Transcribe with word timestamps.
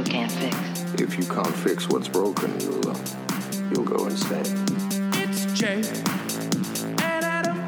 you 0.00 0.06
can't 0.06 0.32
fix. 0.32 0.56
If 0.94 1.18
you 1.18 1.24
can't 1.26 1.54
fix 1.54 1.88
what's 1.88 2.08
broken, 2.08 2.58
you'll 2.60 2.88
uh, 2.88 2.98
you'll 3.70 3.84
go 3.84 4.06
insane. 4.06 4.46
It's 5.14 5.44
Jay 5.52 5.82
and 7.02 7.24
Adam. 7.24 7.58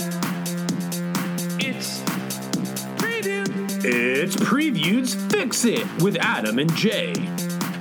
It's 1.60 2.00
preview. 2.96 3.84
It's 3.84 4.36
Preview's 4.36 5.14
Fix 5.30 5.66
It 5.66 5.86
with 6.02 6.16
Adam 6.16 6.58
and 6.58 6.74
Jay. 6.74 7.12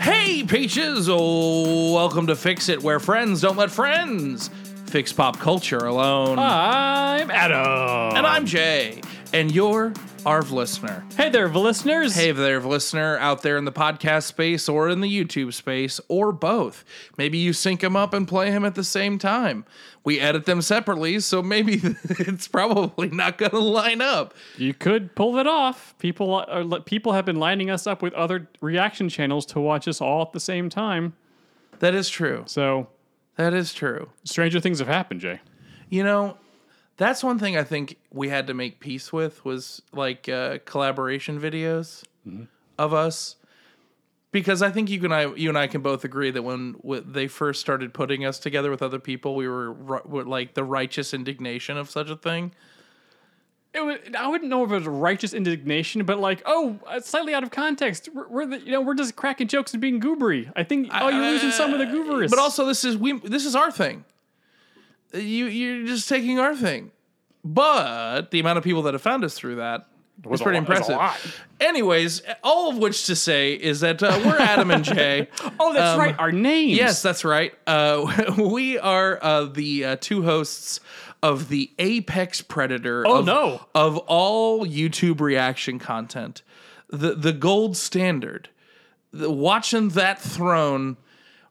Hey, 0.02 0.44
peaches! 0.44 1.08
Oh, 1.10 1.94
welcome 1.94 2.28
to 2.28 2.36
Fix 2.36 2.68
It, 2.68 2.84
where 2.84 3.00
friends 3.00 3.40
don't 3.40 3.56
let 3.56 3.72
friends 3.72 4.50
fix 4.88 5.14
pop 5.14 5.40
culture 5.40 5.86
alone. 5.86 6.38
I'm 6.40 7.32
Adam. 7.32 8.18
and 8.18 8.28
I'm 8.28 8.46
Jay, 8.46 9.02
and 9.32 9.50
you're 9.50 9.94
our 10.26 10.42
listener. 10.44 11.04
Hey 11.18 11.30
there, 11.30 11.50
listeners. 11.50 12.16
Hey 12.16 12.32
there, 12.32 12.60
listener 12.60 13.18
out 13.18 13.42
there 13.42 13.58
in 13.58 13.66
the 13.66 13.72
podcast 13.72 14.24
space 14.24 14.70
or 14.70 14.90
in 14.90 15.02
the 15.02 15.08
YouTube 15.08 15.54
space 15.54 16.00
or 16.08 16.32
both. 16.32 16.84
Maybe 17.18 17.38
you 17.38 17.54
sync 17.54 17.82
them 17.82 17.96
up 17.96 18.14
and 18.14 18.28
play 18.28 18.52
them 18.52 18.64
at 18.66 18.76
the 18.76 18.84
same 18.84 19.18
time. 19.18 19.66
We 20.04 20.20
edit 20.20 20.46
them 20.46 20.62
separately, 20.62 21.20
so 21.20 21.42
maybe 21.42 21.82
it's 22.04 22.48
probably 22.48 23.10
not 23.10 23.38
going 23.38 23.52
to 23.52 23.60
line 23.60 24.02
up. 24.02 24.34
You 24.58 24.74
could 24.74 25.16
pull 25.16 25.38
it 25.38 25.48
off. 25.48 25.96
People 26.00 26.36
uh, 26.36 26.46
are, 26.64 26.80
people 26.82 27.14
have 27.14 27.26
been 27.26 27.38
lining 27.40 27.70
us 27.70 27.88
up 27.88 28.02
with 28.02 28.14
other 28.14 28.48
reaction 28.62 29.10
channels 29.10 29.46
to 29.48 29.60
watch 29.60 29.88
us 29.88 30.02
all 30.02 30.22
at 30.24 30.34
the 30.34 30.40
same 30.40 30.70
time. 30.70 31.14
That 31.80 31.96
is 31.96 32.10
true. 32.10 32.44
So 32.46 32.88
That 33.38 33.54
is 33.54 33.74
true. 33.74 34.10
stranger 34.24 34.60
things 34.60 34.80
have 34.80 34.88
happened, 34.88 35.22
Jay. 35.22 35.40
You 35.90 36.04
know, 36.04 36.38
that's 37.02 37.24
one 37.24 37.40
thing 37.40 37.58
I 37.58 37.64
think 37.64 37.98
we 38.12 38.30
had 38.30 38.48
to 38.48 38.54
make 38.54 38.80
peace 38.80 39.12
with 39.12 39.44
was 39.44 39.82
like 39.92 40.30
uh, 40.30 40.60
collaboration 40.66 41.40
videos 41.40 42.04
of 42.78 42.94
us, 42.94 43.36
because 44.32 44.62
I 44.62 44.70
think 44.70 44.90
you 44.90 45.04
and 45.04 45.14
I, 45.14 45.34
you 45.34 45.50
and 45.50 45.58
I 45.58 45.68
can 45.68 45.82
both 45.82 46.04
agree 46.04 46.32
that 46.32 46.44
when 46.44 46.74
w- 46.74 47.04
they 47.06 47.28
first 47.28 47.60
started 47.60 47.94
putting 47.94 48.26
us 48.26 48.40
together 48.40 48.70
with 48.72 48.82
other 48.82 49.00
people, 49.00 49.36
we 49.36 49.48
were, 49.48 49.74
ri- 49.74 50.00
were 50.06 50.24
like 50.24 50.54
the 50.54 50.64
righteous 50.64 51.14
indignation 51.14 51.78
of 51.78 51.90
such 51.90 52.10
a 52.10 52.16
thing. 52.16 52.54
It 53.74 53.80
was, 53.86 54.00
I 54.18 54.28
wouldn't 54.28 54.50
know 54.50 54.66
if 54.66 54.72
it 54.72 54.76
was 54.76 54.86
righteous 54.86 55.34
indignation, 55.34 56.04
but 56.04 56.20
like, 56.20 56.42
oh, 56.46 56.78
uh, 56.86 57.00
slightly 57.00 57.34
out 57.34 57.44
of 57.44 57.52
context. 57.52 58.10
We're, 58.14 58.28
we're 58.28 58.46
the, 58.46 58.60
you 58.60 58.72
know, 58.72 58.82
we're 58.82 58.96
just 58.96 59.16
cracking 59.16 59.48
jokes 59.48 59.74
and 59.74 59.80
being 59.80 60.02
goobery. 60.02 60.52
I 60.58 60.64
think, 60.64 60.90
oh, 60.92 61.08
you're 61.08 61.22
losing 61.22 61.52
some 61.52 61.74
of 61.74 61.80
the 61.80 61.86
gooberous. 61.86 62.30
But 62.30 62.40
also, 62.40 62.66
this 62.66 62.84
is 62.84 62.98
we. 62.98 63.18
This 63.20 63.46
is 63.46 63.56
our 63.56 63.72
thing. 63.72 64.04
You 65.14 65.46
you're 65.46 65.86
just 65.86 66.08
taking 66.08 66.40
our 66.40 66.56
thing, 66.56 66.92
but 67.44 68.32
the 68.32 68.40
amount 68.40 68.58
of 68.58 68.64
people 68.64 68.84
that 68.84 68.94
have 68.94 69.02
found 69.02 69.24
us 69.24 69.34
through 69.34 69.56
that 69.56 69.88
was 70.24 70.42
pretty 70.42 70.60
lot- 70.60 70.70
impressive. 70.70 71.42
Anyways, 71.60 72.22
all 72.44 72.70
of 72.70 72.78
which 72.78 73.06
to 73.08 73.16
say 73.16 73.54
is 73.54 73.82
that 73.82 74.02
uh, 74.02 74.20
we're 74.26 74.38
Adam 74.38 74.72
and 74.72 74.84
Jay. 74.84 75.28
oh, 75.60 75.74
that's 75.74 75.94
um, 75.94 76.00
right, 76.00 76.16
our 76.20 76.32
names. 76.32 76.78
Yes, 76.78 77.02
that's 77.02 77.24
right. 77.24 77.54
Uh, 77.68 78.34
we 78.38 78.78
are 78.80 79.20
uh, 79.22 79.46
the 79.46 79.86
uh, 79.86 79.96
two 80.00 80.24
hosts 80.24 80.80
of 81.24 81.50
the 81.50 81.72
apex 81.78 82.42
predator. 82.42 83.06
Oh, 83.06 83.20
of, 83.20 83.26
no. 83.26 83.66
Of 83.76 83.98
all 83.98 84.66
YouTube 84.66 85.20
reaction 85.20 85.80
content, 85.80 86.42
the 86.90 87.16
the 87.16 87.34
gold 87.34 87.78
standard. 87.78 88.50
The, 89.14 89.30
watching 89.30 89.90
that 89.90 90.22
throne 90.22 90.98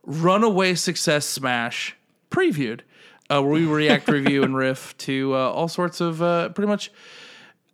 runaway 0.02 0.74
success 0.74 1.26
smash 1.26 1.94
previewed, 2.30 2.80
uh, 3.30 3.40
where 3.40 3.52
we 3.52 3.64
react, 3.66 4.08
review, 4.08 4.42
and 4.42 4.56
riff 4.56 4.96
to 4.98 5.34
uh, 5.34 5.38
all 5.38 5.68
sorts 5.68 6.00
of 6.00 6.20
uh, 6.20 6.48
pretty 6.50 6.68
much 6.68 6.90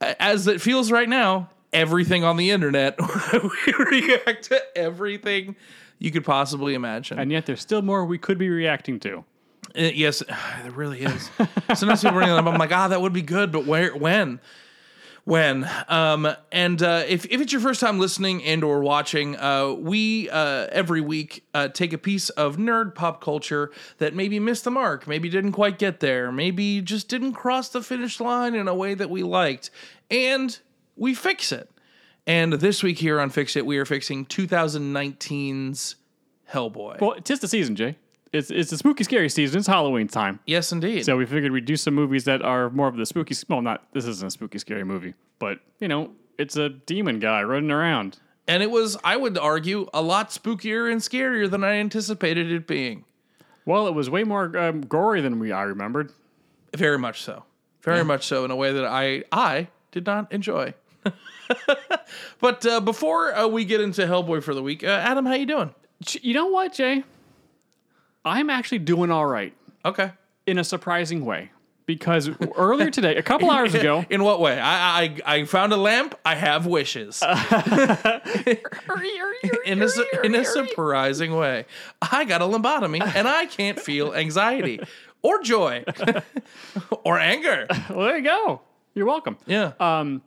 as 0.00 0.46
it 0.46 0.60
feels 0.60 0.92
right 0.92 1.08
now. 1.08 1.50
Everything 1.72 2.24
on 2.24 2.36
the 2.36 2.52
internet, 2.52 2.98
we 3.32 3.84
react 3.90 4.44
to 4.44 4.62
everything 4.78 5.56
you 5.98 6.10
could 6.10 6.24
possibly 6.24 6.74
imagine. 6.74 7.18
and 7.18 7.30
yet 7.30 7.44
there's 7.44 7.60
still 7.60 7.82
more 7.82 8.04
we 8.04 8.18
could 8.18 8.38
be 8.38 8.48
reacting 8.48 9.00
to. 9.00 9.24
Uh, 9.76 9.82
yes, 9.94 10.22
there 10.62 10.70
really 10.70 11.02
is. 11.02 11.30
Sometimes 11.74 12.02
people 12.02 12.12
bring 12.12 12.28
it 12.28 12.32
up. 12.32 12.46
I'm 12.46 12.58
like, 12.58 12.72
ah, 12.72 12.88
that 12.88 13.00
would 13.00 13.12
be 13.12 13.22
good, 13.22 13.52
but 13.52 13.66
where, 13.66 13.94
when, 13.94 14.40
when? 15.26 15.68
Um, 15.88 16.28
and 16.52 16.80
uh, 16.80 17.02
if 17.06 17.26
if 17.26 17.40
it's 17.40 17.52
your 17.52 17.60
first 17.60 17.80
time 17.80 17.98
listening 17.98 18.44
and 18.44 18.62
or 18.62 18.80
watching, 18.80 19.36
uh, 19.36 19.72
we 19.72 20.30
uh, 20.30 20.68
every 20.70 21.00
week 21.00 21.44
uh, 21.52 21.68
take 21.68 21.92
a 21.92 21.98
piece 21.98 22.30
of 22.30 22.56
nerd 22.56 22.94
pop 22.94 23.20
culture 23.20 23.72
that 23.98 24.14
maybe 24.14 24.38
missed 24.38 24.62
the 24.62 24.70
mark, 24.70 25.08
maybe 25.08 25.28
didn't 25.28 25.52
quite 25.52 25.78
get 25.78 25.98
there, 25.98 26.30
maybe 26.30 26.80
just 26.80 27.08
didn't 27.08 27.32
cross 27.32 27.68
the 27.68 27.82
finish 27.82 28.20
line 28.20 28.54
in 28.54 28.68
a 28.68 28.74
way 28.74 28.94
that 28.94 29.10
we 29.10 29.24
liked, 29.24 29.70
and 30.12 30.60
we 30.96 31.12
fix 31.12 31.50
it. 31.50 31.68
And 32.24 32.54
this 32.54 32.82
week 32.84 32.98
here 32.98 33.20
on 33.20 33.30
Fix 33.30 33.56
It, 33.56 33.66
we 33.66 33.78
are 33.78 33.84
fixing 33.84 34.26
2019's 34.26 35.96
Hellboy. 36.52 37.00
Well, 37.00 37.16
tis 37.20 37.40
the 37.40 37.48
season, 37.48 37.74
Jay. 37.74 37.96
It's 38.32 38.50
it's 38.50 38.70
the 38.70 38.78
spooky 38.78 39.04
scary 39.04 39.28
season. 39.28 39.58
It's 39.58 39.66
Halloween 39.66 40.08
time. 40.08 40.40
yes, 40.46 40.72
indeed. 40.72 41.04
So 41.04 41.16
we 41.16 41.26
figured 41.26 41.52
we'd 41.52 41.64
do 41.64 41.76
some 41.76 41.94
movies 41.94 42.24
that 42.24 42.42
are 42.42 42.70
more 42.70 42.88
of 42.88 42.96
the 42.96 43.06
spooky. 43.06 43.34
Well, 43.48 43.62
not 43.62 43.84
this 43.92 44.04
isn't 44.06 44.26
a 44.26 44.30
spooky 44.30 44.58
scary 44.58 44.84
movie, 44.84 45.14
but 45.38 45.60
you 45.80 45.88
know, 45.88 46.10
it's 46.38 46.56
a 46.56 46.68
demon 46.68 47.18
guy 47.20 47.42
running 47.42 47.70
around. 47.70 48.18
And 48.48 48.62
it 48.62 48.70
was, 48.70 48.96
I 49.02 49.16
would 49.16 49.36
argue, 49.38 49.88
a 49.92 50.00
lot 50.02 50.30
spookier 50.30 50.90
and 50.90 51.00
scarier 51.00 51.50
than 51.50 51.64
I 51.64 51.72
anticipated 51.78 52.52
it 52.52 52.66
being. 52.68 53.04
Well, 53.64 53.88
it 53.88 53.94
was 53.94 54.08
way 54.08 54.22
more 54.22 54.56
um, 54.56 54.82
gory 54.82 55.20
than 55.20 55.40
we 55.40 55.50
I 55.50 55.62
remembered. 55.62 56.12
Very 56.76 56.98
much 56.98 57.22
so. 57.22 57.42
Very 57.82 58.04
much 58.04 58.26
so 58.26 58.44
in 58.44 58.50
a 58.50 58.56
way 58.56 58.72
that 58.72 58.84
I 58.84 59.24
I 59.32 59.68
did 59.92 60.06
not 60.06 60.30
enjoy. 60.32 60.74
but 62.40 62.66
uh, 62.66 62.80
before 62.80 63.34
uh, 63.34 63.46
we 63.46 63.64
get 63.64 63.80
into 63.80 64.02
Hellboy 64.02 64.42
for 64.42 64.54
the 64.54 64.62
week, 64.62 64.84
uh, 64.84 64.88
Adam, 64.88 65.24
how 65.26 65.34
you 65.34 65.46
doing? 65.46 65.74
You 66.20 66.34
know 66.34 66.46
what, 66.46 66.74
Jay? 66.74 67.04
I'm 68.26 68.50
actually 68.50 68.80
doing 68.80 69.10
all 69.10 69.26
right 69.26 69.54
Okay. 69.84 70.12
in 70.46 70.58
a 70.58 70.64
surprising 70.64 71.24
way 71.24 71.50
because 71.86 72.28
earlier 72.56 72.90
today, 72.90 73.16
a 73.16 73.22
couple 73.22 73.50
hours 73.56 73.74
ago, 73.74 74.04
In 74.10 74.22
what 74.24 74.40
way? 74.40 74.58
I 74.60 75.02
I, 75.04 75.16
I 75.24 75.44
found 75.44 75.72
a 75.72 75.76
lamp. 75.76 76.14
I 76.24 76.34
have 76.34 76.66
wishes. 76.66 77.22
in 79.64 79.82
a 79.82 79.88
su- 79.88 80.06
in 80.24 80.34
a 80.34 80.44
surprising 80.44 81.34
way, 81.36 81.64
I 82.02 82.24
got 82.24 82.42
a 82.42 82.44
lobotomy 82.44 83.00
and 83.14 83.28
I 83.28 83.46
can't 83.46 83.78
feel 83.80 84.14
anxiety 84.14 84.80
or 85.22 85.40
joy 85.42 85.84
or 87.04 87.18
anger. 87.18 87.66
well, 87.90 88.06
there 88.06 88.18
you 88.18 88.24
go. 88.24 88.60
You're 88.94 89.06
welcome. 89.06 89.36
Yeah. 89.46 89.72
Um, 89.78 90.22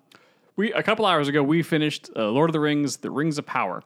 we 0.55 0.71
a 0.73 0.83
couple 0.83 1.05
hours 1.05 1.27
ago 1.27 1.43
we 1.43 1.63
finished 1.63 2.09
uh, 2.15 2.29
Lord 2.29 2.49
of 2.49 2.53
the 2.53 2.59
Rings: 2.59 2.97
The 2.97 3.11
Rings 3.11 3.37
of 3.37 3.45
Power. 3.45 3.83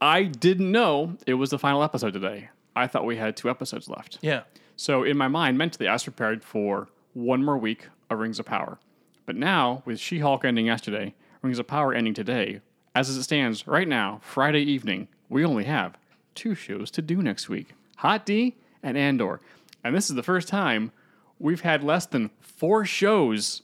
I 0.00 0.24
didn't 0.24 0.70
know 0.72 1.16
it 1.26 1.34
was 1.34 1.50
the 1.50 1.58
final 1.58 1.82
episode 1.82 2.12
today. 2.14 2.48
I 2.76 2.86
thought 2.86 3.04
we 3.04 3.16
had 3.16 3.36
two 3.36 3.50
episodes 3.50 3.88
left. 3.88 4.18
yeah. 4.22 4.42
So 4.76 5.04
in 5.04 5.16
my 5.16 5.28
mind, 5.28 5.56
mentally, 5.56 5.86
I 5.86 5.92
was 5.92 6.02
prepared 6.02 6.42
for 6.42 6.88
one 7.12 7.44
more 7.44 7.56
week 7.56 7.86
of 8.10 8.18
Rings 8.18 8.40
of 8.40 8.46
Power. 8.46 8.80
But 9.24 9.36
now, 9.36 9.82
with 9.84 10.00
She-Hulk 10.00 10.44
ending 10.44 10.66
yesterday, 10.66 11.14
Rings 11.42 11.60
of 11.60 11.68
Power 11.68 11.94
ending 11.94 12.12
today, 12.12 12.60
as 12.94 13.08
it 13.08 13.22
stands 13.22 13.68
right 13.68 13.86
now, 13.86 14.20
Friday 14.22 14.62
evening, 14.62 15.06
we 15.28 15.44
only 15.44 15.64
have 15.64 15.96
two 16.34 16.56
shows 16.56 16.90
to 16.92 17.02
do 17.02 17.22
next 17.22 17.48
week: 17.48 17.74
Hot 17.98 18.26
D 18.26 18.56
and 18.82 18.98
Andor. 18.98 19.40
And 19.82 19.94
this 19.94 20.10
is 20.10 20.16
the 20.16 20.22
first 20.22 20.48
time 20.48 20.92
we've 21.38 21.60
had 21.60 21.84
less 21.84 22.06
than 22.06 22.30
four 22.40 22.84
shows 22.84 23.62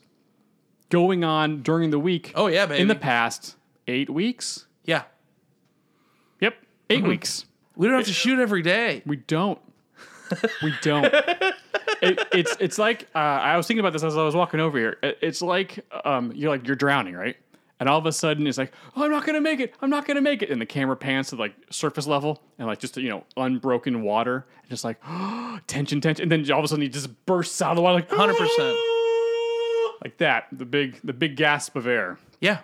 going 0.91 1.25
on 1.25 1.63
during 1.63 1.91
the 1.91 1.99
week. 1.99 2.33
Oh, 2.35 2.49
yeah, 2.49 2.67
baby. 2.67 2.83
In 2.83 2.89
the 2.89 2.95
past 2.95 3.57
eight 3.87 4.11
weeks. 4.11 4.67
Yeah. 4.85 5.05
Yep, 6.41 6.57
8 6.89 6.99
mm-hmm. 6.99 7.09
weeks. 7.09 7.45
We 7.81 7.87
don't 7.87 7.97
have 7.97 8.05
to 8.09 8.13
shoot 8.13 8.39
every 8.39 8.61
day. 8.61 9.01
We 9.07 9.17
don't. 9.17 9.59
We 10.63 10.75
don't. 10.83 11.07
it, 12.03 12.29
it's 12.31 12.55
it's 12.61 12.77
like 12.79 13.09
uh, 13.15 13.19
I 13.19 13.57
was 13.57 13.67
thinking 13.67 13.81
about 13.81 13.95
this 13.95 14.05
as 14.05 14.19
I 14.19 14.23
was 14.23 14.35
walking 14.35 14.61
over 14.61 14.77
here. 14.77 14.99
It- 15.03 15.17
it's 15.23 15.41
like 15.41 15.83
um, 16.05 16.31
you're 16.35 16.51
like 16.51 16.67
you're 16.67 16.77
drowning, 16.77 17.15
right? 17.15 17.37
And 17.81 17.89
all 17.89 17.99
of 17.99 18.05
a 18.05 18.13
sudden 18.13 18.47
it's 18.47 18.59
like, 18.59 18.75
oh, 18.95 19.05
I'm 19.05 19.11
not 19.11 19.25
gonna 19.25 19.41
make 19.41 19.61
it. 19.61 19.75
I'm 19.81 19.89
not 19.89 20.07
gonna 20.07 20.21
make 20.21 20.43
it. 20.43 20.51
And 20.51 20.61
the 20.61 20.67
camera 20.67 20.95
pans 20.95 21.31
to 21.31 21.37
like 21.37 21.55
surface 21.71 22.07
level 22.07 22.43
and 22.59 22.69
like 22.69 22.81
just 22.81 22.99
you 22.99 23.09
know 23.09 23.25
unbroken 23.39 24.03
water, 24.03 24.45
and 24.61 24.69
just 24.69 24.85
like 24.85 25.01
tension, 25.67 26.03
tension. 26.03 26.25
And 26.25 26.31
then 26.31 26.53
all 26.53 26.59
of 26.59 26.65
a 26.67 26.69
sudden 26.69 26.83
he 26.83 26.91
just 26.91 27.09
bursts 27.25 27.63
out 27.63 27.71
of 27.71 27.77
the 27.77 27.83
water 27.83 27.95
like 27.95 28.11
100%. 28.11 28.35
like 30.05 30.19
that. 30.19 30.49
The 30.53 30.67
big 30.67 31.01
the 31.03 31.15
big 31.15 31.37
gasp 31.37 31.77
of 31.77 31.87
air. 31.87 32.19
Yeah. 32.43 32.59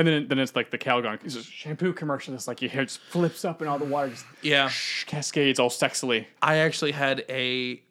And 0.00 0.08
then 0.08 0.28
then 0.28 0.38
it's 0.38 0.56
like 0.56 0.70
the 0.70 0.78
Calgon 0.78 1.18
it's 1.22 1.42
shampoo 1.44 1.92
commercial. 1.92 2.32
It's 2.32 2.48
like 2.48 2.62
your 2.62 2.70
hair 2.70 2.84
just 2.84 3.00
flips 3.00 3.44
up 3.44 3.60
and 3.60 3.68
all 3.68 3.78
the 3.78 3.84
water 3.84 4.08
just 4.08 4.24
Yeah. 4.40 4.70
cascades 5.06 5.58
all 5.60 5.68
sexily. 5.68 6.24
I 6.40 6.56
actually 6.56 6.92
had 6.92 7.22
a 7.28 7.82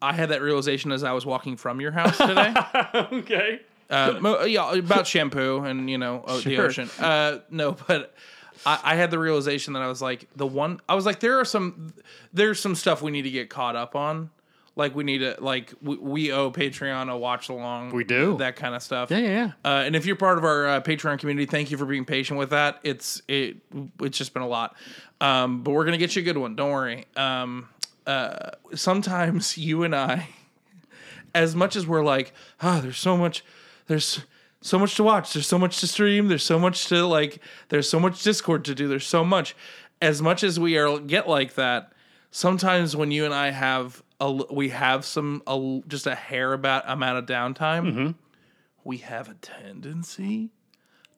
I 0.00 0.12
had 0.14 0.30
that 0.30 0.40
realization 0.40 0.92
as 0.92 1.04
I 1.04 1.12
was 1.12 1.26
walking 1.26 1.56
from 1.58 1.80
your 1.80 1.90
house 1.92 2.16
today. 2.16 2.54
okay. 3.12 3.60
uh, 3.90 4.18
mo- 4.20 4.44
yeah, 4.44 4.72
about 4.74 5.06
shampoo 5.06 5.64
and 5.64 5.90
you 5.90 5.98
know 5.98 6.24
uh, 6.26 6.40
the 6.40 6.56
ocean. 6.58 6.88
Uh, 6.98 7.40
no, 7.50 7.72
but 7.72 8.14
I, 8.64 8.78
I 8.82 8.94
had 8.94 9.10
the 9.10 9.18
realization 9.18 9.74
that 9.74 9.82
I 9.82 9.88
was 9.88 10.00
like 10.00 10.26
the 10.36 10.46
one. 10.46 10.80
I 10.88 10.94
was 10.94 11.04
like, 11.04 11.20
there 11.20 11.38
are 11.38 11.44
some, 11.44 11.92
there's 12.32 12.58
some 12.60 12.74
stuff 12.74 13.02
we 13.02 13.10
need 13.10 13.22
to 13.22 13.30
get 13.30 13.50
caught 13.50 13.76
up 13.76 13.94
on, 13.94 14.30
like 14.76 14.94
we 14.94 15.04
need 15.04 15.18
to 15.18 15.36
like 15.40 15.72
we, 15.82 15.96
we 15.96 16.32
owe 16.32 16.52
Patreon 16.52 17.10
a 17.10 17.16
watch 17.16 17.48
along. 17.48 17.90
We 17.90 18.04
do. 18.04 18.36
that 18.36 18.56
kind 18.56 18.74
of 18.74 18.82
stuff. 18.82 19.10
Yeah, 19.10 19.18
yeah, 19.18 19.28
yeah. 19.28 19.52
Uh, 19.64 19.82
and 19.84 19.96
if 19.96 20.06
you're 20.06 20.16
part 20.16 20.38
of 20.38 20.44
our 20.44 20.68
uh, 20.68 20.80
Patreon 20.82 21.18
community, 21.18 21.46
thank 21.46 21.70
you 21.70 21.78
for 21.78 21.86
being 21.86 22.04
patient 22.04 22.38
with 22.38 22.50
that. 22.50 22.78
It's 22.84 23.22
it 23.26 23.56
it's 24.00 24.18
just 24.18 24.34
been 24.34 24.42
a 24.42 24.48
lot, 24.48 24.76
um, 25.20 25.62
but 25.62 25.72
we're 25.72 25.86
gonna 25.86 25.96
get 25.96 26.14
you 26.14 26.22
a 26.22 26.24
good 26.24 26.36
one. 26.36 26.54
Don't 26.54 26.70
worry. 26.70 27.06
Um, 27.16 27.68
uh, 28.06 28.50
sometimes 28.74 29.58
you 29.58 29.82
and 29.82 29.96
I, 29.96 30.28
as 31.34 31.56
much 31.56 31.74
as 31.74 31.86
we're 31.86 32.04
like, 32.04 32.32
ah, 32.60 32.80
there's 32.80 32.98
so 32.98 33.16
much, 33.16 33.42
there's 33.86 34.24
so 34.60 34.78
much 34.78 34.94
to 34.96 35.02
watch. 35.02 35.32
There's 35.32 35.46
so 35.46 35.58
much 35.58 35.80
to 35.80 35.86
stream. 35.86 36.28
There's 36.28 36.44
so 36.44 36.58
much 36.58 36.86
to 36.88 37.06
like. 37.06 37.40
There's 37.70 37.88
so 37.88 37.98
much 37.98 38.22
Discord 38.22 38.64
to 38.66 38.74
do. 38.74 38.88
There's 38.88 39.06
so 39.06 39.24
much. 39.24 39.56
As 40.02 40.20
much 40.20 40.44
as 40.44 40.60
we 40.60 40.76
are 40.76 40.98
get 40.98 41.26
like 41.26 41.54
that, 41.54 41.92
sometimes 42.30 42.94
when 42.94 43.10
you 43.10 43.24
and 43.24 43.32
I 43.32 43.50
have 43.50 44.02
a 44.20 44.32
we 44.32 44.70
have 44.70 45.04
some 45.04 45.42
a, 45.46 45.80
just 45.88 46.06
a 46.06 46.14
hair 46.14 46.52
about 46.52 46.84
amount 46.86 47.18
of 47.18 47.26
downtime, 47.26 47.86
mm-hmm. 47.86 48.10
we 48.84 48.98
have 48.98 49.28
a 49.28 49.34
tendency 49.34 50.50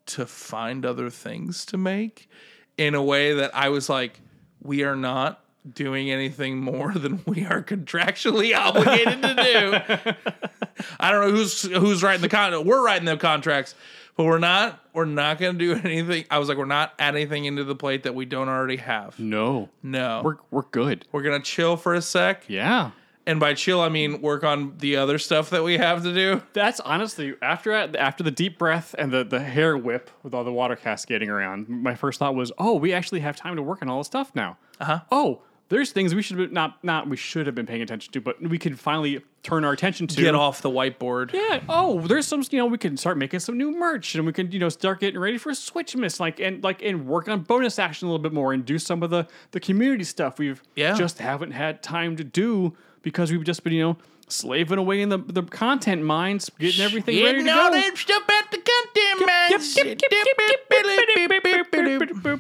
to 0.06 0.26
find 0.26 0.86
other 0.86 1.10
things 1.10 1.66
to 1.66 1.76
make 1.76 2.28
in 2.76 2.94
a 2.94 3.02
way 3.02 3.34
that 3.34 3.54
I 3.54 3.68
was 3.68 3.88
like, 3.88 4.20
we 4.62 4.82
are 4.84 4.96
not 4.96 5.44
doing 5.74 6.10
anything 6.10 6.58
more 6.58 6.92
than 6.92 7.22
we 7.26 7.44
are 7.44 7.62
contractually 7.62 8.56
obligated 8.56 9.22
to 9.22 9.34
do. 9.34 10.12
I 11.00 11.10
don't 11.10 11.28
know 11.28 11.36
who's 11.36 11.62
who's 11.62 12.02
writing 12.02 12.22
the 12.22 12.28
contract. 12.28 12.64
We're 12.64 12.84
writing 12.84 13.04
the 13.04 13.16
contracts, 13.16 13.74
but 14.18 14.24
we're 14.24 14.38
not. 14.38 14.80
We're 14.92 15.06
not 15.06 15.38
going 15.38 15.56
to 15.58 15.74
do 15.74 15.80
anything. 15.88 16.26
I 16.30 16.38
was 16.38 16.48
like, 16.50 16.58
we're 16.58 16.64
not 16.66 16.92
adding 16.98 17.22
anything 17.22 17.46
into 17.46 17.64
the 17.64 17.74
plate 17.76 18.02
that 18.02 18.14
we 18.14 18.26
don't 18.26 18.48
already 18.48 18.76
have. 18.76 19.18
No, 19.18 19.70
No, 19.82 20.20
we're 20.22 20.36
we're 20.50 20.62
good. 20.70 21.06
we're 21.12 21.22
gonna 21.22 21.40
chill 21.40 21.76
for 21.78 21.94
a 21.94 22.02
sec, 22.02 22.44
Yeah. 22.48 22.90
and 23.26 23.38
by 23.38 23.54
chill 23.54 23.80
I 23.80 23.88
mean 23.90 24.20
work 24.20 24.42
on 24.44 24.74
the 24.78 24.96
other 24.96 25.18
stuff 25.18 25.50
that 25.50 25.62
we 25.62 25.78
have 25.78 26.02
to 26.02 26.12
do. 26.12 26.42
That's 26.52 26.80
honestly 26.80 27.34
after 27.40 27.72
after 27.72 28.22
the 28.24 28.30
deep 28.32 28.58
breath 28.58 28.94
and 28.98 29.12
the, 29.12 29.22
the 29.24 29.38
hair 29.40 29.76
whip 29.78 30.10
with 30.22 30.34
all 30.34 30.42
the 30.44 30.52
water 30.52 30.74
cascading 30.76 31.30
around. 31.30 31.68
My 31.68 31.94
first 31.94 32.18
thought 32.18 32.34
was, 32.34 32.50
oh, 32.58 32.74
we 32.74 32.92
actually 32.92 33.20
have 33.20 33.36
time 33.36 33.54
to 33.56 33.62
work 33.62 33.80
on 33.82 33.88
all 33.88 33.98
this 33.98 34.08
stuff 34.08 34.32
now. 34.34 34.56
Uh 34.80 34.84
Uh-huh. 34.84 35.00
Oh, 35.12 35.42
there's 35.68 35.92
things 35.92 36.14
we 36.14 36.22
should 36.22 36.38
have 36.40 36.50
not 36.50 36.82
not 36.82 37.08
we 37.08 37.16
should 37.16 37.46
have 37.46 37.54
been 37.54 37.66
paying 37.66 37.82
attention 37.82 38.12
to, 38.14 38.20
but 38.20 38.40
we 38.42 38.58
can 38.58 38.74
finally 38.74 39.22
turn 39.43 39.64
our 39.64 39.73
attention 39.73 40.06
to. 40.08 40.20
Get 40.20 40.35
off 40.35 40.62
the 40.62 40.70
whiteboard. 40.70 41.32
Yeah. 41.32 41.61
Oh, 41.69 42.00
there's 42.00 42.26
some. 42.26 42.43
You 42.50 42.58
know, 42.58 42.67
we 42.67 42.79
can 42.79 42.96
start 42.96 43.17
making 43.19 43.40
some 43.40 43.56
new 43.56 43.70
merch, 43.70 44.14
and 44.14 44.26
we 44.26 44.32
can 44.32 44.50
you 44.52 44.58
know 44.58 44.69
start 44.69 45.00
getting 45.00 45.19
ready 45.20 45.38
for 45.38 45.55
Switch 45.55 45.94
Miss, 45.96 46.20
like 46.20 46.40
and 46.40 46.62
like 46.62 46.82
and 46.82 47.06
work 47.06 47.29
on 47.29 47.43
bonus 47.43 47.79
action 47.79 48.08
a 48.08 48.11
little 48.11 48.23
bit 48.23 48.32
more, 48.32 48.52
and 48.52 48.64
do 48.64 48.79
some 48.79 49.02
of 49.02 49.11
the 49.11 49.26
the 49.52 49.61
community 49.61 50.05
stuff 50.05 50.38
we've 50.38 50.62
Yeah. 50.76 50.94
just 50.94 51.19
haven't 51.19 51.52
had 51.52 51.82
time 51.82 52.17
to 52.17 52.25
do 52.25 52.76
because 53.02 53.31
we've 53.32 53.44
just 53.44 53.62
been 53.64 53.73
you 53.73 53.82
know 53.82 53.96
slaving 54.31 54.79
away 54.79 55.00
in 55.00 55.08
the 55.08 55.19
the 55.19 55.43
content 55.43 56.02
mines, 56.02 56.50
getting 56.58 56.85
everything 56.85 57.23
ready 57.25 57.38
to 57.38 57.44
go. 57.44 57.70
that 57.70 57.96
stuff 57.96 58.23
at 58.29 58.50
the 58.50 58.58
content 58.58 59.26
mines. 59.26 59.75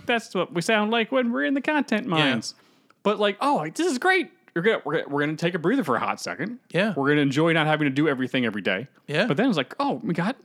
That's 0.06 0.34
what 0.34 0.52
we 0.52 0.60
sound 0.62 0.90
like 0.90 1.12
when 1.12 1.32
we're 1.32 1.44
in 1.44 1.54
the 1.54 1.60
content 1.60 2.06
mines. 2.06 2.54
But 3.02 3.18
like, 3.18 3.36
oh, 3.40 3.66
this 3.74 3.86
is 3.86 3.98
great. 3.98 4.30
You're 4.58 4.64
gonna, 4.64 4.82
we're, 4.84 4.92
gonna, 5.02 5.08
we're 5.14 5.20
gonna 5.20 5.36
take 5.36 5.54
a 5.54 5.58
breather 5.60 5.84
for 5.84 5.94
a 5.94 6.00
hot 6.00 6.20
second. 6.20 6.58
Yeah. 6.70 6.94
We're 6.96 7.08
gonna 7.10 7.20
enjoy 7.20 7.52
not 7.52 7.68
having 7.68 7.84
to 7.86 7.90
do 7.94 8.08
everything 8.08 8.44
every 8.44 8.60
day. 8.62 8.88
Yeah. 9.06 9.26
But 9.26 9.36
then 9.36 9.48
it's 9.48 9.56
like, 9.56 9.72
oh, 9.78 10.00
we 10.02 10.14
got 10.14 10.36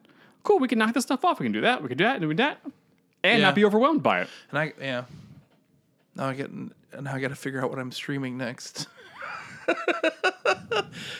cool. 0.43 0.59
We 0.59 0.67
can 0.67 0.77
knock 0.77 0.93
this 0.93 1.03
stuff 1.03 1.25
off. 1.25 1.39
We 1.39 1.45
can 1.45 1.51
do 1.53 1.61
that. 1.61 1.81
We 1.81 1.87
can 1.89 1.97
do 1.97 2.03
that. 2.03 2.17
And 2.21 2.29
do 2.29 2.33
that, 2.35 2.59
and 3.23 3.39
Yeah. 3.39 3.45
not 3.47 3.55
be 3.55 3.65
overwhelmed 3.65 4.03
by 4.03 4.21
it. 4.21 4.27
And 4.51 4.59
I 4.59 4.73
yeah. 4.79 5.05
Now 6.15 6.27
I 6.27 6.35
get 6.35 6.51
now 6.53 7.15
I 7.15 7.19
got 7.19 7.29
to 7.29 7.35
figure 7.35 7.59
out 7.63 7.71
what 7.71 7.79
I'm 7.79 7.91
streaming 7.91 8.37
next. 8.37 8.87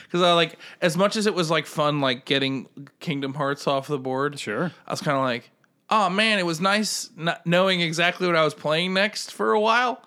Because 0.04 0.22
I 0.22 0.34
like 0.34 0.60
as 0.82 0.96
much 0.96 1.16
as 1.16 1.26
it 1.26 1.34
was 1.34 1.50
like 1.50 1.66
fun, 1.66 2.00
like 2.02 2.26
getting 2.26 2.68
Kingdom 3.00 3.34
Hearts 3.34 3.66
off 3.68 3.88
the 3.88 3.98
board. 3.98 4.40
Sure. 4.40 4.72
I 4.86 4.92
was 4.92 5.02
kind 5.02 5.18
of 5.18 5.24
like, 5.24 5.50
oh 5.90 6.10
man, 6.10 6.38
it 6.40 6.46
was 6.46 6.62
nice 6.62 7.10
not 7.16 7.46
knowing 7.48 7.82
exactly 7.82 8.28
what 8.28 8.36
I 8.36 8.44
was 8.44 8.54
playing 8.54 8.94
next 8.94 9.32
for 9.32 9.54
a 9.54 9.60
while. 9.60 10.04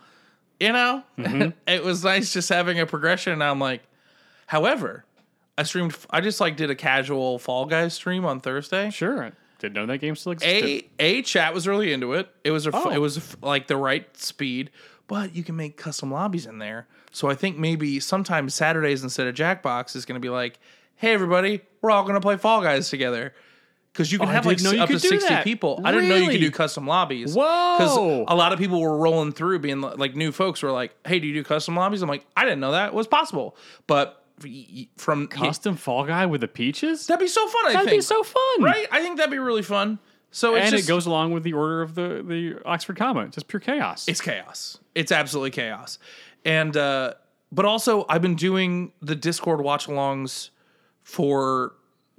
You 0.59 0.73
know, 0.73 1.03
mm-hmm. 1.19 1.51
it 1.67 1.85
was 1.85 2.03
nice 2.05 2.33
just 2.33 2.49
having 2.49 2.81
a 2.81 2.87
progression. 2.87 3.33
And 3.35 3.45
I'm 3.45 3.61
like, 3.61 3.83
however, 4.47 5.05
I 5.59 5.63
streamed. 5.65 5.97
I 6.11 6.21
just 6.21 6.41
like 6.41 6.57
did 6.57 6.71
a 6.71 6.75
casual 6.75 7.39
Fall 7.39 7.67
Guys 7.67 7.95
stream 7.95 8.25
on 8.25 8.41
Thursday. 8.41 8.91
Sure. 8.91 9.33
Didn't 9.59 9.75
know 9.75 9.87
that 9.87 9.99
game 9.99 10.17
still 10.17 10.33
existed. 10.33 10.85
A 11.01 11.19
a 11.19 11.23
chat 11.23 11.55
was 11.55 11.67
really 11.67 11.93
into 11.93 12.13
it. 12.13 12.29
It 12.45 12.51
was 12.51 12.67
a 12.67 12.71
Oh. 12.75 12.91
it 12.91 12.99
was 12.99 13.17
a 13.17 13.47
like 13.47 13.67
the 13.67 13.77
right 13.77 14.15
speed, 14.17 14.71
but 15.07 15.35
you 15.35 15.43
can 15.43 15.57
make 15.57 15.77
custom 15.77 16.11
lobbies 16.11 16.47
in 16.47 16.59
there. 16.59 16.87
So 17.11 17.31
I 17.31 17.35
think 17.35 17.57
maybe 17.57 17.99
sometimes 18.01 18.55
Saturdays 18.55 19.03
instead 19.03 19.27
of 19.27 19.35
Jackbox 19.35 19.97
is 19.97 20.05
going 20.05 20.21
to 20.21 20.25
be 20.25 20.29
like, 20.29 20.59
hey 20.97 21.15
everybody, 21.15 21.63
we're 21.81 21.91
all 21.91 22.03
going 22.03 22.15
to 22.15 22.21
play 22.21 22.37
Fall 22.37 22.61
Guys 22.61 22.91
together. 22.91 23.35
Because 23.97 24.13
you 24.13 24.19
can 24.19 24.29
Oh, 24.29 24.33
have 24.33 24.45
like 24.45 24.63
up 24.63 24.89
to 24.91 25.01
sixty 25.01 25.29
that. 25.29 25.43
people. 25.45 25.81
I 25.85 25.91
didn't 25.91 26.09
know 26.11 26.17
you 26.17 26.29
could 26.31 26.41
do 26.41 26.51
custom 26.51 26.87
lobbies. 26.87 27.35
Whoa. 27.35 27.77
Because 27.79 27.97
a 27.97 28.35
lot 28.37 28.53
of 28.53 28.59
people 28.59 28.79
were 28.81 28.97
rolling 28.99 29.33
through, 29.33 29.61
being 29.61 29.81
li- 29.81 29.95
like 29.97 30.15
new 30.15 30.33
folks 30.33 30.63
were 30.63 30.71
like, 30.71 30.95
"Hey, 31.07 31.19
do 31.19 31.27
you 31.27 31.33
do 31.33 31.43
custom 31.43 31.77
lobbies?" 31.77 32.03
I'm 32.03 32.09
like, 32.09 32.27
"I 32.37 32.45
didn't 32.45 32.61
know 32.61 32.73
that 32.73 32.93
was 32.93 33.07
possible." 33.07 33.57
But 33.87 34.23
from 34.99 35.29
Custom 35.29 35.77
Fall 35.77 36.05
Guy 36.05 36.27
with 36.27 36.43
the 36.43 36.49
peaches. 36.49 37.07
that'd 37.07 37.21
be 37.21 37.27
so 37.27 37.47
fun. 37.49 37.67
I 37.69 37.73
That'd 37.73 37.89
think 37.89 37.99
be 38.01 38.03
so 38.03 38.23
fun, 38.23 38.63
right? 38.63 38.87
I 38.93 39.01
think 39.01 39.17
that'd 39.17 39.31
be 39.31 39.39
really 39.39 39.63
fun. 39.63 39.99
So 40.31 40.55
it's 40.57 40.65
And 40.67 40.73
just, 40.73 40.85
it 40.85 40.89
goes 40.93 41.07
along 41.07 41.33
with 41.33 41.43
the 41.43 41.55
order 41.55 41.81
of 41.81 41.95
the 41.95 42.23
the 42.23 42.61
Oxford 42.67 42.97
comma. 42.99 43.29
Just 43.29 43.49
pure 43.49 43.61
chaos. 43.61 44.07
it's 44.09 44.21
chaos. 44.21 44.79
It's 44.95 45.11
absolutely 45.11 45.53
chaos. 45.53 45.99
And 46.45 46.77
uh 46.77 47.15
but 47.51 47.65
also 47.65 48.05
I've 48.11 48.21
been 48.21 48.35
doing 48.35 48.93
the 49.01 49.15
Discord 49.17 49.63
watch 49.63 49.87
alongs 49.87 50.51
for 51.03 51.73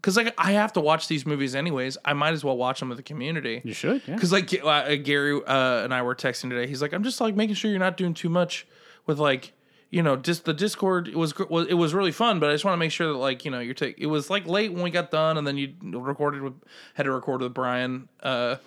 cuz 0.07 0.15
like 0.17 0.33
I 0.37 0.53
have 0.53 0.71
to 0.73 0.79
watch 0.79 1.07
these 1.07 1.25
movies 1.25 1.53
anyways. 1.53 1.97
I 2.05 2.13
might 2.13 2.33
as 2.33 2.43
well 2.43 2.55
watch 2.55 2.79
them 2.79 2.89
with 2.89 2.97
the 2.97 3.03
community. 3.03 3.61
you 3.63 3.73
should. 3.73 4.01
Yeah. 4.07 4.17
Cuz 4.17 4.31
like 4.31 4.53
uh, 4.63 4.95
Gary 4.95 5.41
uh, 5.45 5.83
and 5.83 5.93
I 5.93 6.01
were 6.01 6.15
texting 6.15 6.49
today. 6.49 6.65
He's 6.67 6.81
like 6.81 6.93
I'm 6.93 7.03
just 7.03 7.19
like 7.19 7.35
making 7.35 7.55
sure 7.55 7.69
you're 7.69 7.79
not 7.79 7.97
doing 7.97 8.13
too 8.13 8.29
much 8.29 8.65
with 9.05 9.19
like 9.19 9.53
you 9.89 10.03
know, 10.03 10.17
just 10.17 10.43
the 10.43 10.53
Discord 10.53 11.07
it 11.07 11.15
was, 11.15 11.33
it 11.69 11.73
was 11.73 11.93
really 11.93 12.11
fun, 12.11 12.39
but 12.39 12.49
I 12.49 12.53
just 12.53 12.65
want 12.65 12.73
to 12.73 12.77
make 12.77 12.91
sure 12.91 13.07
that 13.07 13.19
like 13.19 13.45
you 13.45 13.51
know 13.51 13.59
you're 13.59 13.73
taking. 13.73 14.03
It 14.03 14.07
was 14.07 14.29
like 14.29 14.45
late 14.45 14.73
when 14.73 14.83
we 14.83 14.89
got 14.89 15.11
done, 15.11 15.37
and 15.37 15.47
then 15.47 15.57
you 15.57 15.73
recorded 15.81 16.41
with 16.41 16.53
had 16.95 17.03
to 17.03 17.11
record 17.11 17.41
with 17.41 17.53
Bryan. 17.53 18.09
Uh, 18.21 18.57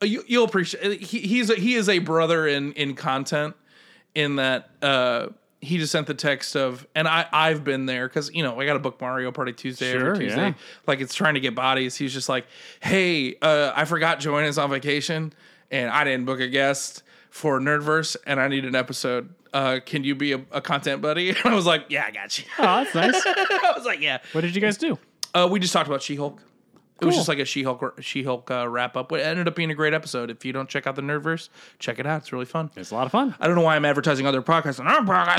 you, 0.00 0.22
you'll 0.28 0.44
appreciate 0.44 1.00
he, 1.02 1.18
he's 1.20 1.50
a, 1.50 1.56
he 1.56 1.74
is 1.74 1.88
a 1.88 1.98
brother 1.98 2.46
in 2.46 2.72
in 2.74 2.94
content 2.94 3.56
in 4.14 4.36
that 4.36 4.70
uh 4.80 5.28
he 5.60 5.76
just 5.78 5.90
sent 5.92 6.06
the 6.06 6.14
text 6.14 6.54
of 6.56 6.86
and 6.94 7.08
I 7.08 7.26
I've 7.32 7.64
been 7.64 7.86
there 7.86 8.06
because 8.08 8.32
you 8.32 8.42
know 8.42 8.60
I 8.60 8.64
got 8.66 8.74
to 8.74 8.78
book 8.78 9.00
Mario 9.00 9.32
Party 9.32 9.52
Tuesday 9.52 9.92
Sure, 9.92 10.10
every 10.12 10.26
Tuesday 10.26 10.48
yeah. 10.48 10.54
like 10.86 11.00
it's 11.00 11.14
trying 11.14 11.34
to 11.34 11.40
get 11.40 11.54
bodies 11.54 11.96
he's 11.96 12.12
just 12.12 12.28
like 12.28 12.46
hey 12.80 13.34
uh 13.42 13.72
I 13.74 13.84
forgot 13.84 14.20
Joanna's 14.20 14.56
on 14.58 14.70
vacation 14.70 15.32
and 15.70 15.90
I 15.90 16.04
didn't 16.04 16.26
book 16.26 16.38
a 16.40 16.48
guest 16.48 17.02
for 17.30 17.58
Nerdverse 17.60 18.16
and 18.26 18.38
I 18.40 18.46
need 18.48 18.64
an 18.64 18.74
episode 18.76 19.34
uh 19.52 19.80
can 19.84 20.04
you 20.04 20.14
be 20.14 20.32
a, 20.32 20.40
a 20.52 20.60
content 20.60 21.02
buddy 21.02 21.30
and 21.30 21.38
I 21.44 21.54
was 21.54 21.66
like 21.66 21.86
yeah 21.88 22.04
I 22.06 22.10
got 22.12 22.38
you 22.38 22.44
Oh, 22.58 22.84
that's 22.84 22.94
nice. 22.94 23.14
I 23.26 23.72
was 23.76 23.84
like 23.84 24.00
yeah 24.00 24.18
what 24.32 24.42
did 24.42 24.54
you 24.54 24.60
guys 24.60 24.76
do? 24.78 24.98
uh, 25.34 25.48
we 25.50 25.58
just 25.58 25.72
talked 25.72 25.88
about 25.88 26.02
She 26.02 26.14
Hulk. 26.16 26.40
It 27.00 27.04
was 27.04 27.14
just 27.14 27.28
like 27.28 27.38
a 27.38 27.44
She 27.44 27.62
Hulk 27.62 27.98
She 28.00 28.22
Hulk 28.24 28.50
uh, 28.50 28.68
wrap 28.68 28.96
up. 28.96 29.12
It 29.12 29.20
ended 29.20 29.46
up 29.46 29.54
being 29.54 29.70
a 29.70 29.74
great 29.74 29.94
episode. 29.94 30.30
If 30.30 30.44
you 30.44 30.52
don't 30.52 30.68
check 30.68 30.86
out 30.86 30.96
the 30.96 31.02
Nerdverse, 31.02 31.48
check 31.78 31.98
it 31.98 32.06
out. 32.06 32.22
It's 32.22 32.32
really 32.32 32.44
fun. 32.44 32.70
It's 32.76 32.90
a 32.90 32.94
lot 32.94 33.06
of 33.06 33.12
fun. 33.12 33.34
I 33.38 33.46
don't 33.46 33.54
know 33.56 33.62
why 33.62 33.76
I'm 33.76 33.84
advertising 33.84 34.26
other 34.26 34.42
podcasts. 34.42 34.80
on 34.80 34.88
our 34.88 35.00
podcast. 35.00 35.38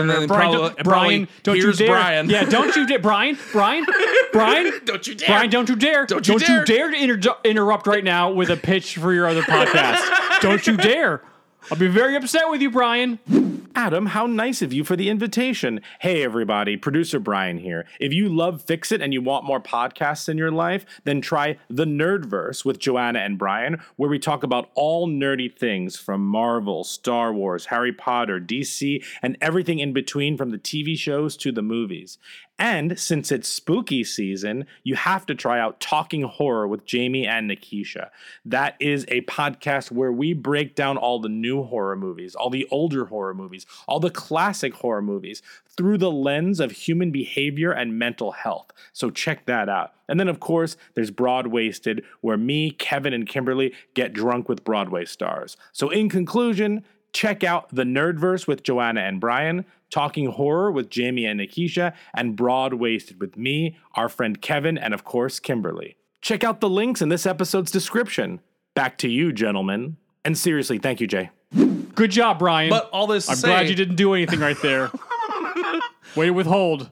And 0.00 0.10
then 0.10 0.26
Bryan, 0.26 0.28
probably- 0.28 0.58
don't, 0.58 0.78
and 0.78 0.84
Bryan, 0.84 1.28
don't 1.42 1.56
you 1.56 1.72
dare! 1.72 1.88
Bryan. 1.88 2.30
Yeah, 2.30 2.44
don't 2.44 2.74
you 2.76 2.86
dare, 2.86 2.98
Bryan, 2.98 3.38
Bryan, 3.52 3.84
Bryan, 4.32 4.72
Don't 4.84 5.06
you 5.06 5.14
dare. 5.14 5.28
Bryan, 5.28 5.50
don't 5.50 5.68
you 5.68 5.76
dare! 5.76 6.06
Don't 6.06 6.26
you 6.26 6.34
you 6.34 6.64
dare 6.64 6.90
to 6.90 6.96
inter- 6.96 7.36
interrupt 7.44 7.86
right 7.86 8.02
now 8.04 8.30
with 8.32 8.50
a 8.50 8.56
pitch 8.56 8.96
for 8.96 9.12
your 9.12 9.26
other 9.26 9.42
podcast. 9.42 10.40
don't 10.40 10.66
you 10.66 10.76
dare! 10.76 11.22
I'll 11.70 11.78
be 11.78 11.88
very 11.88 12.16
upset 12.16 12.48
with 12.50 12.60
you, 12.60 12.70
Bryan. 12.70 13.18
Adam, 13.74 14.06
how 14.06 14.26
nice 14.26 14.60
of 14.60 14.72
you 14.72 14.84
for 14.84 14.96
the 14.96 15.08
invitation. 15.08 15.80
Hey, 16.00 16.22
everybody, 16.22 16.76
producer 16.76 17.18
Bryan 17.18 17.58
here. 17.58 17.86
If 18.00 18.12
you 18.12 18.28
love 18.28 18.62
Fix 18.62 18.92
It 18.92 19.00
and 19.00 19.12
you 19.12 19.22
want 19.22 19.46
more 19.46 19.60
podcasts 19.60 20.28
in 20.28 20.36
your 20.36 20.50
life, 20.50 20.84
then 21.04 21.20
try 21.20 21.58
The 21.70 21.84
Nerdverse 21.84 22.64
with 22.64 22.78
Joanna 22.78 23.20
and 23.20 23.38
Bryan, 23.38 23.80
where 23.96 24.10
we 24.10 24.18
talk 24.18 24.42
about 24.42 24.70
all 24.74 25.08
nerdy 25.08 25.56
things 25.56 25.96
from 25.96 26.26
Marvel, 26.26 26.84
Star 26.84 27.32
Wars, 27.32 27.66
Harry 27.66 27.92
Potter, 27.92 28.40
DC, 28.40 29.04
and 29.22 29.38
everything 29.40 29.78
in 29.78 29.92
between 29.92 30.36
from 30.36 30.50
the 30.50 30.58
TV 30.58 30.96
shows 30.96 31.36
to 31.38 31.50
the 31.50 31.62
movies. 31.62 32.18
And 32.58 32.98
since 32.98 33.32
it's 33.32 33.48
spooky 33.48 34.04
season, 34.04 34.66
you 34.84 34.94
have 34.94 35.26
to 35.26 35.34
try 35.34 35.58
out 35.58 35.80
Talking 35.80 36.22
Horror 36.22 36.68
with 36.68 36.84
Jamie 36.84 37.26
and 37.26 37.50
Nikisha. 37.50 38.10
That 38.44 38.76
is 38.78 39.04
a 39.08 39.22
podcast 39.22 39.90
where 39.90 40.12
we 40.12 40.32
break 40.32 40.74
down 40.74 40.96
all 40.96 41.18
the 41.18 41.28
new 41.28 41.64
horror 41.64 41.96
movies, 41.96 42.34
all 42.34 42.50
the 42.50 42.68
older 42.70 43.06
horror 43.06 43.34
movies, 43.34 43.66
all 43.88 43.98
the 43.98 44.10
classic 44.10 44.74
horror 44.74 45.02
movies 45.02 45.42
through 45.76 45.98
the 45.98 46.10
lens 46.10 46.60
of 46.60 46.70
human 46.70 47.10
behavior 47.10 47.72
and 47.72 47.98
mental 47.98 48.32
health. 48.32 48.70
So 48.92 49.10
check 49.10 49.46
that 49.46 49.68
out. 49.68 49.92
And 50.08 50.20
then, 50.20 50.28
of 50.28 50.40
course, 50.40 50.76
there's 50.94 51.10
Broadwaysted, 51.10 52.04
where 52.20 52.36
me, 52.36 52.72
Kevin, 52.72 53.14
and 53.14 53.26
Kimberly 53.26 53.72
get 53.94 54.12
drunk 54.12 54.48
with 54.48 54.62
Broadway 54.62 55.06
stars. 55.06 55.56
So, 55.72 55.88
in 55.88 56.10
conclusion, 56.10 56.84
check 57.12 57.44
out 57.44 57.68
The 57.74 57.84
Nerdverse 57.84 58.46
with 58.46 58.62
Joanna 58.62 59.00
and 59.02 59.20
Bryan, 59.20 59.64
Talking 59.90 60.26
Horror 60.26 60.70
with 60.70 60.90
Jamie 60.90 61.26
and 61.26 61.40
Nikisha, 61.40 61.94
and 62.14 62.36
Broadwaysted 62.36 63.18
with 63.18 63.36
me, 63.36 63.76
our 63.94 64.08
friend 64.08 64.40
Kevin, 64.40 64.78
and 64.78 64.94
of 64.94 65.04
course, 65.04 65.38
Kimberly. 65.38 65.96
Check 66.20 66.44
out 66.44 66.60
the 66.60 66.68
links 66.70 67.02
in 67.02 67.08
this 67.08 67.26
episode's 67.26 67.70
description. 67.70 68.40
Back 68.74 68.96
to 68.98 69.08
you, 69.08 69.32
gentlemen. 69.32 69.96
And 70.24 70.38
seriously, 70.38 70.78
thank 70.78 71.00
you, 71.00 71.06
Jay. 71.06 71.30
Good 71.94 72.10
job, 72.10 72.38
Bryan. 72.38 72.70
But 72.70 72.88
all 72.90 73.06
this 73.06 73.28
I'm 73.28 73.36
say, 73.36 73.48
glad 73.48 73.68
you 73.68 73.74
didn't 73.74 73.96
do 73.96 74.14
anything 74.14 74.40
right 74.40 74.60
there. 74.62 74.90
Way 76.16 76.26
to 76.26 76.30
withhold. 76.32 76.88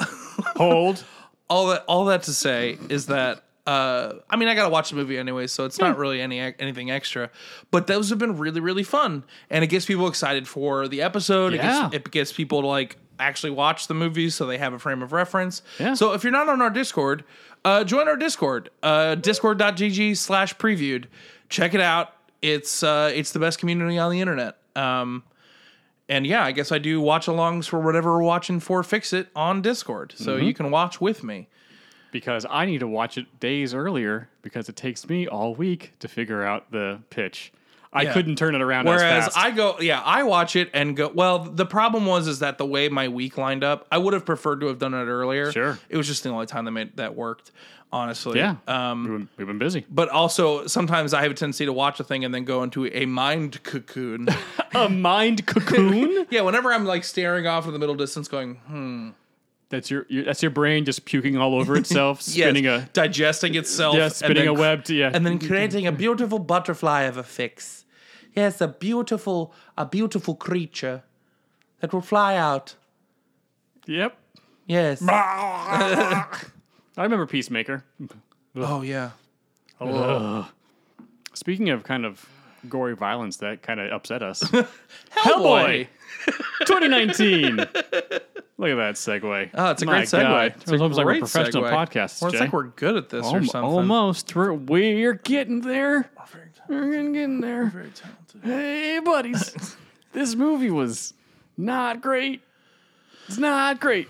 Hold. 0.56 1.04
all 1.48 1.68
that 1.68 1.84
all 1.86 2.06
that 2.06 2.24
to 2.24 2.32
say 2.34 2.78
is 2.88 3.06
that 3.06 3.44
uh, 3.66 4.14
I 4.28 4.36
mean 4.36 4.48
I 4.48 4.54
gotta 4.54 4.70
watch 4.70 4.90
the 4.90 4.96
movie 4.96 5.18
anyway, 5.18 5.46
so 5.46 5.64
it's 5.64 5.78
not 5.78 5.96
really 5.98 6.20
any 6.20 6.40
anything 6.40 6.90
extra. 6.90 7.30
But 7.70 7.86
those 7.86 8.10
have 8.10 8.18
been 8.18 8.36
really 8.38 8.60
really 8.60 8.82
fun, 8.82 9.24
and 9.50 9.62
it 9.64 9.68
gets 9.68 9.86
people 9.86 10.08
excited 10.08 10.48
for 10.48 10.88
the 10.88 11.02
episode. 11.02 11.54
It, 11.54 11.60
gets, 11.62 11.94
it 11.94 12.10
gets 12.10 12.32
people 12.32 12.62
to 12.62 12.66
like 12.66 12.96
actually 13.18 13.50
watch 13.50 13.86
the 13.86 13.94
movie, 13.94 14.30
so 14.30 14.46
they 14.46 14.58
have 14.58 14.72
a 14.72 14.78
frame 14.78 15.02
of 15.02 15.12
reference. 15.12 15.62
Yeah. 15.78 15.94
So 15.94 16.12
if 16.14 16.24
you're 16.24 16.32
not 16.32 16.48
on 16.48 16.62
our 16.62 16.70
Discord, 16.70 17.22
uh, 17.64 17.84
join 17.84 18.08
our 18.08 18.16
Discord, 18.16 18.70
uh, 18.82 19.14
discord.gg 19.16 20.16
slash 20.16 20.56
previewed. 20.56 21.04
Check 21.50 21.74
it 21.74 21.80
out. 21.80 22.14
It's 22.42 22.82
uh, 22.82 23.10
it's 23.14 23.32
the 23.32 23.38
best 23.40 23.58
community 23.58 23.98
on 23.98 24.10
the 24.10 24.20
internet. 24.20 24.56
Um, 24.74 25.22
and 26.08 26.26
yeah, 26.26 26.42
I 26.44 26.52
guess 26.52 26.72
I 26.72 26.78
do 26.78 27.00
watch 27.00 27.26
alongs 27.26 27.68
for 27.68 27.78
whatever 27.78 28.12
we're 28.16 28.22
watching 28.22 28.58
for 28.58 28.82
Fix 28.82 29.12
It 29.12 29.28
on 29.36 29.60
Discord, 29.62 30.14
so 30.16 30.36
Mm-hmm. 30.36 30.46
you 30.46 30.54
can 30.54 30.70
watch 30.70 31.00
with 31.00 31.22
me. 31.22 31.48
Because 32.12 32.46
I 32.48 32.66
need 32.66 32.78
to 32.80 32.88
watch 32.88 33.16
it 33.18 33.40
days 33.40 33.74
earlier 33.74 34.28
because 34.42 34.68
it 34.68 34.76
takes 34.76 35.08
me 35.08 35.26
all 35.28 35.54
week 35.54 35.92
to 36.00 36.08
figure 36.08 36.42
out 36.42 36.70
the 36.72 37.00
pitch. 37.10 37.52
I 37.92 38.02
Yeah. 38.02 38.12
couldn't 38.12 38.36
turn 38.36 38.54
it 38.54 38.60
around 38.62 38.86
Whereas 38.86 39.02
as 39.28 39.34
fast. 39.34 39.36
I 39.38 39.50
go, 39.50 39.76
yeah, 39.80 40.00
I 40.04 40.22
watch 40.22 40.54
it 40.54 40.70
and 40.72 40.96
go. 40.96 41.10
Well, 41.12 41.40
the 41.40 41.66
problem 41.66 42.06
was 42.06 42.28
is 42.28 42.38
that 42.38 42.56
the 42.56 42.64
way 42.66 42.88
my 42.88 43.08
week 43.08 43.36
lined 43.36 43.64
up, 43.64 43.86
I 43.90 43.98
would 43.98 44.14
have 44.14 44.24
preferred 44.24 44.60
to 44.60 44.66
have 44.66 44.78
done 44.78 44.94
it 44.94 45.06
earlier. 45.06 45.50
Sure. 45.50 45.78
it 45.88 45.96
was 45.96 46.06
just 46.06 46.22
the 46.22 46.28
only 46.30 46.46
time 46.46 46.64
that 46.66 46.70
made 46.70 46.96
that 46.98 47.16
worked. 47.16 47.50
Honestly, 47.92 48.38
yeah. 48.38 48.54
Um, 48.68 49.02
we've, 49.02 49.18
been, 49.18 49.28
we've 49.38 49.46
been 49.48 49.58
busy. 49.58 49.84
but 49.90 50.08
also 50.10 50.68
sometimes 50.68 51.12
I 51.12 51.22
have 51.22 51.32
a 51.32 51.34
tendency 51.34 51.64
to 51.66 51.72
watch 51.72 51.98
a 51.98 52.04
thing 52.04 52.24
and 52.24 52.32
then 52.32 52.44
go 52.44 52.62
into 52.62 52.86
a 52.86 53.04
mind 53.06 53.60
cocoon. 53.64 54.28
A 54.72 54.88
mind 54.88 55.44
cocoon? 55.48 56.26
yeah, 56.30 56.42
whenever 56.42 56.72
I'm 56.72 56.84
like 56.84 57.02
staring 57.02 57.48
off 57.48 57.66
in 57.66 57.72
the 57.72 57.80
middle 57.80 57.96
distance, 57.96 58.28
going, 58.28 58.54
hmm, 58.68 59.08
that's 59.70 59.90
your, 59.90 60.04
your 60.08 60.24
that's 60.24 60.42
your 60.42 60.50
brain 60.50 60.84
just 60.84 61.04
puking 61.04 61.38
all 61.38 61.54
over 61.54 61.76
itself, 61.82 62.18
yes, 62.18 62.34
spinning 62.34 62.66
a 62.66 62.88
digesting 62.92 63.54
itself, 63.54 63.96
yeah, 63.96 64.04
and 64.04 64.12
spinning 64.12 64.36
then 64.36 64.48
a 64.48 64.54
web. 64.54 64.84
To, 64.84 64.94
yeah, 64.94 65.10
and 65.12 65.24
then 65.24 65.38
creating 65.38 65.86
a 65.86 65.92
beautiful 65.92 66.38
butterfly 66.38 67.02
of 67.02 67.16
a 67.16 67.22
fix. 67.22 67.84
Yes, 68.34 68.60
a 68.60 68.68
beautiful, 68.68 69.54
a 69.78 69.86
beautiful 69.86 70.34
creature 70.34 71.02
that 71.80 71.92
will 71.92 72.00
fly 72.02 72.36
out. 72.36 72.74
yep. 73.86 74.16
Yes. 74.66 75.02
I 75.08 76.26
remember 76.96 77.26
Peacemaker. 77.26 77.84
oh 78.54 78.82
yeah. 78.82 79.10
Speaking 81.34 81.70
of 81.70 81.82
kind 81.82 82.04
of 82.04 82.28
gory 82.68 82.94
violence 82.94 83.38
that 83.38 83.62
kind 83.62 83.80
of 83.80 83.90
upset 83.90 84.22
us. 84.22 84.42
Hellboy. 85.16 85.88
2019. 86.66 87.66
Look 88.60 88.68
at 88.68 88.74
that 88.76 88.94
segue. 88.96 89.50
Oh, 89.54 89.70
it's 89.70 89.80
a 89.80 89.86
My 89.86 89.92
great 89.92 90.08
segue. 90.08 90.20
God. 90.20 90.54
It's 90.58 90.64
It 90.68 90.72
was 90.72 90.82
almost 90.82 90.98
like 90.98 91.06
we're 91.06 91.18
professional 91.20 91.62
segue. 91.62 91.70
podcasts. 91.70 92.22
Or 92.22 92.28
it's 92.28 92.34
Jay. 92.34 92.40
like 92.40 92.52
we're 92.52 92.64
good 92.64 92.94
at 92.94 93.08
this 93.08 93.24
or 93.24 93.42
something. 93.42 93.62
Almost. 93.62 94.36
We're, 94.36 94.52
we're 94.52 95.14
getting 95.14 95.62
there. 95.62 96.10
We're 96.68 96.90
getting 96.90 97.14
getting 97.14 97.40
there. 97.40 97.68
Very 97.68 97.88
talented. 97.88 98.40
Hey, 98.44 99.00
buddies. 99.02 99.76
this 100.12 100.34
movie 100.34 100.70
was 100.70 101.14
not 101.56 102.02
great. 102.02 102.42
It's 103.28 103.38
not 103.38 103.80
great. 103.80 104.08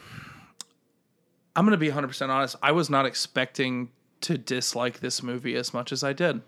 I'm 1.55 1.65
going 1.65 1.71
to 1.71 1.79
be 1.79 1.89
100% 1.89 2.29
honest. 2.29 2.57
I 2.61 2.73
was 2.73 2.91
not 2.91 3.07
expecting 3.07 3.91
to 4.23 4.37
dislike 4.37 4.99
this 4.99 5.23
movie 5.23 5.55
as 5.55 5.73
much 5.73 5.93
as 5.93 6.03
I 6.03 6.13
did. 6.13 6.43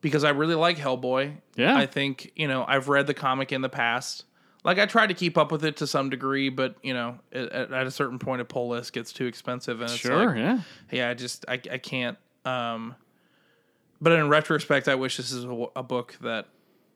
Because 0.00 0.24
I 0.24 0.30
really 0.30 0.56
like 0.56 0.78
Hellboy. 0.78 1.36
Yeah. 1.54 1.76
I 1.76 1.86
think, 1.86 2.32
you 2.34 2.48
know, 2.48 2.64
I've 2.66 2.88
read 2.88 3.06
the 3.06 3.14
comic 3.14 3.52
in 3.52 3.60
the 3.62 3.68
past. 3.68 4.24
Like, 4.64 4.78
I 4.78 4.86
tried 4.86 5.08
to 5.08 5.14
keep 5.14 5.36
up 5.36 5.52
with 5.52 5.62
it 5.64 5.76
to 5.76 5.86
some 5.86 6.08
degree, 6.08 6.48
but, 6.48 6.76
you 6.82 6.94
know, 6.94 7.18
at, 7.32 7.52
at 7.52 7.86
a 7.86 7.90
certain 7.90 8.18
point, 8.18 8.40
a 8.40 8.46
pull 8.46 8.68
list 8.68 8.94
gets 8.94 9.12
too 9.12 9.26
expensive. 9.26 9.80
And 9.82 9.90
it's 9.90 9.98
Sure, 9.98 10.28
like, 10.28 10.36
yeah. 10.38 10.60
yeah, 10.90 11.10
I 11.10 11.14
just, 11.14 11.44
I, 11.46 11.60
I 11.70 11.78
can't. 11.78 12.16
Um, 12.46 12.94
but 14.00 14.12
in 14.12 14.28
retrospect, 14.30 14.88
I 14.88 14.94
wish 14.94 15.18
this 15.18 15.32
is 15.32 15.44
a, 15.44 15.66
a 15.76 15.82
book 15.82 16.16
that, 16.22 16.46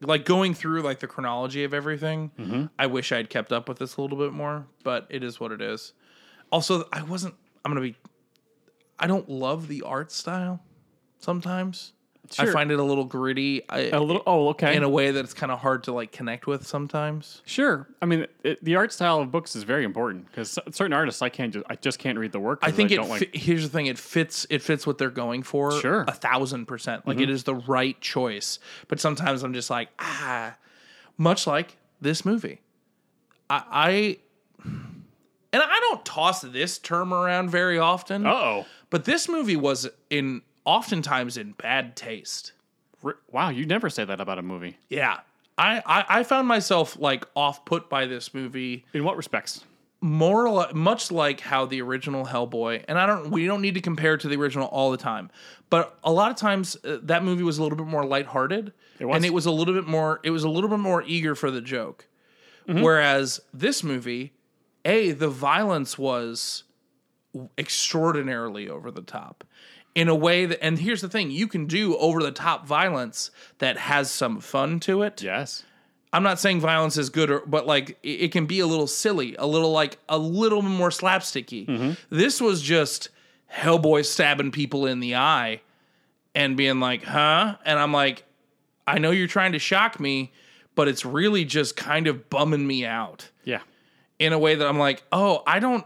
like, 0.01 0.25
going 0.25 0.55
through, 0.55 0.81
like, 0.81 1.01
the 1.01 1.07
chronology 1.07 1.63
of 1.65 1.75
everything, 1.75 2.31
Mm-hmm. 2.39 2.65
I 2.79 2.87
wish 2.87 3.13
I'd 3.13 3.29
kept 3.29 3.53
up 3.53 3.69
with 3.69 3.79
this 3.79 3.97
a 3.97 4.01
little 4.01 4.17
bit 4.19 4.33
more, 4.33 4.67
but 4.83 5.07
it 5.11 5.23
is 5.23 5.39
what 5.39 5.53
it 5.53 5.61
is. 5.61 5.93
Also, 6.51 6.89
I 6.91 7.03
wasn't, 7.03 7.35
I'm 7.67 7.75
to 7.75 7.81
be, 7.83 7.97
I 8.99 9.07
don't 9.07 9.29
love 9.29 9.69
the 9.69 9.83
art 9.83 10.11
style 10.11 10.63
sometimes. 11.19 11.93
I 12.39 12.47
find 12.47 12.71
it 12.71 12.79
a 12.79 12.83
little 12.83 13.05
gritty 13.05 13.63
I, 13.69 13.91
A 13.91 14.01
little. 14.01 14.23
Oh, 14.27 14.49
okay. 14.49 14.77
in 14.77 14.83
a 14.83 14.89
way 14.89 15.11
that 15.11 15.25
it's 15.25 15.35
kind 15.35 15.53
of 15.53 15.61
hard 15.61 15.85
to, 15.85 15.93
like, 15.93 16.13
connect 16.13 16.47
with 16.47 16.67
sometimes. 16.67 17.43
Sure. 17.45 17.89
I 18.03 18.07
mean, 18.07 18.27
it, 18.43 18.63
the 18.65 18.77
art 18.77 18.93
style 18.93 19.21
of 19.21 19.31
books 19.31 19.55
is 19.57 19.63
very 19.63 19.85
important 19.85 20.27
because 20.27 20.59
certain 20.71 20.93
artists 20.93 21.23
I 21.23 21.29
can't 21.29 21.53
just 21.53 21.67
I 21.69 21.77
just 21.77 21.99
can't 21.99 22.19
read 22.19 22.33
the 22.33 22.41
work. 22.41 22.61
I 22.63 22.71
think 22.71 22.91
it. 22.91 22.97
don't 22.97 23.19
fi- 23.19 23.31
here's 23.33 23.63
the 23.63 23.69
thing: 23.69 23.87
it 23.87 23.99
fits. 23.99 24.47
It 24.51 24.63
fits 24.63 24.87
what 24.87 24.99
they're 24.99 25.11
going 25.11 25.43
for. 25.43 25.73
Sure. 25.81 26.01
Mm-hmm. 26.01 26.11
a 26.11 26.15
thousand 26.15 26.67
percent. 26.67 27.07
Like 27.07 27.21
it 27.21 27.31
is 27.31 27.45
the 27.45 27.55
right 27.55 27.99
choice. 28.01 28.59
But 28.89 29.01
sometimes 29.01 29.43
I'm 29.43 29.55
just 29.55 29.71
like, 29.71 29.89
ah, 29.99 30.57
much 31.17 31.47
like 31.47 31.77
this 32.01 32.25
movie. 32.25 32.61
I, 33.51 33.63
I 33.71 34.19
and 35.53 35.63
I 35.63 35.81
don't 35.81 36.05
toss 36.05 36.43
this 36.43 36.79
term 36.79 37.13
around 37.13 37.51
very 37.51 37.79
often. 37.79 38.27
Uh 38.27 38.31
oh. 38.33 38.67
But 38.91 39.05
this 39.05 39.29
movie 39.29 39.57
was 39.57 39.89
in 40.11 40.43
oftentimes 40.69 41.39
in 41.39 41.53
bad 41.53 41.97
taste. 41.97 42.53
Wow, 43.33 43.49
you 43.49 43.65
never 43.65 43.89
say 43.89 44.05
that 44.05 44.21
about 44.21 44.39
a 44.39 44.43
movie. 44.43 44.77
Yeah. 44.91 45.21
I, 45.57 45.83
I, 45.87 46.05
I 46.21 46.23
found 46.25 46.47
myself 46.47 46.99
like 46.99 47.25
off 47.35 47.65
put 47.65 47.89
by 47.89 48.05
this 48.05 48.35
movie 48.35 48.85
In 48.93 49.03
what 49.03 49.17
respects? 49.17 49.65
more 50.01 50.49
li- 50.49 50.73
much 50.75 51.11
like 51.11 51.41
how 51.41 51.65
the 51.65 51.81
original 51.83 52.25
Hellboy, 52.25 52.85
and 52.87 52.99
I 52.99 53.07
don't 53.07 53.31
we 53.31 53.47
don't 53.47 53.63
need 53.63 53.75
to 53.75 53.81
compare 53.81 54.15
it 54.15 54.21
to 54.21 54.29
the 54.29 54.37
original 54.37 54.69
all 54.69 54.91
the 54.93 54.97
time, 54.97 55.31
but 55.71 55.99
a 56.05 56.13
lot 56.13 56.31
of 56.31 56.37
times 56.37 56.77
uh, 56.85 56.99
that 57.03 57.25
movie 57.25 57.43
was 57.43 57.59
a 57.59 57.63
little 57.65 57.77
bit 57.77 57.87
more 57.87 58.05
lighthearted, 58.05 58.73
was. 59.01 59.17
and 59.17 59.25
it 59.25 59.33
was 59.33 59.47
a 59.47 59.51
little 59.51 59.75
bit 59.75 59.89
more 59.89 60.21
it 60.23 60.31
was 60.31 60.45
a 60.45 60.49
little 60.49 60.71
bit 60.71 60.79
more 60.79 61.03
eager 61.03 61.35
for 61.35 61.51
the 61.51 61.61
joke. 61.61 62.07
Mm-hmm. 62.69 62.83
Whereas 62.83 63.41
this 63.53 63.83
movie, 63.83 64.35
a 64.85 65.11
the 65.13 65.31
violence 65.31 65.99
was 65.99 66.63
extraordinarily 67.59 68.69
over 68.69 68.91
the 68.91 69.03
top. 69.03 69.45
In 69.99 70.09
a 70.09 70.15
way 70.15 70.47
that, 70.47 70.63
and 70.63 70.79
here's 70.79 71.01
the 71.01 71.09
thing: 71.09 71.31
you 71.33 71.49
can 71.49 71.67
do 71.67 71.97
over 71.97 72.23
the 72.23 72.31
top 72.31 72.67
violence 72.67 73.33
that 73.59 73.77
has 73.77 74.11
some 74.11 74.39
fun 74.41 74.79
to 74.81 75.03
it. 75.03 75.23
Yes. 75.23 75.65
I'm 76.13 76.23
not 76.23 76.39
saying 76.39 76.61
violence 76.61 76.97
is 76.97 77.11
good, 77.11 77.31
or, 77.31 77.41
but 77.47 77.67
like 77.67 77.99
it, 78.05 78.09
it 78.27 78.33
can 78.33 78.47
be 78.47 78.61
a 78.61 78.67
little 78.67 78.87
silly, 78.87 79.35
a 79.37 79.47
little 79.47 79.73
like 79.73 79.99
a 80.09 80.17
little 80.17 80.63
more 80.63 80.91
slapsticky. 80.91 81.67
Mm-hmm. 81.67 81.91
This 82.17 82.41
was 82.41 82.63
just 82.63 83.09
Hellboy 83.53 84.05
stabbing 84.07 84.53
people 84.53 84.87
in 84.87 85.01
the 85.01 85.17
eye 85.17 85.63
and 86.35 86.57
being 86.57 86.79
like, 86.79 87.03
"Huh?" 87.03 87.57
And 87.65 87.79
I'm 87.79 87.93
like, 87.93 88.23
"I 88.87 88.99
know 88.99 89.11
you're 89.11 89.27
trying 89.27 89.53
to 89.53 89.59
shock 89.59 89.99
me, 89.99 90.33
but 90.77 90.87
it's 90.87 91.05
really 91.05 91.45
just 91.45 91.77
kind 91.77 92.07
of 92.07 92.31
bumming 92.31 92.67
me 92.67 92.87
out 92.87 93.31
Yeah. 93.45 93.63
in 94.21 94.33
a 94.33 94.39
way 94.39 94.55
that 94.55 94.67
I'm 94.69 94.79
like, 94.79 95.03
oh, 95.11 95.43
I 95.45 95.59
don't." 95.59 95.85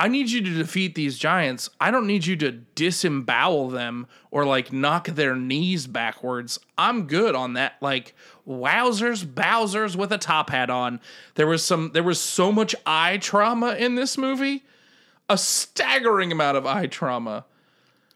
I 0.00 0.08
need 0.08 0.30
you 0.30 0.40
to 0.40 0.54
defeat 0.54 0.94
these 0.94 1.18
giants. 1.18 1.68
I 1.78 1.90
don't 1.90 2.06
need 2.06 2.24
you 2.24 2.34
to 2.36 2.52
disembowel 2.52 3.68
them 3.68 4.06
or 4.30 4.46
like 4.46 4.72
knock 4.72 5.08
their 5.08 5.36
knees 5.36 5.86
backwards. 5.86 6.58
I'm 6.78 7.06
good 7.06 7.34
on 7.34 7.52
that. 7.52 7.74
Like 7.82 8.14
wowzers, 8.48 9.26
bowsers 9.26 9.96
with 9.96 10.10
a 10.10 10.16
top 10.16 10.48
hat 10.48 10.70
on. 10.70 11.00
There 11.34 11.46
was 11.46 11.62
some 11.62 11.90
there 11.92 12.02
was 12.02 12.18
so 12.18 12.50
much 12.50 12.74
eye 12.86 13.18
trauma 13.18 13.74
in 13.74 13.94
this 13.94 14.16
movie. 14.16 14.64
A 15.28 15.36
staggering 15.36 16.32
amount 16.32 16.56
of 16.56 16.64
eye 16.64 16.86
trauma. 16.86 17.44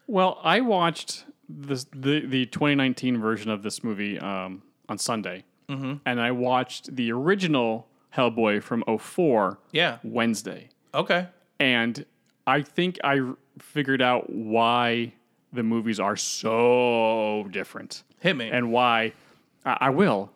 Well, 0.07 0.41
I 0.43 0.63
watched 0.63 1.27
this, 1.51 1.85
the 1.95 2.21
the 2.25 2.47
2019 2.47 3.21
version 3.21 3.51
of 3.51 3.63
this 3.63 3.85
movie 3.85 4.19
um, 4.19 4.63
on 4.89 4.97
Sunday, 4.97 5.45
mm-hmm. 5.69 5.97
and 6.07 6.19
I 6.19 6.31
watched 6.31 6.97
the 6.97 7.13
original 7.13 7.89
Hellboy 8.17 8.63
from 8.63 8.85
04 8.99 9.59
Yeah. 9.73 9.99
Wednesday, 10.03 10.71
Okay. 10.95 11.27
And 11.61 12.05
I 12.47 12.63
think 12.63 12.99
I 13.05 13.21
r- 13.21 13.37
figured 13.59 14.03
out 14.03 14.31
why 14.31 15.13
the 15.53 15.63
movies 15.63 16.01
are 16.01 16.17
so 16.17 17.47
different 17.51 18.03
Hit 18.21 18.37
me. 18.37 18.49
and 18.51 18.71
why 18.73 19.13
I, 19.65 19.77
I 19.83 19.91
will. 19.91 20.31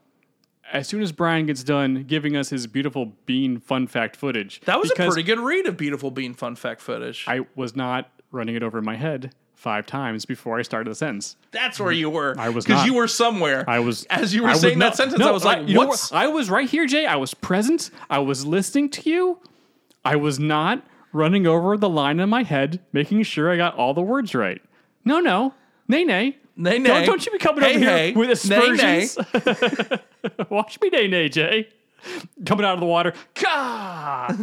As 0.72 0.86
soon 0.86 1.02
as 1.02 1.12
Bryan 1.12 1.46
gets 1.46 1.62
done 1.64 2.04
giving 2.04 2.36
us 2.36 2.50
his 2.50 2.66
beautiful 2.66 3.12
bean 3.26 3.58
fun 3.58 3.86
fact 3.86 4.16
footage, 4.16 4.60
that 4.66 4.78
was 4.78 4.90
a 4.90 4.94
because 4.94 5.14
pretty 5.14 5.26
good 5.26 5.40
read 5.40 5.66
of 5.66 5.76
beautiful 5.76 6.10
bean 6.10 6.34
fun 6.34 6.54
fact 6.56 6.80
footage. 6.80 7.24
I 7.26 7.46
was 7.56 7.74
not 7.74 8.10
running 8.30 8.54
it 8.54 8.62
over 8.62 8.82
my 8.82 8.96
head 8.96 9.32
five 9.54 9.86
times 9.86 10.24
before 10.26 10.58
I 10.58 10.62
started 10.62 10.90
the 10.90 10.94
sentence. 10.94 11.36
That's 11.50 11.80
where 11.80 11.90
you 11.90 12.10
were. 12.10 12.34
I 12.38 12.50
was 12.50 12.64
because 12.66 12.80
not. 12.82 12.86
you 12.86 12.94
were 12.94 13.08
somewhere. 13.08 13.64
I 13.68 13.78
was 13.80 14.04
as 14.04 14.34
you 14.34 14.42
were 14.42 14.50
I 14.50 14.52
was 14.52 14.60
saying 14.60 14.78
not- 14.78 14.92
that 14.92 14.96
sentence. 14.96 15.18
no, 15.18 15.28
I 15.28 15.32
was 15.32 15.44
like, 15.44 15.66
you 15.66 15.74
know 15.74 15.86
"What's?" 15.86 16.12
what? 16.12 16.20
I 16.20 16.26
was 16.28 16.50
right 16.50 16.68
here, 16.68 16.86
Jay. 16.86 17.06
I 17.06 17.16
was 17.16 17.32
present. 17.34 17.90
I 18.10 18.18
was 18.18 18.44
listening 18.46 18.90
to 18.90 19.08
you. 19.10 19.40
I 20.04 20.16
was 20.16 20.38
not 20.38 20.84
running 21.12 21.46
over 21.46 21.76
the 21.76 21.88
line 21.88 22.20
in 22.20 22.28
my 22.28 22.42
head, 22.42 22.80
making 22.92 23.22
sure 23.22 23.50
I 23.50 23.56
got 23.56 23.74
all 23.76 23.94
the 23.94 24.02
words 24.02 24.34
right. 24.34 24.60
No, 25.04 25.20
no, 25.20 25.54
nay, 25.88 26.04
nay, 26.04 26.36
Nay, 26.60 26.72
Don't, 26.72 26.82
nay. 26.82 27.06
don't 27.06 27.24
you 27.24 27.30
be 27.30 27.38
coming 27.38 27.62
Hey, 27.62 27.76
over 27.76 27.84
hey. 27.84 28.06
here 28.10 28.18
with 28.18 28.48
Nay, 28.50 28.58
nay. 28.72 29.02
aspersions. 29.04 30.00
Watch 30.50 30.80
me, 30.80 30.88
nay, 30.90 31.06
nay, 31.06 31.28
Jay. 31.28 31.68
Coming 32.44 32.66
out 32.66 32.74
of 32.74 32.80
the 32.80 32.86
water. 32.86 33.12
Gah! 33.40 34.34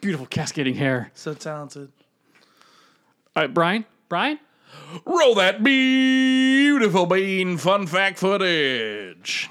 Beautiful 0.00 0.26
cascading 0.26 0.74
hair. 0.74 1.10
so 1.14 1.34
talented. 1.34 1.90
All 3.36 3.42
right, 3.42 3.52
Bryan. 3.52 3.84
Bryan. 4.08 4.38
Roll 5.04 5.34
that 5.34 5.62
beautiful 5.62 7.04
bean 7.04 7.58
fun 7.58 7.86
fact 7.86 8.18
footage. 8.18 9.50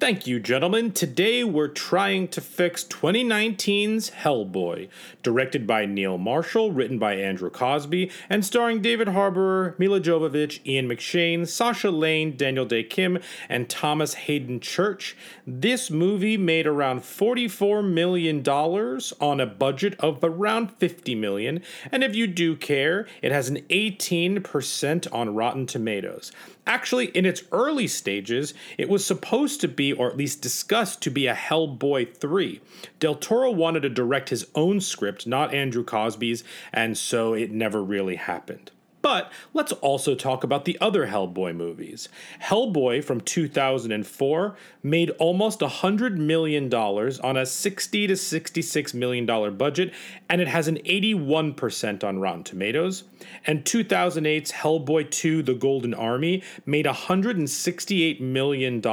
Thank 0.00 0.28
you, 0.28 0.38
gentlemen. 0.38 0.92
Today 0.92 1.42
we're 1.42 1.66
trying 1.66 2.28
to 2.28 2.40
fix 2.40 2.84
2019's 2.84 4.10
Hellboy, 4.10 4.88
directed 5.24 5.66
by 5.66 5.86
Neil 5.86 6.16
Marshall, 6.16 6.70
written 6.70 7.00
by 7.00 7.14
Andrew 7.14 7.50
Cosby, 7.50 8.08
and 8.30 8.44
starring 8.44 8.80
David 8.80 9.08
Harbour, 9.08 9.74
Milla 9.76 10.00
Jovovich, 10.00 10.64
Ian 10.64 10.88
McShane, 10.88 11.48
Sasha 11.48 11.90
Lane, 11.90 12.36
Daniel 12.36 12.64
Dae 12.64 12.84
Kim, 12.84 13.18
and 13.48 13.68
Thomas 13.68 14.14
Haden 14.14 14.60
Church. 14.60 15.16
This 15.44 15.90
movie 15.90 16.36
made 16.36 16.68
around 16.68 17.00
$44 17.00 17.84
million 17.84 18.48
on 18.48 19.40
a 19.40 19.46
budget 19.46 19.98
of 19.98 20.22
around 20.22 20.70
50 20.78 21.16
million, 21.16 21.60
and 21.90 22.04
if 22.04 22.14
you 22.14 22.28
do 22.28 22.54
care, 22.54 23.08
it 23.20 23.32
has 23.32 23.48
an 23.48 23.62
18% 23.62 25.12
on 25.12 25.34
Rotten 25.34 25.66
Tomatoes. 25.66 26.30
Actually, 26.68 27.06
in 27.06 27.24
its 27.24 27.42
early 27.50 27.86
stages, 27.86 28.52
it 28.76 28.90
was 28.90 29.04
supposed 29.04 29.58
to 29.62 29.66
be, 29.66 29.90
or 29.90 30.10
at 30.10 30.18
least 30.18 30.42
discussed 30.42 31.00
to 31.00 31.10
be, 31.10 31.26
a 31.26 31.34
Hellboy 31.34 32.14
3. 32.14 32.60
Del 33.00 33.14
Toro 33.14 33.50
wanted 33.50 33.80
to 33.80 33.88
direct 33.88 34.28
his 34.28 34.46
own 34.54 34.78
script, 34.82 35.26
not 35.26 35.54
Andrew 35.54 35.82
Cosby's, 35.82 36.44
and 36.70 36.98
so 36.98 37.32
it 37.32 37.50
never 37.50 37.82
really 37.82 38.16
happened. 38.16 38.70
But 39.08 39.32
let's 39.54 39.72
also 39.72 40.14
talk 40.14 40.44
about 40.44 40.66
the 40.66 40.76
other 40.82 41.06
Hellboy 41.06 41.56
movies. 41.56 42.10
Hellboy 42.42 43.02
from 43.02 43.22
2004 43.22 44.54
made 44.82 45.08
almost 45.12 45.60
$100 45.60 46.18
million 46.18 46.70
on 46.74 47.36
a 47.38 47.46
60 47.46 48.06
to 48.06 48.12
$66 48.12 48.92
million 48.92 49.56
budget, 49.56 49.94
and 50.28 50.42
it 50.42 50.48
has 50.48 50.68
an 50.68 50.76
81% 50.84 52.04
on 52.04 52.18
Rotten 52.18 52.44
Tomatoes. 52.44 53.04
And 53.46 53.64
2008's 53.64 54.52
Hellboy 54.52 55.10
2 55.10 55.42
The 55.42 55.54
Golden 55.54 55.94
Army 55.94 56.42
made 56.66 56.84
$168 56.84 58.20
million 58.20 58.86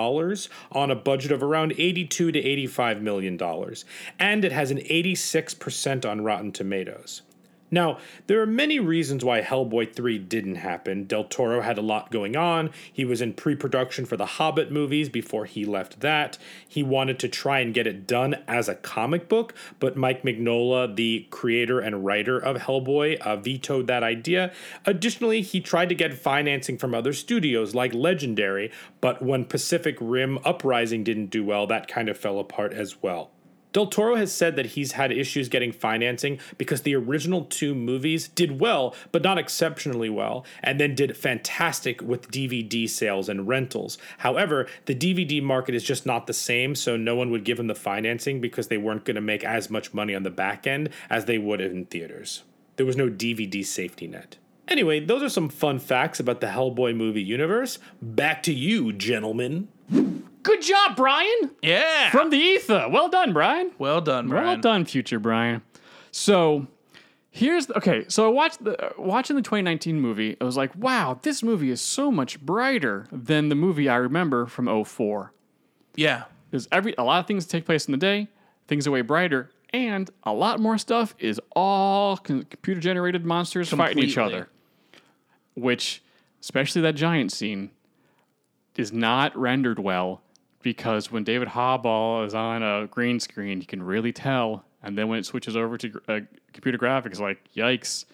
on 0.72 0.92
a 0.92 0.96
budget 0.96 1.34
of 1.34 1.44
around 1.44 1.74
82 1.78 2.32
to 2.32 2.42
$85 2.42 3.02
million, 3.02 3.38
and 4.18 4.46
it 4.46 4.54
has 4.54 4.72
an 4.72 4.78
86% 4.78 6.10
on 6.10 6.22
Rotten 6.22 6.54
Tomatoes. 6.54 7.22
Now, 7.72 7.98
there 8.28 8.42
are 8.42 8.48
many 8.48 8.80
reasons 8.80 9.26
why 9.26 9.42
Hellboy 9.42 9.94
3 9.94 10.20
didn't 10.20 10.56
happen. 10.56 11.06
Del 11.06 11.24
Toro 11.24 11.62
had 11.62 11.80
a 11.80 11.82
lot 11.82 12.12
going 12.12 12.36
on. 12.36 12.70
He 12.94 13.04
was 13.04 13.22
in 13.22 13.34
pre 13.34 13.56
production 13.56 14.06
for 14.06 14.16
the 14.18 14.26
Hobbit 14.26 14.72
movies 14.72 15.10
before 15.10 15.46
he 15.46 15.66
left 15.66 16.02
that. 16.02 16.38
He 16.68 16.84
wanted 16.84 17.18
to 17.20 17.28
try 17.28 17.62
and 17.62 17.74
get 17.74 17.88
it 17.88 18.06
done 18.06 18.36
as 18.48 18.70
a 18.70 18.76
comic 18.76 19.28
book, 19.28 19.56
but 19.80 19.98
Mike 19.98 20.22
Mignola, 20.22 20.96
the 20.96 21.28
creator 21.32 21.80
and 21.80 22.06
writer 22.06 22.38
of 22.38 22.58
Hellboy, 22.58 23.18
uh, 23.22 23.36
vetoed 23.38 23.88
that 23.88 24.04
idea. 24.04 24.54
Additionally, 24.86 25.42
he 25.42 25.60
tried 25.60 25.90
to 25.90 25.96
get 25.96 26.14
financing 26.14 26.78
from 26.78 26.94
other 26.94 27.14
studios 27.14 27.74
like 27.74 27.94
Legendary, 27.96 28.72
but 29.02 29.24
when 29.24 29.44
Pacific 29.44 29.98
Rim 30.00 30.38
Uprising 30.46 31.04
didn't 31.04 31.32
do 31.32 31.44
well, 31.44 31.66
that 31.68 31.88
kind 31.88 32.10
of 32.10 32.18
fell 32.18 32.40
apart 32.40 32.74
as 32.74 33.02
well. 33.02 33.32
Del 33.76 33.88
Toro 33.88 34.16
has 34.16 34.32
said 34.32 34.56
that 34.56 34.68
he's 34.68 34.94
had 34.94 35.12
issues 35.12 35.50
getting 35.50 35.74
financing 35.74 36.40
because 36.58 36.84
the 36.84 36.96
original 36.96 37.44
two 37.44 37.76
movies 37.76 38.30
did 38.30 38.62
well, 38.62 38.96
but 39.12 39.22
not 39.22 39.38
exceptionally 39.38 40.10
well, 40.10 40.46
and 40.64 40.80
then 40.80 40.96
did 40.96 41.18
fantastic 41.18 42.02
with 42.02 42.32
DVD 42.32 42.90
sales 42.90 43.28
and 43.28 43.50
rentals. 43.50 43.98
However, 44.20 44.66
the 44.86 44.96
DVD 44.96 45.44
market 45.44 45.76
is 45.76 45.84
just 45.84 46.06
not 46.06 46.26
the 46.26 46.34
same, 46.34 46.74
so 46.74 46.96
no 46.96 47.18
one 47.18 47.32
would 47.32 47.44
give 47.44 47.60
him 47.60 47.68
the 47.68 47.76
financing 47.76 48.40
because 48.40 48.70
they 48.70 48.78
weren't 48.78 49.04
going 49.04 49.16
to 49.16 49.22
make 49.22 49.44
as 49.44 49.70
much 49.70 49.94
money 49.94 50.16
on 50.16 50.24
the 50.24 50.30
back 50.30 50.66
end 50.66 50.88
as 51.10 51.26
they 51.26 51.38
would 51.38 51.60
in 51.60 51.86
theaters. 51.88 52.44
There 52.78 52.86
was 52.86 52.96
no 52.96 53.10
DVD 53.10 53.66
safety 53.66 54.08
net. 54.08 54.38
Anyway, 54.70 55.02
those 55.02 55.22
are 55.22 55.28
some 55.28 55.50
fun 55.50 55.80
facts 55.80 56.22
about 56.22 56.40
the 56.40 56.48
Hellboy 56.48 56.96
movie 56.96 57.22
universe. 57.22 57.78
Back 58.02 58.42
to 58.44 58.54
you, 58.54 58.94
gentlemen. 58.94 59.68
Good 60.46 60.62
job, 60.62 60.96
Bryan. 60.96 61.56
Yeah. 61.64 62.12
From 62.12 62.30
the 62.30 62.38
ether. 62.38 62.88
Well 62.88 63.10
done, 63.10 63.34
Bryan. 63.34 63.72
well 63.80 64.00
done, 64.00 64.28
Bryan. 64.28 64.46
Well 64.46 64.58
done, 64.58 64.86
future 64.86 65.18
Bryan. 65.18 65.64
So 66.12 66.68
here's 67.32 67.66
the, 67.66 67.76
okay. 67.78 68.06
So 68.10 68.28
I 68.28 68.30
watched 68.30 68.64
the 68.64 68.94
watching 68.96 69.36
the 69.36 69.42
2019 69.42 70.00
movie. 70.00 70.38
I 70.40 70.44
was 70.44 70.56
like, 70.56 70.72
wow, 70.76 71.20
this 71.24 71.42
movie 71.42 71.72
is 71.72 71.82
so 71.82 72.12
much 72.12 72.40
brighter 72.40 73.08
than 73.12 73.50
the 73.50 73.56
movie 73.56 73.90
I 73.90 73.96
remember 73.96 74.46
from 74.46 74.86
04. 74.86 75.34
Yeah. 75.96 76.26
Because 76.52 76.68
every 76.72 76.94
a 77.00 77.04
lot 77.04 77.22
of 77.22 77.26
things 77.26 77.48
take 77.48 77.66
place 77.66 77.88
in 77.88 77.92
the 77.92 77.98
day, 77.98 78.28
things 78.68 78.86
are 78.86 78.92
way 78.92 79.02
brighter, 79.02 79.50
and 79.74 80.12
a 80.26 80.32
lot 80.32 80.60
more 80.60 80.78
stuff 80.78 81.16
is 81.18 81.42
all 81.56 82.18
computer 82.18 82.80
generated 82.80 83.26
monsters 83.26 83.72
fighting 83.72 84.04
each 84.04 84.20
other. 84.20 84.48
Which, 85.56 86.04
especially 86.40 86.84
that 86.84 86.94
giant 86.94 87.32
scene, 87.32 87.72
is 88.78 88.94
not 88.94 89.36
rendered 89.36 89.80
well 89.80 90.22
because 90.66 91.12
when 91.12 91.24
David 91.24 91.48
Harbour 91.48 92.26
is 92.26 92.34
on 92.34 92.64
a 92.64 92.88
green 92.88 93.20
screen, 93.20 93.62
you 93.62 93.68
can 93.68 93.84
really 93.84 94.12
tell. 94.12 94.66
And 94.82 94.98
then 94.98 95.08
when 95.08 95.20
it 95.20 95.26
switches 95.28 95.56
over 95.56 95.78
to 95.78 96.02
uh, 96.10 96.20
computer 96.54 96.80
graphics, 96.80 97.20
like 97.20 97.38
yikes, 97.56 98.06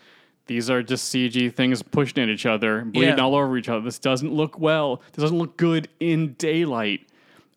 these 0.47 0.69
are 0.69 0.83
just 0.83 1.13
CG 1.15 1.53
things 1.55 1.81
pushing 1.81 2.21
at 2.21 2.27
each 2.27 2.45
other, 2.45 2.81
bleeding 2.83 3.15
Yeah. 3.17 3.23
all 3.23 3.35
over 3.35 3.57
each 3.57 3.69
other. 3.69 3.79
This 3.79 3.99
doesn't 3.99 4.33
look 4.33 4.59
well. 4.59 5.01
This 5.13 5.21
doesn't 5.21 5.37
look 5.37 5.55
good 5.55 5.87
in 6.01 6.33
daylight. 6.33 7.07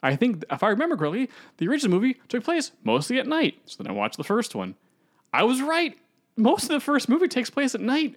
I 0.00 0.14
think, 0.14 0.44
if 0.48 0.62
I 0.62 0.68
remember 0.68 0.96
correctly, 0.96 1.28
the 1.56 1.66
original 1.66 1.90
movie 1.98 2.14
took 2.28 2.44
place 2.44 2.70
mostly 2.84 3.18
at 3.18 3.26
night. 3.26 3.56
So 3.66 3.82
then 3.82 3.90
I 3.90 3.94
watched 3.94 4.16
the 4.16 4.22
first 4.24 4.54
one. 4.54 4.76
I 5.32 5.42
was 5.42 5.60
right. 5.60 5.98
Most 6.36 6.64
of 6.64 6.68
the 6.68 6.78
first 6.80 7.08
movie 7.08 7.26
takes 7.26 7.50
place 7.50 7.74
at 7.74 7.80
night, 7.80 8.14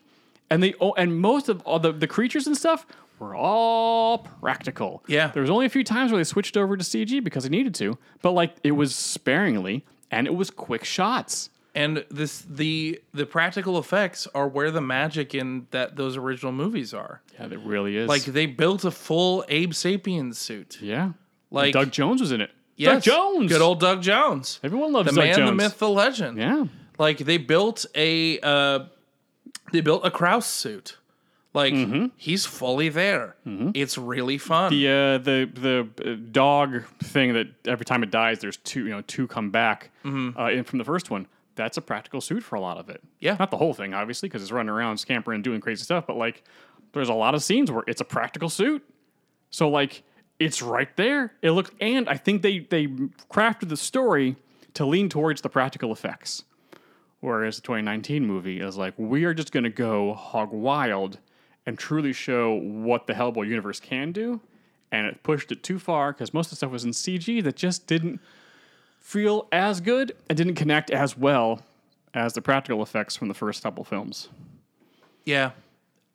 and 0.51 0.61
they 0.61 0.75
oh, 0.79 0.93
and 0.93 1.19
most 1.19 1.49
of 1.49 1.61
all 1.63 1.79
the, 1.79 1.91
the 1.91 2.05
creatures 2.07 2.45
and 2.45 2.55
stuff 2.55 2.85
were 3.19 3.35
all 3.35 4.19
practical. 4.19 5.03
Yeah. 5.07 5.27
there 5.27 5.41
was 5.41 5.49
only 5.49 5.65
a 5.65 5.69
few 5.69 5.83
times 5.83 6.11
where 6.11 6.19
they 6.19 6.23
switched 6.23 6.55
over 6.57 6.77
to 6.77 6.83
CG 6.83 7.23
because 7.23 7.43
they 7.43 7.49
needed 7.49 7.73
to, 7.75 7.97
but 8.21 8.31
like 8.31 8.55
it 8.63 8.71
was 8.71 8.95
sparingly 8.95 9.85
and 10.11 10.27
it 10.27 10.33
was 10.35 10.49
quick 10.49 10.83
shots. 10.83 11.49
And 11.75 12.03
this 12.09 12.41
the 12.49 12.99
the 13.13 13.25
practical 13.27 13.77
effects 13.77 14.27
are 14.33 14.47
where 14.47 14.71
the 14.71 14.81
magic 14.81 15.35
in 15.35 15.67
that 15.71 15.95
those 15.95 16.17
original 16.17 16.51
movies 16.51 16.91
are. 16.93 17.21
Yeah, 17.39 17.45
it 17.47 17.59
really 17.59 17.97
is. 17.97 18.07
Like 18.09 18.23
they 18.23 18.47
built 18.47 18.83
a 18.83 18.89
full 18.91 19.45
Abe 19.47 19.73
Sapien 19.73 20.33
suit. 20.33 20.79
yeah, 20.81 21.11
Like 21.51 21.73
Doug 21.73 21.91
Jones 21.91 22.19
was 22.19 22.31
in 22.31 22.41
it. 22.41 22.49
yes, 22.77 23.03
Doug 23.05 23.13
Jones, 23.13 23.51
good 23.51 23.61
old 23.61 23.79
Doug 23.79 24.01
Jones, 24.01 24.59
Everyone 24.63 24.91
loves 24.91 25.09
the 25.09 25.15
Doug 25.15 25.25
man, 25.27 25.35
Jones. 25.35 25.49
the 25.51 25.55
myth, 25.55 25.77
the 25.77 25.89
legend. 25.89 26.37
Yeah, 26.39 26.65
Like 26.97 27.19
they 27.19 27.37
built 27.37 27.85
a 27.93 28.39
uh, 28.39 28.85
they 29.71 29.81
built 29.81 30.03
a 30.03 30.09
Krauss 30.09 30.47
suit. 30.47 30.97
Like 31.57 31.73
he's 32.17 32.45
fully 32.45 32.89
there. 32.89 33.35
It's 33.73 33.97
really 33.97 34.37
fun. 34.37 34.71
the 34.71 34.87
uh, 34.87 35.17
the 35.17 35.49
the 35.53 36.11
uh, 36.11 36.15
dog 36.31 36.83
thing 37.03 37.33
that 37.33 37.47
every 37.65 37.85
time 37.85 38.03
it 38.03 38.11
dies, 38.11 38.39
there's 38.39 38.57
two 38.57 38.83
you 38.85 38.91
know 38.91 39.01
two 39.01 39.27
come 39.27 39.49
back 39.51 39.91
uh, 40.05 40.49
in 40.57 40.63
from 40.63 40.77
the 40.79 40.85
first 40.85 41.09
one. 41.09 41.27
That's 41.55 41.75
a 41.77 41.81
practical 41.81 42.21
suit 42.21 42.43
for 42.43 42.55
a 42.55 42.61
lot 42.61 42.77
of 42.77 42.87
it. 42.89 43.01
Yeah. 43.19 43.35
not 43.39 43.49
the 43.49 43.57
whole 43.57 43.73
thing, 43.73 43.93
obviously, 43.95 44.29
because 44.29 44.43
it's 44.43 44.51
running 44.51 44.69
around 44.69 44.97
scampering 44.99 45.37
and 45.37 45.43
doing 45.43 45.59
crazy 45.59 45.83
stuff. 45.83 46.05
But 46.05 46.15
like, 46.15 46.43
there's 46.93 47.09
a 47.09 47.15
lot 47.15 47.33
of 47.33 47.41
scenes 47.43 47.71
where 47.71 47.83
it's 47.87 47.99
a 47.99 48.05
practical 48.05 48.47
suit. 48.49 48.83
So 49.49 49.67
like, 49.67 50.03
it's 50.39 50.61
right 50.61 50.95
there. 50.97 51.33
It 51.41 51.51
looks, 51.51 51.71
and 51.81 52.07
I 52.07 52.15
think 52.17 52.43
they 52.43 52.59
they 52.59 52.85
crafted 53.31 53.69
the 53.69 53.77
story 53.77 54.35
to 54.75 54.85
lean 54.85 55.09
towards 55.09 55.41
the 55.41 55.49
practical 55.49 55.91
effects. 55.91 56.43
Whereas 57.19 57.55
the 57.55 57.63
2019 57.63 58.27
movie 58.27 58.59
is 58.59 58.77
like, 58.77 58.93
we 58.97 59.23
are 59.25 59.33
just 59.33 59.51
going 59.51 59.63
to 59.63 59.71
go 59.71 60.13
hog 60.13 60.51
wild 60.51 61.17
and 61.67 61.77
truly 61.77 62.13
show 62.13 62.55
what 62.55 63.05
the 63.05 63.13
Hellboy 63.13 63.47
universe 63.47 63.79
can 63.79 64.11
do. 64.11 64.39
And 64.91 65.05
it 65.05 65.21
pushed 65.21 65.51
it 65.51 65.61
too 65.61 65.77
far 65.77 66.13
because 66.13 66.33
most 66.33 66.47
of 66.47 66.51
the 66.51 66.55
stuff 66.55 66.71
was 66.71 66.85
in 66.85 66.91
CG 66.91 67.43
that 67.43 67.57
just 67.57 67.85
didn't 67.87 68.21
feel 69.01 69.47
as 69.51 69.81
good 69.81 70.13
and 70.29 70.37
didn't 70.37 70.55
connect 70.55 70.89
as 70.89 71.17
well 71.17 71.61
as 72.13 72.33
the 72.33 72.41
practical 72.41 72.81
effects 72.81 73.17
from 73.17 73.27
the 73.27 73.33
first 73.33 73.61
couple 73.61 73.83
films. 73.83 74.29
Yeah, 75.25 75.51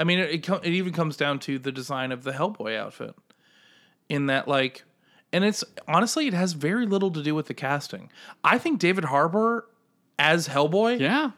I 0.01 0.05
mean, 0.05 0.19
it 0.19 0.31
it, 0.31 0.49
it 0.49 0.73
even 0.73 0.95
comes 0.95 1.19
down 1.19 1.39
to 1.41 1.59
the 1.59 1.71
design 1.71 2.13
of 2.13 2.25
the 2.25 2.33
Hellboy 2.33 2.77
outfit. 2.77 3.15
In 4.09 4.27
that, 4.27 4.49
like, 4.49 4.85
and 5.33 5.45
it's 5.45 5.63
honestly, 5.87 6.27
it 6.27 6.35
has 6.35 6.55
very 6.55 6.87
little 6.87 7.11
to 7.11 7.23
do 7.23 7.35
with 7.35 7.47
the 7.47 7.55
casting. 7.55 8.11
I 8.43 8.57
think 8.59 8.79
David 8.79 9.05
Harbour 9.05 9.67
as 10.19 10.49
Hellboy 10.49 10.99
Yeah. 10.99 11.33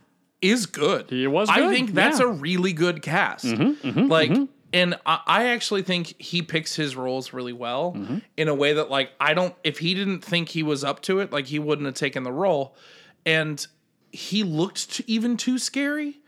Is 0.45 0.67
good. 0.67 1.11
He 1.11 1.27
was 1.27 1.49
I 1.49 1.69
think 1.73 1.93
that's 1.93 2.21
yeah. 2.21 2.27
a 2.27 2.29
really 2.29 2.73
good 2.73 3.03
cast. 3.03 3.47
Mm-hmm, 3.47 3.89
mm-hmm, 3.89 4.09
like, 4.09 4.31
mm-hmm. 4.31 4.45
and 4.73 4.95
I, 5.07 5.21
I 5.27 5.49
actually 5.49 5.83
think 5.83 6.21
he 6.21 6.43
picks 6.43 6.77
his 6.77 6.95
roles 6.95 7.33
really 7.33 7.53
well 7.53 7.97
in 8.37 8.49
a 8.49 8.55
way 8.55 8.75
that, 8.75 8.91
like, 8.91 9.13
I 9.19 9.35
don't. 9.35 9.55
If 9.65 9.79
he 9.79 9.95
didn't 9.95 10.25
think 10.25 10.51
he 10.51 10.63
was 10.63 10.85
up 10.85 11.01
to 11.03 11.21
it, 11.21 11.33
like, 11.33 11.47
he 11.47 11.59
wouldn't 11.59 11.87
have 11.87 11.95
taken 11.95 12.23
the 12.23 12.33
role. 12.33 12.77
And 13.27 13.67
he 14.13 14.43
looked 14.43 14.97
t- 14.97 15.05
even 15.07 15.37
too 15.37 15.59
scary. 15.59 16.21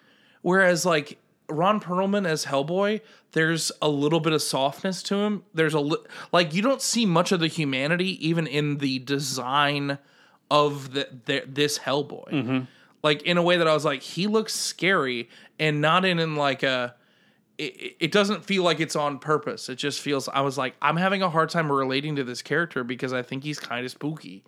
Whereas, 0.43 0.87
like 0.87 1.19
Ron 1.49 1.81
Perlman 1.81 2.27
as 2.27 2.45
Hellboy, 2.47 3.01
there's 3.33 3.73
a 3.83 3.89
little 3.89 4.21
bit 4.21 4.33
of 4.33 4.43
softness 4.43 5.03
to 5.05 5.17
him. 5.17 5.43
There's 5.55 5.75
a 5.75 5.81
li- 5.81 6.05
like 6.33 6.55
you 6.55 6.63
don't 6.63 6.83
see 6.83 7.05
much 7.05 7.33
of 7.33 7.41
the 7.41 7.49
humanity 7.49 8.27
even 8.27 8.47
in 8.47 8.79
the 8.79 8.99
design 9.01 9.99
of 10.51 10.93
the, 10.93 11.09
the 11.27 11.43
this 11.47 11.81
Hellboy. 11.81 12.67
Like 13.07 13.23
in 13.23 13.37
a 13.39 13.43
way 13.43 13.57
that 13.59 13.69
I 13.69 13.75
was 13.75 13.85
like, 13.85 14.03
he 14.03 14.27
looks 14.27 14.53
scary, 14.53 15.29
and 15.59 15.81
not 15.81 16.05
in 16.05 16.19
in 16.19 16.35
like 16.37 16.63
a. 16.63 16.95
It, 17.59 17.97
it 18.01 18.13
doesn't 18.13 18.45
feel 18.45 18.63
like 18.65 18.81
it's 18.81 18.97
on 18.97 19.19
purpose. 19.19 19.69
It 19.69 19.77
just 19.77 20.01
feels. 20.01 20.29
I 20.29 20.41
was 20.41 20.59
like, 20.59 20.75
I'm 20.83 20.97
having 20.97 21.23
a 21.23 21.31
hard 21.31 21.49
time 21.51 21.71
relating 21.73 22.17
to 22.17 22.25
this 22.25 22.43
character 22.43 22.85
because 22.85 23.13
I 23.13 23.23
think 23.23 23.45
he's 23.45 23.59
kind 23.61 23.85
of 23.87 23.91
spooky. 23.91 24.45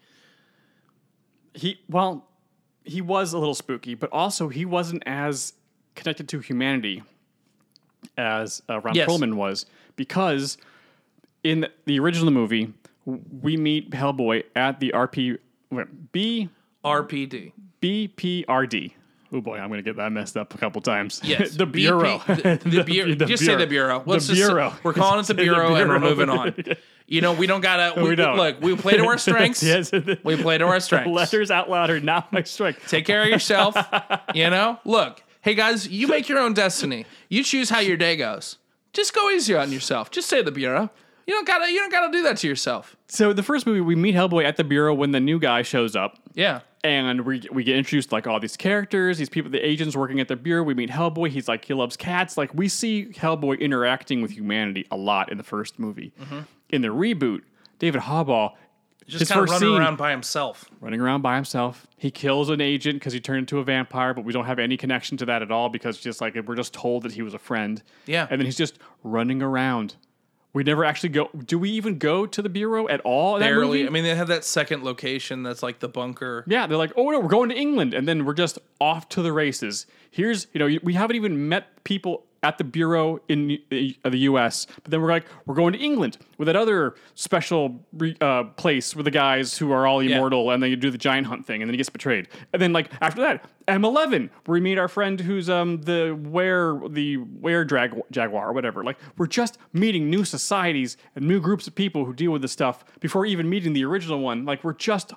he 1.54 1.80
well 1.88 2.28
he 2.84 3.00
was 3.00 3.32
a 3.34 3.38
little 3.38 3.54
spooky 3.54 3.94
but 3.94 4.10
also 4.12 4.48
he 4.48 4.64
wasn't 4.64 5.02
as 5.06 5.52
connected 5.94 6.26
to 6.28 6.38
humanity 6.40 7.02
as 8.16 8.62
uh, 8.68 8.80
ron 8.80 8.94
Yes. 8.94 9.08
perlman 9.08 9.34
was 9.34 9.66
because 9.96 10.56
in 11.44 11.66
the 11.84 11.98
original 11.98 12.30
movie 12.30 12.72
we 13.42 13.56
meet 13.56 13.90
hellboy 13.90 14.42
at 14.56 14.80
the 14.80 14.90
rp 14.94 15.38
b 16.12 16.48
RPD. 16.84 17.52
bprd 17.82 18.92
oh 19.32 19.40
boy 19.40 19.58
i'm 19.58 19.68
gonna 19.68 19.82
get 19.82 19.96
that 19.96 20.10
messed 20.10 20.36
up 20.36 20.54
a 20.54 20.58
couple 20.58 20.80
times 20.80 21.20
Yes, 21.24 21.52
the 21.54 21.66
BP 21.66 21.72
bureau 21.72 22.18
the, 22.26 22.60
the 22.64 22.82
bureau. 22.86 23.14
the 23.14 23.26
just 23.26 23.44
say 23.44 23.54
the 23.56 23.66
bureau. 23.66 24.02
Let's 24.06 24.26
the 24.26 24.34
just- 24.34 24.48
bureau 24.48 24.72
we're 24.82 24.92
calling 24.94 25.20
it 25.20 25.26
the 25.26 25.34
the 25.34 25.42
bureau, 25.42 25.74
and 25.74 25.88
we're 25.88 25.98
moving 26.00 26.28
on. 26.30 26.54
You 27.06 27.22
know, 27.22 27.32
we 27.32 27.46
don't 27.46 27.62
gotta. 27.62 27.98
We, 28.02 28.10
We 28.10 28.16
don't. 28.16 28.36
Look, 28.36 28.60
we 28.60 28.76
play 28.76 28.96
to 28.98 29.06
our 29.06 29.16
strengths. 29.18 29.62
yes 29.62 29.90
We 30.24 30.36
play 30.36 30.58
to 30.58 30.64
our 30.66 30.78
strengths. 30.80 31.08
letters 31.10 31.50
out 31.50 31.70
loud 31.70 31.88
are 31.90 32.00
not 32.00 32.30
my 32.32 32.42
strength 32.42 32.86
Take 32.86 33.06
care 33.06 33.22
of 33.22 33.28
yourself. 33.28 33.76
you 34.34 34.48
know, 34.50 34.78
look, 34.84 35.22
hey 35.42 35.54
guys, 35.54 35.88
you 35.88 36.06
make 36.06 36.28
your 36.28 36.38
own 36.38 36.52
destiny. 36.54 37.06
You 37.30 37.42
choose 37.44 37.70
how 37.70 37.80
your 37.80 37.96
day 37.96 38.16
goes. 38.16 38.58
Just 38.92 39.14
go 39.14 39.30
easy 39.30 39.54
on 39.54 39.72
yourself. 39.72 40.10
Just 40.10 40.28
say 40.28 40.42
the 40.42 40.52
bureau. 40.52 40.90
You 41.26 41.34
don't 41.34 41.46
gotta. 41.46 41.70
You 41.70 41.78
don't 41.80 41.90
gotta 41.92 42.10
do 42.12 42.22
that 42.24 42.36
to 42.38 42.48
yourself. 42.48 42.96
so 43.08 43.32
the 43.32 43.42
first 43.42 43.66
movie 43.66 43.80
we 43.82 43.94
meet 43.94 44.14
hellboy 44.14 44.44
at 44.44 44.56
the 44.56 44.64
bureau 44.64 44.92
when 44.94 45.10
the 45.12 45.20
new 45.20 45.38
guy 45.38 45.62
shows 45.62 45.94
up 45.96 46.18
Yeah. 46.38 46.60
and 46.84 47.22
we 47.26 47.42
we 47.52 47.64
get 47.64 47.76
introduced 47.76 48.08
to, 48.10 48.14
like 48.14 48.26
all 48.26 48.38
these 48.40 48.56
characters, 48.56 49.18
these 49.18 49.28
people, 49.28 49.50
the 49.50 49.58
agents 49.66 49.96
working 49.96 50.20
at 50.20 50.28
the 50.28 50.36
bureau. 50.36 50.62
We 50.62 50.74
meet 50.74 50.88
Hellboy. 50.90 51.28
He's 51.30 51.48
like 51.48 51.64
he 51.64 51.74
loves 51.74 51.96
cats. 51.96 52.36
Like 52.38 52.54
we 52.54 52.68
see 52.68 53.06
Hellboy 53.12 53.60
interacting 53.60 54.22
with 54.22 54.30
humanity 54.30 54.86
a 54.90 54.96
lot 54.96 55.30
in 55.32 55.36
the 55.38 55.44
first 55.44 55.78
movie. 55.78 56.12
Mm-hmm. 56.20 56.40
In 56.70 56.82
the 56.82 56.88
reboot, 56.88 57.42
David 57.78 58.02
Harbour 58.02 58.50
Just 59.06 59.20
his 59.20 59.28
kind 59.30 59.40
of 59.42 59.50
running 59.50 59.68
scene- 59.68 59.78
around 59.80 59.96
by 59.98 60.10
himself. 60.12 60.66
running 60.80 61.00
around 61.00 61.22
by 61.22 61.34
himself. 61.34 61.86
He 61.96 62.10
kills 62.12 62.48
an 62.50 62.60
agent 62.60 62.96
because 63.00 63.12
he 63.12 63.20
turned 63.20 63.40
into 63.40 63.58
a 63.58 63.64
vampire, 63.64 64.14
but 64.14 64.24
we 64.24 64.32
don't 64.32 64.44
have 64.46 64.58
any 64.60 64.76
connection 64.76 65.16
to 65.18 65.26
that 65.26 65.42
at 65.42 65.50
all 65.50 65.68
because 65.70 65.98
just 65.98 66.20
like 66.20 66.34
we're 66.46 66.54
just 66.54 66.72
told 66.74 67.02
that 67.02 67.12
he 67.12 67.22
was 67.22 67.34
a 67.34 67.38
friend. 67.38 67.82
Yeah. 68.06 68.26
and 68.30 68.40
then 68.40 68.46
he's 68.46 68.56
just 68.56 68.78
running 69.02 69.42
around. 69.42 69.96
We 70.54 70.64
never 70.64 70.84
actually 70.84 71.10
go. 71.10 71.28
Do 71.44 71.58
we 71.58 71.70
even 71.70 71.98
go 71.98 72.26
to 72.26 72.42
the 72.42 72.48
bureau 72.48 72.88
at 72.88 73.00
all? 73.02 73.36
in 73.36 73.42
Barely. 73.42 73.86
I 73.86 73.90
mean, 73.90 74.04
they 74.04 74.14
have 74.14 74.28
that 74.28 74.44
second 74.44 74.82
location 74.82 75.42
that's 75.42 75.62
like 75.62 75.78
the 75.80 75.88
bunker. 75.88 76.44
Yeah, 76.46 76.66
they're 76.66 76.78
like, 76.78 76.92
oh 76.96 77.10
no, 77.10 77.20
we're 77.20 77.28
going 77.28 77.50
to 77.50 77.56
England, 77.56 77.94
and 77.94 78.08
then 78.08 78.24
we're 78.24 78.34
just 78.34 78.58
off 78.80 79.08
to 79.10 79.22
the 79.22 79.32
races. 79.32 79.86
Here's, 80.10 80.46
you 80.54 80.58
know, 80.58 80.78
we 80.82 80.94
haven't 80.94 81.16
even 81.16 81.48
met 81.48 81.84
people 81.84 82.24
at 82.42 82.58
the 82.58 82.64
bureau 82.64 83.20
in 83.28 83.58
the 83.70 83.96
uh, 84.04 84.10
the 84.10 84.18
U.S., 84.20 84.66
but 84.82 84.90
then 84.90 85.00
we're 85.00 85.10
like, 85.10 85.26
we're 85.46 85.54
going 85.54 85.72
to 85.72 85.78
England 85.78 86.18
with 86.36 86.46
that 86.46 86.56
other 86.56 86.94
special 87.14 87.84
re- 87.92 88.16
uh, 88.20 88.44
place 88.44 88.94
with 88.94 89.04
the 89.04 89.10
guys 89.10 89.58
who 89.58 89.72
are 89.72 89.86
all 89.86 90.00
immortal, 90.00 90.50
and 90.50 90.62
then 90.62 90.70
you 90.70 90.76
do 90.76 90.90
the 90.90 90.98
giant 90.98 91.26
hunt 91.26 91.46
thing, 91.46 91.62
and 91.62 91.68
then 91.68 91.74
he 91.74 91.78
gets 91.78 91.90
betrayed, 91.90 92.28
and 92.52 92.62
then 92.62 92.72
like 92.72 92.90
after 93.00 93.20
that, 93.20 93.44
M11, 93.66 94.30
where 94.46 94.54
we 94.54 94.60
meet 94.60 94.78
our 94.78 94.88
friend 94.88 95.20
who's 95.20 95.50
um 95.50 95.82
the 95.82 96.10
where 96.10 96.80
the 96.88 97.16
where 97.16 97.64
drag 97.64 98.00
jaguar 98.10 98.48
or 98.48 98.52
whatever. 98.52 98.84
Like 98.84 98.98
we're 99.16 99.26
just 99.26 99.58
meeting 99.72 100.08
new 100.08 100.24
societies 100.24 100.96
and 101.14 101.26
new 101.26 101.40
groups 101.40 101.66
of 101.66 101.74
people 101.74 102.04
who 102.04 102.12
deal 102.14 102.32
with 102.32 102.42
this 102.42 102.52
stuff 102.52 102.84
before 103.00 103.26
even 103.26 103.48
meeting 103.48 103.72
the 103.72 103.84
original 103.84 104.20
one. 104.20 104.44
Like 104.44 104.64
we're 104.64 104.74
just 104.74 105.12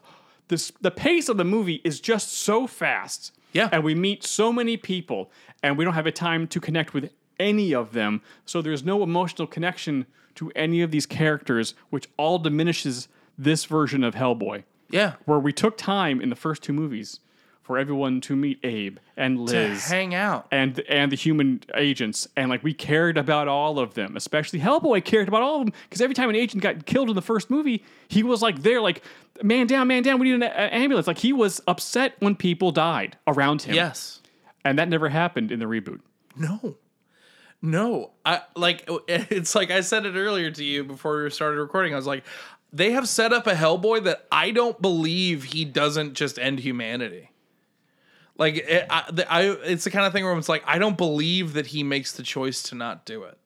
this 0.50 0.72
the 0.82 0.92
pace 0.92 1.30
of 1.30 1.38
the 1.38 1.46
movie 1.46 1.82
is 1.84 2.00
just 2.00 2.34
so 2.34 2.68
fast. 2.68 3.32
Yeah. 3.52 3.70
And 3.72 3.84
we 3.84 3.96
meet 3.96 4.24
so 4.24 4.52
many 4.52 4.78
people 4.78 5.32
and 5.64 5.78
we 5.78 5.84
don't 5.84 5.94
have 5.94 6.08
a 6.08 6.12
time 6.12 6.48
to 6.48 6.60
connect 6.60 6.94
with 6.94 7.12
any 7.40 7.74
of 7.74 7.94
them. 7.94 8.22
So 8.46 8.62
there's 8.62 8.84
no 8.84 9.04
emotional 9.04 9.48
connection 9.48 10.06
to 10.36 10.52
any 10.56 10.82
of 10.82 10.92
these 10.92 11.06
characters, 11.06 11.74
which 11.90 12.08
all 12.18 12.40
diminishes 12.40 13.08
this 13.38 13.66
version 13.66 14.04
of 14.04 14.16
Hellboy. 14.16 14.64
Yeah. 14.90 15.14
Where 15.26 15.40
we 15.40 15.54
took 15.54 15.78
time 15.78 16.22
in 16.22 16.30
the 16.30 16.36
first 16.36 16.64
two 16.64 16.74
movies 16.74 17.20
for 17.72 17.78
everyone 17.78 18.20
to 18.20 18.36
meet 18.36 18.60
Abe 18.66 18.98
and 19.16 19.38
To 19.38 19.44
Liz 19.44 19.86
hang 19.86 20.14
out. 20.14 20.46
and 20.52 20.78
and 20.90 21.10
the 21.10 21.16
human 21.16 21.64
agents 21.74 22.28
and 22.36 22.50
like 22.50 22.64
we 22.64 22.74
cared 22.74 23.18
about 23.18 23.48
all 23.48 23.80
of 23.80 23.94
them 23.94 24.18
especially 24.18 24.60
hellboy 24.60 25.06
cared 25.06 25.30
about 25.30 25.42
all 25.42 25.62
of 25.62 25.66
them 25.68 25.74
because 25.84 26.02
every 26.02 26.14
time 26.14 26.30
an 26.30 26.36
agent 26.36 26.62
got 26.62 26.86
killed 26.86 27.08
in 27.08 27.16
the 27.16 27.22
first 27.22 27.50
movie 27.50 27.82
he 28.10 28.24
was 28.24 28.42
like 28.42 28.62
there 28.64 28.82
like 28.82 29.04
man 29.42 29.68
down 29.68 29.88
man 29.88 30.04
down 30.04 30.20
we 30.20 30.28
need 30.28 30.36
an 30.36 30.44
a- 30.44 30.76
ambulance 30.76 31.08
like 31.08 31.18
he 31.20 31.32
was 31.32 31.62
upset 31.66 32.14
when 32.20 32.36
people 32.36 32.72
died 32.74 33.16
around 33.26 33.62
him 33.62 33.74
Yes. 33.74 34.20
and 34.66 34.78
that 34.78 34.90
never 34.90 35.08
happened 35.08 35.50
in 35.50 35.60
the 35.60 35.66
reboot 35.66 36.02
No. 36.36 36.76
No. 37.62 38.12
I 38.26 38.42
like 38.58 38.90
it's 39.08 39.56
like 39.56 39.72
I 39.72 39.80
said 39.80 40.06
it 40.06 40.16
earlier 40.16 40.52
to 40.52 40.64
you 40.64 40.84
before 40.84 41.24
we 41.24 41.30
started 41.30 41.58
recording. 41.58 41.94
I 41.94 41.96
was 41.96 42.06
like, 42.08 42.26
they 42.74 42.92
have 42.92 43.08
set 43.08 43.34
up 43.34 43.48
a 43.48 43.54
Hellboy 43.54 44.04
that 44.06 44.26
I 44.32 44.52
don't 44.52 44.82
believe 44.82 45.44
he 45.46 45.66
doesn't 45.66 46.14
just 46.14 46.38
end 46.40 46.60
humanity. 46.60 47.31
Like 48.42 48.56
it, 48.58 48.88
I, 48.90 49.04
the, 49.12 49.32
I, 49.32 49.42
it's 49.66 49.84
the 49.84 49.92
kind 49.92 50.06
of 50.06 50.12
thing 50.14 50.24
where 50.26 50.36
it's 50.38 50.50
like 50.50 50.64
I 50.66 50.78
don't 50.80 50.98
believe 50.98 51.54
that 51.54 51.68
he 51.68 51.84
makes 51.84 52.12
the 52.12 52.24
choice 52.24 52.64
to 52.64 52.76
not 52.76 53.06
do 53.06 53.24
it. 53.24 53.38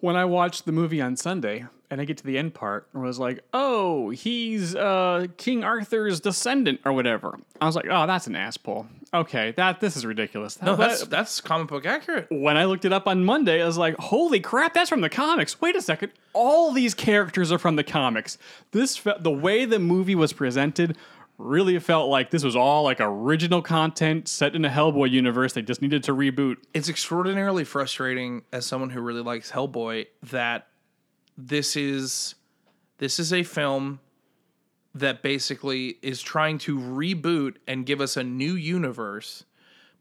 when 0.00 0.16
i 0.16 0.24
watched 0.24 0.64
the 0.66 0.72
movie 0.72 1.00
on 1.00 1.16
sunday 1.16 1.64
and 1.90 2.00
i 2.00 2.04
get 2.04 2.16
to 2.18 2.24
the 2.24 2.36
end 2.36 2.52
part 2.54 2.86
and 2.92 3.02
was 3.02 3.18
like 3.18 3.38
oh 3.54 4.10
he's 4.10 4.74
uh 4.74 5.26
king 5.36 5.62
arthur's 5.64 6.18
descendant 6.20 6.80
or 6.84 6.92
whatever 6.92 7.38
i 7.60 7.66
was 7.66 7.76
like 7.76 7.86
oh 7.88 8.06
that's 8.06 8.26
an 8.26 8.34
ass 8.36 8.56
pull 8.56 8.86
okay 9.14 9.52
that 9.56 9.78
this 9.80 9.96
is 9.96 10.04
ridiculous 10.04 10.60
No, 10.60 10.76
But- 10.76 10.88
that's 10.88 11.06
that's 11.06 11.40
comic 11.40 11.68
book 11.68 11.86
accurate. 11.86 12.26
when 12.30 12.56
I 12.56 12.64
looked 12.64 12.84
it 12.84 12.92
up 12.92 13.06
on 13.06 13.24
Monday, 13.24 13.62
I 13.62 13.66
was 13.66 13.78
like, 13.78 13.94
"Holy 13.98 14.40
crap, 14.40 14.72
that's 14.74 14.88
from 14.90 15.02
the 15.02 15.10
comics!" 15.10 15.60
Wait 15.60 15.76
a 15.76 15.82
second, 15.82 16.10
all 16.32 16.72
these 16.72 16.94
characters 16.94 17.52
are 17.52 17.58
from 17.58 17.76
the 17.76 17.84
comics. 17.84 18.38
This 18.72 19.00
the 19.20 19.30
way 19.46 19.64
the 19.66 19.78
movie 19.78 20.14
was 20.14 20.32
presented 20.32 20.96
really 21.42 21.78
felt 21.78 22.08
like 22.08 22.30
this 22.30 22.44
was 22.44 22.56
all 22.56 22.84
like 22.84 22.98
original 23.00 23.62
content 23.62 24.28
set 24.28 24.54
in 24.54 24.64
a 24.64 24.68
Hellboy 24.68 25.10
universe. 25.10 25.52
They 25.52 25.62
just 25.62 25.82
needed 25.82 26.02
to 26.04 26.14
reboot. 26.14 26.56
It's 26.72 26.88
extraordinarily 26.88 27.64
frustrating 27.64 28.42
as 28.52 28.66
someone 28.66 28.90
who 28.90 29.00
really 29.00 29.22
likes 29.22 29.50
Hellboy 29.50 30.06
that 30.24 30.68
this 31.36 31.76
is 31.76 32.34
this 32.98 33.18
is 33.18 33.32
a 33.32 33.42
film 33.42 34.00
that 34.94 35.22
basically 35.22 35.98
is 36.02 36.20
trying 36.20 36.58
to 36.58 36.78
reboot 36.78 37.56
and 37.66 37.86
give 37.86 38.00
us 38.00 38.16
a 38.16 38.22
new 38.22 38.54
universe. 38.54 39.44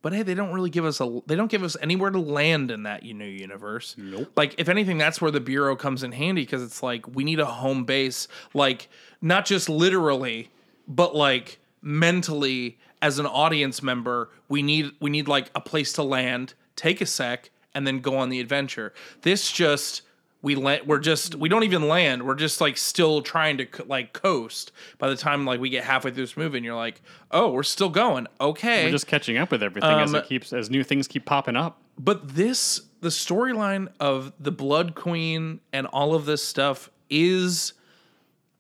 But 0.02 0.14
hey, 0.14 0.24
they 0.24 0.34
don't 0.34 0.52
really 0.52 0.70
give 0.70 0.84
us 0.84 1.00
a 1.00 1.22
they 1.28 1.36
don't 1.36 1.52
give 1.52 1.64
us 1.64 1.78
anywhere 1.82 2.10
to 2.10 2.20
land 2.20 2.72
in 2.72 2.84
that 2.84 3.04
new 3.04 3.26
universe. 3.26 3.96
Nope. 3.98 4.32
Like 4.36 4.56
if 4.58 4.68
anything, 4.68 4.98
that's 4.98 5.22
where 5.22 5.32
the 5.32 5.40
bureau 5.40 5.76
comes 5.76 6.04
in 6.04 6.12
handy 6.12 6.42
because 6.42 6.64
it's 6.64 6.82
like 6.82 7.08
we 7.16 7.24
need 7.24 7.40
a 7.40 7.46
home 7.46 7.86
base, 7.86 8.28
like 8.54 8.90
not 9.22 9.46
just 9.46 9.70
literally, 9.70 10.50
but 10.88 11.16
like 11.16 11.60
mentally 11.82 12.78
as 13.02 13.20
an 13.20 13.26
audience 13.26 13.82
member, 13.82 14.30
we 14.48 14.62
need 14.62 14.92
we 15.00 15.10
need 15.10 15.28
like 15.28 15.50
a 15.56 15.62
place 15.62 15.94
to 15.94 16.04
land, 16.04 16.54
take 16.76 17.02
a 17.02 17.06
sec, 17.06 17.50
and 17.74 17.86
then 17.88 18.00
go 18.00 18.18
on 18.18 18.30
the 18.30 18.40
adventure. 18.40 18.94
This 19.22 19.52
just 19.52 20.02
we 20.44 20.56
land 20.56 20.82
we're 20.88 20.98
just 20.98 21.36
we 21.36 21.48
don't 21.48 21.62
even 21.62 21.88
land 21.88 22.24
we're 22.24 22.34
just 22.34 22.60
like 22.62 22.76
still 22.76 23.22
trying 23.22 23.58
to 23.60 23.66
co- 23.68 23.84
like 23.88 24.12
coast 24.12 24.72
by 24.98 25.08
the 25.08 25.16
time 25.16 25.46
like 25.46 25.60
we 25.60 25.70
get 25.70 25.84
halfway 25.84 26.10
through 26.10 26.24
this 26.24 26.36
movie 26.36 26.58
and 26.58 26.66
you're 26.66 26.74
like 26.76 27.00
oh 27.30 27.52
we're 27.52 27.62
still 27.62 27.90
going 27.90 28.26
okay 28.40 28.86
We're 28.86 28.90
just 28.92 29.06
catching 29.06 29.38
up 29.38 29.52
with 29.52 29.62
everything 29.62 29.92
as 30.00 30.10
Um, 30.16 30.16
it 30.16 30.26
keeps 30.26 30.52
as 30.52 30.72
new 30.72 30.84
things 30.84 31.08
keep 31.08 31.26
popping 31.28 31.56
up. 31.56 31.80
but 32.00 32.28
this 32.30 32.82
the 33.02 33.10
storyline 33.10 33.90
of 34.00 34.34
the 34.40 34.52
blood 34.52 34.96
queen 34.96 35.60
and 35.72 35.86
all 35.86 36.16
of 36.16 36.26
this 36.26 36.44
stuff 36.44 36.90
is 37.08 37.74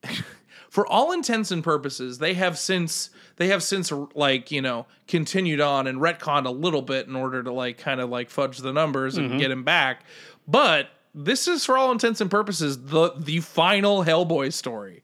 for 0.71 0.87
all 0.87 1.11
intents 1.11 1.51
and 1.51 1.65
purposes 1.65 2.19
they 2.19 2.33
have 2.33 2.57
since 2.57 3.09
they 3.35 3.49
have 3.49 3.61
since 3.61 3.91
like 4.15 4.51
you 4.51 4.61
know 4.61 4.87
continued 5.05 5.59
on 5.59 5.85
and 5.85 5.99
retconned 5.99 6.45
a 6.45 6.51
little 6.51 6.81
bit 6.81 7.07
in 7.07 7.15
order 7.15 7.43
to 7.43 7.51
like 7.51 7.77
kind 7.77 7.99
of 7.99 8.09
like 8.09 8.29
fudge 8.29 8.57
the 8.59 8.71
numbers 8.71 9.17
and 9.17 9.29
mm-hmm. 9.29 9.37
get 9.37 9.51
him 9.51 9.63
back. 9.63 10.05
But 10.47 10.87
this 11.13 11.49
is 11.49 11.65
for 11.65 11.77
all 11.77 11.91
intents 11.91 12.21
and 12.21 12.31
purposes 12.31 12.85
the 12.85 13.11
the 13.17 13.41
final 13.41 14.05
hellboy 14.05 14.53
story. 14.53 15.03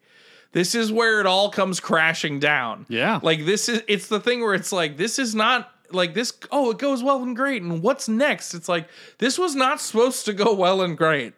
This 0.54 0.74
is 0.74 0.90
where 0.90 1.20
it 1.20 1.26
all 1.26 1.52
comes 1.52 1.82
crashing 1.82 2.40
down. 2.40 2.86
Yeah. 2.88 3.20
like 3.22 3.46
this 3.46 3.68
is 3.68 3.84
it's 3.90 4.08
the 4.08 4.22
thing 4.22 4.40
where 4.40 4.56
it's 4.56 4.72
like 4.72 4.96
this 4.96 5.20
is 5.20 5.36
not 5.36 5.70
like 5.92 6.14
this 6.14 6.32
oh 6.50 6.72
it 6.72 6.78
goes 6.78 7.04
well 7.04 7.22
and 7.22 7.36
great 7.36 7.62
and 7.62 7.84
what's 7.84 8.08
next? 8.08 8.54
It's 8.54 8.70
like 8.70 8.88
this 9.18 9.38
was 9.38 9.54
not 9.54 9.82
supposed 9.82 10.24
to 10.28 10.34
go 10.34 10.54
well 10.54 10.82
and 10.82 10.98
great 10.98 11.34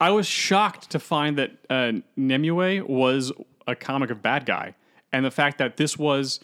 I 0.00 0.10
was 0.10 0.26
shocked 0.26 0.90
to 0.90 0.98
find 0.98 1.36
that 1.38 1.52
uh, 1.68 1.92
Nimue 2.16 2.84
was 2.86 3.32
a 3.66 3.74
comic 3.74 4.10
of 4.10 4.22
bad 4.22 4.46
guy, 4.46 4.74
and 5.12 5.24
the 5.24 5.30
fact 5.30 5.58
that 5.58 5.76
this 5.76 5.98
was 5.98 6.40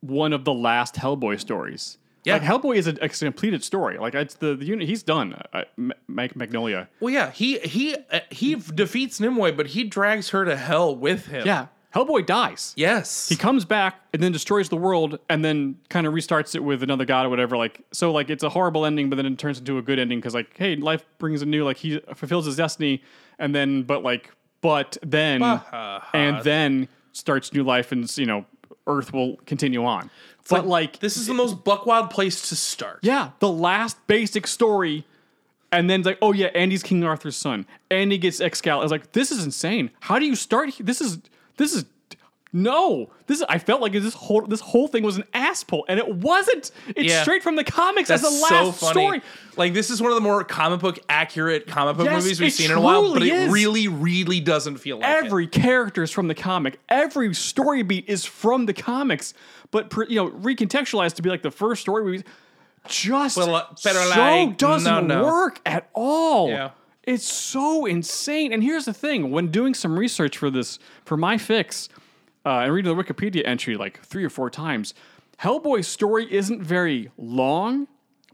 one 0.00 0.32
of 0.32 0.44
the 0.44 0.52
last 0.54 0.96
Hellboy 0.96 1.40
stories. 1.40 1.98
Yeah. 2.24 2.34
like 2.34 2.42
Hellboy 2.42 2.76
is 2.76 2.86
a, 2.86 2.94
a 3.00 3.08
completed 3.08 3.64
story. 3.64 3.98
Like 3.98 4.14
it's 4.14 4.34
the, 4.34 4.54
the 4.54 4.64
unit 4.64 4.86
he's 4.88 5.02
done. 5.02 5.34
Uh, 5.52 5.62
Ma- 5.76 5.94
Mag- 6.06 6.36
Magnolia. 6.36 6.88
well 7.00 7.12
yeah 7.12 7.30
he 7.32 7.58
he 7.58 7.96
uh, 8.12 8.20
he 8.30 8.54
defeats 8.54 9.18
nimue 9.18 9.50
but 9.50 9.66
he 9.68 9.82
drags 9.82 10.28
her 10.30 10.44
to 10.44 10.56
hell 10.56 10.94
with 10.94 11.26
him 11.26 11.44
Yeah, 11.44 11.66
Hellboy 11.94 12.24
dies. 12.26 12.72
yes 12.76 13.28
He 13.28 13.36
comes 13.36 13.64
back 13.64 14.00
and 14.12 14.22
then 14.22 14.32
destroys 14.32 14.68
the 14.68 14.76
world, 14.76 15.18
and 15.28 15.44
then 15.44 15.76
kind 15.88 16.06
of 16.06 16.14
restarts 16.14 16.54
it 16.54 16.64
with 16.64 16.82
another 16.82 17.04
god 17.04 17.26
or 17.26 17.28
whatever. 17.28 17.56
Like 17.56 17.80
so, 17.92 18.12
like 18.12 18.30
it's 18.30 18.42
a 18.42 18.48
horrible 18.48 18.86
ending, 18.86 19.10
but 19.10 19.16
then 19.16 19.26
it 19.26 19.38
turns 19.38 19.58
into 19.58 19.78
a 19.78 19.82
good 19.82 19.98
ending 19.98 20.18
because 20.18 20.34
like, 20.34 20.56
hey, 20.56 20.76
life 20.76 21.04
brings 21.18 21.42
a 21.42 21.46
new 21.46 21.64
like 21.64 21.76
he 21.76 22.00
fulfills 22.14 22.46
his 22.46 22.56
destiny, 22.56 23.02
and 23.38 23.54
then 23.54 23.82
but 23.82 24.02
like 24.02 24.30
but 24.60 24.96
then 25.02 25.42
and 25.42 26.36
uh, 26.36 26.42
then 26.42 26.88
starts 27.12 27.52
new 27.52 27.62
life, 27.62 27.92
and 27.92 28.16
you 28.16 28.26
know, 28.26 28.46
Earth 28.86 29.12
will 29.12 29.36
continue 29.46 29.84
on. 29.84 30.10
but 30.48 30.66
like 30.66 30.98
this 31.00 31.16
is 31.16 31.26
the 31.26 31.34
most 31.34 31.62
buckwild 31.64 32.10
place 32.10 32.48
to 32.48 32.56
start 32.56 33.00
yeah, 33.02 33.30
the 33.38 33.48
last 33.50 33.96
basic 34.06 34.46
story. 34.46 35.04
And 35.74 35.88
then 35.88 36.00
it's 36.00 36.06
like, 36.06 36.18
oh 36.20 36.32
yeah, 36.34 36.48
Andy's 36.48 36.82
King 36.82 37.02
Arthur's 37.02 37.34
son. 37.34 37.64
Andy 37.90 38.18
gets 38.18 38.42
Excalibur. 38.42 38.82
I 38.82 38.84
was 38.84 38.90
like, 38.92 39.12
this 39.12 39.32
is 39.32 39.42
insane. 39.42 39.90
How 40.00 40.18
do 40.18 40.26
you 40.26 40.36
start? 40.36 40.70
This 40.78 41.00
is 41.00 41.18
this 41.56 41.74
is 41.74 41.84
no. 42.54 43.08
This 43.28 43.38
is, 43.38 43.46
I 43.48 43.56
felt 43.56 43.80
like 43.80 43.92
this 43.92 44.12
whole 44.12 44.42
this 44.42 44.60
whole 44.60 44.86
thing 44.86 45.02
was 45.04 45.16
an 45.16 45.24
ass 45.32 45.64
pull, 45.64 45.86
and 45.88 45.98
it 45.98 46.06
wasn't. 46.16 46.70
It's 46.88 47.08
Yeah. 47.10 47.22
straight 47.22 47.42
from 47.42 47.56
the 47.56 47.64
comics 47.64 48.08
That's 48.10 48.22
as 48.24 48.30
the 48.30 48.46
so 48.46 48.54
last 48.66 48.80
funny. 48.80 48.92
story. 48.92 49.22
Like 49.56 49.72
this 49.72 49.88
is 49.88 50.02
one 50.02 50.10
of 50.10 50.16
the 50.16 50.20
more 50.20 50.44
comic 50.44 50.80
book 50.80 50.98
accurate 51.08 51.66
comic 51.66 51.96
book 51.96 52.04
Yes, 52.06 52.22
movies 52.22 52.40
we've 52.40 52.52
seen 52.52 52.70
in 52.70 52.76
a 52.76 52.80
while, 52.80 53.14
but 53.14 53.22
it 53.22 53.50
really, 53.50 53.88
really 53.88 54.40
doesn't 54.40 54.76
feel 54.76 54.98
like 54.98 55.08
it. 55.08 55.24
Every 55.24 55.46
character 55.46 56.02
is 56.02 56.10
from 56.10 56.28
the 56.28 56.34
comic. 56.34 56.78
Every 56.90 57.32
story 57.34 57.82
beat 57.82 58.04
is 58.06 58.26
from 58.26 58.66
the 58.66 58.74
comics, 58.74 59.32
but 59.70 59.88
per, 59.88 60.04
you 60.04 60.16
know 60.16 60.28
recontextualized 60.28 61.14
to 61.14 61.22
be 61.22 61.30
like 61.30 61.40
the 61.42 61.50
first 61.50 61.80
story. 61.80 62.02
We 62.02 62.22
just 62.86 63.38
li- 63.38 63.44
better 63.82 63.98
so 63.98 64.08
like- 64.20 64.58
doesn't 64.58 65.06
no, 65.06 65.20
no. 65.22 65.24
work 65.24 65.60
at 65.64 65.88
all. 65.94 66.48
Yeah. 66.50 66.70
It's 67.04 67.24
so 67.24 67.84
insane. 67.86 68.52
And 68.52 68.62
here's 68.62 68.84
the 68.84 68.92
thing: 68.94 69.30
when 69.30 69.48
doing 69.48 69.74
some 69.74 69.98
research 69.98 70.38
for 70.38 70.50
this, 70.50 70.78
for 71.04 71.16
my 71.16 71.36
fix, 71.38 71.88
uh, 72.46 72.60
and 72.60 72.72
reading 72.72 72.94
the 72.96 73.02
Wikipedia 73.02 73.42
entry 73.44 73.76
like 73.76 74.00
three 74.02 74.24
or 74.24 74.30
four 74.30 74.50
times, 74.50 74.94
Hellboy's 75.40 75.88
story 75.88 76.32
isn't 76.32 76.62
very 76.62 77.10
long, 77.18 77.88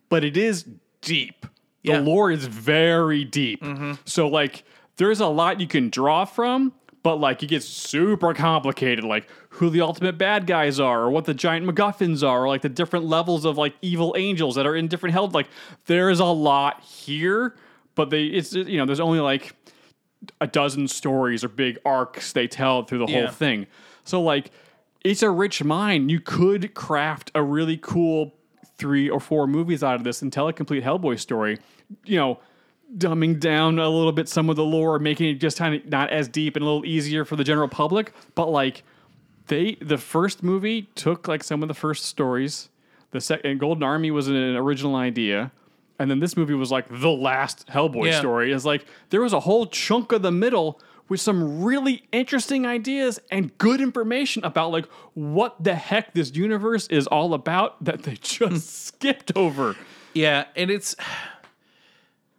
but 0.09 0.25
it 0.25 0.37
is 0.37 0.65
deep. 1.01 1.43
The 1.43 1.49
Yeah. 1.83 1.97
Mm-hmm. 1.97 2.07
lore 2.07 2.31
is 2.31 2.47
very 2.47 3.25
deep. 3.25 3.65
So 4.05 4.29
like, 4.29 4.65
there's 4.97 5.21
a 5.21 5.29
lot 5.29 5.61
you 5.61 5.67
can 5.67 5.89
draw 5.91 6.25
from. 6.25 6.73
But 7.05 7.21
like, 7.21 7.43
it 7.45 7.47
gets 7.47 7.65
super 7.65 8.35
complicated, 8.35 9.05
like 9.05 9.29
who 9.51 9.71
the 9.71 9.81
ultimate 9.81 10.19
bad 10.19 10.47
guys 10.47 10.81
are, 10.81 11.03
or 11.03 11.11
what 11.11 11.25
the 11.27 11.33
giant 11.33 11.65
MacGuffins 11.65 12.27
are, 12.27 12.43
or 12.45 12.49
like 12.49 12.61
the 12.61 12.69
different 12.69 13.07
levels 13.07 13.45
of 13.45 13.57
like 13.57 13.75
evil 13.81 14.15
angels 14.19 14.57
that 14.57 14.67
are 14.67 14.75
in 14.75 14.89
different 14.89 15.13
hell. 15.15 15.29
Like, 15.29 15.47
there 15.87 16.11
is 16.11 16.19
a 16.21 16.25
lot 16.27 16.83
here, 16.83 17.55
but 17.99 18.09
they, 18.11 18.25
it's 18.27 18.55
you 18.55 18.79
know, 18.79 18.87
there's 18.87 19.01
only 19.01 19.21
like 19.21 19.55
a 20.41 20.47
dozen 20.47 20.89
stories 20.89 21.45
or 21.45 21.49
big 21.49 21.79
arcs 21.85 22.33
they 22.33 22.47
tell 22.49 22.85
through 22.85 22.99
the 23.05 23.07
Yeah. 23.13 23.25
whole 23.27 23.31
thing. 23.33 23.67
So 24.05 24.23
like 24.23 24.51
it's 25.05 25.23
a 25.23 25.31
rich 25.31 25.63
mine. 25.63 26.09
You 26.09 26.21
could 26.21 26.73
craft 26.75 27.31
a 27.35 27.43
really 27.43 27.77
cool 27.77 28.35
three 28.79 29.11
or 29.11 29.21
four 29.21 29.47
movies 29.47 29.83
out 29.83 29.97
of 29.97 30.05
this 30.05 30.23
and 30.23 30.33
tell 30.33 30.49
a 30.49 30.53
complete 30.53 30.83
Hellboy 30.85 31.19
story. 31.19 31.59
You 32.05 32.17
know, 32.17 32.39
dumbing 32.97 33.39
down 33.41 33.79
a 33.79 33.89
little 33.89 34.13
bit 34.13 34.29
some 34.29 34.49
of 34.49 34.57
the 34.57 34.65
lore, 34.65 34.99
making 34.99 35.29
it 35.29 35.35
just 35.35 35.59
kind 35.59 35.75
of 35.75 35.85
not 35.87 36.11
as 36.11 36.29
deep 36.29 36.57
and 36.57 36.63
a 36.63 36.67
little 36.67 36.87
easier 36.87 37.25
for 37.25 37.37
the 37.37 37.45
general 37.45 37.69
public. 37.69 38.13
But 38.35 38.49
like 38.51 38.83
they 39.49 39.77
the 39.81 39.99
first 39.99 40.43
movie 40.43 40.83
took 40.95 41.27
like 41.29 41.43
some 41.45 41.63
of 41.63 41.69
the 41.69 41.75
first 41.75 42.05
stories. 42.07 42.69
The 43.11 43.21
second 43.21 43.59
Golden 43.59 43.83
Army 43.83 44.11
was 44.11 44.29
an 44.29 44.35
original 44.57 44.95
idea. 44.97 45.51
And 45.99 46.11
then 46.11 46.21
this 46.21 46.37
movie 46.37 46.55
was 46.55 46.71
like 46.71 46.87
the 46.89 47.11
last 47.11 47.67
Hellboy 47.69 48.07
Yeah. 48.07 48.19
story. 48.21 48.53
It's 48.53 48.65
like 48.65 48.87
there 49.11 49.21
was 49.21 49.33
a 49.33 49.41
whole 49.41 49.67
chunk 49.67 50.13
of 50.13 50.23
the 50.23 50.31
middle 50.31 50.81
with 51.09 51.21
some 51.21 51.63
really 51.65 52.03
interesting 52.13 52.67
ideas 52.67 53.19
and 53.31 53.57
good 53.59 53.81
information 53.81 54.45
about 54.45 54.71
like 54.71 54.87
what 55.15 55.63
the 55.65 55.75
heck 55.75 56.13
this 56.15 56.35
universe 56.37 56.87
is 56.89 57.07
all 57.07 57.35
about 57.35 57.83
that 57.83 58.03
they 58.05 58.15
just 58.21 58.87
skipped 58.87 59.33
over. 59.35 59.75
Yeah, 60.15 60.45
and 60.55 60.71
it's 60.71 60.95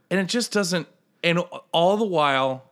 and 0.10 0.20
it 0.20 0.28
just 0.28 0.52
doesn't. 0.52 0.88
And 1.24 1.40
all 1.72 1.98
the 1.98 2.06
while, 2.06 2.64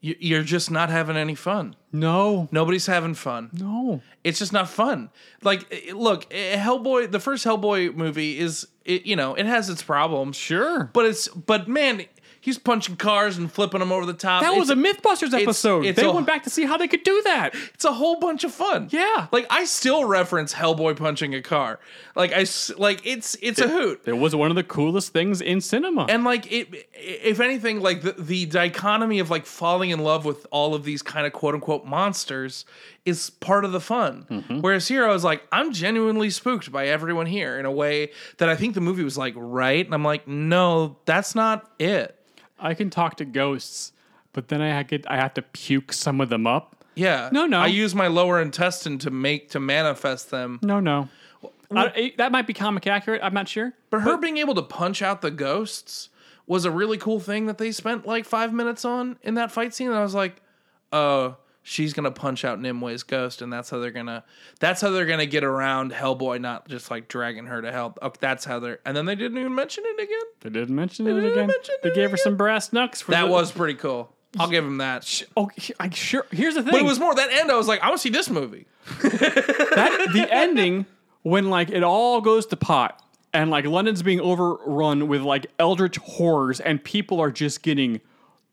you- 0.00 0.16
you're 0.20 0.42
just 0.44 0.70
not 0.70 0.88
having 0.90 1.16
any 1.16 1.34
fun. 1.34 1.74
No, 1.92 2.48
Nobody's 2.52 2.86
having 2.86 3.14
fun. 3.14 3.50
no. 3.52 4.02
It's 4.22 4.38
just 4.38 4.52
not 4.52 4.68
fun. 4.68 5.10
Like, 5.42 5.92
look, 5.94 6.28
Hellboy, 6.30 7.10
the 7.10 7.18
first 7.20 7.44
Hellboy 7.46 7.94
movie 7.94 8.38
is, 8.38 8.66
it, 8.88 9.06
you 9.06 9.14
know, 9.14 9.34
it 9.34 9.46
has 9.46 9.68
its 9.68 9.82
problems. 9.82 10.36
Sure. 10.36 10.90
But 10.92 11.04
it's, 11.06 11.28
but 11.28 11.68
man, 11.68 12.06
he's 12.48 12.58
punching 12.58 12.96
cars 12.96 13.36
and 13.36 13.52
flipping 13.52 13.80
them 13.80 13.92
over 13.92 14.06
the 14.06 14.14
top. 14.14 14.42
That 14.42 14.56
was 14.56 14.70
a 14.70 14.74
Mythbusters 14.74 15.38
episode. 15.38 15.84
it's 15.84 16.00
they 16.00 16.06
a- 16.06 16.10
went 16.10 16.26
back 16.26 16.44
to 16.44 16.50
see 16.50 16.64
how 16.64 16.78
they 16.78 16.88
could 16.88 17.02
do 17.02 17.20
that. 17.24 17.54
It's 17.74 17.84
a 17.84 17.92
whole 17.92 18.18
bunch 18.18 18.42
of 18.42 18.52
fun. 18.52 18.88
Yeah. 18.90 19.28
Like 19.30 19.46
I 19.50 19.66
still 19.66 20.06
reference 20.06 20.54
Hellboy 20.54 20.96
punching 20.96 21.34
a 21.34 21.42
car. 21.42 21.78
Like 22.16 22.32
I 22.32 22.46
like 22.78 23.02
it's 23.04 23.36
it's 23.42 23.60
a 23.60 23.68
hoot. 23.68 24.00
It 24.06 24.14
was 24.14 24.34
one 24.34 24.50
of 24.50 24.56
the 24.56 24.64
coolest 24.64 25.12
things 25.12 25.40
in 25.42 25.60
cinema. 25.60 26.06
And 26.08 26.24
like 26.24 26.50
it, 26.50 26.88
if 26.94 27.38
anything, 27.38 27.80
like 27.80 28.00
the, 28.00 28.12
the 28.12 28.46
dichotomy 28.46 29.18
of 29.18 29.28
like 29.30 29.44
falling 29.44 29.90
in 29.90 30.00
love 30.00 30.24
with 30.24 30.46
all 30.50 30.74
of 30.74 30.84
these 30.84 31.02
kind 31.02 31.26
of 31.26 31.32
quote 31.34 31.54
unquote 31.54 31.84
monsters 31.84 32.64
is 33.04 33.30
part 33.30 33.64
of 33.64 33.72
the 33.72 33.80
fun. 33.80 34.26
Mm-hmm. 34.30 34.60
Whereas 34.60 34.88
here, 34.88 35.06
I 35.06 35.12
was 35.12 35.24
like, 35.24 35.42
I'm 35.52 35.72
genuinely 35.72 36.30
spooked 36.30 36.70
by 36.72 36.86
everyone 36.88 37.26
here 37.26 37.58
in 37.58 37.64
a 37.66 37.72
way 37.72 38.10
that 38.38 38.48
I 38.48 38.56
think 38.56 38.74
the 38.74 38.80
movie 38.80 39.04
was 39.04 39.16
like 39.16 39.34
right, 39.36 39.84
and 39.84 39.94
I'm 39.94 40.04
like, 40.04 40.26
no, 40.26 40.96
that's 41.04 41.34
not 41.34 41.70
it. 41.78 42.17
I 42.58 42.74
can 42.74 42.90
talk 42.90 43.16
to 43.18 43.24
ghosts, 43.24 43.92
but 44.32 44.48
then 44.48 44.60
I 44.60 44.82
get 44.82 45.08
I 45.10 45.16
have 45.16 45.34
to 45.34 45.42
puke 45.42 45.92
some 45.92 46.20
of 46.20 46.28
them 46.28 46.46
up. 46.46 46.84
Yeah, 46.94 47.28
No, 47.32 47.46
no. 47.46 47.60
I 47.60 47.66
use 47.68 47.94
my 47.94 48.08
lower 48.08 48.42
intestine 48.42 48.98
to 48.98 49.10
make 49.10 49.50
to 49.50 49.60
manifest 49.60 50.30
them. 50.30 50.58
No, 50.62 50.80
no. 50.80 51.08
I- 51.70 52.12
that 52.16 52.32
might 52.32 52.46
be 52.46 52.54
comic 52.54 52.86
accurate. 52.88 53.20
I'm 53.22 53.34
not 53.34 53.46
sure. 53.48 53.72
But 53.90 54.00
her 54.00 54.16
being 54.16 54.38
able 54.38 54.54
to 54.56 54.62
punch 54.62 55.00
out 55.02 55.20
the 55.20 55.30
ghosts 55.30 56.08
was 56.46 56.64
a 56.64 56.70
really 56.70 56.96
cool 56.98 57.20
thing 57.20 57.46
that 57.46 57.58
they 57.58 57.70
spent 57.70 58.06
like 58.06 58.24
five 58.24 58.52
minutes 58.52 58.84
on 58.84 59.16
in 59.22 59.34
that 59.34 59.52
fight 59.52 59.74
scene. 59.74 59.88
And 59.88 59.96
I 59.96 60.02
was 60.02 60.14
like, 60.14 60.42
oh, 60.92 61.36
she's 61.68 61.92
gonna 61.92 62.10
punch 62.10 62.44
out 62.44 62.58
Nimue's 62.60 63.02
ghost, 63.02 63.42
and 63.42 63.52
that's 63.52 63.68
how 63.70 63.78
they're 63.78 63.90
gonna 63.90 64.24
that's 64.58 64.80
how 64.80 64.90
they're 64.90 65.06
gonna 65.06 65.26
get 65.26 65.44
around 65.44 65.92
Hellboy, 65.92 66.40
not 66.40 66.66
just 66.66 66.90
like 66.90 67.08
dragging 67.08 67.46
her 67.46 67.60
to 67.60 67.70
hell. 67.70 67.94
Oh, 68.00 68.12
that's 68.18 68.44
how 68.44 68.58
they're 68.58 68.80
and 68.84 68.96
then 68.96 69.04
they 69.04 69.14
didn't 69.14 69.38
even 69.38 69.54
mention 69.54 69.84
it 69.86 70.02
again. 70.02 70.26
They 70.40 70.50
didn't 70.50 70.74
mention 70.74 71.06
it 71.06 71.14
didn't 71.14 71.32
again. 71.32 71.46
mention 71.48 71.74
they 71.82 71.90
it 71.90 71.94
gave 71.94 72.10
her 72.10 72.16
some 72.16 72.36
brass 72.36 72.72
knucks. 72.72 73.02
For 73.02 73.12
That 73.12 73.26
the, 73.26 73.30
was 73.30 73.52
pretty 73.52 73.74
cool. 73.74 74.14
I'll 74.38 74.48
give 74.50 74.64
him 74.64 74.78
that. 74.78 75.22
Oh, 75.36 75.50
I 75.80 75.88
sure. 75.90 76.26
Here's 76.30 76.54
the 76.54 76.62
thing. 76.62 76.72
But 76.72 76.80
it 76.80 76.84
was 76.84 76.98
more 76.98 77.14
that 77.14 77.30
end. 77.32 77.50
I 77.50 77.56
was 77.56 77.66
like, 77.68 77.80
I 77.82 77.88
want 77.88 77.98
to 77.98 78.02
see 78.02 78.10
this 78.10 78.28
movie. 78.28 78.66
that 79.02 80.08
the 80.12 80.26
ending 80.30 80.86
when 81.22 81.50
like 81.50 81.70
it 81.70 81.82
all 81.82 82.20
goes 82.20 82.46
to 82.46 82.56
pot 82.56 83.02
and 83.32 83.50
like 83.50 83.66
London's 83.66 84.02
being 84.02 84.20
overrun 84.20 85.08
with 85.08 85.22
like 85.22 85.46
eldritch 85.58 85.96
horrors 85.98 86.60
and 86.60 86.82
people 86.82 87.20
are 87.20 87.30
just 87.30 87.62
getting 87.62 88.00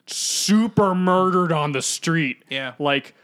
super 0.07 0.93
murdered 0.95 1.51
on 1.51 1.71
the 1.71 1.81
street. 1.81 2.43
Yeah. 2.49 2.73
Like 2.79 3.15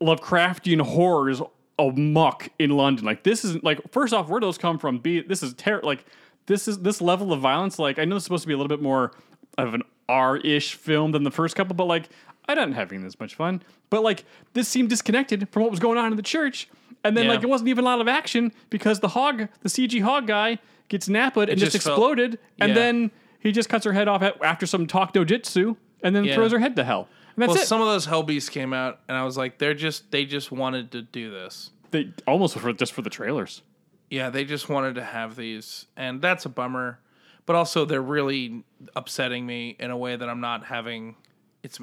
Lovecraftian 0.00 0.80
horrors 0.80 1.42
amuck 1.78 2.48
in 2.58 2.70
London. 2.70 3.04
Like 3.04 3.22
this 3.22 3.44
is 3.44 3.62
like 3.62 3.80
first 3.92 4.12
off, 4.14 4.28
where 4.28 4.40
do 4.40 4.46
those 4.46 4.58
come 4.58 4.78
from? 4.78 4.98
B 4.98 5.20
this 5.20 5.42
is 5.42 5.54
ter- 5.54 5.80
like 5.82 6.04
this 6.46 6.68
is 6.68 6.78
this 6.80 7.00
level 7.00 7.32
of 7.32 7.40
violence. 7.40 7.78
Like 7.78 7.98
I 7.98 8.04
know 8.04 8.16
it's 8.16 8.24
supposed 8.24 8.42
to 8.42 8.48
be 8.48 8.54
a 8.54 8.56
little 8.56 8.68
bit 8.68 8.82
more 8.82 9.12
of 9.58 9.74
an 9.74 9.82
R-ish 10.08 10.74
film 10.74 11.12
than 11.12 11.22
the 11.22 11.30
first 11.30 11.54
couple, 11.56 11.74
but 11.74 11.86
like 11.86 12.08
I 12.48 12.54
didn't 12.54 12.72
having 12.72 13.02
this 13.02 13.18
much 13.20 13.34
fun. 13.34 13.62
But 13.90 14.02
like 14.02 14.24
this 14.54 14.68
seemed 14.68 14.88
disconnected 14.90 15.48
from 15.50 15.62
what 15.62 15.70
was 15.70 15.80
going 15.80 15.98
on 15.98 16.10
in 16.12 16.16
the 16.16 16.22
church. 16.22 16.68
And 17.04 17.16
then 17.16 17.24
Yeah. 17.26 17.32
like 17.32 17.42
it 17.42 17.48
wasn't 17.48 17.68
even 17.68 17.84
a 17.84 17.88
lot 17.88 18.00
of 18.00 18.08
action 18.08 18.52
because 18.68 19.00
the 19.00 19.08
hog, 19.08 19.48
the 19.62 19.68
CG 19.68 20.00
hog 20.02 20.26
guy, 20.26 20.58
gets 20.88 21.08
napped 21.08 21.36
and 21.36 21.58
just, 21.58 21.72
just 21.72 21.84
felt- 21.86 21.96
exploded, 21.96 22.38
and 22.58 22.76
then 22.76 23.10
he 23.38 23.52
just 23.52 23.68
cuts 23.68 23.84
her 23.86 23.92
head 23.92 24.06
off 24.08 24.22
at- 24.22 24.42
after 24.44 24.66
some 24.66 24.86
talk 24.86 25.14
no 25.14 25.24
jitsu, 25.24 25.76
and 26.02 26.14
then 26.14 26.24
Yeah. 26.24 26.34
throws 26.34 26.52
her 26.52 26.58
head 26.58 26.76
to 26.76 26.84
hell. 26.84 27.08
And 27.36 27.42
that's 27.42 27.50
Well, 27.54 27.62
it. 27.62 27.66
some 27.66 27.80
of 27.80 27.86
those 27.86 28.06
Hell 28.06 28.22
Beasts 28.22 28.48
came 28.50 28.72
out, 28.72 29.00
and 29.08 29.16
I 29.16 29.24
was 29.24 29.36
like, 29.36 29.58
they're 29.58 29.74
just 29.74 30.10
they 30.10 30.24
just 30.24 30.50
wanted 30.52 30.90
to 30.92 31.02
do 31.02 31.30
this. 31.30 31.70
they 31.92 32.12
almost 32.26 32.56
for 32.58 32.72
just 32.72 32.92
for 32.92 33.02
the 33.02 33.10
trailers. 33.10 33.62
Yeah, 34.10 34.30
they 34.30 34.44
just 34.44 34.68
wanted 34.68 34.94
to 34.96 35.04
have 35.04 35.36
these, 35.36 35.86
and 35.96 36.20
that's 36.20 36.44
a 36.44 36.48
bummer. 36.48 36.98
But 37.46 37.56
also, 37.56 37.84
they're 37.84 38.02
really 38.02 38.64
upsetting 38.94 39.44
me 39.46 39.76
in 39.80 39.90
a 39.90 39.96
way 39.96 40.14
that 40.16 40.28
I'm 40.28 40.40
not 40.40 40.66
having. 40.66 41.16
It's 41.62 41.80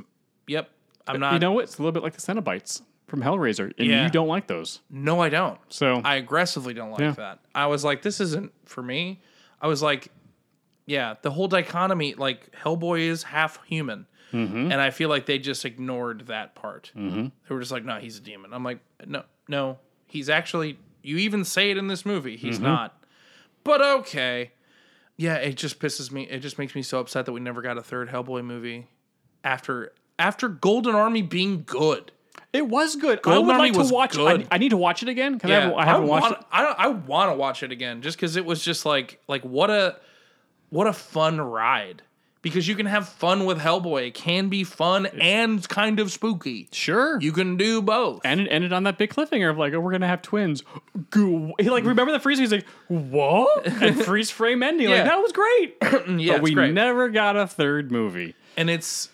yep, 0.48 0.70
I'm 1.08 1.20
not. 1.20 1.34
you 1.34 1.40
know 1.40 1.52
what? 1.54 1.64
It's 1.66 1.78
a 1.78 1.82
little 1.82 1.92
bit 1.92 2.04
like 2.04 2.14
the 2.14 2.22
Cenobites. 2.22 2.82
from 3.08 3.22
Hellraiser, 3.22 3.72
and 3.78 3.88
Yeah. 3.88 4.04
you 4.04 4.10
don't 4.10 4.28
like 4.28 4.48
those. 4.48 4.82
No, 4.90 5.22
I 5.22 5.30
don't. 5.30 5.58
So 5.70 6.02
I 6.04 6.16
aggressively 6.16 6.74
don't 6.74 6.92
like 6.92 7.00
Yeah. 7.00 7.12
that. 7.12 7.40
I 7.56 7.68
was 7.68 7.86
like, 7.86 8.02
this 8.02 8.20
isn't 8.20 8.52
for 8.66 8.84
me. 8.84 9.22
I 9.62 9.68
was 9.68 9.82
like, 9.82 10.10
yeah, 10.88 11.16
the 11.22 11.30
whole 11.30 11.48
dichotomy, 11.48 12.16
like 12.16 12.52
Hellboy 12.56 13.02
is 13.02 13.22
half 13.22 13.64
human. 13.66 14.08
Mm-hmm. 14.34 14.72
And 14.72 14.82
I 14.82 14.90
feel 14.90 15.10
like 15.10 15.26
they 15.26 15.38
just 15.38 15.64
ignored 15.64 16.28
that 16.28 16.56
part. 16.56 16.92
Mm-hmm. 16.96 17.28
They 17.48 17.56
were 17.56 17.62
just 17.62 17.72
like, 17.72 17.86
no, 17.86 17.98
he's 17.98 18.18
a 18.18 18.22
demon. 18.22 18.54
I'm 18.54 18.64
like, 18.64 18.80
no, 19.06 19.24
no, 19.48 19.78
he's 20.06 20.30
actually, 20.30 20.80
you 21.02 21.18
even 21.18 21.46
say 21.46 21.72
it 21.72 21.78
in 21.78 21.88
this 21.88 22.06
movie. 22.06 22.36
Mm-hmm. 22.36 22.48
He's 22.48 22.60
not. 22.60 23.02
But 23.64 23.82
okay. 23.82 24.52
Yeah, 25.16 25.36
it 25.36 25.56
just 25.56 25.80
pisses 25.80 26.12
me. 26.12 26.24
It 26.24 26.40
just 26.40 26.58
makes 26.58 26.76
me 26.76 26.82
so 26.82 27.00
upset 27.00 27.26
that 27.26 27.32
we 27.32 27.40
never 27.40 27.62
got 27.62 27.78
a 27.78 27.82
third 27.82 28.10
Hellboy 28.10 28.44
movie 28.44 28.88
after 29.44 29.94
after 30.20 30.48
Golden 30.48 30.96
Army 30.96 31.22
being 31.22 31.64
good. 31.66 32.12
it 32.54 32.68
was 32.68 32.96
good. 32.96 33.20
I 33.26 33.38
would 33.38 33.56
Army 33.56 33.72
like 33.72 33.88
to 33.88 33.94
watch. 33.94 34.16
good. 34.16 34.48
I, 34.52 34.56
I 34.56 34.58
need 34.58 34.70
to 34.70 34.78
watch 34.78 35.04
it 35.04 35.10
again 35.10 35.34
because 35.34 35.52
I 35.52 35.54
haven't, 35.56 35.80
I 35.80 35.86
haven't 35.86 36.08
watched 36.08 36.24
want, 36.24 36.40
it. 36.40 36.46
I, 36.52 36.64
I 36.78 36.88
want 36.88 37.32
to 37.32 37.36
watch 37.36 37.64
it 37.64 37.72
again 37.72 38.02
just 38.02 38.18
because 38.18 38.36
it 38.36 38.46
was 38.46 38.64
just 38.64 38.86
like 38.86 39.20
like 39.28 39.44
what 39.44 39.70
a 39.70 39.98
what 40.70 40.88
a 40.88 40.94
fun 40.94 41.40
ride. 41.42 42.02
Because 42.44 42.68
you 42.68 42.76
can 42.76 42.86
have 42.86 43.10
fun 43.10 43.46
with 43.46 43.60
Hellboy. 43.60 44.08
It 44.08 44.14
can 44.14 44.48
be 44.48 44.64
fun 44.64 45.06
and 45.08 45.68
kind 45.68 46.00
of 46.00 46.12
spooky. 46.12 46.70
Sure. 46.72 47.20
You 47.20 47.34
can 47.34 47.58
do 47.58 47.82
both. 47.82 48.22
and 48.24 48.40
it 48.40 48.48
ended 48.50 48.72
on 48.72 48.84
that 48.84 48.98
big 48.98 49.10
cliffhanger 49.10 49.50
of 49.50 49.58
like, 49.58 49.74
oh, 49.74 49.80
we're 49.82 49.92
gonna 49.92 50.08
have 50.08 50.22
twins. 50.22 50.64
Goo- 51.10 51.54
He 51.60 51.70
like 51.70 51.84
remember 51.84 52.14
the 52.14 52.20
freeze? 52.22 52.38
He's 52.40 52.52
like, 52.54 52.66
what? 52.88 53.66
And 53.68 54.02
freeze 54.06 54.32
frame 54.32 54.64
ending. 54.64 54.88
Yeah. 54.88 54.98
Like 54.98 55.06
that 55.06 55.18
was 55.18 55.32
great. 55.34 55.78
yeah, 56.22 56.34
but 56.36 56.42
we 56.44 56.54
great. 56.54 56.74
never 56.74 57.10
got 57.10 57.36
a 57.36 57.48
third 57.48 57.92
movie. 57.92 58.34
and 58.56 58.70
it's, 58.70 59.10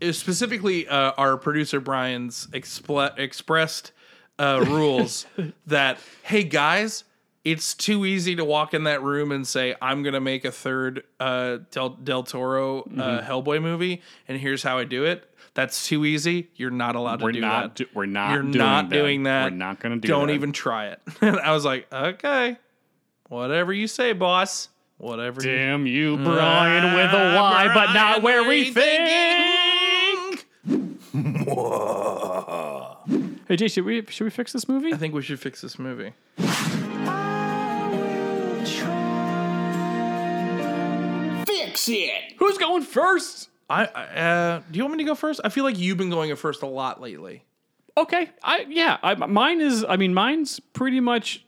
it's 0.00 0.18
specifically 0.18 0.88
uh, 0.88 1.12
our 1.18 1.36
producer 1.36 1.78
Bryan's 1.78 2.48
expl- 2.48 3.16
expressed 3.18 3.92
uh, 4.40 4.64
rules 4.66 5.26
that 5.66 5.98
hey 6.22 6.42
guys, 6.42 7.04
it's 7.44 7.74
too 7.74 8.04
easy 8.04 8.36
to 8.36 8.44
walk 8.44 8.74
in 8.74 8.84
that 8.84 9.02
room 9.02 9.32
and 9.32 9.46
say 9.46 9.74
I'm 9.80 10.02
gonna 10.02 10.20
make 10.20 10.44
a 10.44 10.52
third 10.52 11.04
uh, 11.18 11.58
Del, 11.70 11.90
Del 11.90 12.22
Toro 12.22 12.80
uh, 12.80 12.82
Mm-hmm. 12.84 13.30
Hellboy 13.30 13.62
movie, 13.62 14.02
and 14.28 14.38
here's 14.38 14.62
how 14.62 14.78
I 14.78 14.84
do 14.84 15.04
it. 15.04 15.26
That's 15.54 15.86
too 15.88 16.04
easy. 16.04 16.50
You're 16.54 16.70
not 16.70 16.94
allowed 16.96 17.22
We're 17.22 17.32
to 17.32 17.38
do 17.38 17.40
not. 17.40 17.62
that. 17.62 17.74
Do, 17.74 17.86
we're 17.94 18.06
not. 18.06 18.32
You're 18.32 18.42
doing 18.42 18.58
not 18.58 18.88
that. 18.90 18.94
doing 18.94 19.22
that. 19.24 19.52
We're 19.52 19.56
not 19.58 19.80
gonna 19.80 19.96
do. 19.96 20.00
That. 20.02 20.08
Don't 20.08 20.28
that. 20.28 20.34
even 20.34 20.52
try 20.52 20.88
it. 20.88 21.00
and 21.20 21.40
I 21.40 21.52
was 21.52 21.64
like, 21.64 21.92
okay, 21.92 22.56
whatever 23.28 23.72
you 23.72 23.86
say, 23.86 24.12
boss. 24.12 24.68
Whatever. 24.98 25.40
Damn 25.40 25.86
you, 25.86 26.18
Bryan, 26.18 26.94
with 26.94 27.10
a 27.12 27.36
Y, 27.36 27.70
but 27.72 27.94
not 27.94 28.22
where 28.22 28.46
we 28.46 28.70
think. 28.70 30.46
Hey, 33.48 33.56
Jay, 33.56 33.66
should 33.66 33.84
we 33.84 34.04
should 34.08 34.22
we 34.24 34.30
fix 34.30 34.52
this 34.52 34.68
movie? 34.68 34.92
I 34.92 34.96
think 34.96 35.12
we 35.12 35.22
should 35.22 35.40
fix 35.40 35.60
this 35.60 35.76
movie. 35.76 36.12
Who's 42.38 42.58
going 42.58 42.82
first? 42.82 43.48
I 43.68 43.84
I, 43.84 44.04
uh, 44.04 44.62
do 44.70 44.76
you 44.76 44.84
want 44.84 44.96
me 44.96 45.04
to 45.04 45.08
go 45.08 45.14
first? 45.14 45.40
I 45.44 45.48
feel 45.48 45.64
like 45.64 45.78
you've 45.78 45.98
been 45.98 46.10
going 46.10 46.34
first 46.36 46.62
a 46.62 46.66
lot 46.66 47.00
lately. 47.00 47.44
Okay, 47.96 48.30
I 48.42 48.66
yeah, 48.68 48.98
I, 49.02 49.14
mine 49.14 49.60
is. 49.60 49.84
I 49.88 49.96
mean, 49.96 50.14
mine's 50.14 50.60
pretty 50.60 51.00
much. 51.00 51.44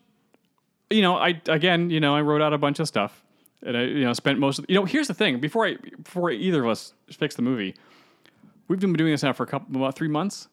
You 0.91 1.03
know, 1.03 1.17
I 1.17 1.41
again, 1.47 1.91
you 1.91 2.01
know, 2.01 2.15
I 2.15 2.21
wrote 2.21 2.43
out 2.43 2.53
a 2.53 2.59
bunch 2.59 2.79
of 2.79 2.89
stuff, 2.89 3.25
and 3.63 3.77
I 3.77 3.85
you 3.85 4.05
know 4.05 4.13
spent 4.13 4.39
most 4.39 4.59
of. 4.59 4.67
You 4.69 4.77
know, 4.77 4.85
here's 4.85 5.09
the 5.09 5.15
thing: 5.15 5.41
before 5.41 5.67
I 5.67 5.77
before 6.03 6.31
either 6.31 6.63
of 6.63 6.69
us 6.69 6.95
fix 7.11 7.35
the 7.35 7.43
movie, 7.43 7.75
we've 8.69 8.81
been 8.81 8.93
doing 8.93 9.13
this 9.13 9.23
now 9.23 9.33
for 9.33 9.45
a 9.45 9.47
couple 9.47 9.77
about 9.77 9.95
three 9.95 10.09
months. 10.09 10.49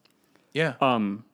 Yeah. 0.52 0.74
Um, 0.80 1.24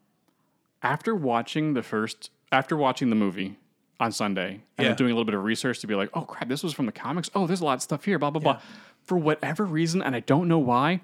after 0.83 1.14
watching 1.14 1.75
the 1.75 1.83
first, 1.83 2.31
after 2.53 2.77
watching 2.77 3.11
the 3.11 3.16
movie 3.16 3.57
on 3.98 4.12
Sunday, 4.12 4.61
and 4.78 4.87
Yeah. 4.88 4.94
doing 4.94 5.11
a 5.11 5.14
little 5.14 5.24
bit 5.24 5.35
of 5.35 5.42
research 5.44 5.80
to 5.80 5.87
be 5.87 5.94
like, 5.94 6.11
oh 6.14 6.22
crap, 6.22 6.48
this 6.48 6.62
was 6.62 6.72
from 6.72 6.87
the 6.87 6.92
comics. 6.92 7.30
Oh, 7.35 7.46
there's 7.46 7.61
a 7.61 7.64
lot 7.64 7.74
of 7.74 7.82
stuff 7.82 8.04
here. 8.04 8.18
Blah 8.18 8.30
blah 8.30 8.40
blah. 8.42 8.61
For 9.04 9.16
whatever 9.16 9.64
reason, 9.64 10.02
and 10.02 10.14
I 10.16 10.20
don't 10.20 10.48
know 10.48 10.59
why, 10.59 11.00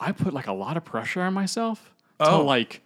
I 0.00 0.12
put 0.12 0.32
like 0.32 0.46
a 0.46 0.52
lot 0.52 0.76
of 0.76 0.84
pressure 0.84 1.20
on 1.22 1.34
myself 1.34 1.92
to 2.20 2.30
Oh. 2.30 2.44
like 2.44 2.82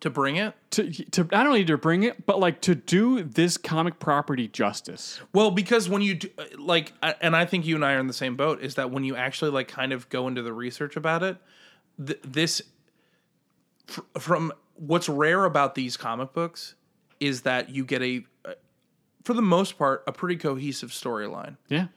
to 0.00 0.10
bring 0.10 0.36
it. 0.36 0.54
to 0.70 0.90
to 0.92 1.24
not 1.32 1.46
only 1.46 1.64
to 1.64 1.76
bring 1.76 2.02
it, 2.04 2.24
but 2.26 2.38
like 2.38 2.60
to 2.62 2.74
do 2.74 3.22
this 3.24 3.56
comic 3.56 3.98
property 3.98 4.46
justice. 4.48 5.20
Well, 5.32 5.50
because 5.50 5.88
when 5.88 6.02
you 6.02 6.14
do, 6.16 6.28
uh, 6.38 6.44
like, 6.56 6.92
and 7.20 7.34
I 7.34 7.44
think 7.46 7.66
you 7.66 7.74
and 7.74 7.84
I 7.84 7.94
are 7.94 7.98
in 7.98 8.06
the 8.06 8.12
same 8.12 8.36
boat, 8.36 8.60
is 8.62 8.74
that 8.76 8.90
when 8.90 9.02
you 9.04 9.16
actually 9.16 9.50
like 9.50 9.66
kind 9.68 9.92
of 9.92 10.08
go 10.08 10.28
into 10.28 10.42
the 10.42 10.52
research 10.52 10.94
about 10.96 11.22
it, 11.22 11.36
th- 12.04 12.20
this 12.22 12.62
fr- 13.86 14.00
from 14.18 14.52
what's 14.76 15.08
rare 15.08 15.44
about 15.44 15.74
these 15.74 15.96
comic 15.96 16.32
books 16.32 16.74
is 17.20 17.42
that 17.42 17.70
you 17.70 17.84
get 17.84 18.00
a, 18.02 18.24
for 19.28 19.34
the 19.34 19.42
most 19.42 19.76
part, 19.76 20.02
a 20.06 20.12
pretty 20.12 20.36
cohesive 20.36 20.88
storyline. 20.88 21.58
Yeah. 21.68 21.88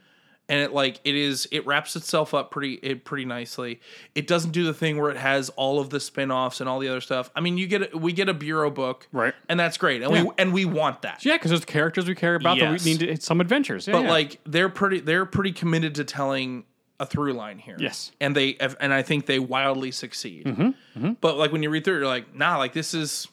and 0.50 0.60
it 0.60 0.74
like 0.74 1.00
it 1.06 1.16
is 1.16 1.48
it 1.50 1.66
wraps 1.66 1.96
itself 1.96 2.34
up 2.34 2.52
pretty 2.52 2.74
it 2.84 3.06
pretty 3.06 3.24
nicely. 3.24 3.80
It 4.16 4.28
doesn't 4.28 4.52
do 4.52 4.66
the 4.66 4.74
thing 4.74 5.00
where 5.00 5.10
it 5.10 5.16
has 5.16 5.48
all 5.52 5.80
of 5.80 5.92
the 5.92 6.00
spin-offs 6.02 6.60
and 6.60 6.68
all 6.68 6.80
the 6.80 6.90
other 6.90 7.00
stuff. 7.00 7.32
I 7.34 7.40
mean, 7.40 7.58
you 7.58 7.68
get 7.68 7.94
a, 7.94 7.98
we 7.98 8.12
get 8.12 8.28
a 8.28 8.34
bureau 8.34 8.70
book, 8.70 9.08
Right. 9.14 9.34
And 9.48 9.58
that's 9.58 9.78
great. 9.78 10.02
And 10.02 10.14
Yeah. 10.14 10.24
we 10.24 10.32
and 10.38 10.52
we 10.52 10.66
want 10.66 11.04
that. 11.04 11.24
Yeah, 11.24 11.36
because 11.36 11.52
there's 11.52 11.64
characters 11.64 12.06
we 12.06 12.16
care 12.16 12.36
about 12.36 12.58
Yes. 12.58 12.82
that 12.84 12.86
we 12.86 12.92
need 12.98 13.16
to, 13.16 13.22
some 13.22 13.40
adventures. 13.40 13.88
Yeah, 13.88 13.94
But 13.94 14.04
yeah. 14.04 14.10
like 14.12 14.40
they're 14.46 14.68
pretty 14.68 15.00
they're 15.00 15.26
pretty 15.26 15.54
committed 15.54 15.96
to 15.96 16.04
telling 16.04 16.66
a 17.00 17.06
through 17.06 17.32
line 17.34 17.58
here. 17.58 17.78
Yes. 17.80 18.12
And 18.20 18.36
they 18.36 18.58
and 18.82 18.94
I 18.94 19.04
think 19.04 19.28
they 19.28 19.40
wildly 19.40 19.92
succeed. 19.92 20.48
Mm-hmm. 20.48 21.12
But 21.22 21.38
like 21.38 21.54
when 21.54 21.64
you 21.64 21.70
read 21.70 21.86
through 21.86 21.96
it, 21.96 22.00
you're 22.00 22.08
like, 22.08 22.36
nah, 22.36 22.58
like 22.58 22.74
this 22.74 22.94
is 22.94 23.28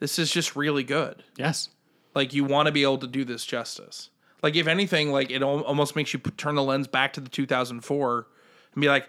this 0.00 0.18
is 0.18 0.32
just 0.32 0.56
really 0.56 0.82
good. 0.84 1.22
yes. 1.36 1.68
Like 2.14 2.34
you 2.34 2.44
want 2.44 2.66
to 2.66 2.72
be 2.72 2.82
able 2.82 2.98
to 2.98 3.06
do 3.06 3.24
this 3.24 3.44
justice. 3.44 4.10
Like 4.42 4.56
if 4.56 4.66
anything, 4.66 5.12
like 5.12 5.30
it 5.30 5.42
al- 5.42 5.60
almost 5.62 5.96
makes 5.96 6.12
you 6.12 6.18
put, 6.18 6.38
turn 6.38 6.54
the 6.54 6.62
lens 6.62 6.86
back 6.88 7.12
to 7.14 7.20
the 7.20 7.28
2004 7.28 8.26
and 8.74 8.80
be 8.80 8.88
like, 8.88 9.04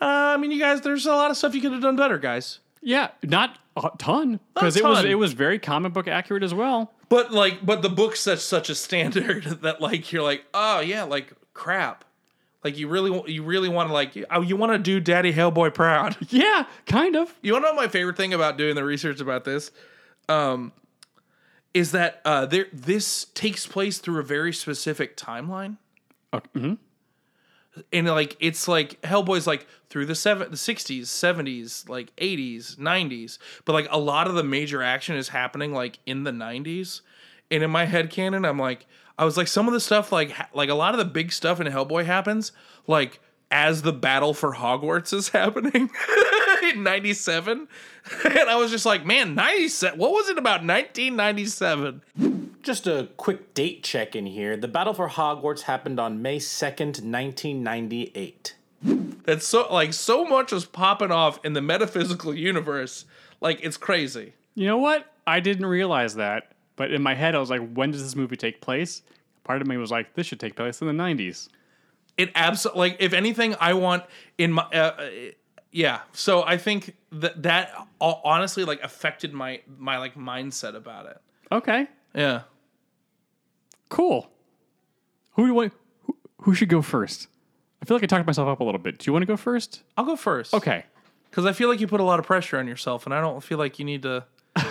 uh, 0.00 0.04
I 0.04 0.36
mean, 0.36 0.50
you 0.50 0.58
guys, 0.58 0.80
there's 0.82 1.06
a 1.06 1.12
lot 1.12 1.30
of 1.30 1.36
stuff 1.36 1.54
you 1.54 1.60
could 1.60 1.72
have 1.72 1.82
done 1.82 1.96
better, 1.96 2.18
guys. 2.18 2.58
Yeah, 2.82 3.08
not 3.22 3.58
a 3.76 3.90
ton 3.98 4.38
because 4.54 4.76
it 4.76 4.84
was 4.84 4.98
ton. 4.98 5.06
it 5.06 5.14
was 5.14 5.32
very 5.32 5.58
comic 5.58 5.92
book 5.92 6.06
accurate 6.08 6.42
as 6.42 6.54
well. 6.54 6.92
But 7.08 7.32
like, 7.32 7.64
but 7.64 7.82
the 7.82 7.88
book's 7.88 8.20
such 8.20 8.40
such 8.40 8.68
a 8.70 8.74
standard 8.74 9.44
that 9.62 9.80
like 9.80 10.12
you're 10.12 10.22
like, 10.22 10.44
oh 10.54 10.80
yeah, 10.80 11.04
like 11.04 11.32
crap. 11.54 12.04
Like 12.62 12.76
you 12.78 12.88
really 12.88 13.32
you 13.32 13.42
really 13.42 13.68
want 13.68 13.88
to 13.88 13.92
like 13.92 14.16
oh 14.30 14.40
you 14.40 14.56
want 14.56 14.72
to 14.72 14.78
do 14.78 15.00
Daddy 15.00 15.32
Hellboy 15.32 15.72
proud. 15.74 16.16
Yeah, 16.30 16.66
kind 16.86 17.16
of. 17.16 17.32
You 17.42 17.52
want 17.52 17.64
to 17.64 17.70
know 17.70 17.76
my 17.76 17.88
favorite 17.88 18.16
thing 18.16 18.34
about 18.34 18.58
doing 18.58 18.74
the 18.74 18.84
research 18.84 19.20
about 19.20 19.44
this? 19.44 19.70
Um, 20.28 20.72
is 21.76 21.92
that 21.92 22.22
uh, 22.24 22.46
there 22.46 22.68
this 22.72 23.26
takes 23.34 23.66
place 23.66 23.98
through 23.98 24.18
a 24.18 24.22
very 24.22 24.50
specific 24.50 25.14
timeline. 25.14 25.76
Okay, 26.32 26.48
mhm. 26.58 26.78
and 27.92 28.06
like 28.06 28.34
it's 28.40 28.66
like 28.66 28.98
Hellboy's 29.02 29.46
like 29.46 29.66
through 29.90 30.06
the 30.06 30.14
seven 30.14 30.50
the 30.50 30.56
sixties, 30.56 31.10
seventies, 31.10 31.84
like 31.86 32.12
eighties, 32.16 32.78
nineties, 32.78 33.38
but 33.66 33.74
like 33.74 33.88
a 33.90 33.98
lot 33.98 34.26
of 34.26 34.34
the 34.36 34.42
major 34.42 34.82
action 34.82 35.16
is 35.16 35.28
happening 35.28 35.74
like 35.74 35.98
in 36.06 36.24
the 36.24 36.32
nineties. 36.32 37.02
And 37.50 37.62
in 37.62 37.70
my 37.70 37.84
head 37.84 38.08
canon, 38.08 38.46
I'm 38.46 38.58
like, 38.58 38.86
I 39.18 39.26
was 39.26 39.36
like, 39.36 39.46
some 39.46 39.68
of 39.68 39.74
the 39.74 39.80
stuff 39.80 40.10
like 40.10 40.30
ha- 40.30 40.48
like 40.54 40.70
a 40.70 40.74
lot 40.74 40.94
of 40.94 40.98
the 40.98 41.04
big 41.04 41.30
stuff 41.30 41.60
in 41.60 41.66
Hellboy 41.66 42.06
happens 42.06 42.52
like 42.86 43.20
as 43.50 43.82
the 43.82 43.92
battle 43.92 44.32
for 44.32 44.54
Hogwarts 44.54 45.12
is 45.12 45.28
happening 45.40 45.90
in 46.62 46.82
'97, 46.82 47.68
and 48.24 48.38
I 48.50 48.56
was 48.56 48.70
just 48.70 48.86
like, 48.86 49.04
man, 49.04 49.34
'97. 49.34 49.98
What 49.98 50.12
was 50.12 50.28
it 50.28 50.38
about 50.38 50.64
1997? 50.64 52.56
Just 52.62 52.86
a 52.86 53.08
quick 53.16 53.54
date 53.54 53.82
check 53.82 54.16
in 54.16 54.26
here. 54.26 54.56
The 54.56 54.68
Battle 54.68 54.94
for 54.94 55.08
Hogwarts 55.08 55.62
happened 55.62 56.00
on 56.00 56.20
May 56.20 56.38
2nd, 56.38 57.02
1998. 57.02 58.54
That's 58.82 59.46
so 59.46 59.72
like 59.72 59.92
so 59.92 60.24
much 60.24 60.52
is 60.52 60.64
popping 60.64 61.10
off 61.10 61.44
in 61.44 61.52
the 61.52 61.62
metaphysical 61.62 62.34
universe. 62.34 63.04
Like 63.40 63.60
it's 63.62 63.76
crazy. 63.76 64.34
You 64.54 64.66
know 64.66 64.78
what? 64.78 65.12
I 65.26 65.40
didn't 65.40 65.66
realize 65.66 66.14
that, 66.14 66.52
but 66.76 66.92
in 66.92 67.02
my 67.02 67.14
head 67.14 67.34
I 67.34 67.38
was 67.38 67.50
like, 67.50 67.72
when 67.74 67.90
does 67.90 68.02
this 68.02 68.14
movie 68.14 68.36
take 68.36 68.60
place? 68.60 69.02
Part 69.44 69.60
of 69.60 69.68
me 69.68 69.76
was 69.76 69.90
like, 69.90 70.14
this 70.14 70.26
should 70.26 70.40
take 70.40 70.56
place 70.56 70.80
in 70.80 70.86
the 70.86 70.92
'90s. 70.92 71.48
It 72.16 72.30
absolutely 72.34 72.90
like 72.90 72.96
if 73.00 73.12
anything, 73.12 73.54
I 73.60 73.74
want 73.74 74.04
in 74.38 74.52
my 74.52 74.62
uh, 74.72 74.76
uh, 74.76 75.10
yeah. 75.76 76.00
So 76.12 76.42
I 76.42 76.56
think 76.56 76.96
that 77.12 77.42
that 77.42 77.70
honestly 78.00 78.64
like 78.64 78.82
affected 78.82 79.34
my 79.34 79.60
my 79.78 79.98
like 79.98 80.14
mindset 80.14 80.74
about 80.74 81.06
it. 81.06 81.20
Okay, 81.52 81.86
Yeah. 82.14 82.42
cool. 83.90 84.30
Who 85.32 85.42
do 85.42 85.48
you 85.48 85.54
want? 85.54 85.72
Who, 86.04 86.16
who 86.42 86.54
should 86.54 86.70
go 86.70 86.80
first? 86.80 87.28
I 87.80 87.84
feel 87.84 87.94
like 87.94 88.04
I 88.04 88.06
talked 88.06 88.26
myself 88.26 88.48
up 88.48 88.60
a 88.60 88.64
little 88.64 88.80
bit. 88.80 88.98
Do 88.98 89.04
you 89.08 89.12
want 89.12 89.22
to 89.22 89.26
go 89.26 89.36
first? 89.36 89.82
I'll 89.98 90.06
go 90.06 90.16
first. 90.16 90.54
Okay. 90.54 90.84
Because 91.30 91.44
I 91.44 91.52
feel 91.52 91.68
like 91.68 91.78
you 91.78 91.86
put 91.86 92.00
a 92.00 92.04
lot 92.04 92.18
of 92.18 92.24
pressure 92.24 92.58
on 92.58 92.66
yourself, 92.66 93.04
and 93.04 93.14
I 93.14 93.20
don't 93.20 93.42
feel 93.42 93.58
like 93.58 93.78
you 93.78 93.84
need 93.84 94.02
to. 94.02 94.24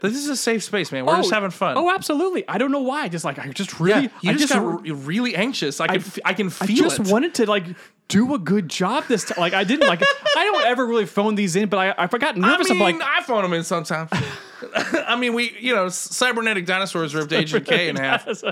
this 0.00 0.14
is 0.14 0.28
a 0.28 0.36
safe 0.36 0.62
space, 0.62 0.92
man. 0.92 1.04
We're 1.04 1.16
just 1.16 1.32
oh, 1.32 1.34
having 1.34 1.50
fun. 1.50 1.76
Oh, 1.76 1.90
absolutely. 1.90 2.48
I 2.48 2.58
don't 2.58 2.70
know 2.70 2.82
why. 2.82 3.08
Just 3.08 3.24
like 3.24 3.40
I 3.40 3.48
just 3.48 3.80
really, 3.80 4.02
yeah, 4.02 4.08
you 4.22 4.30
I 4.30 4.32
just, 4.34 4.48
just, 4.48 4.54
got 4.54 4.82
re- 4.82 4.92
really 4.92 5.34
anxious. 5.34 5.80
I 5.80 5.88
can, 5.88 5.96
f- 5.96 6.18
I 6.24 6.32
can 6.32 6.48
feel. 6.48 6.86
I 6.86 6.88
just 6.88 7.00
it. 7.00 7.08
wanted 7.08 7.34
to 7.34 7.46
like 7.46 7.66
do 8.08 8.34
a 8.34 8.38
good 8.38 8.68
job 8.68 9.04
this 9.06 9.24
time. 9.24 9.38
Like 9.38 9.54
I 9.54 9.64
didn't 9.64 9.86
like 9.86 10.02
I 10.02 10.44
don't 10.44 10.64
ever 10.64 10.86
really 10.86 11.06
phone 11.06 11.34
these 11.34 11.56
in, 11.56 11.68
but 11.68 11.78
I 11.78 11.94
I 12.04 12.06
got 12.06 12.22
I 12.22 12.34
mean, 12.34 12.44
I'm 12.44 12.78
like 12.78 13.00
I 13.02 13.22
phone 13.22 13.42
them 13.42 13.52
in 13.52 13.64
sometimes. 13.64 14.10
I 15.06 15.16
mean, 15.16 15.34
we, 15.34 15.56
you 15.60 15.74
know, 15.74 15.88
cybernetic 15.88 16.66
dinosaurs 16.66 17.14
ripped 17.14 17.32
Agent 17.32 17.66
K 17.66 17.88
in 17.88 17.96
half. 17.96 18.26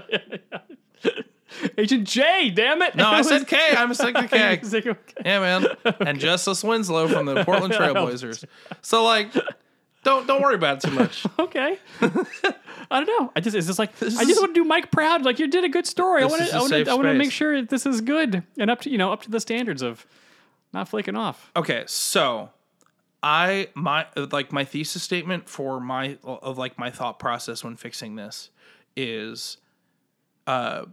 Agent 1.79 2.07
J, 2.07 2.51
damn 2.51 2.83
it. 2.83 2.95
No, 2.95 3.09
I 3.09 3.23
said 3.23 3.47
K. 3.47 3.75
I 3.77 3.87
mistaken 3.87 4.29
K. 4.29 4.61
Yeah, 5.25 5.41
man. 5.41 5.67
And 6.01 6.19
Justise 6.19 6.63
Winslow 6.63 7.09
from 7.09 7.27
the 7.27 7.45
Portland 7.45 7.73
Trailblazers. 7.73 8.45
So, 8.83 9.05
like, 9.05 9.33
don't 10.07 10.27
don't 10.27 10.41
worry 10.41 10.55
about 10.55 10.79
it 10.83 10.89
too 10.89 10.95
much. 10.95 11.25
okay. 11.39 11.79
I 12.91 13.03
don't 13.03 13.07
know. 13.07 13.33
I 13.37 13.41
just 13.41 13.55
it's 13.57 13.67
just 13.67 13.79
like 13.79 13.91
I 14.03 14.07
is- 14.07 14.19
just 14.19 14.41
want 14.41 14.55
to 14.55 14.61
do 14.61 14.65
Mike 14.65 14.91
proud. 14.91 15.25
Like 15.25 15.39
you 15.39 15.49
did 15.49 15.65
a 15.65 15.69
good 15.69 15.87
story. 15.87 16.23
I 16.23 16.25
This 16.25 16.31
want 16.31 16.43
is 16.43 16.49
to 16.51 16.55
a 16.55 16.57
I 16.57 16.61
want 16.61 16.71
safe 16.71 16.85
to 16.87 16.91
I 16.91 16.95
want 16.95 17.05
to 17.07 17.11
space. 17.11 17.19
make 17.19 17.33
sure 17.33 17.61
that 17.61 17.69
this 17.69 17.85
is 17.87 18.01
good 18.01 18.43
and 18.59 18.71
up 18.71 18.81
to 18.83 18.91
you 18.91 18.97
know 18.99 19.13
up 19.13 19.23
to 19.23 19.31
the 19.31 19.41
standards 19.41 19.83
of 19.83 20.07
not 20.73 20.89
flaking 20.89 21.17
off. 21.17 21.51
Okay, 21.57 21.85
so 21.87 22.51
I 23.23 23.69
my 23.75 24.07
like 24.33 24.53
my 24.53 24.65
thesis 24.65 25.03
statement 25.03 25.49
for 25.49 25.81
my 25.81 26.19
of 26.25 26.57
like 26.59 26.79
my 26.79 26.91
thought 26.91 27.19
process 27.19 27.65
when 27.65 27.77
fixing 27.77 28.15
this 28.17 28.51
is 28.97 29.57
uh 30.47 30.85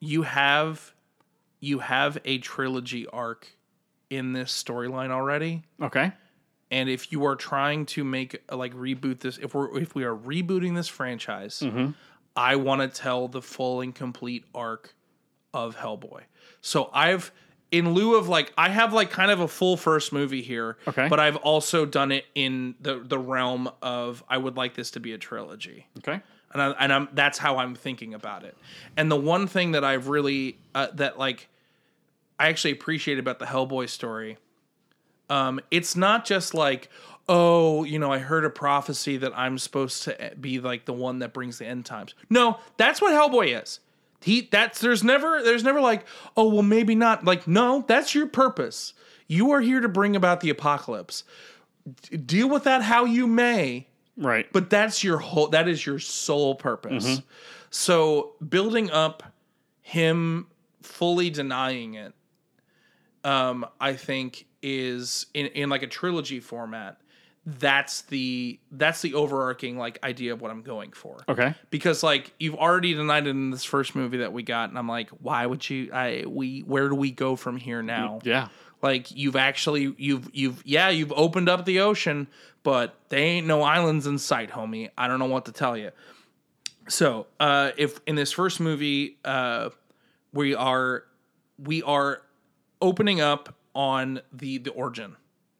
you 0.00 0.22
have 0.22 0.92
you 1.60 1.78
have 1.78 2.18
a 2.24 2.38
trilogy 2.38 3.06
arc 3.06 3.48
in 4.10 4.32
this 4.32 4.52
storyline 4.52 5.10
already 5.10 5.62
Okay. 5.80 6.12
And 6.70 6.88
if 6.88 7.12
you 7.12 7.24
are 7.24 7.36
trying 7.36 7.86
to 7.86 8.02
make 8.04 8.42
like 8.50 8.74
reboot 8.74 9.20
this 9.20 9.38
if 9.38 9.54
we're 9.54 9.78
if 9.80 9.94
we 9.94 10.04
are 10.04 10.14
rebooting 10.16 10.74
this 10.74 10.88
franchise 10.88 11.62
i 12.34 12.56
want 12.56 12.80
to 12.82 12.88
tell 12.88 13.28
the 13.28 13.40
full 13.42 13.80
and 13.80 13.94
complete 13.94 14.44
arc 14.54 14.94
of 15.54 15.76
hellboy 15.76 16.22
so 16.60 16.90
i've 16.92 17.30
in 17.70 17.94
lieu 17.94 18.16
of 18.16 18.28
like 18.28 18.52
i 18.58 18.68
have 18.68 18.92
like 18.92 19.10
kind 19.10 19.30
of 19.30 19.40
a 19.40 19.48
full 19.48 19.76
first 19.76 20.12
movie 20.12 20.42
here 20.42 20.76
Okay. 20.88 21.08
but 21.08 21.18
i've 21.20 21.36
also 21.36 21.84
done 21.86 22.12
it 22.12 22.24
in 22.34 22.74
the 22.80 23.00
the 23.00 23.18
realm 23.18 23.68
of 23.82 24.22
i 24.28 24.36
would 24.38 24.56
like 24.56 24.74
this 24.74 24.90
to 24.92 25.00
be 25.00 25.12
a 25.12 25.18
trilogy 25.18 25.86
Okay. 25.98 26.20
and, 26.52 26.62
I, 26.62 26.70
and 26.72 26.92
I'm 26.92 27.08
that's 27.12 27.38
how 27.38 27.58
I'm 27.58 27.74
thinking 27.74 28.14
about 28.14 28.44
it. 28.44 28.56
And 28.96 29.10
the 29.10 29.16
one 29.16 29.46
thing 29.46 29.72
that 29.72 29.84
I've 29.84 30.08
really 30.08 30.58
uh, 30.74 30.88
that 30.94 31.18
like 31.18 31.48
I 32.38 32.48
actually 32.48 32.72
appreciate 32.72 33.18
about 33.18 33.38
the 33.40 33.46
Hellboy 33.46 33.88
story, 33.88 34.36
um, 35.30 35.60
it's 35.70 35.96
not 35.96 36.24
just 36.24 36.54
like 36.54 36.88
oh 37.28 37.82
you 37.84 37.98
know 37.98 38.12
I 38.12 38.18
heard 38.18 38.44
a 38.44 38.50
prophecy 38.50 39.16
that 39.16 39.36
I'm 39.36 39.58
supposed 39.58 40.04
to 40.04 40.32
be 40.40 40.60
like 40.60 40.84
the 40.84 40.92
one 40.92 41.18
that 41.20 41.32
brings 41.32 41.58
the 41.58 41.66
end 41.66 41.84
times. 41.86 42.14
No, 42.30 42.58
that's 42.76 43.00
what 43.00 43.12
Hellboy 43.12 43.60
is. 43.62 43.80
He 44.20 44.48
that's 44.50 44.80
there's 44.80 45.02
never 45.04 45.42
there's 45.42 45.64
never 45.64 45.80
like 45.80 46.04
oh 46.36 46.48
well 46.48 46.62
maybe 46.62 46.94
not 46.94 47.24
like 47.24 47.46
no 47.48 47.84
that's 47.86 48.14
your 48.14 48.26
purpose. 48.26 48.94
You 49.28 49.50
are 49.50 49.60
here 49.60 49.80
to 49.80 49.88
bring 49.88 50.14
about 50.14 50.40
the 50.40 50.50
apocalypse. 50.50 51.24
D- 52.02 52.16
deal 52.16 52.48
with 52.48 52.64
that 52.64 52.82
how 52.82 53.04
you 53.04 53.26
may 53.26 53.86
Right. 54.16 54.46
but 54.52 54.70
that's 54.70 55.04
your 55.04 55.18
whole 55.18 55.48
that 55.48 55.68
is 55.68 55.84
your 55.84 55.98
sole 55.98 56.54
purpose 56.54 57.20
so 57.70 58.32
building 58.48 58.90
up 58.90 59.22
him 59.82 60.46
fully 60.82 61.28
denying 61.30 61.94
it 61.94 62.12
um 63.24 63.66
i 63.80 63.92
think 63.92 64.45
is 64.62 65.26
in 65.34 65.46
in 65.46 65.68
like 65.68 65.82
a 65.82 65.86
trilogy 65.86 66.40
format 66.40 66.98
that's 67.44 68.02
the 68.02 68.58
that's 68.72 69.02
the 69.02 69.14
overarching 69.14 69.78
like 69.78 69.98
idea 70.02 70.32
of 70.32 70.40
what 70.40 70.50
i'm 70.50 70.62
going 70.62 70.90
for 70.92 71.18
okay. 71.28 71.54
because 71.70 72.02
like 72.02 72.32
you've 72.40 72.56
already 72.56 72.92
denied 72.94 73.26
it 73.26 73.30
in 73.30 73.50
this 73.50 73.62
first 73.62 73.94
movie 73.94 74.16
that 74.18 74.32
we 74.32 74.42
got 74.42 74.68
and 74.68 74.76
i'm 74.76 74.88
like 74.88 75.08
why 75.10 75.46
would 75.46 75.68
you 75.70 75.88
i 75.92 76.24
we 76.26 76.60
where 76.60 76.88
do 76.88 76.94
we 76.96 77.12
go 77.12 77.36
from 77.36 77.56
here 77.56 77.82
now 77.82 78.18
Yeah. 78.24 78.48
like 78.82 79.12
you've 79.14 79.36
actually 79.36 79.94
you've 79.96 80.28
you've 80.32 80.60
yeah 80.66 80.88
you've 80.88 81.12
opened 81.12 81.48
up 81.48 81.64
the 81.66 81.78
ocean 81.80 82.26
but 82.64 82.96
they 83.10 83.22
ain't 83.22 83.46
no 83.46 83.62
islands 83.62 84.08
in 84.08 84.18
sight 84.18 84.50
homie 84.50 84.90
i 84.98 85.06
don't 85.06 85.20
know 85.20 85.26
what 85.26 85.44
to 85.44 85.52
tell 85.52 85.76
you 85.76 85.92
so 86.88 87.26
uh 87.38 87.70
if 87.76 88.00
in 88.08 88.16
this 88.16 88.32
first 88.32 88.58
movie 88.58 89.18
uh 89.24 89.68
we 90.32 90.52
are 90.54 91.04
we 91.62 91.82
are 91.84 92.22
opening 92.82 93.20
up 93.20 93.54
on 93.76 94.20
the 94.32 94.58
the 94.58 94.70
origin 94.70 95.14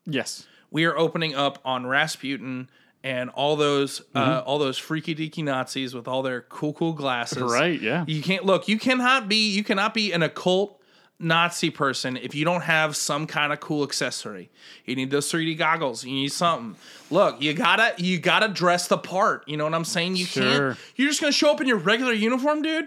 Yes. 0.06 0.46
we 0.70 0.84
are 0.86 0.96
opening 0.96 1.34
up 1.34 1.58
on 1.64 1.86
Rasputin 1.86 2.70
and 3.04 3.28
all 3.30 3.54
those 3.56 4.02
uh, 4.14 4.42
all 4.46 4.58
those 4.58 4.78
freaky 4.78 5.14
deaky 5.14 5.44
Nazis 5.44 5.94
with 5.94 6.08
all 6.08 6.22
their 6.22 6.40
cool 6.42 6.72
cool 6.72 6.92
glasses. 6.92 7.42
Right, 7.52 7.80
yeah. 7.80 8.04
You 8.08 8.20
can't 8.22 8.44
look. 8.44 8.66
You 8.68 8.78
cannot 8.78 9.28
be. 9.28 9.50
You 9.50 9.62
cannot 9.62 9.94
be 9.94 10.12
an 10.12 10.22
occult 10.24 10.80
Nazi 11.20 11.70
person 11.70 12.16
if 12.16 12.34
you 12.34 12.44
don't 12.44 12.62
have 12.62 12.96
some 12.96 13.26
kind 13.28 13.52
of 13.52 13.60
cool 13.60 13.84
accessory. 13.84 14.50
You 14.86 14.96
need 14.96 15.10
those 15.12 15.30
3D 15.30 15.56
goggles. 15.56 16.04
You 16.04 16.14
need 16.14 16.32
something. 16.32 16.74
Look, 17.10 17.40
you 17.40 17.52
gotta 17.54 17.94
you 17.96 18.18
gotta 18.18 18.48
dress 18.48 18.88
the 18.88 18.98
part. 18.98 19.46
You 19.46 19.56
know 19.56 19.64
what 19.64 19.74
I'm 19.74 19.84
saying? 19.84 20.16
You 20.16 20.24
Sure. 20.24 20.42
can't. 20.70 20.78
You're 20.96 21.08
just 21.08 21.20
gonna 21.20 21.32
show 21.32 21.52
up 21.52 21.60
in 21.60 21.68
your 21.68 21.78
regular 21.78 22.12
uniform, 22.12 22.62
dude. 22.62 22.86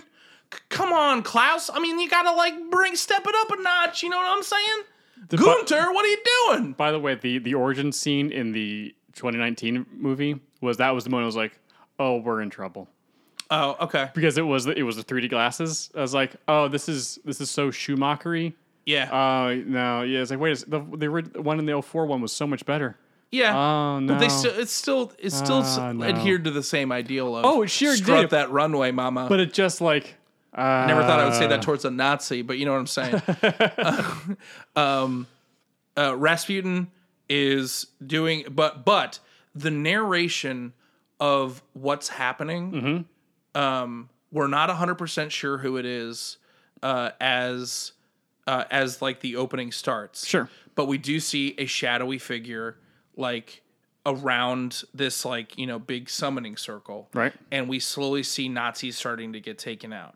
C- 0.54 0.60
come 0.70 0.92
on, 0.92 1.22
Klaus. 1.24 1.70
I 1.74 1.80
mean, 1.80 1.98
you 2.00 2.10
gotta 2.10 2.32
like 2.36 2.56
bring 2.72 2.96
step 2.98 3.26
it 3.26 3.36
up 3.36 3.58
a 3.58 3.62
notch. 3.62 4.04
You 4.04 4.10
know 4.10 4.18
what 4.18 4.36
I'm 4.36 4.44
saying? 4.44 4.84
Gunter, 5.28 5.92
what 5.92 6.06
are 6.06 6.08
you 6.08 6.18
doing? 6.50 6.74
By 6.74 6.92
the 6.92 7.00
way, 7.00 7.16
the 7.16 7.40
the 7.40 7.54
origin 7.56 7.92
scene 7.92 8.32
in 8.32 8.52
the 8.52 8.96
2019 9.14 9.86
movie 9.92 10.40
was 10.62 10.78
that 10.78 10.92
was 10.92 11.04
the 11.04 11.10
moment 11.10 11.24
I 11.24 11.28
was 11.28 11.36
like, 11.36 11.60
oh, 12.00 12.18
we're 12.18 12.42
in 12.42 12.50
trouble 12.50 12.88
Oh, 13.52 13.76
okay. 13.82 14.10
because 14.14 14.38
it 14.38 14.44
was 14.44 14.68
it 14.68 14.84
was 14.84 14.96
the 14.96 15.04
3D 15.04 15.30
glasses. 15.30 15.90
I 15.96 16.02
was 16.02 16.14
like, 16.14 16.36
oh, 16.48 16.68
this 16.68 16.88
is 16.88 17.20
this 17.26 17.42
is 17.42 17.50
so 17.50 17.70
Schumachery. 17.72 18.54
Yeah. 18.86 19.10
Oh 19.12 19.56
no, 19.56 20.04
yeah. 20.04 20.22
It's 20.22 20.32
like 20.32 20.40
wait, 20.40 20.58
the 20.68 20.80
the 20.80 21.42
one 21.42 21.60
in 21.60 21.66
the 21.66 21.82
04 21.82 22.06
one 22.06 22.22
was 22.22 22.32
so 22.32 22.48
much 22.48 22.66
better. 22.66 22.98
yeah. 23.32 23.56
Oh 23.58 24.00
no. 24.00 24.14
But 24.14 24.20
they 24.20 24.30
still, 24.30 24.54
it's 24.60 24.72
still, 24.72 25.12
it's 25.20 25.36
still 25.36 25.62
Ah, 25.64 25.92
no. 25.92 26.06
adhered 26.06 26.44
to 26.46 26.52
the 26.52 26.64
same 26.64 26.92
ideal 26.92 27.36
of. 27.36 27.46
Oh, 27.46 27.62
it 27.64 27.70
sure 27.70 27.96
did. 27.96 28.30
that 28.32 28.52
runway, 28.52 28.92
mama. 28.92 29.28
but 29.30 29.40
it 29.40 29.54
just 29.54 29.82
like 29.82 30.16
uh, 30.54 30.86
Never 30.88 31.02
thought 31.04 31.20
I 31.20 31.26
would 31.26 31.34
say 31.36 31.48
that 31.48 31.62
towards 31.62 31.86
a 31.86 31.92
Nazi, 31.92 32.42
but 32.42 32.58
you 32.58 32.66
know 32.66 32.74
what 32.74 32.80
I'm 32.80 32.88
saying. 32.88 33.22
um, 34.76 35.28
uh, 35.98 36.16
Rasputin 36.16 36.90
is 37.30 37.88
doing, 38.06 38.46
but 38.50 38.86
but 38.86 39.20
the 39.56 39.72
narration 39.72 40.74
of 41.20 41.62
what's 41.74 42.08
happening, 42.10 42.72
Mm-hmm. 42.72 43.62
um, 43.62 44.10
we're 44.32 44.48
not 44.48 44.70
100 44.70 44.96
percent 44.96 45.32
sure 45.32 45.58
who 45.58 45.78
it 45.78 45.86
is 45.86 46.38
uh, 46.84 47.12
as 47.20 47.92
uh, 48.48 48.64
as 48.72 49.02
like 49.02 49.20
the 49.22 49.36
opening 49.36 49.72
starts. 49.72 50.26
Sure. 50.26 50.50
but 50.76 50.86
we 50.88 50.98
do 50.98 51.20
see 51.20 51.56
a 51.58 51.66
shadowy 51.66 52.18
figure 52.20 52.78
like 53.18 53.62
around 54.06 54.84
this 54.94 55.26
like 55.26 55.58
you 55.58 55.68
know 55.68 55.78
big 55.78 56.10
summoning 56.10 56.56
circle 56.58 57.10
Right. 57.14 57.34
and 57.52 57.68
we 57.68 57.80
slowly 57.82 58.24
see 58.24 58.48
nazis 58.48 58.96
starting 58.98 59.34
to 59.34 59.42
get 59.42 59.58
taken 59.60 59.92
out 59.92 60.16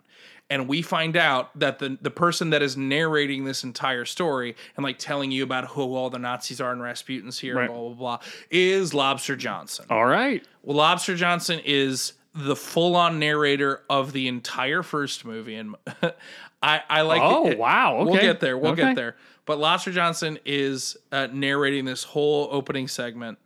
and 0.49 0.67
we 0.67 0.81
find 0.81 1.15
out 1.17 1.57
that 1.59 1.79
the 1.79 1.97
the 2.01 2.11
person 2.11 2.49
that 2.51 2.61
is 2.61 2.75
narrating 2.77 3.45
this 3.45 3.63
entire 3.63 4.05
story 4.05 4.55
and 4.75 4.83
like 4.83 4.97
telling 4.99 5.31
you 5.31 5.43
about 5.43 5.67
who 5.69 5.81
all 5.95 6.09
the 6.09 6.19
nazis 6.19 6.59
are 6.61 6.71
and 6.71 6.81
rasputin's 6.81 7.39
here 7.39 7.55
Right. 7.55 7.69
blah 7.69 7.77
blah 7.79 7.93
blah 7.93 8.19
is 8.51 8.93
lobster 8.93 9.35
johnson 9.35 9.85
All 9.89 10.05
right. 10.05 10.45
well, 10.61 10.77
Lobster 10.77 11.15
Johnson 11.15 11.59
is 11.65 12.13
the 12.35 12.55
full-on 12.55 13.19
narrator 13.19 13.83
of 13.89 14.11
the 14.11 14.27
entire 14.27 14.81
first 14.81 15.23
movie, 15.23 15.53
and 15.55 15.75
I, 16.63 16.81
I 16.89 17.01
like. 17.01 17.21
Oh, 17.21 17.47
it. 17.47 17.59
wow, 17.59 18.03
We'll 18.03 18.15
get 18.15 18.39
there. 18.39 18.57
We'll 18.57 18.71
Okay. 18.71 18.81
get 18.87 18.95
there. 18.95 19.15
But 19.45 19.59
Lobster 19.59 19.91
Johnson 19.91 20.39
is 20.43 20.97
uh, 21.11 21.27
narrating 21.31 21.85
this 21.85 22.03
whole 22.03 22.47
opening 22.51 22.87
segment 22.87 23.37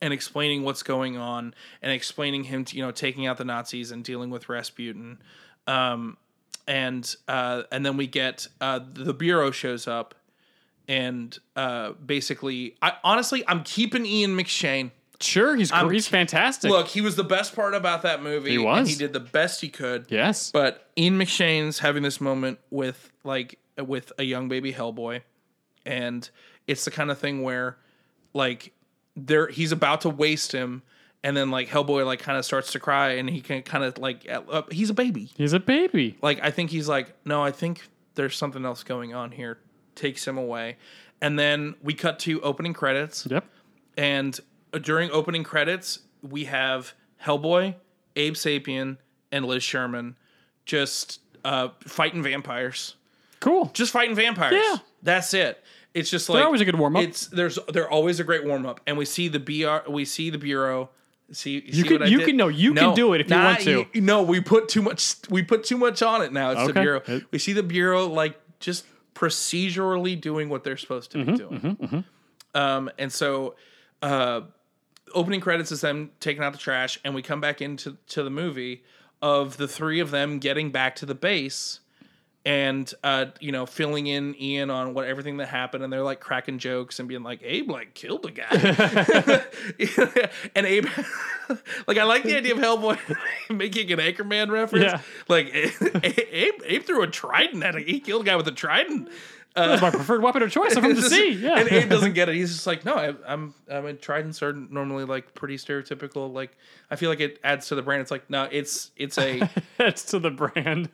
and 0.00 0.12
explaining 0.12 0.62
what's 0.62 0.82
going 0.84 1.16
on 1.16 1.54
and 1.80 1.90
explaining 1.90 2.44
him, 2.44 2.64
to, 2.66 2.76
you 2.76 2.82
know, 2.84 2.90
taking 2.92 3.26
out 3.26 3.36
the 3.38 3.44
Nazis 3.44 3.90
and 3.90 4.04
dealing 4.04 4.30
with 4.30 4.48
Rasputin. 4.48 5.18
Um, 5.66 6.16
and 6.66 7.14
uh, 7.28 7.62
and 7.72 7.84
then 7.84 7.96
we 7.96 8.06
get 8.06 8.46
uh, 8.60 8.80
the 8.92 9.14
bureau 9.14 9.50
shows 9.50 9.86
up, 9.88 10.14
and 10.88 11.36
uh, 11.56 11.92
basically, 11.92 12.76
I 12.82 12.94
honestly, 13.04 13.44
I'm 13.48 13.62
keeping 13.64 14.06
Ian 14.06 14.36
McShane. 14.36 14.90
Sure, 15.20 15.54
he's 15.56 15.70
gr- 15.70 15.90
he's 15.92 16.08
fantastic. 16.08 16.70
Look, 16.70 16.88
he 16.88 17.00
was 17.00 17.14
the 17.16 17.24
best 17.24 17.54
part 17.54 17.74
about 17.74 18.02
that 18.02 18.22
movie. 18.22 18.50
He 18.50 18.56
And 18.56 18.64
was. 18.64 18.88
he 18.88 18.96
did 18.96 19.12
the 19.12 19.20
best 19.20 19.60
he 19.60 19.68
could. 19.68 20.06
yes. 20.08 20.50
But 20.50 20.88
Ian 20.98 21.18
McShane's 21.18 21.78
having 21.78 22.02
this 22.02 22.20
moment 22.20 22.58
with 22.70 23.10
like 23.24 23.58
with 23.78 24.12
a 24.18 24.24
young 24.24 24.48
baby 24.48 24.72
Hellboy, 24.72 25.22
and 25.86 26.28
it's 26.66 26.84
the 26.84 26.90
kind 26.90 27.10
of 27.10 27.18
thing 27.18 27.42
where 27.42 27.76
like 28.34 28.72
there 29.16 29.46
he's 29.48 29.70
about 29.72 30.00
to 30.02 30.08
waste 30.08 30.52
him, 30.52 30.82
and 31.24 31.36
then 31.36 31.50
like 31.50 31.68
Hellboy 31.68 32.04
like 32.04 32.20
kind 32.20 32.38
of 32.38 32.44
starts 32.44 32.72
to 32.72 32.80
cry, 32.80 33.12
and 33.12 33.28
he 33.28 33.40
can 33.40 33.62
kind 33.62 33.84
of 33.84 33.98
like 33.98 34.28
uh, 34.30 34.62
he's 34.70 34.90
a 34.90 34.94
baby. 34.94 35.30
he's 35.36 35.52
a 35.52 35.60
baby. 35.60 36.18
Like 36.22 36.40
I 36.42 36.50
think 36.50 36.70
he's 36.70 36.88
like, 36.88 37.14
no, 37.24 37.42
I 37.42 37.50
think 37.50 37.88
there's 38.14 38.36
something 38.36 38.64
else 38.64 38.82
going 38.82 39.14
on 39.14 39.30
here. 39.32 39.58
Takes 39.94 40.26
him 40.26 40.38
away, 40.38 40.78
and 41.20 41.38
then 41.38 41.74
we 41.82 41.94
cut 41.94 42.18
to 42.20 42.40
opening 42.40 42.72
credits. 42.72 43.26
Yep. 43.30 43.44
And 43.96 44.38
uh, 44.72 44.78
during 44.78 45.10
opening 45.10 45.44
credits, 45.44 46.00
we 46.22 46.44
have 46.44 46.94
Hellboy, 47.22 47.74
Abe 48.16 48.34
Sapien, 48.34 48.96
and 49.30 49.44
Liz 49.44 49.62
Sherman 49.62 50.16
just 50.64 51.20
uh, 51.44 51.68
fighting 51.80 52.22
vampires. 52.22 52.96
Cool. 53.40 53.70
just 53.74 53.92
fighting 53.92 54.14
vampires. 54.14 54.54
Yeah. 54.54 54.76
that's 55.02 55.34
it. 55.34 55.62
It's 55.94 56.08
just 56.10 56.28
like 56.28 56.36
they're 56.38 56.46
always 56.46 56.60
a 56.60 56.64
good 56.64 56.78
warm-up. 56.78 57.02
It's 57.02 57.26
there's 57.26 57.58
they're 57.72 57.90
always 57.90 58.18
a 58.18 58.24
great 58.24 58.44
warm 58.44 58.64
up, 58.64 58.80
and 58.86 58.96
we 58.96 59.04
see 59.04 59.28
the 59.28 59.40
BR, 59.40 59.90
we 59.90 60.04
see 60.04 60.30
the 60.30 60.38
bureau. 60.38 60.90
See, 61.32 61.62
you, 61.66 61.72
see 61.72 61.82
can- 61.84 62.06
you 62.10 62.18
did? 62.18 62.26
can- 62.28 62.36
no, 62.36 62.48
you 62.48 62.74
can 62.74 62.94
do 62.94 63.14
it 63.14 63.20
if 63.22 63.30
you 63.30 63.36
want 63.36 63.60
to. 63.60 63.86
you- 63.92 64.00
no, 64.00 64.22
we 64.22 64.40
put 64.40 64.68
too 64.68 64.82
much. 64.82 65.14
We 65.30 65.42
put 65.42 65.64
too 65.64 65.76
much 65.78 66.02
on 66.02 66.22
it 66.22 66.32
now. 66.32 66.50
It's 66.52 66.66
the 66.66 66.72
bureau. 66.80 67.02
We 67.30 67.38
see 67.38 67.52
the 67.52 67.62
bureau 67.62 68.06
like 68.06 68.38
just 68.60 68.84
procedurally 69.14 70.20
doing 70.20 70.48
what 70.48 70.64
they're 70.64 70.76
supposed 70.76 71.10
to 71.12 71.18
Mm-hmm, 71.18 71.30
be 71.32 71.36
doing. 71.38 72.04
Um, 72.54 72.90
and 72.98 73.10
so, 73.12 73.54
uh, 74.02 74.42
opening 75.14 75.40
credits 75.40 75.72
is 75.72 75.80
them 75.80 76.10
taking 76.20 76.42
out 76.42 76.52
the 76.52 76.58
trash, 76.58 76.98
and 77.04 77.14
we 77.14 77.22
come 77.22 77.40
back 77.40 77.60
into 77.62 77.96
to 78.08 78.22
the 78.22 78.30
movie 78.30 78.82
of 79.22 79.56
the 79.56 79.68
three 79.68 80.00
of 80.00 80.10
them 80.10 80.38
getting 80.38 80.70
back 80.70 80.96
to 80.96 81.06
the 81.06 81.14
base 81.14 81.80
and 82.44 82.92
uh, 83.04 83.26
you 83.38 83.52
know, 83.52 83.66
filling 83.66 84.08
in 84.08 84.34
Ian 84.40 84.70
on 84.70 84.94
what 84.94 85.06
everything 85.06 85.36
that 85.36 85.46
happened, 85.46 85.84
and 85.84 85.92
they're 85.92 86.02
like 86.02 86.20
cracking 86.20 86.58
jokes 86.58 86.98
and 86.98 87.08
being 87.08 87.22
like, 87.22 87.40
Abe 87.42 87.70
like 87.70 87.94
killed 87.94 88.26
a 88.26 88.30
guy, 88.30 89.44
and 90.54 90.66
Abe, 90.66 90.86
like 91.86 91.98
I 91.98 92.04
like 92.04 92.24
the 92.24 92.36
idea 92.36 92.54
of 92.54 92.60
Hellboy 92.60 92.98
making 93.50 93.92
an 93.92 94.00
Anchorman 94.00 94.50
reference. 94.50 94.84
Yeah. 94.84 95.00
Like 95.28 95.54
Abe, 95.54 96.60
Abe 96.64 96.82
threw 96.82 97.02
a 97.02 97.06
trident 97.06 97.62
at 97.62 97.76
it. 97.76 97.86
He 97.86 98.00
killed 98.00 98.22
a 98.22 98.24
guy 98.24 98.36
with 98.36 98.48
a 98.48 98.52
trident. 98.52 99.08
That's 99.54 99.82
my 99.82 99.90
preferred 99.90 100.22
weapon 100.22 100.42
of 100.42 100.50
choice. 100.50 100.74
I'm 100.76 100.82
from 100.82 100.94
the 100.94 101.02
sea. 101.02 101.32
Yeah. 101.32 101.58
And 101.58 101.68
Abe 101.68 101.90
doesn't 101.90 102.14
get 102.14 102.30
it. 102.30 102.34
He's 102.34 102.54
just 102.54 102.66
like, 102.66 102.86
no, 102.86 102.94
I, 102.94 103.14
I'm, 103.26 103.54
I 103.70 103.82
mean, 103.82 103.98
tridents 103.98 104.42
are 104.42 104.54
normally 104.54 105.04
like 105.04 105.34
pretty 105.34 105.58
stereotypical. 105.58 106.32
Like, 106.32 106.56
I 106.90 106.96
feel 106.96 107.10
like 107.10 107.20
it 107.20 107.38
adds 107.44 107.66
to 107.68 107.74
the 107.74 107.82
brand. 107.82 108.00
It's 108.00 108.10
like, 108.10 108.30
no, 108.30 108.48
it's, 108.50 108.92
it's 108.96 109.18
a, 109.18 109.50
That's 109.76 110.04
to 110.06 110.18
the 110.18 110.30
brand. 110.30 110.88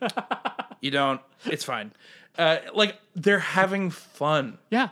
You 0.81 0.91
don't, 0.91 1.21
it's 1.45 1.63
fine. 1.63 1.91
Uh, 2.37 2.57
like 2.73 2.95
they're 3.15 3.39
having 3.39 3.89
fun, 3.89 4.57
yeah. 4.69 4.89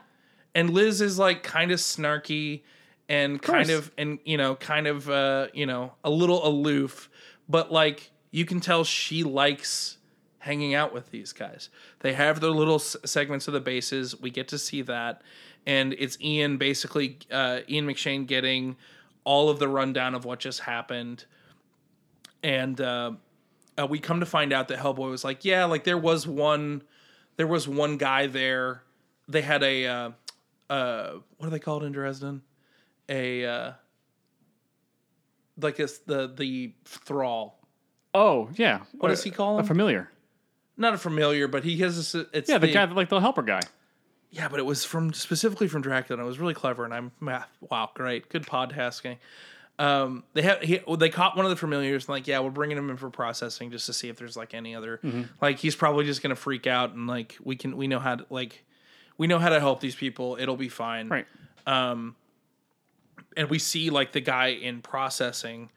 and 0.53 0.69
Liz 0.69 1.01
is 1.01 1.17
like 1.17 1.43
kind 1.43 1.71
of 1.71 1.79
snarky 1.79 2.61
and 3.07 3.41
kind 3.41 3.69
of, 3.69 3.89
and 3.97 4.19
you 4.25 4.37
know, 4.37 4.55
kind 4.55 4.85
of, 4.85 5.09
uh, 5.09 5.47
you 5.53 5.65
know, 5.65 5.93
a 6.03 6.09
little 6.09 6.45
aloof, 6.45 7.09
but 7.47 7.71
like 7.71 8.11
you 8.31 8.43
can 8.43 8.59
tell 8.59 8.83
she 8.83 9.23
likes 9.23 9.97
hanging 10.39 10.73
out 10.73 10.93
with 10.93 11.09
these 11.11 11.31
guys. 11.31 11.69
They 11.99 12.13
have 12.13 12.41
their 12.41 12.51
little 12.51 12.75
s- 12.75 12.97
segments 13.05 13.47
of 13.47 13.53
the 13.53 13.61
bases. 13.61 14.19
We 14.19 14.29
get 14.29 14.49
to 14.49 14.57
see 14.57 14.81
that, 14.81 15.21
and 15.65 15.93
it's 15.97 16.17
Ian 16.19 16.57
basically, 16.57 17.17
uh, 17.31 17.61
Ian 17.69 17.87
McShane 17.87 18.27
getting 18.27 18.75
all 19.23 19.49
of 19.49 19.59
the 19.59 19.67
rundown 19.69 20.15
of 20.15 20.25
what 20.25 20.39
just 20.39 20.59
happened, 20.61 21.23
and 22.43 22.79
uh, 22.81 23.11
uh, 23.79 23.87
we 23.87 23.99
come 23.99 24.19
to 24.19 24.25
find 24.25 24.51
out 24.51 24.67
that 24.69 24.79
Hellboy 24.79 25.09
was 25.09 25.23
like, 25.23 25.45
yeah, 25.45 25.65
like 25.65 25.83
there 25.83 25.97
was 25.97 26.27
one, 26.27 26.83
there 27.35 27.47
was 27.47 27.67
one 27.67 27.97
guy 27.97 28.27
there. 28.27 28.83
They 29.27 29.41
had 29.41 29.63
a, 29.63 29.85
uh, 29.85 30.11
uh, 30.69 31.13
what 31.37 31.47
are 31.47 31.49
they 31.49 31.59
called 31.59 31.83
in 31.83 31.91
Dresden? 31.91 32.41
A, 33.09 33.45
uh, 33.45 33.71
like 35.59 35.77
this, 35.77 35.97
the 35.99 36.27
the 36.27 36.73
thrall. 36.85 37.59
Oh, 38.13 38.49
yeah. 38.55 38.81
What 38.93 39.09
does 39.09 39.23
he 39.23 39.31
call 39.31 39.57
him? 39.57 39.65
A 39.65 39.67
familiar. 39.67 40.09
Not 40.75 40.93
a 40.93 40.97
familiar, 40.97 41.47
but 41.47 41.63
he 41.63 41.77
has 41.77 41.95
this. 41.95 42.27
It's 42.33 42.49
Yeah, 42.49 42.57
the, 42.57 42.71
guy, 42.71 42.85
like 42.85 43.09
the 43.09 43.19
helper 43.19 43.41
guy. 43.41 43.61
Yeah, 44.29 44.49
but 44.49 44.59
it 44.59 44.65
was 44.65 44.83
from 44.83 45.13
specifically 45.13 45.67
from 45.67 45.81
Dracula. 45.81 46.19
and 46.19 46.25
It 46.25 46.27
was 46.27 46.39
really 46.39 46.53
clever, 46.53 46.85
and 46.85 46.93
I'm 46.93 47.11
ah, 47.27 47.47
wow, 47.61 47.89
great, 47.93 48.29
good 48.29 48.45
podcasting. 48.45 49.17
Um, 49.79 50.23
they 50.33 50.41
have 50.41 50.61
he, 50.61 50.79
well, 50.87 50.97
they 50.97 51.09
caught 51.09 51.35
one 51.35 51.45
of 51.45 51.51
the 51.51 51.55
familiars 51.55 52.05
and 52.05 52.09
like, 52.09 52.27
yeah, 52.27 52.39
we're 52.39 52.49
bringing 52.49 52.77
him 52.77 52.89
in 52.89 52.97
for 52.97 53.09
processing 53.11 53.69
just 53.69 53.85
to 53.85 53.93
see 53.93 54.09
if 54.09 54.17
there's 54.17 54.35
like 54.35 54.53
any 54.55 54.75
other 54.75 54.99
Mm-hmm. 55.03 55.23
like 55.39 55.59
he's 55.59 55.75
probably 55.75 56.05
just 56.05 56.23
gonna 56.23 56.35
freak 56.35 56.65
out 56.65 56.93
and 56.93 57.05
like 57.07 57.37
we 57.43 57.55
can 57.55 57.77
we 57.77 57.87
know 57.87 57.99
how 57.99 58.15
to 58.15 58.25
like 58.31 58.63
we 59.19 59.27
know 59.27 59.37
how 59.39 59.49
to 59.49 59.59
help 59.59 59.79
these 59.79 59.95
people. 59.95 60.35
It'll 60.39 60.57
be 60.57 60.69
fine, 60.69 61.09
Right. 61.09 61.27
um 61.67 62.15
and 63.35 63.49
we 63.51 63.59
see 63.59 63.89
like 63.91 64.13
the 64.13 64.21
guy 64.21 64.47
in 64.47 64.81
processing 64.81 65.69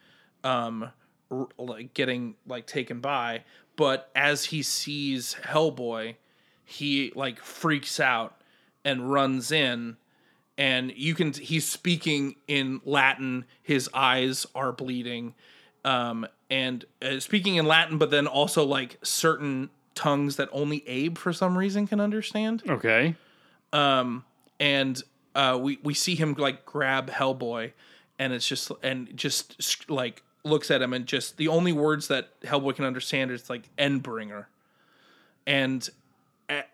um 0.45 0.91
r- 1.31 1.49
like 1.59 1.93
getting 1.93 2.37
like 2.47 2.67
taken 2.67 3.01
by 3.01 3.45
but 3.77 4.11
as 4.17 4.47
he 4.47 4.63
sees 4.63 5.37
hellboy 5.43 6.15
he 6.65 7.13
like 7.15 7.39
freaks 7.41 8.01
out 8.01 8.41
and 8.85 9.11
runs 9.13 9.53
in 9.53 9.97
and 10.61 10.93
you 10.95 11.15
can 11.15 11.33
he's 11.33 11.67
speaking 11.67 12.37
in 12.47 12.81
latin 12.85 13.45
his 13.63 13.89
eyes 13.95 14.47
are 14.55 14.73
bleeding 14.73 15.35
um 15.85 16.27
and 16.51 16.85
uh, 17.03 17.19
speaking 17.19 17.57
in 17.57 17.65
latin 17.67 17.97
but 17.99 18.11
then 18.11 18.27
also 18.27 18.65
like 18.65 18.99
certain 19.03 19.71
tongues 19.95 20.37
that 20.37 20.49
only 20.53 20.87
abe 20.87 21.17
for 21.19 21.33
some 21.33 21.57
reason 21.59 21.87
can 21.87 22.01
understand 22.01 22.63
Okay. 22.69 23.15
and 23.73 25.03
uh, 25.35 25.59
we 25.61 25.79
we 25.83 25.95
see 25.95 26.15
him 26.17 26.35
like 26.35 26.67
grab 26.67 27.09
Hellboy, 27.09 27.73
and 28.19 28.33
it's 28.33 28.47
just 28.47 28.73
and 28.83 29.17
just 29.17 29.89
like 29.89 30.23
looks 30.45 30.71
at 30.71 30.83
him 30.83 30.93
and 30.93 31.07
just 31.07 31.37
the 31.37 31.49
only 31.49 31.73
words 31.73 32.09
that 32.09 32.39
Hellboy 32.43 32.75
can 32.75 32.85
understand 32.85 33.31
is 33.31 33.49
like 33.49 33.69
Endbringer, 33.79 34.47
and 35.47 35.89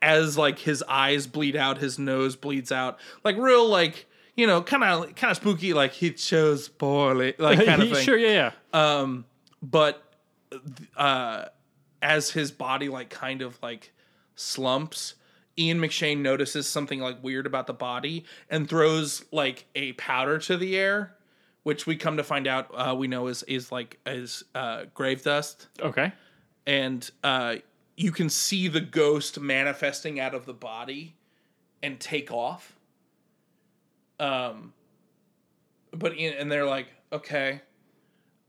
as 0.02 0.38
like 0.38 0.58
his 0.58 0.82
eyes 0.88 1.26
bleed 1.26 1.56
out, 1.56 1.78
his 1.78 1.98
nose 1.98 2.36
bleeds 2.36 2.72
out, 2.72 2.98
like 3.24 3.36
real 3.36 3.68
like 3.68 4.06
you 4.34 4.46
know 4.46 4.62
kind 4.62 4.84
of 4.84 5.14
kind 5.14 5.30
of 5.30 5.36
spooky, 5.36 5.72
like 5.72 5.92
he 5.92 6.12
chose 6.12 6.68
poorly, 6.68 7.34
like 7.38 7.64
kind 7.64 7.82
of 7.82 7.90
thing 7.90 8.04
sure, 8.04 8.18
yeah, 8.18 8.52
yeah. 8.72 9.12
but 9.62 10.02
uh 10.96 11.46
as 12.02 12.30
his 12.30 12.50
body 12.50 12.88
like 12.88 13.10
kind 13.10 13.42
of 13.42 13.58
like 13.62 13.92
slumps 14.34 15.14
Ian 15.58 15.80
McShane 15.80 16.18
notices 16.18 16.68
something 16.68 17.00
like 17.00 17.22
weird 17.22 17.46
about 17.46 17.66
the 17.66 17.72
body 17.72 18.26
and 18.50 18.68
throws 18.68 19.24
like 19.32 19.66
a 19.74 19.92
powder 19.94 20.38
to 20.38 20.56
the 20.56 20.76
air 20.76 21.16
which 21.62 21.86
we 21.86 21.96
come 21.96 22.18
to 22.18 22.22
find 22.22 22.46
out 22.46 22.70
uh, 22.74 22.94
we 22.94 23.08
know 23.08 23.26
is 23.26 23.42
is 23.44 23.72
like 23.72 23.98
is 24.06 24.44
uh, 24.54 24.84
grave 24.94 25.22
dust 25.24 25.66
okay. 25.80 26.12
and 26.66 27.10
uh, 27.24 27.56
you 27.96 28.12
can 28.12 28.28
see 28.28 28.68
the 28.68 28.80
ghost 28.80 29.40
manifesting 29.40 30.20
out 30.20 30.34
of 30.34 30.44
the 30.46 30.52
body 30.52 31.14
and 31.82 31.98
take 31.98 32.30
off. 32.30 32.76
Um, 34.20 34.72
but 35.92 36.16
Ian, 36.16 36.34
and 36.38 36.52
they're 36.52 36.66
like, 36.66 36.88
okay. 37.12 37.62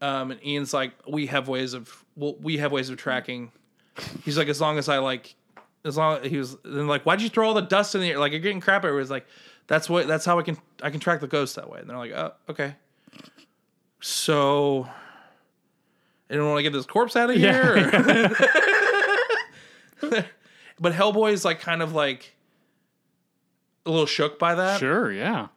Um, 0.02 0.32
and 0.32 0.46
Ian's 0.46 0.74
like, 0.74 0.94
we 1.08 1.28
have 1.28 1.48
ways 1.48 1.74
of, 1.74 2.06
well, 2.16 2.36
we 2.42 2.58
have 2.58 2.72
ways 2.72 2.90
of 2.90 2.98
tracking. 2.98 3.52
He's 4.24 4.38
like, 4.38 4.48
as 4.48 4.60
long 4.62 4.78
as 4.78 4.90
I 4.90 4.98
like, 5.00 5.36
as 5.86 5.98
long 5.98 6.20
as 6.20 6.30
he 6.30 6.38
was, 6.38 6.58
then 6.64 6.88
like, 6.88 7.04
why'd 7.04 7.22
you 7.22 7.30
throw 7.30 7.48
all 7.48 7.54
the 7.54 7.62
dust 7.62 7.96
in 7.96 8.02
the 8.02 8.12
air? 8.12 8.20
Like, 8.20 8.32
you're 8.34 8.42
getting 8.42 8.62
crap 8.62 8.84
everywhere. 8.84 9.02
It's 9.02 9.10
like, 9.12 9.26
that's 9.68 9.90
what, 9.90 10.08
that's 10.08 10.26
how 10.26 10.38
I 10.40 10.44
can, 10.44 10.58
I 10.84 10.90
can 10.90 11.00
track 11.00 11.22
the 11.22 11.28
ghost 11.28 11.56
that 11.56 11.70
way. 11.70 11.80
And 11.80 11.90
they're 11.90 11.98
like, 11.98 12.12
oh, 12.12 12.34
okay. 12.50 12.76
So, 14.02 14.88
I 16.30 16.36
don't 16.36 16.48
want 16.48 16.60
to 16.60 16.64
get 16.64 16.74
this 16.74 16.86
corpse 16.86 17.16
out 17.16 17.30
of 17.30 17.36
here. 17.38 17.74
or- 17.78 18.36
but 20.80 20.94
Hellboy 20.94 21.32
is 21.34 21.44
like 21.46 21.60
kind 21.60 21.82
of 21.82 21.94
like 21.94 22.36
a 23.86 23.90
little 23.92 24.06
shook 24.06 24.38
by 24.38 24.56
that, 24.56 24.80
Sure, 24.80 25.12
yeah. 25.12 25.48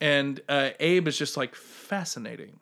and 0.00 0.40
uh, 0.48 0.70
Abe 0.80 1.08
is 1.08 1.16
just 1.16 1.36
like 1.36 1.54
fascinating, 1.54 2.58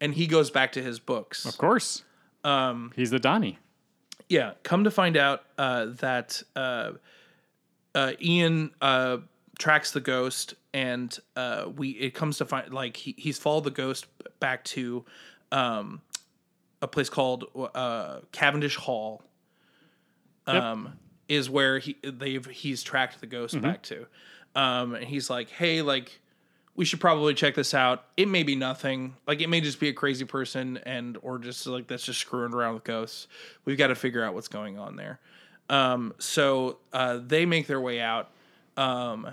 and 0.00 0.14
he 0.14 0.26
goes 0.26 0.50
back 0.50 0.72
to 0.72 0.82
his 0.82 0.98
books. 0.98 1.44
Of 1.44 1.58
course. 1.58 2.02
Um, 2.44 2.92
He's 2.96 3.10
the 3.10 3.18
Donnie. 3.18 3.58
Yeah, 4.28 4.52
come 4.62 4.84
to 4.84 4.90
find 4.90 5.16
out 5.16 5.42
uh, 5.58 5.86
that 6.00 6.42
uh, 6.56 6.92
uh, 7.94 8.12
Ian 8.20 8.70
uh, 8.80 9.18
tracks 9.58 9.90
the 9.92 10.00
ghost, 10.00 10.54
and 10.72 11.16
uh, 11.36 11.66
we 11.76 11.90
it 11.90 12.14
comes 12.14 12.38
to 12.38 12.46
find 12.46 12.72
like 12.72 12.96
he, 12.96 13.14
he's 13.18 13.38
followed 13.38 13.64
the 13.64 13.70
ghost 13.70 14.06
back 14.40 14.64
to 14.64 15.04
um, 15.52 16.00
a 16.80 16.88
place 16.88 17.10
called 17.10 17.44
uh, 17.74 18.20
Cavendish 18.32 18.76
Hall. 18.76 19.22
Um, 20.46 20.98
is 21.28 21.48
where 21.48 21.78
he 21.78 21.96
they've 22.02 22.44
he's 22.46 22.82
tracked 22.82 23.20
the 23.20 23.26
ghost 23.26 23.54
back 23.60 23.82
to, 23.84 24.06
um, 24.54 24.94
and 24.94 25.04
he's 25.04 25.30
like, 25.30 25.48
hey, 25.50 25.80
like 25.82 26.20
we 26.74 26.84
should 26.84 27.00
probably 27.00 27.34
check 27.34 27.54
this 27.54 27.74
out. 27.74 28.04
It 28.16 28.28
may 28.28 28.42
be 28.42 28.56
nothing. 28.56 29.14
Like 29.26 29.40
it 29.40 29.48
may 29.48 29.60
just 29.60 29.78
be 29.78 29.88
a 29.88 29.92
crazy 29.92 30.24
person 30.24 30.78
and 30.84 31.18
or 31.22 31.38
just 31.38 31.66
like 31.66 31.86
that's 31.86 32.04
just 32.04 32.20
screwing 32.20 32.54
around 32.54 32.74
with 32.74 32.84
ghosts. 32.84 33.28
We've 33.64 33.78
got 33.78 33.88
to 33.88 33.94
figure 33.94 34.24
out 34.24 34.34
what's 34.34 34.48
going 34.48 34.78
on 34.78 34.96
there. 34.96 35.20
Um, 35.68 36.14
so 36.18 36.78
uh, 36.92 37.20
they 37.24 37.46
make 37.46 37.66
their 37.66 37.80
way 37.80 38.00
out, 38.00 38.30
um, 38.76 39.28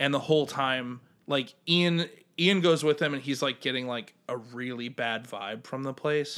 and 0.00 0.12
the 0.14 0.18
whole 0.18 0.46
time, 0.46 1.00
like 1.26 1.54
Ian 1.68 2.08
Ian 2.38 2.60
goes 2.60 2.82
with 2.82 2.98
them, 2.98 3.14
and 3.14 3.22
he's 3.22 3.42
like 3.42 3.60
getting 3.60 3.86
like 3.86 4.14
a 4.28 4.36
really 4.36 4.88
bad 4.88 5.28
vibe 5.28 5.64
from 5.64 5.82
the 5.82 5.92
place, 5.92 6.36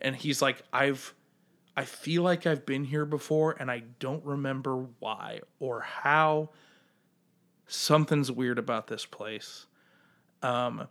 and 0.00 0.16
he's 0.16 0.40
like, 0.42 0.62
I've 0.72 1.14
I 1.78 1.84
feel 1.84 2.22
like 2.22 2.46
I've 2.46 2.66
been 2.66 2.84
here 2.84 3.04
before, 3.04 3.56
and 3.58 3.70
I 3.70 3.82
don't 4.00 4.24
remember 4.24 4.86
why 4.98 5.40
or 5.60 5.80
how. 5.80 6.50
Something's 7.66 8.32
weird 8.32 8.58
about 8.58 8.86
this 8.86 9.04
place 9.04 9.66
Um, 10.42 10.88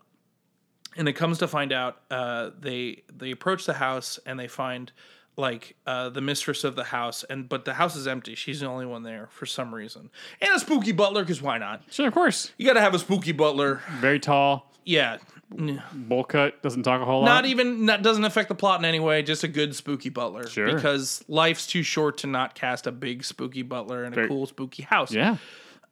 and 0.96 1.08
it 1.10 1.14
comes 1.14 1.40
to 1.40 1.48
find 1.48 1.72
out 1.74 2.02
uh, 2.12 2.52
they 2.60 3.04
they 3.16 3.32
approach 3.32 3.66
the 3.66 3.74
house 3.74 4.20
and 4.26 4.40
they 4.40 4.48
find 4.48 4.92
like 5.36 5.76
uh, 5.86 6.10
the 6.10 6.22
mistress 6.22 6.64
of 6.64 6.76
the 6.76 6.84
house, 6.84 7.24
and 7.24 7.48
but 7.50 7.66
the 7.66 7.74
house 7.74 7.96
is 7.96 8.08
empty. 8.08 8.34
She's 8.36 8.60
the 8.62 8.68
only 8.68 8.86
one 8.86 9.04
there 9.04 9.28
for 9.32 9.46
some 9.46 9.74
reason, 9.74 10.10
and 10.42 10.54
a 10.56 10.60
spooky 10.60 10.92
butler 10.92 11.24
because 11.24 11.42
why 11.42 11.58
not? 11.58 11.82
Sure, 11.92 12.08
of 12.08 12.14
course. 12.14 12.52
You 12.58 12.66
got 12.66 12.74
to 12.74 12.82
have 12.82 12.96
a 12.96 13.00
spooky 13.00 13.32
butler. 13.32 13.82
Very 14.00 14.20
tall, 14.20 14.72
Yeah, 14.86 15.18
bowl 15.50 16.24
cut, 16.24 16.62
doesn't 16.62 16.84
talk 16.84 17.02
a 17.02 17.06
whole 17.06 17.22
lot. 17.22 17.26
not 17.26 17.46
even 17.46 17.86
not 17.86 18.02
doesn't 18.02 18.26
affect 18.26 18.50
the 18.50 18.56
plot 18.56 18.80
in 18.80 18.86
any 18.86 19.00
way. 19.00 19.24
Just 19.24 19.44
a 19.44 19.48
good 19.48 19.76
spooky 19.76 20.10
butler. 20.10 20.48
Sure. 20.48 20.74
because 20.74 21.24
life's 21.28 21.66
too 21.68 21.84
short 21.84 22.18
to 22.20 22.28
not 22.28 22.54
cast 22.56 22.86
a 22.88 22.92
big 22.92 23.24
spooky 23.24 23.62
butler 23.62 24.04
in 24.04 24.14
a 24.14 24.16
Very- 24.16 24.28
cool 24.28 24.46
spooky 24.46 24.84
house. 24.84 25.12
Yeah. 25.14 25.38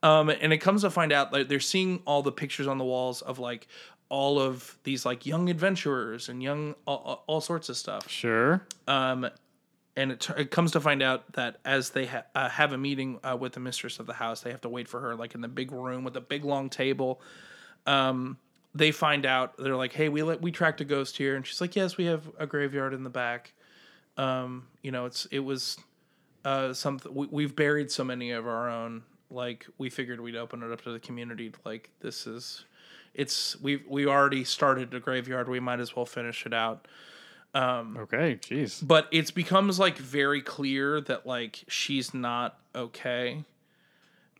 Um, 0.02 0.28
and 0.28 0.52
it 0.52 0.58
comes 0.58 0.82
to 0.82 0.90
find 0.90 1.10
out 1.12 1.32
that 1.32 1.48
they're 1.48 1.58
seeing 1.58 2.02
all 2.04 2.22
the 2.22 2.30
pictures 2.32 2.66
on 2.66 2.76
the 2.78 2.84
walls 2.84 3.22
of 3.22 3.38
like 3.38 3.66
all 4.08 4.38
of 4.38 4.78
these 4.84 5.04
like 5.06 5.24
young 5.26 5.48
adventurers 5.48 6.28
and 6.28 6.42
young 6.42 6.74
all, 6.86 6.98
all- 6.98 7.24
all 7.26 7.40
sorts 7.40 7.68
of 7.70 7.76
stuff. 7.76 8.08
Sure. 8.10 8.62
Um, 8.86 9.28
and 9.96 10.12
it, 10.12 10.28
it 10.36 10.50
comes 10.50 10.72
to 10.72 10.80
find 10.80 11.02
out 11.02 11.32
that 11.32 11.56
as 11.64 11.90
they 11.90 12.04
ha- 12.04 12.24
uh, 12.34 12.50
have 12.50 12.72
a 12.74 12.78
meeting 12.78 13.18
uh, 13.24 13.36
with 13.40 13.54
the 13.54 13.60
mistress 13.60 13.98
of 13.98 14.06
the 14.06 14.12
house, 14.12 14.42
they 14.42 14.50
have 14.50 14.60
to 14.60 14.68
wait 14.68 14.86
for 14.86 15.00
her 15.00 15.16
like 15.16 15.34
in 15.34 15.40
the 15.40 15.48
big 15.48 15.72
room 15.72 16.04
with 16.04 16.14
a 16.16 16.20
big 16.20 16.44
long 16.44 16.68
table. 16.68 17.22
Um, 17.86 18.36
they 18.76 18.92
find 18.92 19.24
out 19.24 19.56
they're 19.56 19.76
like, 19.76 19.92
"Hey, 19.92 20.08
we 20.08 20.22
let 20.22 20.40
we 20.40 20.52
tracked 20.52 20.80
a 20.80 20.84
ghost 20.84 21.16
here," 21.16 21.36
and 21.36 21.46
she's 21.46 21.60
like, 21.60 21.76
"Yes, 21.76 21.96
we 21.96 22.06
have 22.06 22.30
a 22.38 22.46
graveyard 22.46 22.94
in 22.94 23.04
the 23.04 23.10
back. 23.10 23.52
Um, 24.16 24.66
you 24.82 24.90
know, 24.90 25.06
it's 25.06 25.26
it 25.26 25.40
was 25.40 25.78
uh, 26.44 26.72
something 26.72 27.14
we, 27.14 27.26
we've 27.30 27.56
buried 27.56 27.90
so 27.90 28.04
many 28.04 28.30
of 28.30 28.46
our 28.46 28.68
own. 28.68 29.02
Like 29.30 29.66
we 29.78 29.90
figured 29.90 30.20
we'd 30.20 30.36
open 30.36 30.62
it 30.62 30.70
up 30.70 30.82
to 30.82 30.92
the 30.92 31.00
community. 31.00 31.52
Like 31.64 31.90
this 32.00 32.26
is, 32.26 32.64
it's 33.14 33.60
we've 33.60 33.84
we 33.88 34.06
already 34.06 34.44
started 34.44 34.94
a 34.94 35.00
graveyard. 35.00 35.48
We 35.48 35.60
might 35.60 35.80
as 35.80 35.96
well 35.96 36.06
finish 36.06 36.46
it 36.46 36.54
out." 36.54 36.86
Okay. 37.96 38.38
Jeez. 38.42 38.86
but 38.86 39.08
it 39.12 39.32
becomes 39.34 39.78
like 39.78 39.96
very 39.96 40.42
clear 40.42 41.00
that 41.00 41.26
like 41.26 41.64
she's 41.68 42.12
not 42.12 42.58
okay 42.74 43.44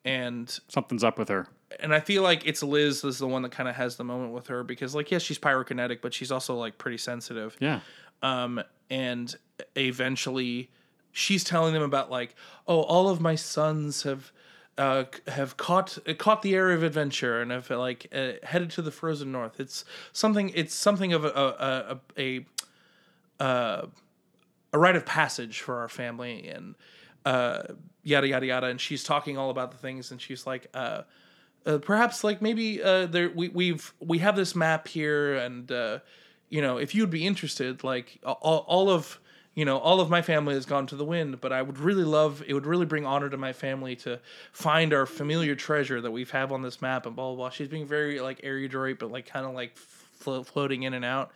and 0.07 0.61
Something's 0.69 1.03
up 1.03 1.19
with 1.19 1.29
her. 1.29 1.49
And 1.81 1.95
i 1.95 2.01
feel 2.01 2.23
like 2.23 2.47
it's 2.47 2.63
liz 2.63 3.03
is 3.05 3.19
the 3.19 3.27
one 3.27 3.43
that 3.43 3.51
kind 3.53 3.69
of 3.69 3.75
has 3.75 3.97
the 3.97 4.05
moment 4.05 4.33
with 4.33 4.47
her 4.47 4.63
because 4.63 4.95
like 4.95 5.11
yes 5.11 5.23
she's 5.23 5.39
pyrokinetic 5.39 6.01
but 6.01 6.13
she's 6.15 6.31
also 6.33 6.55
like 6.55 6.79
pretty 6.79 6.99
sensitive 6.99 7.57
Yeah. 7.61 7.81
um 8.23 8.63
and 8.91 9.35
eventually 9.77 10.71
she's 11.13 11.45
telling 11.45 11.73
them 11.75 11.83
about 11.83 12.11
like 12.11 12.35
oh 12.69 12.83
all 12.83 13.09
of 13.09 13.21
my 13.21 13.35
sons 13.35 14.03
have 14.05 14.33
uh, 14.79 15.05
have 15.27 15.57
caught 15.57 15.97
caught 16.19 16.43
the 16.43 16.55
air 16.55 16.71
of 16.71 16.83
adventure 16.83 17.41
and 17.41 17.51
have 17.51 17.71
like 17.71 18.09
uh, 18.15 18.33
headed 18.43 18.69
to 18.73 18.83
the 18.83 18.91
frozen 18.91 19.33
north. 19.33 19.59
It's 19.59 19.87
something. 20.13 20.51
It's 20.55 20.75
something 20.75 21.15
of 21.15 21.25
a 21.25 21.29
a, 21.29 21.99
a, 22.19 22.45
a 23.41 23.43
uh, 23.43 23.87
a 24.75 24.79
rite 24.79 24.97
of 24.97 25.07
passage 25.07 25.61
for 25.61 25.79
our 25.81 25.89
family 25.89 26.49
and 26.49 26.75
uh, 27.25 27.63
yada 28.03 28.29
yada 28.29 28.45
yada. 28.45 28.67
And 28.67 28.79
she's 28.79 29.03
talking 29.03 29.39
all 29.39 29.49
about 29.49 29.71
the 29.73 29.79
things, 29.79 30.11
and 30.11 30.21
she's 30.21 30.47
like, 30.47 30.67
uh, 30.75 31.05
uh, 31.67 31.79
perhaps 31.79 32.23
like 32.23 32.41
maybe 32.41 32.83
uh, 32.83 33.07
there 33.07 33.31
we 33.35 33.49
we've 33.49 33.93
we 34.01 34.19
have 34.19 34.37
this 34.37 34.55
map 34.55 34.87
here, 34.87 35.35
and 35.35 35.71
uh, 35.71 35.99
you 36.49 36.63
know 36.63 36.79
if 36.79 36.95
you'd 36.95 37.11
be 37.11 37.27
interested, 37.27 37.83
like 37.83 38.21
all, 38.25 38.65
all 38.69 38.89
of 38.89 39.19
you 39.55 39.65
know 39.65 39.79
all 39.79 40.01
of 40.01 40.09
my 40.09 40.23
family 40.23 40.55
has 40.55 40.65
gone 40.65 40.87
to 40.87 40.97
the 40.97 41.05
wind, 41.05 41.41
but 41.41 41.53
I 41.53 41.63
would 41.63 41.79
really 41.79 42.05
love 42.05 42.43
it 42.47 42.55
would 42.55 42.67
really 42.67 42.87
bring 42.87 43.05
honor 43.05 43.29
to 43.29 43.37
my 43.37 43.53
family 43.53 43.97
to 43.97 44.21
find 44.53 44.95
our 44.95 45.07
familiar 45.07 45.57
treasure 45.57 46.01
that 46.01 46.11
we've 46.11 46.31
have 46.31 46.53
on 46.53 46.63
this 46.63 46.81
map 46.81 47.05
and 47.05 47.17
blah 47.17 47.27
blah 47.27 47.37
blah. 47.37 47.51
She's 47.51 47.69
being 47.69 47.87
very 47.87 48.21
like 48.21 48.41
erudite, 48.45 49.01
but 49.01 49.11
like 49.11 49.27
kind 49.27 49.45
of 49.45 49.53
like 49.53 49.77
flo- 49.77 50.45
floating 50.45 50.85
in 50.85 50.95
and 50.95 51.05
out. 51.05 51.33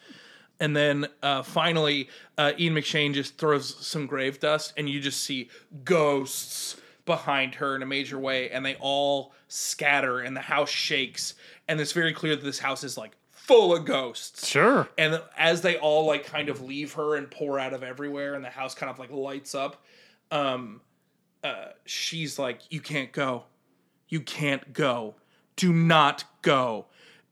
And 0.60 0.76
then 0.76 1.06
uh, 1.22 1.42
finally, 1.42 2.10
uh, 2.36 2.52
Ian 2.58 2.74
McShane 2.74 3.14
just 3.14 3.38
throws 3.38 3.74
some 3.84 4.06
grave 4.06 4.38
dust, 4.38 4.74
and 4.76 4.88
you 4.88 5.00
just 5.00 5.22
see 5.24 5.48
ghosts 5.84 6.76
behind 7.06 7.56
her 7.56 7.74
in 7.74 7.82
a 7.82 7.86
major 7.86 8.18
way, 8.18 8.50
and 8.50 8.64
they 8.64 8.76
all 8.78 9.32
scatter, 9.50 10.20
and 10.20 10.36
the 10.36 10.40
house 10.40 10.70
shakes, 10.70 11.34
and 11.68 11.80
it's 11.80 11.92
very 11.92 12.12
clear 12.12 12.36
that 12.36 12.44
this 12.44 12.58
house 12.58 12.84
is 12.84 12.96
like 12.96 13.16
full 13.30 13.74
of 13.74 13.84
ghosts. 13.84 14.46
Sure. 14.46 14.88
And 14.96 15.20
as 15.36 15.60
they 15.62 15.76
all 15.76 16.06
like 16.06 16.24
kind 16.24 16.48
of 16.48 16.62
leave 16.62 16.92
her 16.94 17.16
and 17.16 17.30
pour 17.30 17.58
out 17.58 17.72
of 17.72 17.82
everywhere, 17.82 18.34
and 18.34 18.44
the 18.44 18.50
house 18.50 18.74
kind 18.74 18.90
of 18.90 18.98
like 18.98 19.10
lights 19.10 19.54
up, 19.54 19.82
um, 20.30 20.80
uh, 21.42 21.70
she's 21.84 22.38
like, 22.38 22.60
"You 22.70 22.80
can't 22.80 23.12
go, 23.12 23.44
you 24.08 24.20
can't 24.20 24.72
go, 24.72 25.16
do 25.56 25.72
not 25.72 26.24
go." 26.42 26.86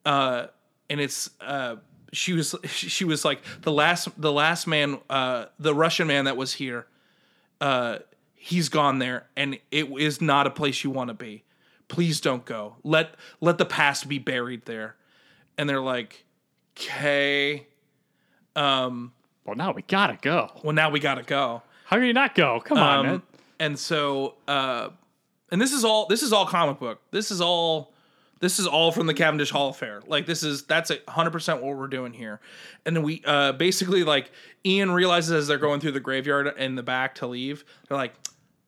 Uh, 0.04 0.46
and 0.90 1.00
it's 1.00 1.30
uh, 1.40 1.76
she 2.12 2.32
was 2.32 2.54
she 2.64 3.04
was 3.04 3.24
like 3.24 3.40
the 3.62 3.72
last 3.72 4.08
the 4.20 4.32
last 4.32 4.66
man, 4.66 4.98
uh, 5.08 5.46
the 5.58 5.74
Russian 5.74 6.08
man 6.08 6.24
that 6.24 6.36
was 6.36 6.54
here. 6.54 6.86
Uh, 7.60 7.98
he's 8.34 8.68
gone 8.68 8.98
there, 8.98 9.26
and 9.36 9.58
it 9.70 9.90
is 9.98 10.20
not 10.20 10.46
a 10.46 10.50
place 10.50 10.84
you 10.84 10.90
want 10.90 11.08
to 11.08 11.14
be. 11.14 11.44
Please 11.88 12.20
don't 12.20 12.44
go. 12.44 12.76
Let 12.84 13.14
let 13.40 13.58
the 13.58 13.64
past 13.64 14.08
be 14.08 14.18
buried 14.18 14.66
there. 14.66 14.96
And 15.56 15.68
they're 15.68 15.80
like, 15.80 16.24
"Okay." 16.76 17.66
Um, 18.56 19.12
Well, 19.44 19.56
now 19.56 19.72
we 19.72 19.82
gotta 19.82 20.18
go. 20.20 20.50
well, 20.62 20.74
now 20.74 20.90
we 20.90 21.00
gotta 21.00 21.22
go. 21.22 21.62
How 21.86 21.96
can 21.96 22.04
you 22.06 22.12
not 22.12 22.34
go? 22.34 22.60
Come 22.60 22.78
on, 22.78 22.98
Um, 22.98 23.06
man. 23.06 23.22
and 23.58 23.78
so, 23.78 24.34
uh, 24.46 24.90
and 25.50 25.60
this 25.60 25.72
is 25.72 25.84
all 25.84 26.06
this 26.06 26.22
is 26.22 26.32
all 26.32 26.44
comic 26.46 26.78
book. 26.78 27.00
This 27.10 27.30
is 27.30 27.40
all 27.40 27.94
this 28.40 28.58
is 28.60 28.66
all 28.66 28.92
from 28.92 29.06
the 29.06 29.14
Cavendish 29.14 29.50
Hall 29.50 29.70
affair. 29.70 30.02
Like 30.06 30.26
this 30.26 30.42
is 30.42 30.64
that's 30.64 30.90
a 30.90 30.98
hundred 31.08 31.30
percent 31.30 31.62
what 31.62 31.76
we're 31.76 31.86
doing 31.88 32.12
here. 32.12 32.40
And 32.84 32.94
then 32.94 33.02
we 33.02 33.22
uh, 33.24 33.52
basically 33.52 34.04
like 34.04 34.30
Ian 34.66 34.90
realizes 34.90 35.32
as 35.32 35.46
they're 35.48 35.56
going 35.58 35.80
through 35.80 35.92
the 35.92 36.00
graveyard 36.00 36.52
in 36.58 36.74
the 36.74 36.82
back 36.82 37.14
to 37.16 37.26
leave, 37.26 37.64
they're 37.88 37.96
like. 37.98 38.14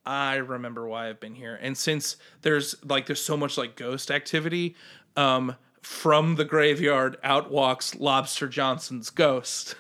I 0.05 0.37
remember 0.37 0.89
why 0.89 1.09
I've 1.09 1.21
been 1.21 1.35
here. 1.35 1.59
And 1.61 1.77
since 1.77 2.17
there's 2.43 2.75
like 2.85 3.07
there's 3.07 3.23
so 3.23 3.37
much 3.37 3.59
like 3.59 3.77
ghost 3.77 4.11
activity, 4.11 4.75
um, 5.17 5.57
from 5.83 6.37
the 6.37 6.45
graveyard 6.45 7.17
out 7.23 7.51
walks 7.51 7.95
Lobster 7.95 8.49
Johnson's 8.49 9.11
ghost. 9.11 9.75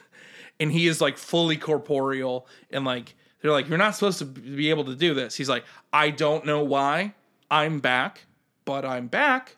And 0.59 0.73
he 0.73 0.87
is 0.87 1.01
like 1.01 1.16
fully 1.16 1.57
corporeal 1.57 2.47
and 2.71 2.85
like 2.85 3.14
they're 3.41 3.51
like, 3.51 3.68
You're 3.68 3.79
not 3.79 3.95
supposed 3.95 4.18
to 4.18 4.25
be 4.25 4.71
able 4.71 4.85
to 4.85 4.95
do 4.95 5.14
this. 5.14 5.37
He's 5.37 5.49
like, 5.49 5.64
I 5.93 6.11
don't 6.11 6.45
know 6.45 6.62
why. 6.62 7.14
I'm 7.51 7.81
back, 7.81 8.27
but 8.64 8.85
I'm 8.85 9.09
back. 9.09 9.57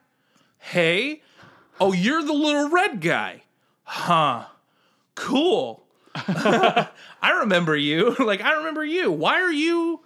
Hey, 0.58 1.22
oh, 1.80 1.92
you're 1.92 2.22
the 2.22 2.32
little 2.32 2.70
red 2.70 3.00
guy. 3.00 3.42
Huh. 3.84 4.46
Cool. 5.14 5.82
I 6.14 6.88
remember 7.40 7.76
you. 7.76 8.14
like, 8.18 8.40
I 8.40 8.54
remember 8.54 8.84
you. 8.84 9.10
Why 9.10 9.40
are 9.42 9.52
you 9.52 10.00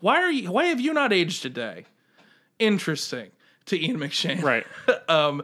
why 0.00 0.20
are 0.20 0.30
you 0.30 0.50
why 0.50 0.66
have 0.66 0.80
you 0.80 0.92
not 0.92 1.12
aged 1.12 1.42
today? 1.42 1.86
Interesting 2.58 3.30
to 3.66 3.80
Ian 3.82 3.98
McShane. 3.98 4.42
Right. 4.42 4.66
um 5.08 5.42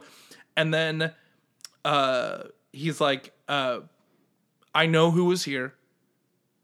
and 0.55 0.73
then 0.73 1.11
uh 1.85 2.43
he's 2.71 3.01
like 3.01 3.33
uh 3.47 3.79
I 4.73 4.85
know 4.85 5.11
who 5.11 5.25
was 5.25 5.43
here. 5.43 5.73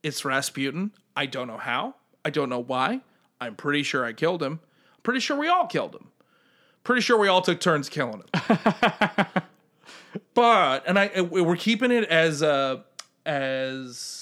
It's 0.02 0.24
Rasputin. 0.24 0.92
I 1.16 1.26
don't 1.26 1.48
know 1.48 1.58
how. 1.58 1.96
I 2.24 2.30
don't 2.30 2.50
know 2.50 2.64
why. 2.64 3.02
I'm 3.42 3.56
pretty 3.56 3.84
sure 3.84 4.06
I 4.06 4.14
killed 4.14 4.42
him. 4.42 4.60
Pretty 5.04 5.20
sure 5.20 5.38
we 5.38 5.48
all 5.48 5.68
killed 5.68 5.96
him. 5.96 6.08
Pretty 6.84 7.02
sure 7.02 7.18
we 7.18 7.28
all 7.28 7.42
took 7.42 7.60
turns 7.60 7.90
killing 7.90 8.24
him. 8.34 8.48
but 10.34 10.84
and 10.88 10.98
I 10.98 11.22
we're 11.22 11.58
keeping 11.58 11.92
it 11.92 12.06
as 12.06 12.42
uh 12.42 12.82
as 13.26 14.17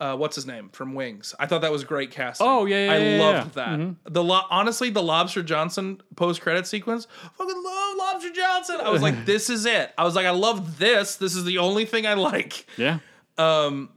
uh 0.00 0.16
what's 0.16 0.36
his 0.36 0.46
name 0.46 0.68
from 0.70 0.94
Wings. 0.94 1.34
I 1.40 1.46
thought 1.46 1.62
that 1.62 1.72
was 1.72 1.84
great 1.84 2.10
casting. 2.10 2.46
Oh, 2.46 2.66
yeah, 2.66 2.84
yeah, 2.86 2.92
I 2.92 2.98
yeah, 2.98 3.20
loved 3.22 3.56
yeah. 3.56 3.76
that. 3.76 4.12
The 4.12 4.22
lo- 4.22 4.42
honestly 4.50 4.90
the 4.90 5.02
Lobster 5.02 5.42
Johnson 5.42 6.00
post 6.16 6.40
credit 6.40 6.66
sequence. 6.66 7.06
Fucking 7.36 7.62
love 7.64 7.96
Lobster 7.96 8.30
Johnson. 8.32 8.76
I 8.82 8.90
was 8.90 9.02
like, 9.02 9.24
this 9.26 9.50
is 9.50 9.66
it. 9.66 9.92
I 9.98 10.04
was 10.04 10.14
like, 10.14 10.26
I 10.26 10.30
love 10.30 10.78
this. 10.78 11.16
This 11.16 11.34
is 11.34 11.44
the 11.44 11.58
only 11.58 11.84
thing 11.84 12.06
I 12.06 12.14
like 12.14 12.66
Yeah. 12.76 12.98
Um. 13.38 13.90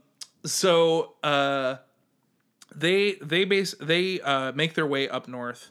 so 0.44 1.14
uh 1.22 1.76
they 2.74 3.14
they 3.22 3.44
base 3.44 3.74
they 3.80 4.20
uh 4.20 4.50
make 4.52 4.74
their 4.74 4.86
way 4.86 5.08
up 5.08 5.28
north 5.28 5.70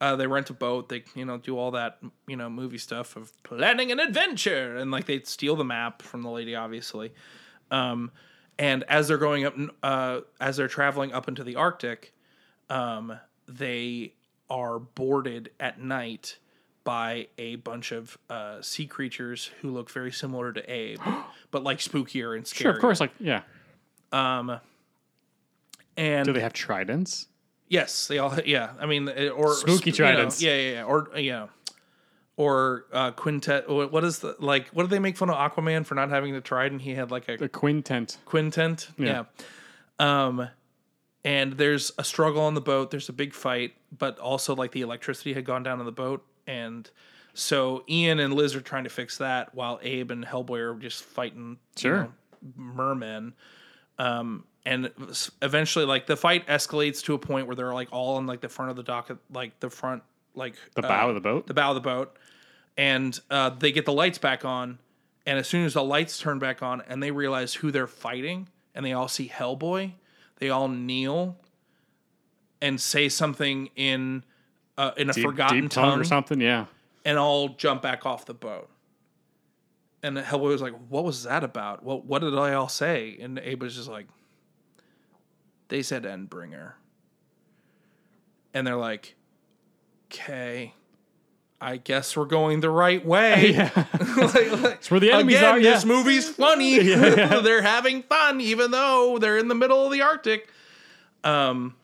uh 0.00 0.16
they 0.16 0.26
rent 0.26 0.50
a 0.50 0.52
boat 0.52 0.88
they 0.88 1.04
you 1.14 1.24
know 1.24 1.38
do 1.38 1.56
all 1.56 1.70
that 1.70 1.98
you 2.26 2.36
know 2.36 2.50
movie 2.50 2.76
stuff 2.78 3.16
of 3.16 3.32
planning 3.44 3.90
an 3.92 4.00
adventure 4.00 4.76
and 4.76 4.90
like 4.90 5.06
they 5.06 5.20
steal 5.22 5.56
the 5.56 5.64
map 5.64 6.02
from 6.02 6.22
the 6.22 6.28
lady 6.30 6.54
obviously 6.54 7.12
um 7.70 8.10
and 8.60 8.84
as 8.84 9.08
they're 9.08 9.18
going 9.18 9.44
up 9.44 9.54
uh 9.82 10.20
as 10.40 10.56
they're 10.56 10.68
traveling 10.68 11.12
up 11.12 11.26
into 11.28 11.42
the 11.42 11.56
arctic 11.56 12.12
um 12.68 13.18
they 13.48 14.12
are 14.48 14.78
boarded 14.78 15.50
at 15.58 15.80
night 15.80 16.38
by 16.84 17.28
a 17.38 17.56
bunch 17.56 17.92
of 17.92 18.16
uh, 18.30 18.60
sea 18.62 18.86
creatures 18.86 19.50
who 19.60 19.70
look 19.70 19.90
very 19.90 20.10
similar 20.10 20.52
to 20.52 20.72
Abe, 20.72 20.98
but 21.50 21.62
like 21.62 21.78
spookier 21.78 22.34
and 22.34 22.44
scarier. 22.44 22.56
Sure, 22.62 22.70
of 22.72 22.80
course. 22.80 23.00
Like, 23.00 23.12
yeah. 23.20 23.42
Um, 24.12 24.58
and 25.96 26.24
Do 26.24 26.32
they 26.32 26.40
have 26.40 26.52
tridents? 26.52 27.28
yes, 27.68 28.08
they 28.08 28.18
all. 28.18 28.34
Yeah, 28.44 28.70
I 28.80 28.86
mean, 28.86 29.08
uh, 29.08 29.28
or 29.28 29.54
Spooky 29.54 29.90
you 29.90 29.92
know, 29.92 29.96
tridents. 29.96 30.42
yeah, 30.42 30.56
yeah, 30.56 30.70
yeah, 30.72 30.84
or 30.84 31.10
yeah, 31.16 31.46
or 32.40 32.86
uh, 32.92 33.10
quindent. 33.12 33.68
What 33.68 34.02
is 34.02 34.20
the 34.20 34.34
like? 34.38 34.68
What 34.68 34.84
did 34.84 34.90
they 34.90 34.98
make 34.98 35.16
fun 35.18 35.28
of 35.28 35.36
Aquaman 35.36 35.84
for 35.84 35.94
not 35.94 36.08
having 36.08 36.32
the 36.32 36.40
trident? 36.40 36.80
He 36.80 36.94
had 36.94 37.10
like 37.10 37.28
a 37.28 37.36
The 37.36 37.48
quindent. 37.50 38.16
quindent. 38.24 38.88
Yeah. 38.96 39.24
Yeah. 39.98 40.24
Um, 40.26 40.48
and 41.22 41.52
there's 41.54 41.92
a 41.98 42.04
struggle 42.04 42.40
on 42.42 42.54
the 42.54 42.62
boat. 42.62 42.90
There's 42.90 43.10
a 43.10 43.12
big 43.12 43.34
fight, 43.34 43.74
but 43.96 44.18
also 44.18 44.54
like 44.56 44.72
the 44.72 44.80
electricity 44.80 45.34
had 45.34 45.44
gone 45.44 45.62
down 45.62 45.78
on 45.80 45.84
the 45.84 45.92
boat, 45.92 46.24
and 46.46 46.90
so 47.34 47.84
Ian 47.90 48.20
and 48.20 48.32
Liz 48.32 48.54
are 48.56 48.62
trying 48.62 48.84
to 48.84 48.90
fix 48.90 49.18
that, 49.18 49.54
while 49.54 49.78
Abe 49.82 50.10
and 50.10 50.24
Hellboy 50.24 50.58
are 50.60 50.78
just 50.78 51.02
fighting 51.04 51.58
you 51.80 51.90
know, 51.90 52.12
mermen. 52.56 53.34
Um, 53.98 54.44
and 54.64 54.90
eventually, 55.42 55.84
like 55.84 56.06
the 56.06 56.16
fight 56.16 56.46
escalates 56.46 57.02
to 57.04 57.12
a 57.14 57.18
point 57.18 57.46
where 57.46 57.54
they're 57.56 57.74
like 57.74 57.88
all 57.92 58.16
on 58.16 58.26
like 58.26 58.40
the 58.40 58.48
front 58.48 58.70
of 58.70 58.76
the 58.78 58.82
dock, 58.82 59.10
like 59.30 59.60
the 59.60 59.68
front, 59.68 60.02
like 60.34 60.54
The 60.74 60.84
uh, 60.86 60.88
bow 60.88 61.08
of 61.10 61.14
the 61.16 61.20
boat. 61.20 61.46
the 61.46 61.54
bow 61.54 61.70
of 61.70 61.74
the 61.74 61.80
boat, 61.82 62.16
and 62.76 63.18
uh, 63.30 63.50
they 63.50 63.72
get 63.72 63.84
the 63.84 63.92
lights 63.92 64.18
back 64.18 64.44
on. 64.44 64.78
And 65.26 65.38
as 65.38 65.46
soon 65.46 65.64
as 65.64 65.74
the 65.74 65.84
lights 65.84 66.18
turn 66.18 66.38
back 66.38 66.62
on, 66.62 66.82
and 66.88 67.02
they 67.02 67.10
realize 67.10 67.54
who 67.54 67.70
they're 67.70 67.86
fighting, 67.86 68.48
and 68.74 68.84
they 68.84 68.92
all 68.92 69.08
see 69.08 69.28
Hellboy, 69.28 69.92
they 70.38 70.48
all 70.50 70.68
kneel 70.68 71.36
and 72.62 72.80
say 72.80 73.08
something 73.08 73.68
in 73.76 74.24
uh, 74.78 74.92
in 74.96 75.10
a 75.10 75.12
deep, 75.12 75.24
forgotten 75.24 75.62
deep 75.62 75.70
tongue 75.70 75.90
tongue, 75.90 76.00
or 76.00 76.04
something. 76.04 76.40
Yeah. 76.40 76.66
and 77.04 77.18
all 77.18 77.50
jump 77.50 77.82
back 77.82 78.06
off 78.06 78.24
the 78.24 78.34
boat. 78.34 78.68
And 80.02 80.16
Hellboy 80.16 80.48
was 80.48 80.62
like, 80.62 80.74
"What 80.88 81.04
was 81.04 81.24
that 81.24 81.44
about? 81.44 81.82
What 81.82 82.06
what 82.06 82.20
did 82.22 82.36
I 82.36 82.54
all 82.54 82.68
say?" 82.68 83.18
And 83.20 83.38
Abe 83.38 83.62
was 83.62 83.76
just 83.76 83.88
like, 83.88 84.06
"They 85.68 85.82
said 85.82 86.04
Endbringer." 86.04 86.72
And 88.54 88.66
they're 88.66 88.76
like, 88.76 89.16
"Okay, 90.06 90.74
I 91.60 91.76
guess 91.76 92.16
we're 92.16 92.24
going 92.24 92.60
the 92.60 92.70
right 92.70 93.04
way." 93.04 93.52
like, 93.76 93.76
like, 94.16 94.74
It's 94.76 94.90
where 94.90 95.00
the 95.00 95.12
enemies 95.12 95.36
again, 95.36 95.54
are. 95.54 95.58
Yeah. 95.58 95.74
this 95.74 95.84
movie's 95.84 96.28
funny. 96.34 96.78
they're 96.78 97.62
having 97.62 98.02
fun, 98.02 98.40
even 98.40 98.70
though 98.70 99.18
they're 99.18 99.38
in 99.38 99.48
the 99.48 99.54
middle 99.54 99.84
of 99.84 99.92
the 99.92 100.02
Arctic. 100.02 100.48
Um, 101.24 101.74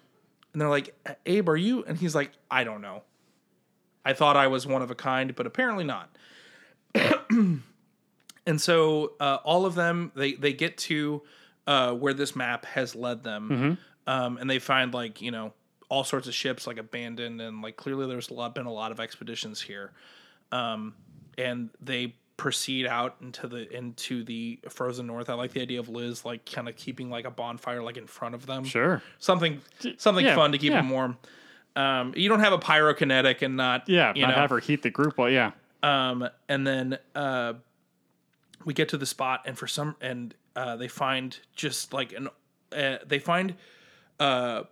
and 0.53 0.61
they're 0.63 0.69
like, 0.71 0.95
"Abe, 1.27 1.49
are 1.51 1.57
you?" 1.57 1.85
And 1.85 1.99
he's 1.99 2.15
like, 2.15 2.31
"I 2.51 2.65
don't 2.65 2.81
know." 2.81 3.03
I 4.05 4.13
thought 4.15 4.37
I 4.37 4.47
was 4.47 4.67
one 4.67 4.83
of 4.83 4.91
a 4.91 4.95
kind, 4.95 5.35
but 5.35 5.47
apparently 5.47 5.85
not. 5.85 6.09
and 8.47 8.61
so 8.61 9.13
uh, 9.21 9.39
all 9.45 9.67
of 9.67 9.75
them 9.75 10.13
they 10.15 10.33
they 10.35 10.53
get 10.53 10.79
to 10.79 11.23
uh, 11.67 11.93
where 11.93 12.15
this 12.15 12.35
map 12.37 12.65
has 12.67 12.95
led 12.95 13.25
them, 13.25 13.79
um, 14.07 14.39
and 14.39 14.49
they 14.49 14.59
find 14.59 14.95
like 14.95 15.21
you 15.21 15.31
know 15.31 15.53
all 15.89 16.05
sorts 16.05 16.27
of 16.27 16.35
ships 16.35 16.67
like 16.67 16.79
abandoned 16.79 17.41
and 17.41 17.63
like 17.63 17.77
clearly 17.77 18.07
there's 18.07 18.31
a 18.31 18.35
lot 18.35 18.55
been 18.55 18.67
a 18.67 18.73
lot 18.73 18.93
of 18.93 19.01
expeditions 19.01 19.61
here, 19.61 19.93
um, 20.53 20.95
and 21.39 21.71
they 21.81 22.15
proceed 22.37 22.87
out 22.87 23.17
into 23.23 23.49
the 23.49 23.75
into 23.75 24.23
the 24.25 24.59
frozen 24.69 25.07
north. 25.07 25.31
I 25.31 25.35
like 25.35 25.53
the 25.53 25.63
idea 25.63 25.81
of 25.81 25.89
Liz 25.89 26.25
like 26.25 26.45
kind 26.51 26.69
of 26.69 26.77
keeping 26.77 27.09
like 27.09 27.25
a 27.25 27.31
bonfire 27.31 27.83
like 27.83 27.97
in 27.97 28.07
front 28.07 28.35
of 28.35 28.45
them 28.47 28.65
Sure. 28.65 29.01
something 29.19 29.63
something 29.97 30.27
yeah, 30.27 30.35
fun 30.35 30.53
to 30.53 30.59
keep 30.59 30.71
yeah. 30.73 30.83
them 30.83 30.91
warm. 30.91 31.17
Um, 31.77 32.13
you 32.17 32.29
don't 32.29 32.41
have 32.41 32.53
a 32.53 32.59
pyrokinetic 32.59 33.43
and 33.43 33.57
not 33.57 33.89
Yeah. 33.89 34.13
you 34.15 34.23
not 34.23 34.31
know. 34.31 34.41
have 34.41 34.51
her 34.51 34.59
heat 34.59 34.83
the 34.83 34.91
group. 34.91 35.17
Well, 35.19 35.31
yeah. 35.31 35.53
Um, 35.83 36.29
and 36.49 36.67
then 36.67 36.99
uh, 37.15 37.55
we 38.65 38.75
get 38.75 38.89
to 38.91 38.99
the 38.99 39.07
spot, 39.07 39.43
and 39.47 39.57
for 39.57 39.67
some, 39.67 39.95
and 40.01 40.35
uh, 40.57 40.77
they 40.77 40.89
find 40.89 41.39
just 41.55 41.93
like 41.93 42.13
an 42.13 42.29
uh, 42.77 42.97
they 43.07 43.19
find 43.19 43.55
uh, 44.19 44.63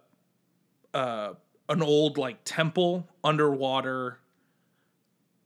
uh, 0.95 1.35
an 1.69 1.83
old 1.83 2.17
like 2.17 2.39
temple 2.45 3.09
underwater 3.23 4.19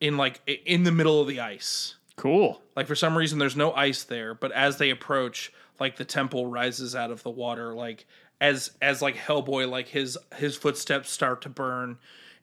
in 0.00 0.16
like 0.16 0.40
in 0.66 0.84
the 0.84 0.92
middle 0.92 1.20
of 1.20 1.26
the 1.26 1.40
ice. 1.40 1.96
Cool. 2.16 2.60
Like 2.76 2.86
for 2.86 2.94
some 2.94 3.16
reason, 3.16 3.38
there's 3.38 3.56
no 3.56 3.72
ice 3.72 4.04
there, 4.04 4.34
but 4.34 4.52
as 4.52 4.78
they 4.78 4.90
approach, 4.90 5.52
like 5.80 5.96
the 5.96 6.04
temple 6.04 6.46
rises 6.46 6.94
out 6.94 7.10
of 7.10 7.22
the 7.22 7.30
water, 7.30 7.74
like 7.74 8.06
as 8.40 8.72
as 8.82 9.02
like 9.02 9.16
Hellboy, 9.16 9.68
like 9.68 9.88
his 9.88 10.18
his 10.36 10.56
footsteps 10.56 11.10
start 11.10 11.42
to 11.42 11.48
burn, 11.48 11.98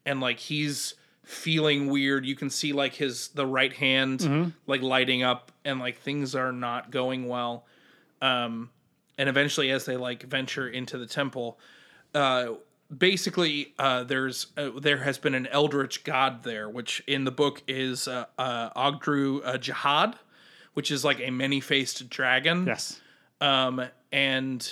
and 0.06 0.20
like 0.20 0.40
he's 0.40 0.96
feeling 1.24 1.90
weird. 1.90 2.26
You 2.26 2.36
can 2.36 2.50
see 2.50 2.72
like 2.74 2.94
his 2.94 3.30
the 3.30 3.46
right 3.46 3.74
hand 3.74 4.54
like 4.68 4.82
lighting 4.82 5.24
up, 5.24 5.52
and 5.64 5.80
like 5.80 6.00
things 6.00 6.36
are 6.36 6.52
not 6.52 6.92
going 6.92 7.28
well. 7.28 7.66
Um, 8.22 8.70
and 9.18 9.30
eventually, 9.30 9.72
as 9.72 9.86
they 9.86 9.98
like 9.98 10.24
venture 10.24 10.68
into 10.68 10.98
the 10.98 11.06
temple, 11.06 11.60
uh, 12.14 12.54
basically 12.96 13.74
uh, 13.80 14.04
there's 14.04 14.48
uh, 14.58 14.70
there 14.80 14.98
has 14.98 15.18
been 15.18 15.36
an 15.36 15.48
eldritch 15.48 16.04
god 16.04 16.44
there, 16.44 16.70
which 16.70 17.04
in 17.08 17.24
the 17.24 17.32
book 17.32 17.64
is 17.68 18.08
uh, 18.08 18.26
uh, 18.38 18.70
Ogdru 18.72 19.42
uh, 19.46 19.58
Jahad, 19.58 20.16
which 20.74 20.92
is 20.92 21.04
like 21.04 21.20
a 21.20 21.32
many 21.32 21.60
faced 21.60 22.10
dragon. 22.10 22.66
Yes. 22.66 23.00
Um, 23.42 23.86
and 24.12 24.68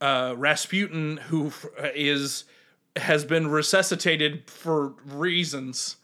uh, 0.00 0.34
Rasputin, 0.36 1.18
who 1.18 1.48
f- 1.48 1.66
is 1.94 2.44
has 2.96 3.24
been 3.24 3.48
resuscitated 3.48 4.50
for 4.50 4.94
reasons, 5.06 5.96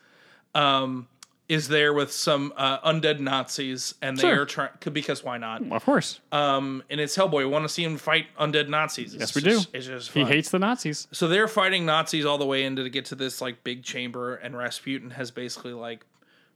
um, 0.54 1.08
is 1.48 1.68
there 1.68 1.92
with 1.92 2.10
some 2.12 2.52
uh, 2.56 2.80
undead 2.80 3.20
Nazis, 3.20 3.94
and 4.02 4.16
they 4.16 4.22
Sure. 4.22 4.42
are 4.42 4.46
trying 4.46 4.70
because 4.92 5.22
why 5.22 5.38
not? 5.38 5.62
Of 5.70 5.84
course. 5.84 6.20
Um, 6.32 6.82
and 6.90 7.00
it's 7.00 7.16
Hellboy. 7.16 7.38
We 7.38 7.44
want 7.46 7.62
to 7.64 7.68
see 7.68 7.84
him 7.84 7.98
fight 7.98 8.26
undead 8.40 8.68
Nazis. 8.68 9.14
It's 9.14 9.20
Yes, 9.20 9.34
we 9.36 9.42
just- 9.42 9.70
do. 9.72 9.78
It's 9.78 9.86
just 9.86 10.10
He 10.12 10.24
hates 10.24 10.50
the 10.50 10.58
Nazis. 10.58 11.06
So 11.12 11.28
they're 11.28 11.46
fighting 11.48 11.86
Nazis 11.86 12.24
all 12.24 12.38
the 12.38 12.46
way 12.46 12.64
into 12.64 12.82
to 12.82 12.90
get 12.90 13.04
to 13.06 13.14
this 13.14 13.40
like 13.40 13.62
big 13.62 13.84
chamber, 13.84 14.34
and 14.36 14.56
Rasputin 14.56 15.10
has 15.10 15.30
basically 15.30 15.72
like 15.72 16.04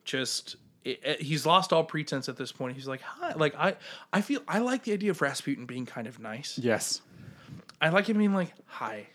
just 0.05 0.57
it, 0.85 0.99
it- 1.05 1.21
he's 1.23 1.47
lost 1.47 1.73
all 1.73 1.85
pretense 1.85 2.29
at 2.29 2.37
this 2.37 2.51
point. 2.53 2.75
He's 2.75 2.89
like, 2.89 3.03
hi, 3.03 3.33
like 3.37 3.55
I 3.55 3.77
I 4.13 4.23
feel 4.23 4.41
I 4.49 4.59
like 4.59 4.83
the 4.85 4.93
idea 4.93 5.11
of 5.13 5.21
Rasputin 5.23 5.67
being 5.67 5.87
kind 5.87 6.07
of 6.07 6.19
nice. 6.19 6.59
Yes. 6.59 7.01
I 7.81 7.91
like 7.91 8.09
him 8.09 8.19
being 8.19 8.35
like, 8.35 8.53
hi. 8.67 9.07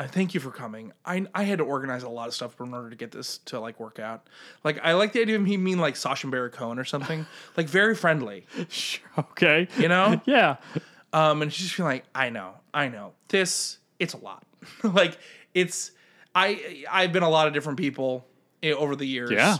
I 0.00 0.06
thank 0.06 0.32
you 0.32 0.40
for 0.40 0.50
coming. 0.50 0.92
I 1.04 1.26
I 1.34 1.42
had 1.42 1.58
to 1.58 1.64
organize 1.64 2.04
a 2.04 2.08
lot 2.08 2.26
of 2.26 2.32
stuff 2.32 2.58
in 2.58 2.72
order 2.72 2.88
to 2.88 2.96
get 2.96 3.10
this 3.10 3.36
to 3.44 3.60
like 3.60 3.78
work 3.78 3.98
out. 3.98 4.28
Like 4.64 4.80
I 4.82 4.94
like 4.94 5.12
the 5.12 5.20
idea 5.20 5.36
of 5.36 5.44
him 5.44 5.62
being 5.62 5.76
like 5.78 5.94
Sacha 5.94 6.26
Baron 6.26 6.50
Cohen 6.52 6.78
or 6.78 6.84
something, 6.84 7.26
like 7.58 7.68
very 7.68 7.94
friendly, 7.94 8.46
Sure. 8.70 9.06
Okay. 9.18 9.68
you 9.76 9.88
know. 9.88 10.18
Yeah. 10.26 10.56
Um, 11.12 11.42
and 11.42 11.52
she's 11.52 11.64
just 11.66 11.74
feeling 11.74 11.92
like, 11.96 12.04
I 12.14 12.30
know, 12.30 12.54
I 12.72 12.88
know. 12.88 13.12
This, 13.28 13.76
it's 13.98 14.14
a 14.14 14.16
lot. 14.16 14.46
like, 14.82 15.18
it's, 15.52 15.90
I, 16.34 16.84
I've 16.90 17.12
been 17.12 17.24
a 17.24 17.28
lot 17.28 17.46
of 17.46 17.52
different 17.52 17.78
people 17.78 18.26
eh, 18.62 18.70
over 18.72 18.96
the 18.96 19.04
years. 19.04 19.32
Yeah. 19.32 19.58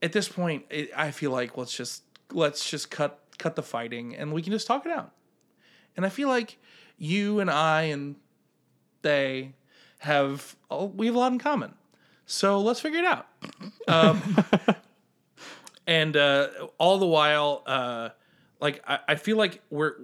At 0.00 0.12
this 0.12 0.26
point, 0.26 0.64
it, 0.70 0.90
I 0.96 1.10
feel 1.10 1.32
like 1.32 1.58
let's 1.58 1.76
just 1.76 2.04
let's 2.32 2.70
just 2.70 2.90
cut 2.90 3.20
cut 3.36 3.56
the 3.56 3.62
fighting 3.62 4.16
and 4.16 4.32
we 4.32 4.40
can 4.40 4.52
just 4.52 4.66
talk 4.66 4.86
it 4.86 4.92
out. 4.92 5.12
And 5.98 6.06
I 6.06 6.08
feel 6.08 6.28
like 6.28 6.56
you 6.96 7.40
and 7.40 7.50
I 7.50 7.82
and 7.82 8.16
they 9.02 9.52
have 10.00 10.56
oh, 10.70 10.86
we 10.86 11.06
have 11.06 11.14
a 11.14 11.18
lot 11.18 11.32
in 11.32 11.38
common. 11.38 11.74
So 12.26 12.60
let's 12.60 12.80
figure 12.80 13.00
it 13.00 13.04
out. 13.04 13.26
Um, 13.88 14.36
and 15.86 16.16
uh, 16.16 16.48
all 16.78 16.98
the 16.98 17.06
while, 17.06 17.62
uh, 17.66 18.10
like 18.60 18.82
I, 18.86 19.00
I 19.08 19.14
feel 19.16 19.36
like 19.36 19.62
we're 19.70 19.94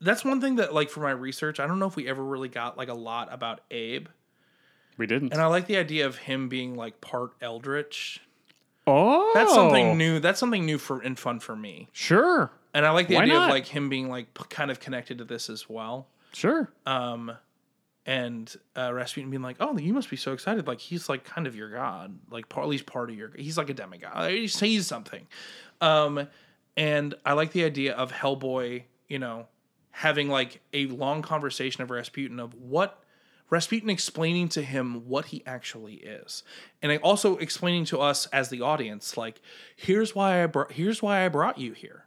that's 0.00 0.24
one 0.24 0.40
thing 0.40 0.56
that 0.56 0.74
like 0.74 0.90
for 0.90 1.00
my 1.00 1.12
research, 1.12 1.60
I 1.60 1.66
don't 1.66 1.78
know 1.78 1.86
if 1.86 1.96
we 1.96 2.08
ever 2.08 2.22
really 2.22 2.48
got 2.48 2.76
like 2.76 2.88
a 2.88 2.94
lot 2.94 3.32
about 3.32 3.60
Abe. 3.70 4.08
We 4.96 5.06
didn't. 5.06 5.32
And 5.32 5.40
I 5.40 5.46
like 5.46 5.66
the 5.66 5.76
idea 5.76 6.06
of 6.06 6.18
him 6.18 6.48
being 6.48 6.74
like 6.76 7.00
part 7.00 7.32
Eldritch. 7.40 8.20
oh. 8.86 9.30
That's 9.34 9.52
something 9.52 9.96
new. 9.98 10.20
That's 10.20 10.38
something 10.38 10.64
new 10.64 10.78
for 10.78 11.00
and 11.00 11.18
fun 11.18 11.40
for 11.40 11.56
me. 11.56 11.88
Sure. 11.92 12.50
And 12.72 12.84
I 12.84 12.90
like 12.90 13.08
the 13.08 13.16
Why 13.16 13.22
idea 13.22 13.34
not? 13.34 13.48
of 13.48 13.54
like 13.54 13.66
him 13.66 13.88
being 13.88 14.08
like 14.08 14.34
p- 14.34 14.44
kind 14.50 14.70
of 14.70 14.80
connected 14.80 15.18
to 15.18 15.24
this 15.24 15.48
as 15.48 15.68
well. 15.68 16.08
Sure. 16.32 16.68
Um, 16.86 17.32
and 18.06 18.54
uh, 18.76 18.92
Rasputin 18.92 19.30
being 19.30 19.42
like, 19.42 19.56
"Oh, 19.60 19.76
you 19.78 19.92
must 19.92 20.10
be 20.10 20.16
so 20.16 20.32
excited! 20.32 20.66
Like 20.66 20.80
he's 20.80 21.08
like 21.08 21.24
kind 21.24 21.46
of 21.46 21.56
your 21.56 21.70
god, 21.70 22.18
like 22.30 22.46
at 22.56 22.68
least 22.68 22.86
part 22.86 23.10
of 23.10 23.16
your. 23.16 23.30
He's 23.36 23.56
like 23.58 23.70
a 23.70 23.74
demigod. 23.74 24.30
He's, 24.30 24.58
he's 24.58 24.86
something." 24.86 25.26
Um, 25.80 26.28
and 26.76 27.14
I 27.24 27.32
like 27.34 27.52
the 27.52 27.64
idea 27.64 27.94
of 27.94 28.12
Hellboy, 28.12 28.84
you 29.08 29.18
know, 29.18 29.46
having 29.90 30.28
like 30.28 30.60
a 30.72 30.86
long 30.86 31.22
conversation 31.22 31.82
of 31.82 31.90
Rasputin 31.90 32.40
of 32.40 32.54
what 32.54 33.02
Rasputin 33.50 33.90
explaining 33.90 34.48
to 34.50 34.62
him 34.62 35.08
what 35.08 35.26
he 35.26 35.42
actually 35.46 35.94
is, 35.94 36.42
and 36.82 36.96
also 36.98 37.36
explaining 37.38 37.84
to 37.86 38.00
us 38.00 38.26
as 38.26 38.48
the 38.48 38.60
audience, 38.60 39.16
like, 39.16 39.40
here's 39.76 40.14
why 40.14 40.42
I 40.42 40.46
brought, 40.46 40.72
here's 40.72 41.02
why 41.02 41.24
I 41.24 41.28
brought 41.28 41.58
you 41.58 41.72
here. 41.72 42.04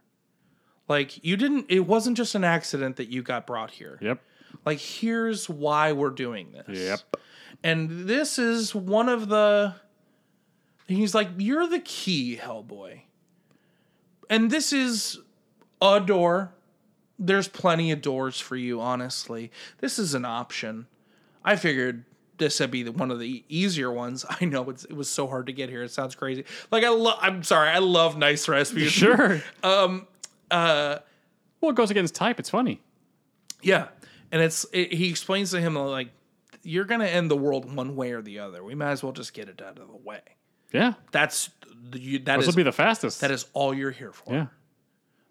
Like 0.88 1.22
you 1.24 1.36
didn't. 1.36 1.66
It 1.68 1.80
wasn't 1.80 2.16
just 2.16 2.34
an 2.34 2.44
accident 2.44 2.96
that 2.96 3.08
you 3.08 3.22
got 3.22 3.46
brought 3.46 3.72
here 3.72 3.98
Yep. 4.00 4.20
Like 4.64 4.78
here's 4.78 5.48
why 5.48 5.92
we're 5.92 6.10
doing 6.10 6.52
this 6.52 6.78
Yep. 6.78 7.16
and 7.64 8.08
this 8.08 8.38
is 8.38 8.74
one 8.74 9.08
of 9.08 9.28
the 9.28 9.74
he's 10.86 11.14
like 11.14 11.28
you're 11.38 11.66
the 11.68 11.80
key 11.80 12.38
hellboy 12.40 13.00
and 14.30 14.50
this 14.50 14.72
is 14.72 15.18
a 15.80 16.00
door 16.00 16.52
there's 17.18 17.48
plenty 17.48 17.90
of 17.90 18.00
doors 18.00 18.38
for 18.40 18.56
you 18.56 18.80
honestly 18.80 19.50
this 19.78 19.98
is 19.98 20.14
an 20.14 20.24
option 20.24 20.86
i 21.44 21.56
figured 21.56 22.04
this 22.38 22.60
would 22.60 22.70
be 22.70 22.84
the, 22.84 22.92
one 22.92 23.10
of 23.10 23.18
the 23.18 23.44
easier 23.48 23.90
ones 23.92 24.24
i 24.40 24.44
know 24.44 24.68
it's, 24.70 24.84
it 24.84 24.94
was 24.94 25.08
so 25.10 25.26
hard 25.26 25.46
to 25.46 25.52
get 25.52 25.68
here 25.68 25.82
it 25.82 25.90
sounds 25.90 26.14
crazy 26.14 26.44
like 26.70 26.84
i 26.84 26.88
love 26.88 27.18
i'm 27.20 27.42
sorry 27.42 27.68
i 27.68 27.78
love 27.78 28.16
nice 28.16 28.48
Rasputin. 28.48 28.88
Sure. 28.88 29.42
um 29.62 30.06
uh 30.50 30.98
well, 31.60 31.72
it 31.72 31.74
goes 31.74 31.90
against 31.90 32.14
type. 32.14 32.38
It's 32.38 32.50
funny. 32.50 32.80
Yeah, 33.62 33.88
and 34.32 34.42
it's 34.42 34.66
it, 34.72 34.92
he 34.92 35.08
explains 35.08 35.50
to 35.52 35.60
him 35.60 35.74
like, 35.74 36.08
"You're 36.62 36.84
gonna 36.84 37.06
end 37.06 37.30
the 37.30 37.36
world 37.36 37.72
one 37.74 37.96
way 37.96 38.12
or 38.12 38.22
the 38.22 38.38
other. 38.40 38.62
We 38.64 38.74
might 38.74 38.90
as 38.90 39.02
well 39.02 39.12
just 39.12 39.32
get 39.34 39.48
it 39.48 39.60
out 39.62 39.78
of 39.78 39.88
the 39.88 39.96
way." 39.96 40.20
Yeah. 40.72 40.94
That's 41.12 41.50
you, 41.94 42.18
that 42.20 42.36
This 42.36 42.48
is 42.48 42.54
will 42.54 42.56
be 42.56 42.62
the 42.62 42.72
fastest. 42.72 43.20
that 43.22 43.30
is 43.30 43.46
all 43.54 43.72
you're 43.72 43.90
here 43.90 44.12
for. 44.12 44.34
Yeah. 44.34 44.46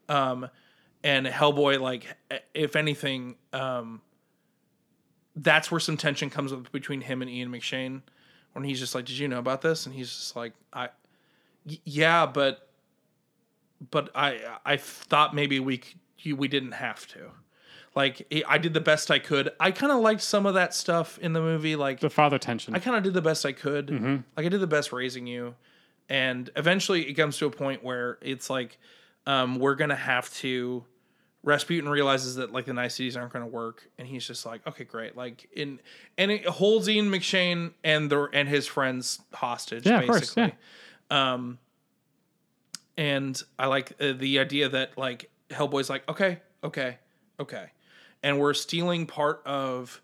Um, 0.10 0.50
and 1.04 1.28
Hellboy, 1.28 1.80
like, 1.80 2.06
if 2.56 2.76
anything, 2.76 3.36
um, 3.54 4.02
that's 5.36 5.70
where 5.70 5.80
some 5.80 5.96
tension 5.98 6.30
comes 6.32 6.52
up 6.52 6.72
between 6.72 7.02
him 7.02 7.22
and 7.22 7.30
Ian 7.30 7.52
McShane, 7.52 8.02
when 8.54 8.64
he's 8.66 8.80
just 8.80 8.96
like, 8.96 9.06
"Did 9.06 9.18
you 9.20 9.28
know 9.28 9.38
about 9.38 9.62
this?" 9.62 9.86
And 9.86 9.94
he's 9.94 10.10
just 10.10 10.36
like, 10.36 10.54
"I, 10.74 10.90
y- 11.66 11.80
yeah, 11.84 12.26
but, 12.26 12.68
but 13.92 14.10
I, 14.16 14.40
I 14.66 14.78
thought 14.78 15.36
maybe 15.36 15.60
we 15.60 15.78
c- 15.78 15.96
you, 16.20 16.36
we 16.36 16.48
didn't 16.48 16.72
have 16.72 17.06
to." 17.10 17.30
Like 17.98 18.32
I 18.48 18.60
did 18.60 18.76
the 18.76 18.80
best 18.80 19.10
I 19.10 19.18
could. 19.18 19.50
I 19.60 19.72
kind 19.72 19.92
of 19.92 20.02
liked 20.02 20.22
some 20.22 20.46
of 20.46 20.54
that 20.54 20.76
stuff 20.76 21.18
in 21.18 21.34
the 21.34 21.42
movie. 21.42 21.76
Like 21.76 22.00
The 22.00 22.12
father 22.12 22.38
tension. 22.38 22.76
I 22.76 22.80
kind 22.80 22.96
of 22.96 23.02
did 23.02 23.16
the 23.16 23.24
best 23.24 23.44
I 23.44 23.54
could. 23.54 23.90
Like 24.38 24.46
I 24.46 24.50
did 24.50 24.62
the 24.62 24.68
best 24.68 24.94
raising 24.94 25.26
you, 25.26 25.56
and 26.08 26.48
eventually 26.56 27.10
it 27.10 27.16
comes 27.16 27.40
to 27.40 27.48
a 27.48 27.50
point 27.50 27.84
where 27.84 28.20
it's 28.22 28.52
like 28.52 28.78
um, 29.26 29.58
we're 29.58 29.74
gonna 29.74 29.96
have 29.96 30.32
to. 30.36 30.86
Rasputin 31.42 31.90
realizes 31.90 32.36
that 32.36 32.52
like 32.54 32.66
the 32.66 32.74
niceties 32.74 33.18
aren't 33.18 33.34
gonna 33.34 33.48
work, 33.48 33.90
and 33.98 34.08
he's 34.08 34.28
just 34.28 34.46
like, 34.46 34.68
okay, 34.68 34.84
great. 34.84 35.18
Like 35.18 35.50
in 35.56 35.80
and 36.20 36.30
it 36.30 36.46
holds 36.46 36.88
Ian 36.88 37.10
McShane 37.10 37.72
and 37.84 38.12
the 38.12 38.28
and 38.32 38.48
his 38.48 38.68
friends 38.68 39.22
hostage, 39.34 39.88
Yeah, 39.88 40.02
of 40.02 40.06
course, 40.06 40.20
basically. 40.36 40.54
Um, 41.10 41.58
and 42.96 43.42
I 43.58 43.66
like 43.66 43.94
uh, 44.00 44.14
the 44.14 44.38
idea 44.38 44.70
that 44.70 45.00
like 45.00 45.32
Hellboy's 45.50 45.90
like, 45.90 46.08
okay, 46.08 46.42
okay, 46.64 47.00
okay, 47.40 47.72
and 48.24 48.40
we're 48.40 48.54
stealing 48.54 49.06
part 49.06 49.42
of 49.46 50.02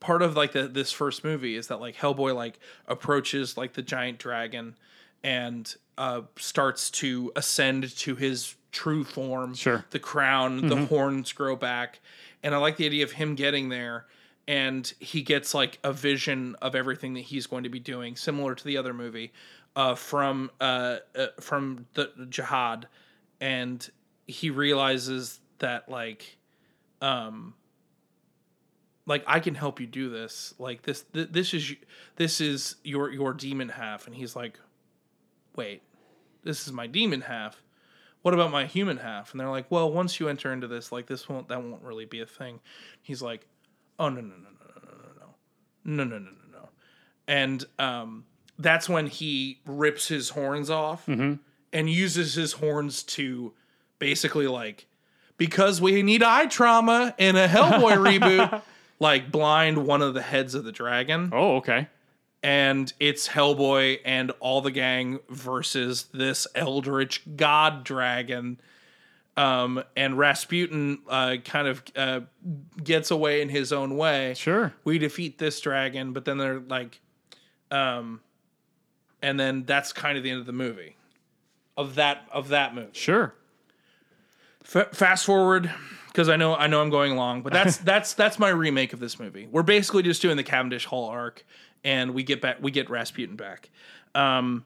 part 0.00 0.22
of 0.22 0.36
like 0.36 0.52
the 0.52 0.68
this 0.68 0.92
first 0.92 1.24
movie 1.24 1.56
is 1.56 1.68
that 1.68 1.80
like 1.80 1.96
Hellboy 1.96 2.34
like 2.34 2.58
approaches 2.86 3.56
like 3.56 3.72
the 3.72 3.82
giant 3.82 4.18
dragon 4.18 4.76
and 5.22 5.74
uh 5.96 6.22
starts 6.36 6.90
to 6.90 7.32
ascend 7.34 7.96
to 7.98 8.14
his 8.14 8.54
true 8.70 9.04
form. 9.04 9.54
Sure. 9.54 9.84
The 9.90 9.98
crown, 9.98 10.68
the 10.68 10.86
horns 10.86 11.32
grow 11.32 11.56
back. 11.56 12.00
And 12.42 12.54
I 12.54 12.58
like 12.58 12.76
the 12.76 12.86
idea 12.86 13.02
of 13.02 13.12
him 13.12 13.34
getting 13.34 13.70
there 13.70 14.06
and 14.48 14.92
he 14.98 15.20
gets 15.20 15.52
like 15.52 15.78
a 15.84 15.92
vision 15.92 16.56
of 16.62 16.74
everything 16.74 17.12
that 17.14 17.20
he's 17.20 17.46
going 17.46 17.64
to 17.64 17.68
be 17.68 17.78
doing, 17.78 18.16
similar 18.16 18.54
to 18.54 18.64
the 18.64 18.78
other 18.78 18.94
movie, 18.94 19.30
uh, 19.76 19.94
from 19.94 20.50
uh, 20.58 20.96
uh 21.14 21.26
from 21.38 21.86
the 21.92 22.06
Jahad, 22.30 22.84
and 23.42 23.90
he 24.26 24.48
realizes 24.48 25.40
that 25.58 25.90
like 25.90 26.37
like 29.06 29.24
I 29.26 29.40
can 29.40 29.54
help 29.54 29.80
you 29.80 29.86
do 29.86 30.10
this. 30.10 30.54
Like 30.58 30.82
this, 30.82 31.02
th- 31.12 31.28
this 31.30 31.54
is 31.54 31.74
this 32.16 32.40
is 32.40 32.76
your 32.84 33.10
your 33.10 33.32
demon 33.32 33.70
half, 33.70 34.06
and 34.06 34.14
he's 34.14 34.36
like, 34.36 34.58
wait, 35.56 35.82
this 36.44 36.66
is 36.66 36.72
my 36.72 36.86
demon 36.86 37.22
half. 37.22 37.62
What 38.22 38.34
about 38.34 38.50
my 38.50 38.66
human 38.66 38.98
half? 38.98 39.30
And 39.32 39.40
they're 39.40 39.48
like, 39.48 39.70
well, 39.70 39.90
once 39.90 40.18
you 40.20 40.28
enter 40.28 40.52
into 40.52 40.66
this, 40.66 40.92
like 40.92 41.06
this 41.06 41.28
won't 41.28 41.48
that 41.48 41.62
won't 41.62 41.82
really 41.82 42.04
be 42.04 42.20
a 42.20 42.26
thing. 42.26 42.60
He's 43.02 43.22
like, 43.22 43.46
oh 43.98 44.08
no 44.08 44.20
no 44.20 44.34
no 44.34 44.34
no 44.36 44.82
no 44.82 44.92
no 45.94 46.04
no 46.04 46.04
no 46.04 46.04
no 46.04 46.18
no 46.18 46.18
no 46.18 46.60
no, 46.60 46.68
and 47.26 47.64
um, 47.78 48.24
that's 48.58 48.88
when 48.88 49.06
he 49.06 49.60
rips 49.64 50.08
his 50.08 50.30
horns 50.30 50.68
off 50.68 51.06
and 51.72 51.88
uses 51.88 52.34
his 52.34 52.52
horns 52.54 53.02
to 53.04 53.54
basically 53.98 54.48
like 54.48 54.86
because 55.38 55.80
we 55.80 56.02
need 56.02 56.22
eye 56.22 56.46
trauma 56.46 57.14
in 57.16 57.36
a 57.36 57.48
Hellboy 57.48 58.20
reboot, 58.20 58.62
like 59.00 59.32
blind 59.32 59.86
one 59.86 60.02
of 60.02 60.12
the 60.12 60.20
heads 60.22 60.54
of 60.54 60.64
the 60.64 60.72
dragon. 60.72 61.30
oh, 61.32 61.56
okay. 61.56 61.88
And 62.40 62.92
it's 63.00 63.26
Hellboy 63.28 63.98
and 64.04 64.30
all 64.38 64.60
the 64.60 64.70
gang 64.70 65.18
versus 65.28 66.06
this 66.12 66.46
eldritch 66.54 67.22
god 67.36 67.82
dragon. 67.82 68.60
Um, 69.36 69.82
and 69.96 70.16
Rasputin 70.18 70.98
uh, 71.08 71.36
kind 71.44 71.66
of 71.68 71.82
uh, 71.96 72.20
gets 72.82 73.10
away 73.10 73.40
in 73.40 73.48
his 73.48 73.72
own 73.72 73.96
way. 73.96 74.34
Sure. 74.36 74.72
We 74.84 74.98
defeat 74.98 75.38
this 75.38 75.60
dragon, 75.60 76.12
but 76.12 76.24
then 76.24 76.38
they're 76.38 76.60
like, 76.60 77.00
um, 77.72 78.20
and 79.20 79.38
then 79.38 79.64
that's 79.64 79.92
kind 79.92 80.16
of 80.16 80.24
the 80.24 80.30
end 80.30 80.40
of 80.40 80.46
the 80.46 80.52
movie. 80.52 80.96
Of 81.76 81.96
that 81.96 82.26
of 82.32 82.48
that 82.48 82.74
movie. 82.74 82.90
Sure. 82.92 83.34
F- 84.64 84.92
fast 84.92 85.24
forward 85.24 85.70
because 86.08 86.28
I 86.28 86.36
know 86.36 86.54
I 86.54 86.66
know 86.66 86.80
I'm 86.80 86.90
going 86.90 87.16
long, 87.16 87.42
but 87.42 87.52
that's 87.52 87.76
that's 87.78 88.14
that's 88.14 88.38
my 88.38 88.48
remake 88.48 88.92
of 88.92 89.00
this 89.00 89.18
movie. 89.18 89.48
We're 89.50 89.62
basically 89.62 90.02
just 90.02 90.22
doing 90.22 90.36
the 90.36 90.42
Cavendish 90.42 90.84
Hall 90.84 91.08
arc, 91.08 91.44
and 91.84 92.14
we 92.14 92.22
get 92.22 92.40
back 92.40 92.58
we 92.60 92.70
get 92.70 92.90
Rasputin 92.90 93.36
back. 93.36 93.70
Um, 94.14 94.64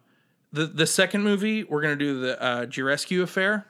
the 0.53 0.67
the 0.67 0.87
second 0.87 1.23
movie 1.23 1.65
we're 1.65 1.83
gonna 1.83 1.97
do 1.97 2.21
the 2.21 2.43
uh, 2.43 2.67
Giurescu 2.67 3.23
affair. 3.23 3.67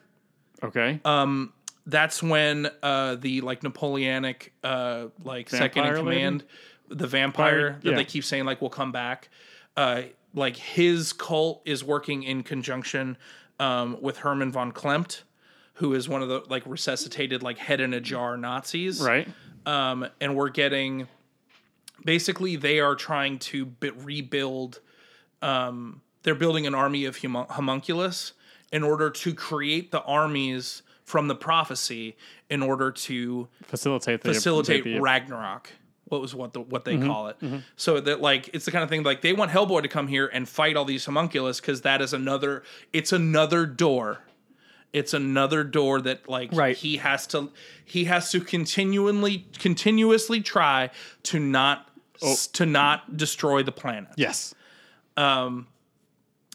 Okay. 0.62 1.00
Um, 1.04 1.52
That's 1.86 2.22
when 2.22 2.70
uh, 2.82 3.16
the 3.16 3.40
like 3.40 3.62
Napoleonic 3.62 4.52
uh, 4.62 5.06
like 5.24 5.50
second 5.50 5.84
in 5.84 5.92
Vampire 5.92 6.04
lady? 6.04 6.20
command, 6.20 6.44
the 6.88 7.06
vampire 7.06 7.78
that 7.82 7.90
yeah. 7.90 7.96
they 7.96 8.04
keep 8.04 8.24
saying 8.24 8.44
like 8.44 8.60
will 8.60 8.70
come 8.70 8.92
back. 8.92 9.28
Uh, 9.76 10.02
like 10.34 10.56
his 10.56 11.12
cult 11.12 11.62
is 11.64 11.82
working 11.84 12.22
in 12.22 12.42
conjunction 12.42 13.16
um, 13.58 13.98
with 14.00 14.18
Herman 14.18 14.52
von 14.52 14.72
Klempt, 14.72 15.22
who 15.82 15.94
is 15.94 16.08
one 16.08 16.22
of 16.22 16.28
the 16.28 16.44
like 16.48 16.62
resuscitated 16.64 17.42
like 17.42 17.58
head 17.58 17.80
in 17.80 17.92
a 17.92 18.00
jar 18.00 18.36
Nazis. 18.36 19.00
right. 19.02 19.26
Um, 19.66 20.06
and 20.20 20.36
we're 20.36 20.48
getting 20.48 21.08
basically 22.04 22.54
they 22.54 22.78
are 22.78 22.94
trying 22.94 23.40
to 23.40 23.72
rebuild. 23.80 24.78
Um, 25.42 26.02
they're 26.22 26.36
building 26.36 26.68
an 26.68 26.74
army 26.76 27.04
of 27.04 27.16
homun- 27.18 27.50
homunculus 27.50 28.32
in 28.72 28.84
order 28.84 29.10
to 29.10 29.34
create 29.34 29.90
the 29.90 30.02
armies 30.02 30.82
from 31.04 31.26
the 31.26 31.34
prophecy 31.34 32.16
in 32.48 32.62
order 32.62 32.92
to 32.92 33.48
Facilitate 33.64 34.22
the 34.22 34.32
facilitate 34.34 34.84
the- 34.84 35.00
Ragnarok. 35.00 35.68
What 36.04 36.20
was 36.20 36.32
what 36.32 36.52
the 36.52 36.60
what 36.60 36.84
they 36.84 36.96
call 36.96 37.26
it? 37.28 37.36
So 37.74 37.98
that 37.98 38.20
like 38.20 38.50
it's 38.54 38.66
the 38.66 38.70
kind 38.70 38.84
of 38.84 38.88
thing 38.90 39.02
like 39.02 39.22
they 39.22 39.32
want 39.32 39.50
Hellboy 39.50 39.82
to 39.82 39.88
come 39.88 40.06
here 40.06 40.30
and 40.32 40.48
fight 40.48 40.76
all 40.76 40.84
these 40.84 41.04
homunculus 41.06 41.58
because 41.60 41.80
that 41.80 42.00
is 42.00 42.12
another 42.12 42.62
it's 42.92 43.10
another 43.12 43.66
door. 43.66 44.20
It's 44.92 45.14
another 45.14 45.64
door 45.64 46.00
that 46.02 46.28
like 46.28 46.50
Right. 46.52 46.76
he 46.76 46.98
has 46.98 47.26
to 47.28 47.50
he 47.84 48.04
has 48.04 48.30
to 48.32 48.40
continually 48.40 49.46
continuously 49.58 50.40
try 50.42 50.90
to 51.24 51.38
not 51.38 51.88
s- 52.22 52.46
to 52.48 52.66
not 52.66 53.16
destroy 53.16 53.62
the 53.62 53.72
planet. 53.72 54.10
Yes. 54.16 54.54
Um 55.16 55.66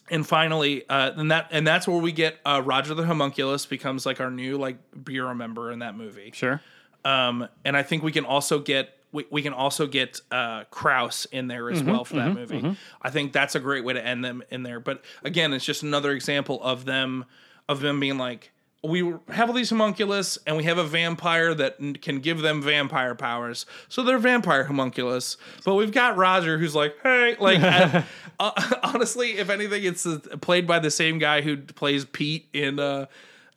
And 0.09 0.25
finally, 0.25 0.88
uh, 0.88 1.11
and 1.17 1.31
that 1.31 1.47
and 1.51 1.67
that's 1.67 1.85
where 1.88 1.97
we 1.99 2.11
get 2.13 2.38
uh, 2.45 2.61
Roger 2.63 2.93
the 2.93 3.05
Homunculus 3.05 3.65
becomes 3.65 4.05
like 4.05 4.21
our 4.21 4.31
new 4.31 4.57
like 4.57 4.77
bureau 5.03 5.33
member 5.33 5.69
in 5.71 5.79
that 5.79 5.95
movie. 5.97 6.31
Sure. 6.33 6.61
Um, 7.03 7.47
and 7.65 7.75
I 7.75 7.83
think 7.83 8.03
we 8.03 8.11
can 8.13 8.23
also 8.25 8.59
get 8.59 8.93
we, 9.11 9.25
we 9.31 9.41
can 9.41 9.53
also 9.53 9.88
get 9.88 10.21
uh, 10.31 10.63
Krauss 10.65 11.25
in 11.25 11.47
there 11.47 11.69
as 11.69 11.81
well 11.83 12.03
for 12.05 12.17
that 12.17 12.33
movie. 12.33 12.77
I 13.01 13.09
think 13.09 13.31
that's 13.33 13.55
a 13.55 13.59
great 13.59 13.83
way 13.85 13.93
to 13.93 14.05
end 14.05 14.23
them 14.23 14.43
in 14.49 14.63
there. 14.63 14.79
But 14.81 15.03
again, 15.23 15.53
it's 15.53 15.63
just 15.65 15.81
another 15.83 16.11
example 16.11 16.61
of 16.61 16.85
them 16.85 17.25
of 17.70 17.80
them 17.82 17.99
being 17.99 18.18
like 18.18 18.51
we 18.84 18.99
have 19.30 19.49
all 19.49 19.55
these 19.55 19.70
homunculus 19.72 20.38
and 20.45 20.55
we 20.55 20.63
have 20.63 20.78
a 20.78 20.84
vampire 20.84 21.53
that 21.53 21.78
can 22.01 22.20
give 22.20 22.39
them 22.41 22.61
vampire 22.61 23.15
powers 23.15 23.65
so 23.89 24.03
they're 24.03 24.20
vampire 24.20 24.63
homunculus 24.65 25.36
but 25.65 25.74
we've 25.76 25.91
got 25.91 26.15
roger 26.15 26.57
who's 26.57 26.76
like 26.76 26.95
hey 27.03 27.36
like 27.39 27.59
I- 27.59 28.05
uh, 28.39 28.51
honestly 28.84 29.38
if 29.39 29.49
anything 29.49 29.84
it's 29.84 30.05
uh, 30.05 30.20
played 30.41 30.68
by 30.68 30.80
the 30.80 30.91
same 30.91 31.18
guy 31.18 31.41
who 31.41 31.57
plays 31.57 32.05
pete 32.05 32.47
in 32.53 32.80
uh 32.80 33.07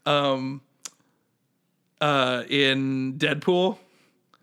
um 0.06 0.62
uh 2.00 2.44
in 2.48 3.14
deadpool 3.18 3.76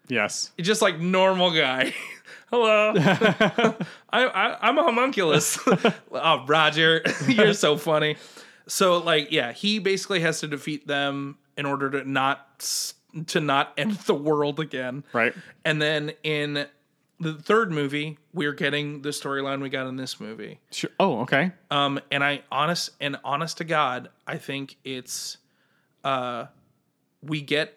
Yes. 0.09 0.51
just 0.57 0.82
like 0.82 0.99
normal 1.01 1.51
guy. 1.51 1.93
Hello, 2.49 2.93
I, 2.95 3.76
I 4.13 4.57
I'm 4.61 4.78
a 4.78 4.84
homunculus. 4.84 5.59
oh, 6.13 6.45
Roger, 6.47 7.01
you're 7.28 7.53
so 7.53 7.76
funny. 7.76 8.15
So 8.68 8.97
like, 8.97 9.32
yeah, 9.32 9.51
he 9.51 9.80
basically 9.80 10.20
has 10.22 10.39
to 10.41 10.47
defeat 10.47 10.88
them 10.88 11.38
in 11.57 11.65
order 11.65 11.89
to 11.91 12.09
not 12.09 12.93
to 13.28 13.39
not 13.39 13.74
end 13.78 13.93
the 13.93 14.13
world 14.15 14.59
again. 14.59 15.03
Right. 15.13 15.34
And 15.65 15.82
then 15.82 16.11
in 16.24 16.68
the 17.20 17.34
third 17.34 17.72
movie, 17.72 18.18
we're 18.34 18.53
getting 18.53 19.01
the 19.01 19.09
storyline 19.09 19.61
we 19.61 19.70
got 19.70 19.88
in 19.88 19.95
this 19.95 20.20
movie. 20.20 20.59
Sure. 20.72 20.91
Oh, 20.99 21.22
okay. 21.22 21.51
Um, 21.72 21.99
and 22.11 22.24
I 22.24 22.43
honest 22.51 22.91
and 22.99 23.18
honest 23.24 23.57
to 23.57 23.63
God, 23.63 24.09
I 24.28 24.38
think 24.38 24.78
it's 24.84 25.38
uh 26.03 26.45
we 27.24 27.41
get 27.41 27.74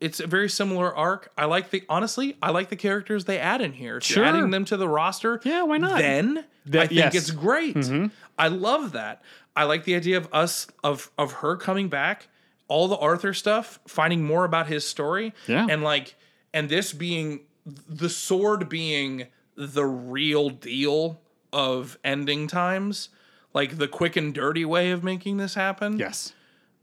it's 0.00 0.18
a 0.20 0.26
very 0.26 0.48
similar 0.50 0.94
arc. 0.94 1.30
I 1.38 1.44
like 1.44 1.70
the 1.70 1.84
honestly, 1.88 2.36
I 2.42 2.50
like 2.50 2.68
the 2.68 2.76
characters 2.76 3.24
they 3.26 3.38
add 3.38 3.60
in 3.62 3.72
here. 3.72 4.00
Sure. 4.00 4.24
adding 4.24 4.50
them 4.50 4.64
to 4.66 4.76
the 4.76 4.88
roster, 4.88 5.40
Yeah, 5.44 5.62
why 5.62 5.78
not? 5.78 5.98
Then 5.98 6.44
That- 6.66 6.82
I 6.82 6.86
think 6.88 6.92
yes. 6.98 7.06
Mm-hmm. 7.14 7.16
it's 7.16 7.30
great. 7.30 8.10
I 8.38 8.48
love 8.48 8.92
that. 8.92 9.22
I 9.56 9.64
like 9.64 9.84
the 9.84 9.94
idea 9.94 10.16
of 10.16 10.28
us 10.32 10.66
of 10.82 11.10
of 11.18 11.32
her 11.34 11.56
coming 11.56 11.88
back 11.88 12.28
all 12.66 12.88
the 12.88 12.96
Arthur 12.96 13.34
stuff, 13.34 13.78
finding 13.86 14.22
more 14.24 14.44
about 14.46 14.66
his 14.68 14.86
story, 14.88 15.34
Yeah. 15.46 15.66
and 15.68 15.82
like, 15.82 16.14
and 16.54 16.68
this 16.70 16.94
being 16.94 17.40
the 17.66 18.08
sword 18.08 18.70
being 18.70 19.26
the 19.54 19.84
real 19.84 20.48
deal 20.48 21.20
of 21.52 21.98
ending 22.02 22.46
times, 22.48 23.10
like 23.52 23.76
the 23.76 23.86
quick 23.86 24.16
and 24.16 24.32
dirty 24.34 24.64
way 24.64 24.90
of 24.92 25.04
making 25.04 25.36
this 25.36 25.54
happen. 25.54 25.98
Yes. 25.98 26.32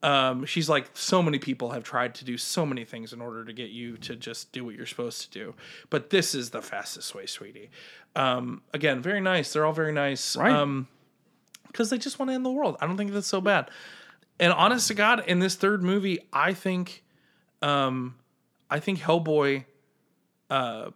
Um, 0.03 0.45
she's 0.45 0.69
like, 0.69 0.89
so 0.93 1.21
many 1.23 1.39
people 1.39 1.71
have 1.71 1.83
tried 1.83 2.13
to 2.15 2.25
do 2.25 2.37
so 2.37 2.63
many 2.65 2.85
things 2.85 3.11
in 3.11 3.19
order 3.19 3.43
to 3.43 3.51
get 3.53 3.71
you 3.71 3.97
to 3.97 4.15
just 4.15 4.51
do 4.51 4.63
what 4.63 4.75
you're 4.75 4.85
supposed 4.85 5.21
to 5.23 5.29
do, 5.39 5.55
but 5.89 6.11
this 6.11 6.33
is 6.35 6.51
the 6.51 6.61
fastest 6.61 7.13
way, 7.15 7.25
sweetie. 7.25 7.69
Um, 8.15 8.61
again, 8.73 9.01
very 9.01 9.19
nice. 9.19 9.51
They're 9.53 9.65
all 9.65 9.73
very 9.73 9.91
nice. 9.93 10.35
Right. 10.35 10.51
Um, 10.53 10.87
because 11.71 11.89
they 11.89 11.97
just 11.97 12.19
want 12.19 12.29
to 12.29 12.35
end 12.35 12.45
the 12.45 12.51
world. 12.51 12.77
I 12.81 12.87
don't 12.87 12.97
think 12.97 13.11
that's 13.11 13.27
so 13.27 13.41
bad. 13.41 13.69
And 14.39 14.51
honest 14.53 14.87
to 14.87 14.93
God, 14.93 15.23
in 15.27 15.39
this 15.39 15.55
third 15.55 15.83
movie, 15.83 16.19
I 16.33 16.53
think, 16.53 17.03
um, 17.61 18.15
I 18.69 18.79
think 18.79 18.99
Hellboy, 18.99 19.65
uh, 20.49 20.91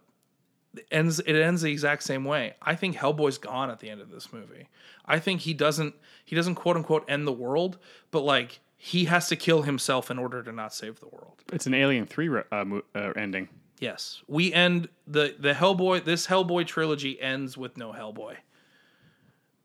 ends 0.90 1.20
it 1.20 1.34
ends 1.34 1.62
the 1.62 1.70
exact 1.70 2.02
same 2.02 2.24
way. 2.24 2.54
I 2.60 2.74
think 2.74 2.96
Hellboy's 2.96 3.38
gone 3.38 3.70
at 3.70 3.80
the 3.80 3.90
end 3.90 4.00
of 4.00 4.10
this 4.10 4.32
movie. 4.32 4.68
I 5.04 5.18
think 5.18 5.42
he 5.42 5.54
doesn't 5.54 5.94
he 6.24 6.36
doesn't 6.36 6.56
quote 6.56 6.76
unquote 6.76 7.04
end 7.08 7.26
the 7.26 7.32
world, 7.32 7.78
but 8.10 8.20
like 8.20 8.60
he 8.76 9.06
has 9.06 9.28
to 9.28 9.36
kill 9.36 9.62
himself 9.62 10.10
in 10.10 10.18
order 10.18 10.42
to 10.42 10.52
not 10.52 10.74
save 10.74 11.00
the 11.00 11.08
world. 11.08 11.42
It's 11.52 11.66
an 11.66 11.74
Alien 11.74 12.06
3 12.06 12.28
uh, 12.28 12.42
uh, 12.52 13.12
ending. 13.16 13.48
Yes, 13.80 14.22
we 14.26 14.52
end 14.52 14.88
the 15.06 15.34
the 15.38 15.52
Hellboy. 15.52 16.04
This 16.04 16.26
Hellboy 16.26 16.66
trilogy 16.66 17.20
ends 17.20 17.56
with 17.56 17.76
no 17.76 17.92
Hellboy, 17.92 18.36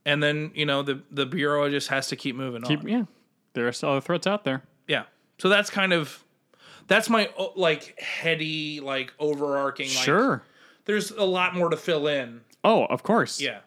and 0.05 0.21
then 0.21 0.51
you 0.55 0.65
know 0.65 0.81
the 0.83 1.01
the 1.11 1.25
bureau 1.25 1.69
just 1.69 1.87
has 1.89 2.07
to 2.07 2.15
keep 2.15 2.35
moving 2.35 2.61
Keep, 2.61 2.81
on. 2.81 2.87
yeah. 2.87 3.03
There 3.53 3.67
are 3.67 3.71
still 3.71 3.89
other 3.89 4.01
threats 4.01 4.25
out 4.27 4.43
there. 4.45 4.63
Yeah, 4.87 5.03
so 5.37 5.49
that's 5.49 5.69
kind 5.69 5.93
of 5.93 6.23
that's 6.87 7.09
my 7.09 7.29
like 7.55 7.99
heady 7.99 8.79
like 8.79 9.13
overarching. 9.19 9.87
Like, 9.87 10.05
Sure. 10.05 10.43
there's 10.85 11.11
a 11.11 11.23
lot 11.25 11.55
more 11.55 11.69
to 11.69 11.77
fill 11.77 12.07
in. 12.07 12.41
Oh, 12.63 12.85
of 12.85 13.03
course. 13.03 13.39
Yeah. 13.41 13.59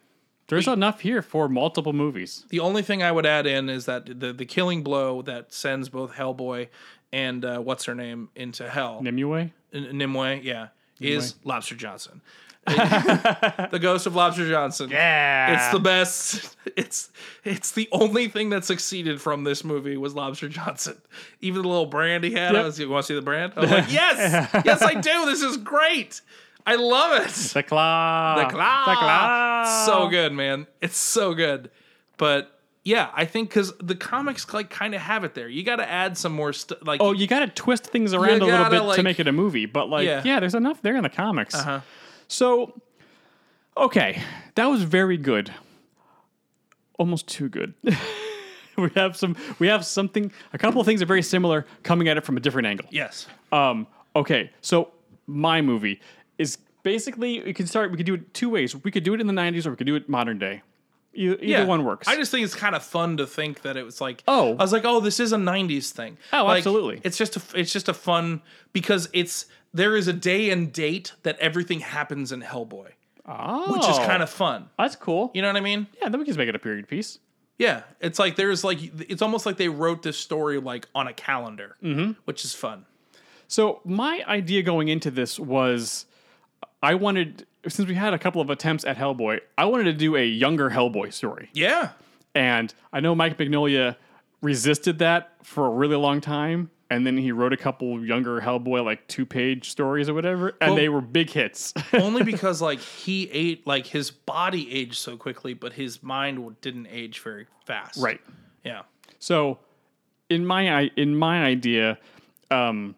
There's 0.48 0.68
enough 0.68 1.00
here 1.00 1.22
for 1.22 1.48
multiple 1.48 1.94
movies. 1.94 2.44
The 2.50 2.60
only 2.60 2.82
thing 2.82 3.02
I 3.02 3.10
would 3.10 3.24
add 3.24 3.46
in 3.46 3.70
is 3.70 3.86
that 3.86 4.20
the 4.20 4.32
the 4.32 4.44
killing 4.44 4.82
blow 4.82 5.22
that 5.22 5.52
sends 5.54 5.88
both 5.88 6.12
Hellboy 6.12 6.68
and 7.12 7.44
uh, 7.44 7.58
what's 7.60 7.84
her 7.86 7.94
name 7.94 8.28
into 8.36 8.68
hell, 8.68 9.00
Nimue? 9.02 9.50
N- 9.72 9.96
Nimue, 9.96 10.40
yeah, 10.42 10.68
is 11.00 11.36
Lobster 11.44 11.74
Johnson, 11.76 12.20
the 12.66 13.78
ghost 13.80 14.06
of 14.06 14.14
Lobster 14.14 14.48
Johnson. 14.48 14.90
Yeah. 14.90 15.54
It's 15.54 15.72
the 15.72 15.80
best. 15.80 16.50
It's 16.76 17.10
it's 17.44 17.70
the 17.72 17.88
only 17.92 18.26
thing 18.26 18.48
that 18.50 18.64
succeeded 18.64 19.20
from 19.20 19.44
this 19.44 19.62
movie 19.62 19.96
was 19.96 20.14
Lobster 20.14 20.48
Johnson. 20.48 20.96
Even 21.40 21.62
the 21.62 21.68
little 21.68 21.86
brand 21.86 22.24
he 22.24 22.32
had. 22.32 22.52
I 22.56 22.58
Yep. 22.58 22.64
was, 22.64 22.80
you 22.80 22.88
want 22.88 23.04
to 23.04 23.12
see 23.12 23.14
the 23.14 23.22
brand? 23.22 23.52
I 23.54 23.60
was 23.60 23.70
like, 23.70 23.92
yes, 23.92 24.50
yes, 24.64 24.82
I 24.82 24.94
do. 24.94 25.26
This 25.26 25.40
is 25.42 25.56
great. 25.58 26.20
I 26.66 26.74
love 26.76 27.20
it. 27.22 27.28
the 27.32 27.62
claw. 27.62 28.36
The 28.38 28.46
claw. 28.50 28.84
The 28.86 28.94
claw. 28.96 29.84
So 29.86 30.08
good, 30.08 30.32
man. 30.32 30.66
It's 30.80 30.96
so 30.96 31.34
good. 31.34 31.70
But 32.16 32.58
yeah, 32.82 33.10
I 33.14 33.24
think 33.26 33.50
because 33.50 33.72
the 33.78 33.94
comics 33.94 34.52
like 34.52 34.70
kind 34.70 34.94
of 34.96 35.02
have 35.02 35.22
it 35.22 35.34
there. 35.34 35.48
You 35.48 35.62
got 35.62 35.76
to 35.76 35.88
add 35.88 36.18
some 36.18 36.32
more 36.32 36.52
stuff. 36.52 36.78
Like, 36.82 37.00
Oh, 37.00 37.12
you 37.12 37.26
got 37.28 37.40
to 37.40 37.46
twist 37.48 37.84
things 37.86 38.14
around 38.14 38.42
a 38.42 38.46
little 38.46 38.88
bit 38.88 38.96
to 38.96 39.02
make 39.04 39.20
it 39.20 39.28
a 39.28 39.32
movie, 39.32 39.66
but 39.66 39.88
like, 39.90 40.06
Yeah. 40.06 40.22
yeah, 40.24 40.40
there's 40.40 40.54
enough 40.56 40.82
there 40.82 40.96
in 40.96 41.02
the 41.04 41.08
comics. 41.10 41.54
uh-huh. 41.54 41.80
So, 42.28 42.80
okay, 43.76 44.22
that 44.54 44.66
was 44.66 44.82
very 44.82 45.16
good. 45.16 45.52
Almost 46.98 47.26
too 47.28 47.48
good. 47.48 47.74
we 48.76 48.88
have 48.94 49.16
some. 49.16 49.36
We 49.58 49.66
have 49.66 49.84
something. 49.84 50.30
A 50.52 50.58
couple 50.58 50.80
of 50.80 50.86
things 50.86 51.02
are 51.02 51.06
very 51.06 51.22
similar, 51.22 51.66
coming 51.82 52.08
at 52.08 52.16
it 52.16 52.24
from 52.24 52.36
a 52.36 52.40
different 52.40 52.66
angle. 52.66 52.86
yes, 52.90 53.26
Um. 53.52 53.86
Okay. 54.16 54.50
So 54.60 54.92
my 55.26 55.60
movie 55.60 56.00
is 56.38 56.58
basically 56.84 57.42
we 57.42 57.52
can 57.52 57.66
start. 57.66 57.90
We 57.90 57.96
could 57.96 58.06
do 58.06 58.14
it 58.14 58.32
two 58.32 58.48
ways. 58.48 58.76
We 58.76 58.92
could 58.92 59.02
do 59.02 59.12
it 59.14 59.20
in 59.20 59.26
the 59.26 59.32
'90s, 59.32 59.66
or 59.66 59.70
we 59.70 59.76
could 59.76 59.86
do 59.88 59.96
it 59.96 60.08
modern 60.08 60.38
day. 60.38 60.62
Either, 61.14 61.38
yeah, 61.42 61.64
one 61.64 61.84
works. 61.84 62.08
I 62.08 62.16
just 62.16 62.30
think 62.30 62.44
it's 62.44 62.54
kind 62.54 62.74
of 62.74 62.82
fun 62.82 63.16
to 63.18 63.26
think 63.26 63.62
that 63.62 63.76
it 63.76 63.84
was 63.84 64.00
like, 64.00 64.22
Oh. 64.28 64.52
I 64.52 64.62
was 64.62 64.72
like, 64.72 64.84
oh, 64.84 65.00
this 65.00 65.20
is 65.20 65.32
a 65.32 65.36
'90s 65.36 65.90
thing. 65.90 66.18
Oh, 66.32 66.44
Like, 66.44 66.58
absolutely. 66.58 67.00
It's 67.04 67.16
just 67.16 67.36
a, 67.36 67.42
it's 67.58 67.72
just 67.72 67.88
a 67.88 67.94
fun 67.94 68.42
because 68.72 69.08
it's 69.12 69.46
there 69.72 69.96
is 69.96 70.08
a 70.08 70.12
day 70.12 70.50
and 70.50 70.72
date 70.72 71.12
that 71.22 71.38
everything 71.38 71.80
happens 71.80 72.30
in 72.32 72.42
Hellboy, 72.42 72.88
oh, 73.26 73.72
which 73.72 73.88
is 73.88 73.96
kind 73.98 74.22
of 74.22 74.30
fun. 74.30 74.68
that's 74.78 74.96
cool. 74.96 75.30
You 75.34 75.42
know 75.42 75.48
what 75.48 75.56
I 75.56 75.60
mean? 75.60 75.86
yeah, 76.00 76.08
then 76.08 76.18
we 76.20 76.24
can 76.24 76.26
just 76.32 76.38
make 76.38 76.48
it 76.48 76.54
a 76.54 76.58
period 76.60 76.86
piece. 76.88 77.18
Yeah, 77.58 77.82
it's 78.00 78.18
like 78.18 78.34
there's 78.36 78.64
like 78.64 78.78
it's 79.08 79.22
almost 79.22 79.46
like 79.46 79.56
they 79.56 79.68
wrote 79.68 80.02
this 80.02 80.18
story 80.18 80.58
like 80.58 80.88
on 80.94 81.06
a 81.06 81.12
calendar, 81.12 81.76
Mm-hmm. 81.82 82.12
which 82.24 82.44
is 82.44 82.52
fun. 82.54 82.84
So 83.46 83.80
my 83.84 84.24
idea 84.26 84.62
going 84.62 84.88
into 84.88 85.10
this 85.10 85.38
was, 85.38 86.06
I 86.82 86.94
wanted 86.94 87.46
since 87.68 87.88
we 87.88 87.94
had 87.94 88.14
a 88.14 88.18
couple 88.18 88.40
of 88.40 88.50
attempts 88.50 88.84
at 88.84 88.96
Hellboy, 88.96 89.40
I 89.58 89.64
wanted 89.66 89.84
to 89.84 89.92
do 89.92 90.16
a 90.16 90.24
younger 90.24 90.70
Hellboy 90.70 91.12
story, 91.12 91.48
Yeah, 91.52 91.90
and 92.34 92.72
I 92.92 93.00
know 93.00 93.14
Mike 93.14 93.38
Mignola 93.38 93.96
resisted 94.42 94.98
that 94.98 95.32
for 95.42 95.66
a 95.66 95.70
really 95.70 95.96
long 95.96 96.20
time, 96.20 96.70
and 96.90 97.06
then 97.06 97.16
he 97.16 97.32
wrote 97.32 97.52
a 97.52 97.56
couple 97.56 98.04
younger 98.04 98.40
Hellboy 98.40 98.84
like 98.84 99.06
two 99.08 99.24
page 99.24 99.70
stories 99.70 100.08
or 100.08 100.14
whatever, 100.14 100.48
and 100.60 100.70
Well- 100.70 100.76
they 100.76 100.88
were 100.88 101.00
big 101.00 101.30
hits. 101.30 101.72
only 101.94 102.22
because 102.22 102.60
like 102.60 102.80
he 102.80 103.30
ate 103.30 103.66
like 103.66 103.86
his 103.86 104.10
body 104.10 104.70
aged 104.72 104.96
so 104.96 105.16
quickly, 105.16 105.54
but 105.54 105.72
his 105.74 106.02
mind 106.02 106.60
didn't 106.60 106.88
age 106.90 107.20
very 107.20 107.46
fast. 107.66 107.98
right. 108.02 108.20
Yeah. 108.64 108.82
So, 109.18 109.58
in 110.30 110.44
my 110.46 110.90
in 110.96 111.16
my 111.16 111.44
idea, 111.44 111.98
um, 112.50 112.94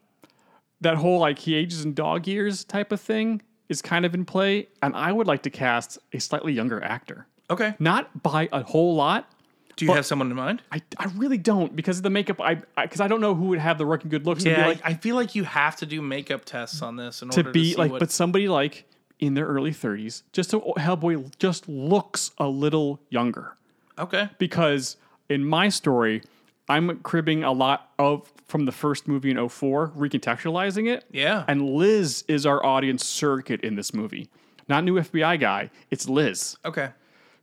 that 0.81 0.97
whole 0.97 1.19
like 1.21 1.39
he 1.41 1.55
ages 1.55 1.85
in 1.85 1.95
dog 1.95 2.27
years 2.27 2.64
type 2.64 2.91
of 2.93 3.01
thing 3.01 3.43
is 3.69 3.83
kind 3.83 4.05
of 4.05 4.14
in 4.14 4.25
play, 4.25 4.69
and 4.83 4.95
I 4.95 5.12
would 5.12 5.27
like 5.27 5.43
to 5.43 5.51
cast 5.51 5.99
a 6.12 6.19
slightly 6.19 6.53
younger 6.53 6.83
actor, 6.83 7.27
Okay. 7.51 7.75
not 7.79 8.23
by 8.23 8.49
a 8.53 8.62
whole 8.62 8.95
lot. 8.95 9.29
Do 9.77 9.85
you 9.85 9.93
have 9.93 10.07
someone 10.07 10.31
in 10.31 10.37
mind? 10.37 10.62
I, 10.73 10.81
I 10.99 11.07
really 11.17 11.37
don't 11.37 11.77
because 11.77 11.99
of 11.99 12.03
the 12.03 12.09
makeup. 12.11 12.41
I 12.41 12.55
because 12.81 13.01
I, 13.01 13.09
don't 13.09 13.21
know 13.21 13.35
who 13.35 13.49
would 13.49 13.59
have 13.59 13.77
the 13.77 13.85
working 13.85 14.09
good 14.09 14.25
looks. 14.25 14.43
Yeah, 14.43 14.67
like, 14.69 14.81
I 14.83 14.95
feel 14.95 15.17
like 15.17 15.35
you 15.35 15.45
have 15.45 15.77
to 15.77 15.87
do 15.87 16.01
makeup 16.01 16.47
tests 16.47 16.81
on 16.81 16.97
this 16.97 17.21
in 17.21 17.29
to 17.31 17.41
order 17.41 17.51
be 17.51 17.75
to 17.75 17.79
like, 17.81 17.93
but 17.93 18.11
somebody 18.11 18.49
like 18.49 18.87
in 19.19 19.35
their 19.35 19.45
early 19.47 19.73
thirties, 19.75 20.23
just 20.33 20.49
so 20.49 20.73
Hellboy 20.79 21.31
just 21.39 21.69
looks 21.69 22.31
a 22.39 22.49
little 22.49 23.01
younger. 23.11 23.55
okay. 23.99 24.31
because 24.39 24.97
in 25.29 25.45
my 25.45 25.69
story, 25.69 26.23
I'm 26.69 26.99
cribbing 27.01 27.45
a 27.45 27.53
lot 27.53 27.91
of 27.99 28.31
from 28.49 28.64
the 28.64 28.73
first 28.73 29.07
movie 29.09 29.31
in 29.31 29.49
04, 29.49 29.91
recontextualizing 29.97 30.89
it. 30.89 31.05
Yeah. 31.11 31.45
And 31.49 31.69
Liz 31.71 32.25
is 32.29 32.47
our 32.47 32.64
audience 32.64 33.05
surrogate 33.05 33.61
in 33.62 33.75
this 33.77 33.93
movie. 33.95 34.29
Not 34.69 34.85
new 34.85 34.95
FBI 34.95 35.39
guy, 35.41 35.71
it's 35.91 36.09
Liz. 36.09 36.57
Okay. 36.64 36.91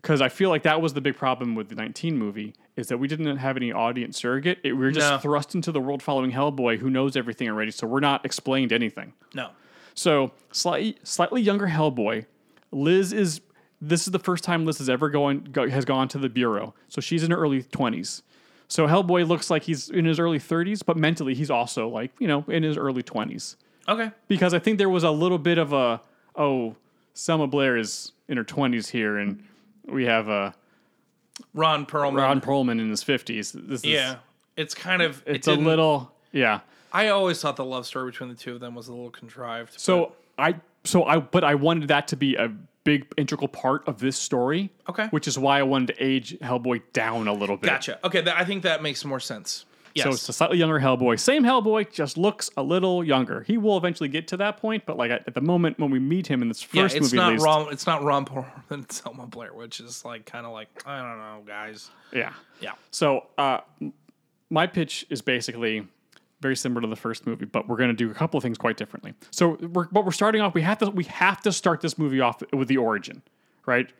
Because 0.01 0.19
I 0.21 0.27
feel 0.29 0.49
like 0.49 0.63
that 0.63 0.81
was 0.81 0.93
the 0.93 0.99
big 1.01 1.15
problem 1.15 1.55
with 1.55 1.69
the 1.69 1.75
19 1.75 2.17
movie, 2.17 2.53
is 2.75 2.87
that 2.87 2.97
we 2.97 3.07
didn't 3.07 3.37
have 3.37 3.55
any 3.55 3.71
audience 3.71 4.17
surrogate. 4.17 4.59
It, 4.63 4.73
we 4.73 4.79
were 4.79 4.91
just 4.91 5.09
No. 5.09 5.17
thrust 5.19 5.55
into 5.55 5.71
the 5.71 5.79
world 5.79 6.03
following 6.03 6.31
Hellboy 6.31 6.79
who 6.79 6.89
knows 6.89 7.15
everything 7.15 7.47
already, 7.49 7.71
so 7.71 7.87
we're 7.87 8.01
not 8.01 8.25
explained 8.25 8.73
anything. 8.73 9.13
No. 9.33 9.49
So 9.93 10.31
slightly 10.51 10.97
slightly 11.03 11.41
younger 11.41 11.67
Hellboy. 11.67 12.25
Liz 12.71 13.13
is 13.13 13.39
this 13.79 14.05
is 14.07 14.11
the 14.11 14.19
first 14.19 14.43
time 14.43 14.65
Liz 14.65 14.79
has 14.79 14.89
ever 14.89 15.09
going 15.09 15.41
go, 15.51 15.69
has 15.69 15.85
gone 15.85 16.07
to 16.09 16.17
the 16.17 16.29
bureau. 16.29 16.73
So 16.89 16.99
she's 16.99 17.23
in 17.23 17.31
her 17.31 17.37
early 17.37 17.63
twenties. 17.63 18.23
So 18.73 18.87
Hellboy 18.87 19.27
looks 19.27 19.51
like 19.51 19.61
he's 19.61 19.91
in 19.91 20.03
his 20.05 20.19
early 20.19 20.39
thirties, 20.39 20.81
but 20.81 20.97
mentally 20.97 21.35
he's 21.35 21.51
also 21.51 21.87
like 21.87 22.09
you 22.17 22.27
know 22.27 22.43
in 22.47 22.63
his 22.63 22.75
early 22.75 23.03
twenties. 23.03 23.55
Okay. 23.87 24.09
Because 24.27 24.55
I 24.55 24.57
think 24.57 24.79
there 24.79 24.89
was 24.89 25.03
a 25.03 25.11
little 25.11 25.37
bit 25.37 25.59
of 25.59 25.73
a 25.73 26.01
oh 26.35 26.75
Selma 27.13 27.45
Blair 27.45 27.77
is 27.77 28.13
in 28.27 28.35
her 28.35 28.43
twenties 28.43 28.89
here, 28.89 29.19
and 29.19 29.43
we 29.85 30.05
have 30.05 30.27
uh, 30.27 30.53
Ron 31.53 31.85
Perlman. 31.85 32.17
Ron 32.17 32.41
Perlman 32.41 32.81
in 32.81 32.89
his 32.89 33.03
fifties. 33.03 33.51
This 33.51 33.81
is 33.81 33.85
yeah. 33.85 34.15
It's 34.57 34.73
kind 34.73 35.03
of 35.03 35.21
it 35.27 35.35
it's 35.35 35.47
a 35.47 35.53
little 35.53 36.11
yeah. 36.31 36.61
I 36.91 37.09
always 37.09 37.39
thought 37.39 37.57
the 37.57 37.65
love 37.65 37.85
story 37.85 38.09
between 38.09 38.29
the 38.29 38.35
two 38.35 38.55
of 38.55 38.59
them 38.59 38.73
was 38.73 38.87
a 38.87 38.91
little 38.91 39.11
contrived. 39.11 39.79
So 39.79 40.13
I 40.39 40.55
so 40.83 41.03
I 41.03 41.19
but 41.19 41.43
I 41.43 41.53
wanted 41.53 41.89
that 41.89 42.07
to 42.07 42.15
be 42.15 42.37
a 42.37 42.51
big 42.83 43.05
integral 43.17 43.47
part 43.47 43.87
of 43.87 43.99
this 43.99 44.17
story. 44.17 44.71
Okay. 44.89 45.07
Which 45.07 45.27
is 45.27 45.37
why 45.37 45.59
I 45.59 45.63
wanted 45.63 45.95
to 45.95 46.03
age 46.03 46.37
Hellboy 46.39 46.81
down 46.93 47.27
a 47.27 47.33
little 47.33 47.57
bit. 47.57 47.67
Gotcha. 47.67 47.99
Okay, 48.05 48.21
that, 48.21 48.37
I 48.37 48.45
think 48.45 48.63
that 48.63 48.81
makes 48.81 49.03
more 49.05 49.19
sense. 49.19 49.65
Yes. 49.95 50.05
So 50.05 50.09
it's 50.09 50.29
a 50.29 50.33
slightly 50.33 50.57
younger 50.57 50.79
Hellboy. 50.79 51.19
Same 51.19 51.43
Hellboy, 51.43 51.91
just 51.91 52.17
looks 52.17 52.49
a 52.57 52.63
little 52.63 53.03
younger. 53.03 53.43
He 53.43 53.57
will 53.57 53.77
eventually 53.77 54.09
get 54.09 54.27
to 54.29 54.37
that 54.37 54.57
point, 54.57 54.85
but 54.87 54.97
like 54.97 55.11
at, 55.11 55.27
at 55.27 55.35
the 55.35 55.41
moment 55.41 55.77
when 55.77 55.91
we 55.91 55.99
meet 55.99 56.25
him 56.25 56.41
in 56.41 56.47
this 56.47 56.67
yeah, 56.73 56.83
first 56.83 56.95
it's 56.95 57.13
movie, 57.13 57.17
at 57.17 57.21
not 57.21 57.31
least, 57.33 57.45
Ron. 57.45 57.71
It's 57.71 57.85
not 57.85 58.03
Ron 58.03 58.25
Perlman. 58.25 58.83
It's 58.83 59.03
Selma 59.03 59.27
Blair, 59.27 59.53
which 59.53 59.79
is 59.79 60.03
like 60.03 60.25
kind 60.25 60.47
of 60.47 60.51
like 60.51 60.67
I 60.85 60.97
don't 60.97 61.19
know, 61.19 61.43
guys. 61.45 61.91
Yeah. 62.11 62.33
Yeah. 62.59 62.71
So 62.89 63.27
uh, 63.37 63.59
my 64.49 64.65
pitch 64.65 65.05
is 65.11 65.21
basically 65.21 65.87
very 66.43 66.55
similar 66.55 66.81
to 66.81 66.87
the 66.87 66.95
first 66.95 67.25
movie, 67.25 67.45
but 67.45 67.67
we're 67.67 67.77
going 67.77 67.89
to 67.89 67.95
do 67.95 68.11
a 68.11 68.13
couple 68.13 68.37
of 68.37 68.43
things 68.43 68.59
quite 68.59 68.77
differently. 68.77 69.15
So 69.31 69.57
we're, 69.73 69.87
but 69.91 70.05
we're 70.05 70.11
starting 70.11 70.41
off. 70.41 70.53
We 70.53 70.61
have 70.61 70.77
to 70.79 70.91
we 70.91 71.05
have 71.05 71.41
to 71.41 71.51
start 71.51 71.81
this 71.81 71.97
movie 71.97 72.21
off 72.21 72.43
with 72.53 72.67
the 72.67 72.77
origin, 72.77 73.23
right? 73.65 73.91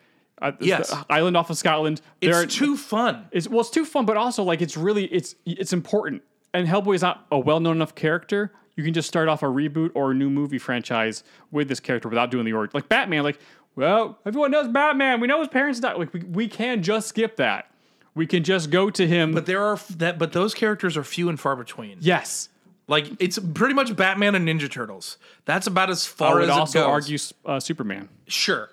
Uh, 0.42 0.52
Yes. 0.60 0.94
island 1.10 1.36
off 1.38 1.50
of 1.50 1.58
Scotland. 1.58 2.02
It's 2.22 2.38
are- 2.38 2.46
too 2.46 2.78
fun. 2.78 3.26
It's 3.32 3.48
well, 3.48 3.62
it's 3.62 3.72
too 3.72 3.86
fun, 3.86 4.06
but 4.06 4.18
also 4.18 4.44
like 4.44 4.62
it's 4.62 4.78
really 4.78 5.06
it's 5.06 5.34
it's 5.46 5.74
important. 5.74 6.22
and 6.54 6.68
Hellboy 6.68 6.94
is 6.96 7.02
not 7.02 7.26
a 7.32 7.40
well 7.40 7.60
known 7.60 7.78
enough 7.78 7.96
character. 7.96 8.52
You 8.76 8.84
can 8.84 8.94
just 8.94 9.08
start 9.08 9.28
off 9.30 9.42
a 9.44 9.48
reboot 9.48 9.92
or 9.96 10.12
a 10.12 10.14
new 10.14 10.30
movie 10.30 10.58
franchise 10.60 11.24
with 11.52 11.68
this 11.68 11.80
character 11.80 12.10
without 12.10 12.30
doing 12.32 12.46
the 12.46 12.54
origin. 12.54 12.72
Like 12.74 12.90
Batman, 12.90 13.24
like, 13.24 13.40
well, 13.76 14.18
everyone 14.26 14.52
knows 14.52 14.68
Batman. 14.68 15.20
We 15.22 15.28
know 15.28 15.40
his 15.40 15.48
parents 15.48 15.80
died. 15.80 15.98
Like, 15.98 16.12
we, 16.14 16.22
we 16.22 16.48
can 16.48 16.82
just 16.84 17.08
skip 17.08 17.38
that. 17.38 17.68
We 18.16 18.28
can 18.28 18.44
just 18.44 18.70
go 18.70 18.90
to 18.92 19.08
him. 19.08 19.34
But 19.34 19.46
there 19.46 19.64
are 19.64 19.74
f- 19.74 19.88
that, 19.98 20.20
but 20.20 20.34
those 20.34 20.54
characters 20.54 20.96
are 20.98 21.04
few 21.04 21.30
and 21.30 21.40
far 21.40 21.56
between. 21.56 21.98
yes. 22.02 22.50
Like 22.86 23.08
it's 23.20 23.40
pretty 23.40 23.74
much 23.74 23.96
Batman 23.96 24.36
and 24.36 24.46
Ninja 24.48 24.70
Turtles. 24.70 25.18
That's 25.46 25.68
about 25.68 25.90
as 25.90 26.06
I 26.06 26.10
far 26.10 26.36
would 26.36 26.44
as 26.44 26.50
also 26.50 26.80
it 26.80 26.82
goes. 26.84 26.90
argue 26.90 27.18
uh, 27.46 27.60
Superman. 27.62 28.10
sure, 28.28 28.70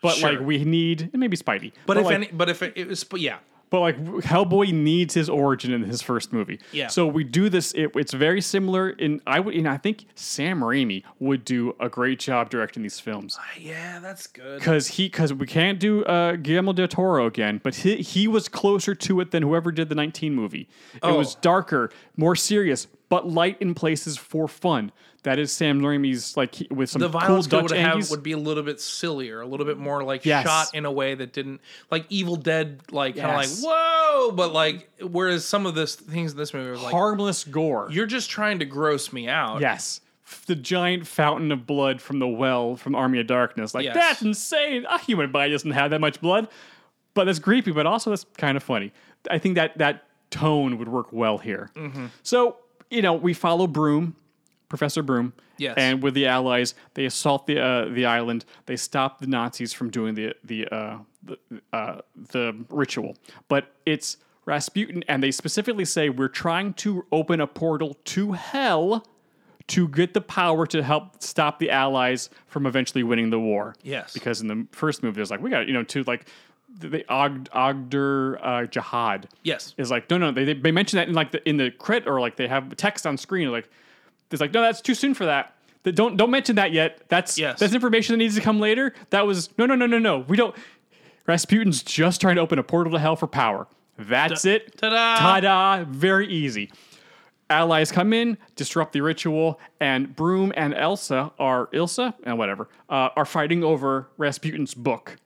But 0.00 0.14
Sure. 0.16 0.30
like 0.32 0.40
we 0.40 0.64
need 0.64 1.02
and 1.12 1.18
maybe 1.20 1.36
Spidey. 1.36 1.72
but, 1.86 1.98
if 1.98 2.04
like, 2.06 2.14
any, 2.14 2.26
but 2.32 2.48
if 2.48 2.62
it, 2.62 2.72
it 2.74 2.88
was, 2.88 3.04
but 3.04 3.20
yeah, 3.20 3.36
But 3.74 3.80
like 3.80 3.98
Hellboy 3.98 4.72
needs 4.72 5.14
his 5.14 5.28
origin 5.28 5.72
in 5.72 5.82
his 5.82 6.00
first 6.00 6.32
movie. 6.32 6.60
Yeah. 6.70 6.86
So 6.86 7.08
we 7.08 7.24
do 7.24 7.48
this. 7.48 7.72
It, 7.72 7.90
it's 7.96 8.12
very 8.14 8.40
similar. 8.40 8.90
In 8.90 9.20
I 9.26 9.40
would, 9.40 9.52
and 9.52 9.66
I 9.68 9.78
think 9.78 10.04
Sam 10.14 10.60
Raimi 10.60 11.02
would 11.18 11.44
do 11.44 11.74
a 11.80 11.88
great 11.88 12.20
job 12.20 12.50
directing 12.50 12.84
these 12.84 13.00
films 13.00 13.36
yeah, 13.58 13.98
that's 13.98 14.28
good. 14.28 14.60
because 14.60 14.86
he 14.86 15.06
because 15.08 15.34
we 15.34 15.48
can't 15.48 15.80
do 15.80 16.04
uh, 16.04 16.36
Guillermo 16.36 16.72
del 16.72 16.86
Toro 16.86 17.26
again, 17.26 17.60
but 17.64 17.74
he 17.74 17.96
he 17.96 18.28
was 18.28 18.48
closer 18.48 18.94
to 18.94 19.18
it 19.18 19.32
than 19.32 19.42
whoever 19.42 19.72
did 19.72 19.88
the 19.88 19.96
19 19.96 20.32
movie. 20.36 20.68
It 20.94 21.06
was 21.06 21.34
Oh. 21.34 21.38
darker, 21.42 21.90
more 22.16 22.36
serious, 22.36 22.86
but 23.14 23.28
light 23.28 23.56
in 23.60 23.74
places 23.74 24.16
for 24.16 24.48
fun. 24.48 24.90
That 25.22 25.38
is 25.38 25.52
Sam 25.52 25.80
Raimi's 25.80 26.36
like 26.36 26.54
he- 26.56 26.68
with 26.70 26.90
some 26.90 27.00
The 27.00 27.08
cool 27.08 27.20
violence 27.20 27.46
code 27.46 27.62
Dutch 27.62 27.70
would 27.70 27.80
have 27.80 28.10
would 28.10 28.22
be 28.22 28.32
a 28.32 28.36
little 28.38 28.62
bit 28.64 28.80
sillier, 28.80 29.40
a 29.40 29.46
little 29.46 29.64
bit 29.64 29.78
more 29.78 30.02
like 30.02 30.26
Yes. 30.26 30.44
shot 30.44 30.74
in 30.74 30.84
a 30.84 30.90
way 30.92 31.14
that 31.14 31.32
didn't 31.32 31.60
like 31.90 32.04
Evil 32.08 32.36
Dead, 32.36 32.80
like 32.90 33.16
kind 33.16 33.30
of 33.30 33.36
like 33.36 33.48
whoa, 33.64 34.32
but 34.32 34.52
like 34.52 34.90
whereas 35.00 35.44
some 35.44 35.64
of 35.66 35.74
this 35.74 35.94
things 35.94 36.32
in 36.32 36.38
this 36.38 36.52
movie 36.52 36.70
was 36.70 36.82
like 36.82 36.92
harmless 36.92 37.44
gore. 37.44 37.88
you're 37.90 38.04
just 38.06 38.28
trying 38.30 38.58
to 38.58 38.64
gross 38.64 39.12
me 39.12 39.28
out. 39.28 39.60
Yes. 39.60 40.00
The 40.46 40.56
giant 40.56 41.06
fountain 41.06 41.52
of 41.52 41.66
blood 41.66 42.00
from 42.02 42.18
the 42.18 42.26
well 42.28 42.76
from 42.76 42.94
Army 42.94 43.20
of 43.20 43.26
Darkness. 43.26 43.74
Like, 43.74 43.84
Yes. 43.84 43.94
that's 43.94 44.22
insane. 44.22 44.84
A 44.90 44.98
human 44.98 45.30
body 45.30 45.52
doesn't 45.52 45.70
have 45.70 45.90
that 45.92 46.00
much 46.00 46.20
blood. 46.20 46.48
But 47.14 47.24
that's 47.26 47.38
creepy, 47.38 47.70
but 47.70 47.86
also 47.86 48.10
that's 48.10 48.26
kind 48.36 48.56
of 48.56 48.62
funny. 48.62 48.92
I 49.30 49.38
think 49.38 49.54
that 49.54 49.78
that 49.78 50.04
tone 50.30 50.78
would 50.78 50.88
work 50.88 51.12
well 51.12 51.38
here. 51.38 51.70
Mm-hmm. 51.76 52.06
So, 52.24 52.56
you 52.94 53.02
know, 53.02 53.14
we 53.14 53.34
follow 53.34 53.66
Broom, 53.66 54.14
Professor 54.68 55.02
Broom. 55.02 55.32
Yes. 55.56 55.74
And 55.76 56.02
with 56.02 56.14
the 56.14 56.26
Allies, 56.26 56.74
they 56.94 57.04
assault 57.04 57.46
the 57.46 57.60
uh, 57.60 57.88
the 57.88 58.06
island. 58.06 58.44
They 58.66 58.76
stop 58.76 59.20
the 59.20 59.26
Nazis 59.26 59.72
from 59.72 59.90
doing 59.90 60.14
the 60.14 60.34
the 60.42 60.66
uh, 60.66 60.98
the, 61.22 61.38
uh, 61.72 62.00
the 62.32 62.56
ritual. 62.70 63.16
But 63.48 63.72
it's 63.86 64.16
Rasputin, 64.46 65.04
and 65.08 65.22
they 65.22 65.30
specifically 65.30 65.84
say 65.84 66.08
we're 66.08 66.28
trying 66.28 66.74
to 66.74 67.06
open 67.12 67.40
a 67.40 67.46
portal 67.46 67.96
to 68.04 68.32
hell 68.32 69.06
to 69.66 69.88
get 69.88 70.12
the 70.12 70.20
power 70.20 70.66
to 70.66 70.82
help 70.82 71.22
stop 71.22 71.58
the 71.58 71.70
Allies 71.70 72.28
from 72.48 72.66
eventually 72.66 73.02
winning 73.02 73.30
the 73.30 73.40
war. 73.40 73.74
Yes. 73.82 74.12
Because 74.12 74.40
in 74.40 74.48
the 74.48 74.66
first 74.72 75.02
movie, 75.02 75.16
there's 75.16 75.30
like 75.30 75.40
we 75.40 75.50
got 75.50 75.66
you 75.66 75.72
know 75.72 75.84
to 75.84 76.02
like 76.04 76.26
the, 76.78 77.04
Og- 77.08 77.48
Ogder 77.50 78.38
uh, 78.42 78.66
Jahad 78.66 79.24
Yes. 79.42 79.74
is 79.78 79.90
like 79.90 80.08
no 80.10 80.18
no 80.18 80.30
they, 80.32 80.52
they 80.54 80.72
mention 80.72 80.96
that 80.98 81.08
in 81.08 81.14
like 81.14 81.30
the 81.32 81.46
in 81.48 81.56
the 81.56 81.70
crit 81.70 82.06
or 82.06 82.20
like 82.20 82.36
they 82.36 82.48
have 82.48 82.74
text 82.76 83.06
on 83.06 83.16
screen 83.16 83.50
like 83.52 83.68
it's 84.30 84.40
like 84.40 84.52
no 84.52 84.60
that's 84.62 84.80
too 84.80 84.94
soon 84.94 85.14
for 85.14 85.26
that. 85.26 85.54
Th- 85.84 85.94
Don't 85.94 86.16
don't 86.16 86.30
mention 86.30 86.56
that 86.56 86.72
yet. 86.72 87.02
That's 87.08 87.38
Yes. 87.38 87.60
that's 87.60 87.74
information 87.74 88.14
that 88.14 88.16
needs 88.18 88.34
to 88.34 88.40
come 88.40 88.58
later. 88.58 88.92
That 89.10 89.26
was 89.26 89.50
no 89.58 89.66
no 89.66 89.74
no 89.76 89.86
no 89.86 89.98
no. 89.98 90.18
We 90.20 90.36
don't. 90.36 90.54
Rasputin's 91.26 91.82
just 91.82 92.20
trying 92.20 92.34
to 92.36 92.40
open 92.42 92.58
a 92.58 92.62
portal 92.62 92.92
to 92.92 92.98
hell 92.98 93.16
for 93.16 93.26
power. 93.26 93.66
That's 93.96 94.44
it. 94.44 94.76
ta-da. 94.76 95.16
Ta-da! 95.16 95.84
Very 95.88 96.26
easy. 96.28 96.70
Allies 97.48 97.92
come 97.92 98.12
in, 98.12 98.38
disrupt 98.56 98.92
the 98.92 99.00
ritual, 99.02 99.60
and 99.78 100.16
Broom 100.16 100.52
and 100.56 100.74
Elsa 100.74 101.30
are 101.38 101.68
Ilsa 101.68 102.14
and 102.24 102.38
whatever 102.38 102.68
uh, 102.88 103.10
are 103.16 103.24
fighting 103.26 103.62
over 103.62 104.08
Rasputin's 104.18 104.74
book. 104.74 105.16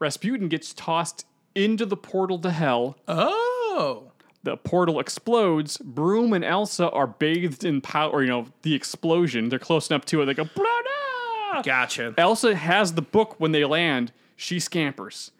Rasputin 0.00 0.48
gets 0.48 0.74
tossed 0.74 1.26
into 1.54 1.86
the 1.86 1.96
portal 1.96 2.38
to 2.40 2.50
hell. 2.50 2.96
Oh. 3.06 4.10
The 4.42 4.56
portal 4.56 4.98
explodes. 4.98 5.76
Broom 5.76 6.32
and 6.32 6.44
Elsa 6.44 6.90
are 6.90 7.06
bathed 7.06 7.62
in 7.62 7.80
power. 7.80 8.22
You 8.22 8.28
know 8.28 8.46
the 8.62 8.74
explosion. 8.74 9.50
They're 9.50 9.58
close 9.58 9.90
enough 9.90 10.06
to 10.06 10.22
it. 10.22 10.26
They 10.26 10.34
go. 10.34 10.44
"Blah-da!" 10.44 11.62
Gotcha. 11.62 12.14
Elsa 12.16 12.54
has 12.56 12.94
the 12.94 13.02
book 13.02 13.34
when 13.38 13.52
they 13.52 13.64
land. 13.64 14.12
She 14.36 14.58
scampers. 14.58 15.32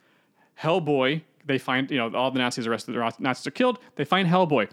Hellboy, 0.63 1.23
they 1.47 1.57
find, 1.57 1.91
you 1.91 1.97
know, 1.97 2.15
all 2.15 2.31
the 2.31 2.39
Nazis 2.39 2.67
arrested, 2.67 2.95
the 2.95 3.13
Nazis 3.19 3.47
are 3.47 3.51
killed. 3.51 3.79
They 3.97 4.05
find 4.05 4.29
Hellboy. 4.29 4.69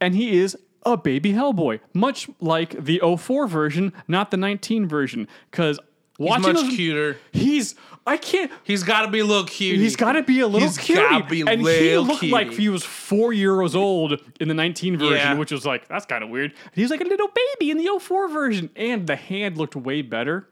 And 0.00 0.14
he 0.14 0.38
is 0.38 0.56
a 0.86 0.96
baby 0.96 1.34
Hellboy, 1.34 1.80
much 1.92 2.30
like 2.40 2.82
the 2.82 3.00
04 3.18 3.46
version, 3.46 3.92
not 4.08 4.30
the 4.30 4.38
19 4.38 4.88
version. 4.88 5.28
Because 5.50 5.78
He's 6.18 6.26
watching 6.28 6.52
much 6.52 6.62
those- 6.62 6.74
cuter. 6.74 7.18
He's, 7.32 7.74
I 8.06 8.16
can't, 8.16 8.50
He's 8.64 8.82
got 8.84 9.02
to 9.02 9.08
be 9.10 9.18
a 9.20 9.24
little 9.24 9.44
cute. 9.44 9.78
He's 9.78 9.96
got 9.96 10.12
to 10.12 10.22
be 10.22 10.40
a 10.40 10.46
little 10.46 10.66
He's 10.68 10.78
be 10.78 11.40
and 11.42 11.60
he 11.66 11.98
looked 11.98 12.22
like 12.22 12.52
he 12.52 12.68
was 12.68 12.84
four 12.84 13.32
years 13.32 13.74
old 13.74 14.20
in 14.40 14.48
the 14.48 14.54
19 14.54 14.96
version, 14.96 15.14
Yeah. 15.16 15.34
which 15.34 15.50
was 15.52 15.66
like, 15.66 15.88
that's 15.88 16.06
kind 16.06 16.22
of 16.22 16.30
weird. 16.30 16.54
He 16.72 16.82
was 16.82 16.90
like 16.90 17.00
a 17.00 17.04
little 17.04 17.28
baby 17.58 17.70
in 17.70 17.78
the 17.78 17.88
04 18.00 18.28
version. 18.28 18.70
And 18.76 19.06
the 19.06 19.16
hand 19.16 19.58
looked 19.58 19.74
way 19.76 20.02
better 20.02 20.48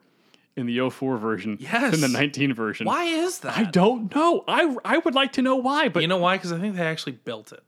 in 0.57 0.67
the 0.67 0.79
04 0.91 1.17
version 1.19 1.57
Yes. 1.61 1.93
than 1.93 2.01
the 2.01 2.09
19 2.09 2.55
version. 2.55 2.87
Why 2.87 3.05
is 3.05 3.39
that? 3.41 3.57
I 3.57 3.65
don't 3.65 4.15
know. 4.15 4.45
I, 4.49 4.77
I 4.85 4.99
would 4.99 5.15
like 5.15 5.33
to 5.33 5.43
know 5.43 5.57
why, 5.57 5.89
but 5.89 6.03
You 6.03 6.09
know 6.09 6.19
why? 6.19 6.37
Because 6.37 6.53
I 6.53 6.59
think 6.59 6.77
they 6.77 6.83
actually 6.87 7.13
built 7.13 7.53
it. 7.53 7.63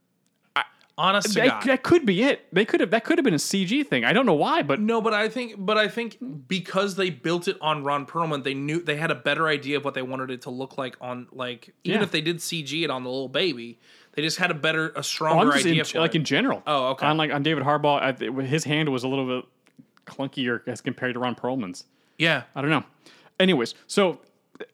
Honest 0.99 1.27
to 1.27 1.33
that, 1.35 1.47
God. 1.47 1.63
that 1.65 1.83
could 1.83 2.05
be 2.07 2.23
it. 2.23 2.47
They 2.51 2.65
could 2.65 2.79
have 2.79 2.89
that 2.89 3.03
could 3.03 3.19
have 3.19 3.23
been 3.23 3.35
a 3.35 3.37
CG 3.37 3.85
thing. 3.85 4.03
I 4.03 4.13
don't 4.13 4.25
know 4.25 4.33
why, 4.33 4.63
but 4.63 4.79
No, 4.79 4.99
but 4.99 5.13
I 5.13 5.29
think, 5.29 5.53
but 5.57 5.77
I 5.77 5.87
think 5.87 6.17
because 6.47 6.95
they 6.95 7.11
built 7.11 7.47
it 7.47 7.55
on 7.61 7.83
Ron 7.83 8.05
Perlman, 8.07 8.43
they 8.43 8.55
knew 8.55 8.81
they 8.81 8.95
had 8.97 9.11
a 9.11 9.15
better 9.15 9.47
idea 9.47 9.77
of 9.77 9.85
what 9.85 9.93
they 9.93 10.01
wanted 10.01 10.31
it 10.31 10.41
to 10.43 10.49
look 10.49 10.77
like 10.77 10.95
on, 10.99 11.27
like 11.31 11.73
even 11.83 11.99
Yeah. 11.99 12.03
if 12.03 12.11
they 12.11 12.21
did 12.21 12.37
CG 12.37 12.83
it 12.83 12.89
on 12.89 13.03
the 13.03 13.09
little 13.11 13.29
baby, 13.29 13.77
they 14.13 14.23
just 14.23 14.37
had 14.37 14.49
a 14.49 14.55
better, 14.55 14.87
a 14.87 14.91
Oh, 14.91 14.97
I'm 14.97 15.03
stronger 15.03 15.51
just 15.51 15.65
idea 15.67 15.81
in, 15.81 15.85
for 15.85 15.99
like 15.99 16.15
it. 16.15 16.19
in 16.19 16.23
general. 16.23 16.63
Oh, 16.65 16.87
okay. 16.91 17.05
On 17.05 17.15
like 17.15 17.31
on 17.31 17.43
David 17.43 17.61
Harbour, 17.63 17.89
I, 18.01 18.11
th- 18.13 18.33
his 18.47 18.63
hand 18.63 18.89
was 18.89 19.03
a 19.03 19.07
little 19.07 19.27
bit 19.41 19.45
clunkier 20.07 20.61
as 20.67 20.81
compared 20.81 21.13
to 21.13 21.19
Ron 21.19 21.35
Perlman's. 21.35 21.83
yeah, 22.17 22.43
I 22.55 22.61
don't 22.61 22.71
know. 22.71 22.83
Anyways, 23.39 23.75
so 23.85 24.19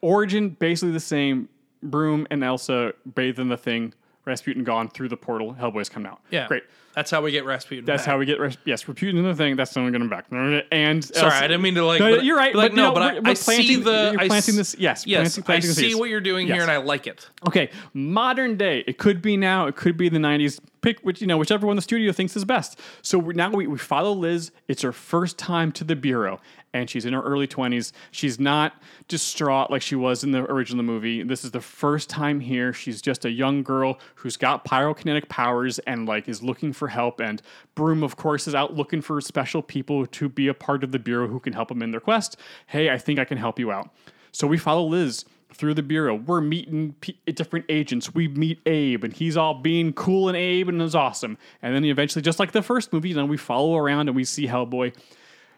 origin 0.01 0.49
basically 0.51 0.91
the 0.93 0.99
same. 1.01 1.49
Broom 1.82 2.26
and 2.32 2.45
Elsa 2.45 2.93
bathed 3.13 3.39
in 3.39 3.49
the 3.49 3.57
thing. 3.57 3.93
Rasputin 4.26 4.63
gone 4.63 4.89
through 4.89 5.09
the 5.09 5.17
portal. 5.17 5.53
Hellboy's 5.59 5.89
come 5.89 6.05
out. 6.05 6.21
yeah, 6.32 6.47
great. 6.47 6.63
That's 6.95 7.09
how 7.09 7.21
we 7.24 7.32
get 7.32 7.43
Rasputin. 7.43 7.86
That's 7.86 8.03
back. 8.03 8.11
how 8.11 8.17
we 8.19 8.26
get 8.28 8.39
Ras- 8.39 8.55
yes, 8.65 8.88
Rasputin 8.88 9.17
in 9.17 9.24
the 9.24 9.34
thing. 9.34 9.55
That's 9.55 9.74
how 9.74 9.84
we 9.84 9.89
get 9.91 9.99
him 9.99 10.09
back. 10.09 10.26
And 10.71 11.03
Sorry, 11.03 11.32
I 11.34 11.41
didn't 11.47 11.63
mean 11.63 11.74
to 11.76 11.84
like. 11.86 11.99
No, 11.99 12.15
but- 12.17 12.24
you're 12.24 12.38
right. 12.38 12.53
but, 12.53 12.71
but 12.71 12.76
no, 12.76 12.89
no, 12.89 12.93
but 12.93 13.01
I, 13.28 13.32
I 13.32 13.34
see 13.34 13.55
planting- 13.55 13.84
the. 13.84 14.11
You're 14.13 14.21
I 14.21 14.28
planting 14.28 14.53
s- 14.53 14.57
this. 14.57 14.76
Yes, 14.78 15.07
Yes, 15.07 15.19
planting, 15.38 15.43
planting 15.43 15.69
I 15.71 15.74
see 15.74 15.95
what 15.95 16.09
you're 16.09 16.21
doing 16.21 16.47
Yes. 16.47 16.55
here, 16.55 16.61
and 16.61 16.71
I 16.71 16.78
like 16.78 17.07
it. 17.07 17.28
Okay, 17.47 17.69
modern 17.93 18.57
day. 18.57 18.84
It 18.88 18.97
could 18.97 19.21
be 19.21 19.38
now. 19.38 19.65
It 19.67 19.76
could 19.76 19.97
be 19.97 20.07
the 20.09 20.19
'90s. 20.19 20.59
Pick 20.82 20.99
which 20.99 21.19
you 21.21 21.28
know, 21.28 21.38
whichever 21.38 21.65
one 21.65 21.76
the 21.78 21.82
studio 21.82 22.11
thinks 22.11 22.36
is 22.36 22.45
best. 22.45 22.80
So 23.01 23.19
now 23.19 23.49
we, 23.49 23.67
we 23.67 23.78
follow 23.78 24.11
Liz. 24.11 24.51
It's 24.67 24.82
her 24.84 24.91
first 24.91 25.38
time 25.39 25.71
to 25.74 25.84
the 25.84 25.95
bureau, 25.95 26.41
and 26.74 26.89
she's 26.89 27.05
in 27.05 27.13
her 27.13 27.21
early 27.21 27.47
20s. 27.47 27.91
She's 28.11 28.39
not 28.39 28.74
distraught 29.07 29.69
like 29.71 29.82
she 29.82 29.95
was 29.95 30.24
in 30.24 30.32
the 30.32 30.43
original 30.51 30.84
movie. 30.84 31.24
This 31.24 31.45
is 31.45 31.51
the 31.51 31.61
first 31.61 32.09
time 32.09 32.39
here. 32.39 32.74
She's 32.74 33.01
just 33.01 33.26
a 33.26 33.32
young 33.32 33.63
girl 33.63 33.99
who's 34.15 34.38
got 34.38 34.65
pyrokinetic 34.65 35.30
powers 35.30 35.80
and 35.80 36.07
like 36.07 36.27
is 36.27 36.41
looking 36.41 36.73
for 36.73 36.88
help. 36.88 37.19
And 37.19 37.41
Broom, 37.76 38.03
of 38.03 38.15
course, 38.15 38.48
is 38.48 38.56
out 38.56 38.76
looking 38.76 39.02
for 39.02 39.19
special 39.22 39.61
people 39.61 40.06
to 40.07 40.30
be 40.30 40.48
a 40.48 40.53
part 40.53 40.84
of 40.84 40.91
the 40.91 40.99
bureau 40.99 41.27
who 41.27 41.39
can 41.39 41.53
help 41.53 41.69
them 41.69 41.81
in 41.81 41.91
their 41.91 42.02
quest. 42.02 42.38
Hey, 42.68 42.89
I 42.89 42.98
think 42.98 43.19
I 43.19 43.26
can 43.26 43.38
help 43.38 43.60
you 43.60 43.72
out. 43.72 43.89
So 44.31 44.48
we 44.48 44.57
follow 44.57 44.85
Liz 44.88 45.26
through 45.53 45.76
the 45.76 45.84
bureau. 45.84 46.15
We're 46.15 46.41
meeting 46.41 46.95
p- 46.99 47.19
different 47.27 47.65
agents. 47.69 48.14
We 48.14 48.27
meet 48.27 48.60
Abe, 48.65 49.03
and 49.03 49.14
he's 49.14 49.38
all 49.38 49.53
being 49.53 49.93
cool 49.93 50.27
and 50.27 50.35
Abe, 50.35 50.69
and 50.69 50.81
it's 50.81 50.95
awesome. 50.95 51.38
And 51.61 51.76
then 51.76 51.85
eventually, 51.85 52.22
just 52.22 52.39
like 52.39 52.52
the 52.52 52.64
first 52.64 52.91
movie, 52.91 53.14
then 53.14 53.27
we 53.27 53.38
follow 53.38 53.77
around 53.77 54.10
and 54.10 54.15
we 54.15 54.23
see 54.23 54.48
Hellboy. 54.48 54.95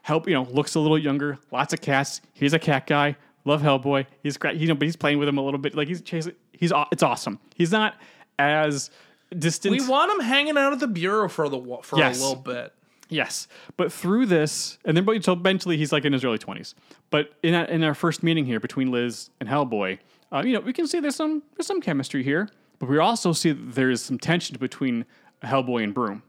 Help, 0.06 0.28
you 0.28 0.36
know, 0.36 0.44
looks 0.44 0.76
a 0.76 0.80
little 0.80 1.00
younger. 1.00 1.40
Lots 1.52 1.74
of 1.74 1.82
cats. 1.82 2.22
He's 2.34 2.54
a 2.54 2.60
cat 2.60 2.86
guy. 2.86 3.16
Love 3.44 3.64
Hellboy. 3.64 4.06
He's 4.22 4.38
great. 4.38 4.56
You 4.58 4.68
know, 4.68 4.76
but 4.76 4.86
he's 4.86 4.96
playing 4.96 5.18
with 5.18 5.28
him 5.28 5.40
a 5.40 5.42
little 5.44 5.58
bit. 5.58 5.74
Like 5.74 5.88
he's 5.88 6.04
chasing. 6.04 6.34
He's 6.52 6.72
it's 6.92 7.02
awesome. 7.02 7.40
He's 7.56 7.72
not 7.72 7.96
as 8.38 8.92
distant. 9.36 9.72
We 9.72 9.88
want 9.88 10.12
him 10.12 10.20
hanging 10.20 10.58
out 10.60 10.74
at 10.74 10.80
the 10.80 10.88
bureau 10.88 11.28
for 11.28 11.50
the 11.50 11.60
for 11.82 11.98
Yes. 11.98 12.20
a 12.20 12.24
little 12.24 12.40
bit. 12.40 12.72
Yes, 13.10 13.48
but 13.78 13.92
through 13.92 14.28
this, 14.28 14.78
and 14.86 14.96
then 14.96 15.06
but 15.06 15.24
so 15.24 15.34
eventually 15.34 15.76
he's 15.76 15.92
like 15.92 16.06
in 16.06 16.14
his 16.14 16.24
early 16.24 16.38
twenties. 16.38 16.76
But 17.10 17.32
in 17.42 17.56
our, 17.56 17.66
in 17.66 17.84
our 17.84 17.96
first 17.96 18.22
meeting 18.22 18.46
here 18.46 18.60
between 18.60 18.92
Liz 18.92 19.32
and 19.40 19.50
Hellboy, 19.50 19.98
uh, 20.32 20.44
you 20.46 20.54
know, 20.54 20.60
we 20.60 20.72
can 20.72 20.86
see 20.86 21.00
there's 21.00 21.16
some 21.16 21.42
there's 21.56 21.66
some 21.66 21.82
chemistry 21.82 22.22
here, 22.24 22.48
but 22.78 22.90
we 22.90 23.00
also 23.00 23.32
see 23.32 23.54
that 23.54 23.74
there's 23.74 24.04
some 24.04 24.20
tension 24.20 24.56
between 24.60 25.06
Hellboy 25.44 25.84
and 25.84 25.96
Broom. 25.96 26.22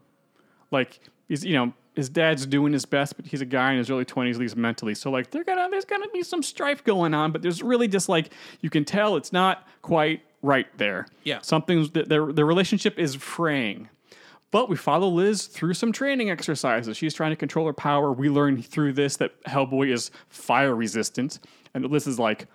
Like 0.70 1.01
he's 1.28 1.44
you 1.44 1.55
know 1.55 1.74
his 1.97 2.10
dad's 2.10 2.44
doing 2.47 2.74
his 2.74 2.85
best, 2.85 3.16
but 3.16 3.27
he's 3.27 3.40
a 3.40 3.47
guy 3.47 3.73
in 3.73 3.78
his 3.78 3.90
early 3.90 4.05
twenties, 4.05 4.36
at 4.36 4.40
least 4.40 4.56
mentally. 4.56 4.94
So 4.94 5.10
like 5.10 5.31
they're 5.31 5.44
gonna 5.44 5.68
there's 5.70 5.86
gonna 5.86 6.09
be 6.12 6.23
some 6.23 6.43
strife 6.43 6.85
going 6.85 7.14
on, 7.14 7.32
but 7.32 7.43
there's 7.43 7.62
really 7.62 7.89
just 7.89 8.09
like 8.09 8.32
you 8.60 8.68
can 8.70 8.85
tell 8.85 9.16
it's 9.16 9.32
not 9.32 9.66
quite 9.82 10.20
right 10.43 10.66
there. 10.77 11.06
Yeah. 11.24 11.40
something's 11.40 11.90
their 11.90 12.32
their 12.32 12.47
relationship 12.47 12.98
is 12.98 13.14
fraying. 13.16 13.89
But 14.52 14.68
we 14.68 14.77
follow 14.77 15.09
Liz 15.09 15.47
through 15.47 15.74
some 15.74 15.90
training 15.90 16.31
exercises. 16.31 16.97
She's 16.97 17.14
trying 17.14 17.31
to 17.32 17.36
control 17.36 17.66
her 17.66 17.73
power. 17.73 18.12
We 18.12 18.28
learn 18.28 18.62
through 18.62 18.93
this 18.93 19.16
that 19.16 19.43
Hellboy 19.44 19.93
is 19.93 20.10
fire 20.28 20.74
resistant, 20.74 21.40
and 21.74 21.85
Liz 21.90 22.06
is 22.06 22.18
like, 22.18 22.47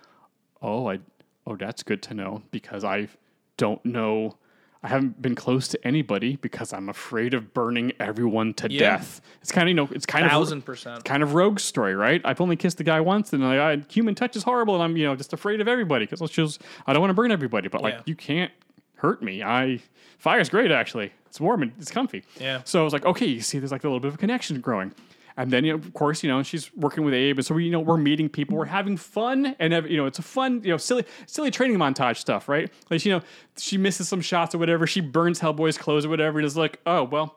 "Oh, 0.62 0.88
I, 0.88 1.00
oh, 1.46 1.56
that's 1.56 1.82
good 1.82 2.02
to 2.04 2.14
know 2.14 2.42
because 2.50 2.82
I 2.84 3.08
don't 3.56 3.84
know." 3.84 4.36
I 4.84 4.88
haven't 4.88 5.22
been 5.22 5.34
close 5.36 5.68
to 5.68 5.86
anybody 5.86 6.36
because 6.36 6.72
I'm 6.72 6.88
afraid 6.88 7.34
of 7.34 7.54
burning 7.54 7.92
everyone 8.00 8.52
to 8.54 8.68
death. 8.68 9.20
It's 9.40 9.52
kind 9.52 9.64
of 9.64 9.68
you 9.68 9.74
know, 9.74 9.88
it's 9.92 10.06
kind 10.06 10.28
Thousand 10.28 10.58
of 10.58 10.64
percent. 10.64 11.04
kind 11.04 11.22
of 11.22 11.34
rogue 11.34 11.60
story, 11.60 11.94
right? 11.94 12.20
I've 12.24 12.40
only 12.40 12.56
kissed 12.56 12.78
the 12.78 12.84
guy 12.84 13.00
once, 13.00 13.32
and 13.32 13.44
like, 13.44 13.58
I, 13.60 13.76
human 13.88 14.14
touch 14.16 14.34
is 14.34 14.42
horrible, 14.42 14.74
and 14.74 14.82
I'm 14.82 14.96
you 14.96 15.04
know 15.06 15.14
just 15.14 15.32
afraid 15.32 15.60
of 15.60 15.68
everybody 15.68 16.04
because 16.06 16.20
it's 16.20 16.32
just 16.32 16.62
I 16.86 16.92
don't 16.92 17.00
want 17.00 17.10
to 17.10 17.14
burn 17.14 17.30
everybody, 17.30 17.68
but 17.68 17.80
like 17.80 17.94
Yeah. 17.94 18.00
you 18.06 18.16
can't 18.16 18.50
hurt 18.96 19.22
me. 19.22 19.42
I 19.42 19.78
fire's 20.18 20.48
great 20.48 20.72
actually. 20.72 21.12
It's 21.26 21.40
warm 21.40 21.62
and 21.62 21.72
it's 21.78 21.90
comfy. 21.90 22.24
Yeah. 22.40 22.60
So 22.64 22.80
I 22.80 22.84
was 22.84 22.92
like, 22.92 23.06
okay, 23.06 23.26
you 23.26 23.40
see, 23.40 23.58
there's 23.58 23.72
like 23.72 23.84
a 23.84 23.86
little 23.86 24.00
bit 24.00 24.08
of 24.08 24.14
a 24.14 24.18
connection 24.18 24.60
growing. 24.60 24.92
And 25.36 25.50
then, 25.50 25.64
you 25.64 25.72
know, 25.72 25.78
of 25.78 25.92
course, 25.94 26.22
you 26.22 26.28
know, 26.28 26.42
she's 26.42 26.74
working 26.76 27.04
with 27.04 27.14
Abe, 27.14 27.38
and 27.38 27.46
so 27.46 27.54
we, 27.54 27.64
you 27.64 27.70
know, 27.70 27.80
we're 27.80 27.96
meeting 27.96 28.28
people, 28.28 28.56
we're 28.56 28.64
having 28.66 28.96
fun, 28.96 29.56
and 29.58 29.72
you 29.88 29.96
know, 29.96 30.06
it's 30.06 30.18
a 30.18 30.22
fun, 30.22 30.62
you 30.62 30.70
know, 30.70 30.76
silly, 30.76 31.04
silly 31.26 31.50
training 31.50 31.78
montage 31.78 32.18
stuff, 32.18 32.48
right? 32.48 32.70
Like, 32.90 33.04
you 33.04 33.12
know, 33.12 33.22
she 33.56 33.78
misses 33.78 34.08
some 34.08 34.20
shots 34.20 34.54
or 34.54 34.58
whatever, 34.58 34.86
she 34.86 35.00
burns 35.00 35.40
Hellboy's 35.40 35.78
clothes 35.78 36.04
or 36.04 36.08
whatever, 36.08 36.38
and 36.38 36.46
is 36.46 36.56
like, 36.56 36.80
oh 36.86 37.04
well, 37.04 37.36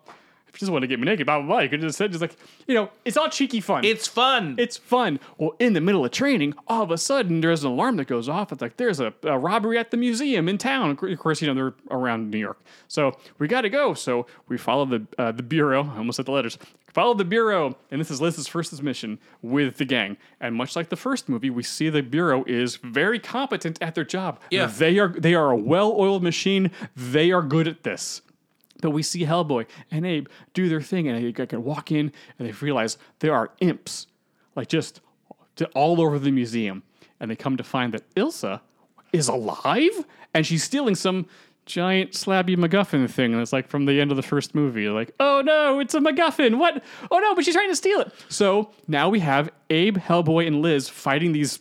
you 0.56 0.60
just 0.60 0.72
want 0.72 0.84
to 0.84 0.88
get 0.88 1.00
me 1.00 1.06
naked, 1.06 1.26
blah 1.26 1.40
blah 1.40 1.48
blah, 1.48 1.60
you 1.60 1.70
could 1.70 1.82
just 1.82 1.98
say, 1.98 2.08
just 2.08 2.22
like, 2.22 2.36
you 2.68 2.76
know, 2.76 2.90
it's 3.04 3.18
all 3.18 3.30
cheeky 3.30 3.62
fun. 3.62 3.84
It's 3.84 4.08
fun. 4.08 4.56
It's 4.58 4.78
fun. 4.78 5.20
Well, 5.38 5.56
in 5.60 5.74
the 5.74 5.82
middle 5.82 6.06
of 6.06 6.12
training, 6.12 6.54
all 6.68 6.84
of 6.84 6.92
a 6.92 6.98
sudden 6.98 7.42
there's 7.42 7.64
an 7.64 7.72
alarm 7.72 7.98
that 7.98 8.08
goes 8.08 8.30
off. 8.30 8.52
It's 8.52 8.62
like 8.62 8.78
there's 8.78 9.00
a, 9.00 9.14
a 9.24 9.38
robbery 9.38 9.78
at 9.78 9.92
the 9.92 9.98
museum 9.98 10.48
in 10.50 10.58
town. 10.58 10.92
Of 11.02 11.20
course, 11.20 11.42
you 11.42 11.48
know 11.48 11.54
they're 11.54 11.98
around 11.98 12.32
New 12.32 12.40
York, 12.40 12.60
so 12.88 13.18
we 13.40 13.48
got 13.48 13.62
to 13.62 13.70
go. 13.70 13.94
So 13.94 14.28
we 14.48 14.58
follow 14.58 14.86
the 14.86 15.06
uh, 15.18 15.32
the 15.32 15.44
bureau. 15.44 15.84
I 15.94 15.98
almost 15.98 16.18
said 16.18 16.26
the 16.26 16.32
letters. 16.32 16.58
Follow 16.94 17.14
the 17.14 17.26
bureau, 17.26 17.76
and 17.92 18.00
this 18.00 18.10
is 18.10 18.22
Liz's 18.22 18.48
first 18.48 18.82
mission 18.82 19.20
with 19.42 19.76
the 19.76 19.84
gang. 19.84 20.16
And 20.40 20.56
much 20.56 20.78
like 20.78 20.88
the 20.88 20.96
first 20.96 21.28
movie, 21.28 21.50
we 21.50 21.62
see 21.62 21.90
the 21.90 22.02
bureau 22.02 22.46
is 22.48 22.78
very 22.78 23.20
competent 23.20 23.82
at 23.82 23.96
their 23.96 24.06
job. 24.06 24.40
Yeah. 24.50 24.68
they 24.68 24.98
are 25.00 25.10
they 25.10 25.36
are 25.36 25.52
a 25.52 25.58
well-oiled 25.58 26.24
machine. 26.24 26.72
They 26.96 27.32
are 27.34 27.42
good 27.42 27.68
at 27.68 27.84
this. 27.84 28.22
But 28.82 28.92
we 28.92 29.04
see 29.04 29.26
Hellboy 29.26 29.68
and 29.90 30.06
Abe 30.06 30.28
do 30.54 30.68
their 30.70 30.82
thing, 30.82 31.08
and 31.08 31.24
they 31.24 31.46
can 31.46 31.64
walk 31.64 31.92
in 31.92 32.12
and 32.38 32.48
they 32.48 32.52
realize 32.52 32.98
there 33.20 33.34
are 33.34 33.52
imps, 33.62 34.08
like 34.56 34.68
just 34.68 35.02
all 35.74 36.02
over 36.02 36.20
the 36.20 36.32
museum. 36.32 36.84
And 37.20 37.32
they 37.32 37.36
come 37.36 37.56
to 37.58 37.64
find 37.64 37.94
that 37.94 38.14
Ilsa 38.16 38.60
is 39.14 39.30
alive 39.30 40.06
and 40.34 40.46
she's 40.46 40.64
stealing 40.64 40.96
some 40.96 41.28
giant 41.66 42.12
slabby 42.12 42.58
MacGuffin 42.58 43.10
thing. 43.10 43.34
And 43.34 43.42
it's 43.42 43.54
like 43.54 43.70
from 43.70 43.86
the 43.86 44.00
end 44.00 44.12
of 44.12 44.18
the 44.18 44.24
first 44.24 44.54
movie, 44.54 44.90
like, 44.90 45.12
oh 45.20 45.42
no, 45.44 45.80
it's 45.80 45.94
a 45.94 46.00
MacGuffin. 46.00 46.58
What? 46.58 46.84
Oh 47.10 47.20
no, 47.20 47.34
but 47.34 47.46
she's 47.46 47.56
trying 47.56 47.70
to 47.70 47.76
steal 47.76 48.02
it. 48.02 48.12
So 48.28 48.72
now 48.88 49.10
we 49.10 49.22
have 49.22 49.50
Abe, 49.70 49.98
Hellboy, 49.98 50.46
and 50.46 50.62
Liz 50.62 50.90
fighting 50.90 51.32
these 51.32 51.60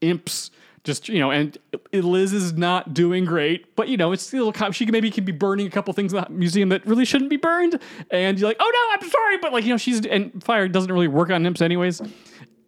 imps 0.00 0.50
just 0.84 1.08
you 1.08 1.18
know, 1.18 1.30
and 1.30 1.58
Liz 1.92 2.32
is 2.32 2.52
not 2.52 2.94
doing 2.94 3.24
great, 3.24 3.74
but 3.74 3.88
you 3.88 3.96
know, 3.96 4.12
it's 4.12 4.22
still 4.22 4.52
she 4.70 4.86
maybe 4.86 5.10
can 5.10 5.24
be 5.24 5.32
burning 5.32 5.66
a 5.66 5.70
couple 5.70 5.92
things 5.94 6.12
in 6.12 6.20
the 6.20 6.30
museum 6.30 6.68
that 6.68 6.86
really 6.86 7.04
shouldn't 7.04 7.30
be 7.30 7.38
burned, 7.38 7.80
and 8.10 8.38
you're 8.38 8.48
like, 8.48 8.58
oh 8.60 8.70
no, 8.72 8.96
I'm 9.02 9.10
sorry, 9.10 9.38
but 9.38 9.52
like 9.52 9.64
you 9.64 9.70
know, 9.70 9.78
she's 9.78 10.04
and 10.06 10.44
fire 10.44 10.68
doesn't 10.68 10.92
really 10.92 11.08
work 11.08 11.30
on 11.30 11.44
imps 11.46 11.62
anyways. 11.62 12.02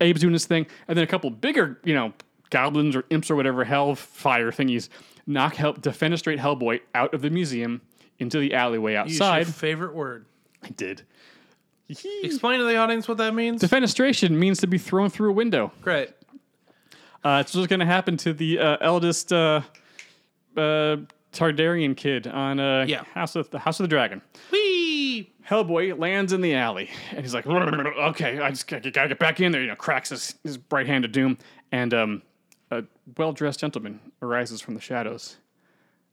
Abe's 0.01 0.21
doing 0.21 0.33
his 0.33 0.47
thing, 0.47 0.67
and 0.89 0.97
then 0.97 1.05
a 1.05 1.07
couple 1.07 1.31
bigger 1.31 1.79
you 1.85 1.95
know 1.95 2.13
goblins 2.51 2.97
or 2.97 3.05
imps 3.11 3.31
or 3.31 3.37
whatever 3.37 3.65
hell 3.65 3.95
fire 3.95 4.51
thingies 4.51 4.89
knock 5.27 5.57
help 5.57 5.81
defenestrate 5.83 6.39
Hellboy 6.39 6.81
out 6.95 7.13
of 7.13 7.21
the 7.21 7.31
museum 7.31 7.83
into 8.19 8.39
the 8.39 8.55
alleyway 8.55 8.95
outside. 8.95 9.47
favorite 9.47 9.95
word. 9.95 10.25
I 10.63 10.69
did. 10.71 11.03
Explain 11.89 12.59
to 12.59 12.65
the 12.65 12.77
audience 12.77 13.07
what 13.07 13.19
that 13.19 13.35
means. 13.35 13.63
Defenestration 13.63 14.31
means 14.31 14.59
to 14.61 14.67
be 14.67 14.79
thrown 14.79 15.11
through 15.11 15.31
a 15.31 15.33
window. 15.33 15.73
Great. 15.83 16.11
Uh, 17.25 17.39
it's 17.45 17.55
what's 17.55 17.67
going 17.67 17.81
to 17.81 17.87
happen 17.87 18.17
to 18.19 18.33
the 18.33 18.59
uh, 18.59 18.77
eldest 18.81 19.33
uh, 19.33 19.61
uh, 20.57 20.97
Targaryen 21.33 21.97
kid 21.97 22.27
on 22.27 22.61
uh, 22.61 22.85
Yeah. 22.89 23.05
House 23.15 23.37
of 23.37 23.51
the 23.51 23.59
House 23.59 23.81
of 23.81 23.85
the 23.85 23.89
Dragon. 23.89 24.23
Whee! 24.53 25.33
Hellboy 25.49 25.99
lands 25.99 26.33
in 26.33 26.41
the 26.41 26.55
alley, 26.55 26.91
and 27.13 27.21
he's 27.21 27.33
like, 27.35 27.47
"Okay, 27.47 28.39
I 28.41 28.51
just 28.51 28.67
gotta, 28.67 28.91
gotta 28.91 29.09
get 29.09 29.19
back 29.19 29.41
in 29.41 29.53
there." 29.53 29.61
You 29.61 29.69
know, 29.69 29.77
cracks 29.77 30.11
his, 30.11 30.35
his 30.43 30.59
bright 30.59 30.87
hand 30.87 31.05
of 31.05 31.13
doom, 31.13 31.39
and 31.71 31.95
um, 31.95 32.23
a 32.73 32.83
well-dressed 33.17 33.61
gentleman 33.61 34.01
arises 34.23 34.61
from 34.61 34.75
the 34.75 34.81
shadows, 34.81 35.37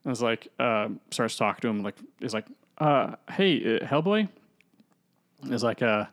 and 0.04 0.12
is 0.12 0.22
like, 0.22 0.46
uh, 0.60 0.88
starts 1.10 1.36
talking 1.36 1.62
to 1.62 1.68
him, 1.68 1.82
like, 1.82 1.96
is 2.20 2.32
like, 2.32 2.46
uh, 2.78 3.16
"Hey, 3.28 3.78
uh, 3.80 3.84
Hellboy," 3.84 4.28
is 5.50 5.64
like, 5.64 5.82
uh, 5.82 6.04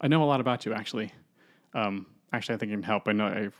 "I 0.00 0.08
know 0.08 0.22
a 0.22 0.26
lot 0.26 0.40
about 0.40 0.64
you, 0.64 0.72
actually." 0.72 1.12
Um, 1.74 2.06
actually, 2.34 2.56
I 2.56 2.58
think 2.58 2.70
you 2.70 2.76
can 2.76 2.82
help. 2.82 3.08
I 3.08 3.12
know 3.12 3.26
I've 3.26 3.56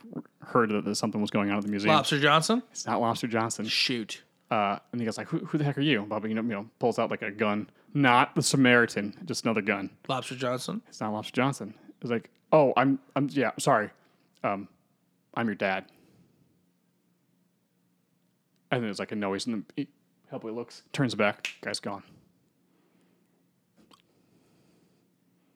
heard 0.47 0.69
that 0.69 0.85
there's 0.85 0.99
something 0.99 1.21
was 1.21 1.31
going 1.31 1.49
on 1.49 1.57
at 1.57 1.63
the 1.63 1.69
museum. 1.69 1.95
Lobster 1.95 2.19
Johnson. 2.19 2.61
It's 2.71 2.85
not 2.85 3.01
Lobster 3.01 3.27
Johnson. 3.27 3.65
Shoot. 3.65 4.23
Uh, 4.51 4.77
and 4.91 5.01
he 5.01 5.05
goes 5.05 5.17
like, 5.17 5.27
who, 5.27 5.39
"Who 5.39 5.57
the 5.57 5.63
heck 5.63 5.77
are 5.77 5.81
you?" 5.81 6.01
Bobby, 6.03 6.29
you 6.29 6.35
know, 6.35 6.41
you 6.41 6.49
know, 6.49 6.69
pulls 6.79 6.99
out 6.99 7.09
like 7.09 7.21
a 7.21 7.31
gun, 7.31 7.69
not 7.93 8.35
the 8.35 8.43
Samaritan, 8.43 9.15
just 9.25 9.43
another 9.45 9.61
gun. 9.61 9.89
Lobster 10.07 10.35
Johnson. 10.35 10.81
It's 10.87 11.01
not 11.01 11.11
Lobster 11.13 11.33
Johnson. 11.33 11.73
It's 12.01 12.11
like, 12.11 12.29
"Oh, 12.51 12.73
I'm, 12.77 12.99
I'm, 13.15 13.27
yeah, 13.31 13.51
sorry, 13.57 13.89
um, 14.43 14.67
I'm 15.33 15.47
your 15.47 15.55
dad." 15.55 15.85
And 18.71 18.81
then 18.81 18.87
there's 18.87 18.99
like 18.99 19.11
a 19.11 19.15
noise, 19.15 19.45
and 19.47 19.55
then 19.55 19.65
he, 19.75 19.87
Hellboy 20.31 20.53
looks, 20.53 20.83
turns 20.93 21.15
back, 21.15 21.49
guy's 21.61 21.79
gone. 21.79 22.03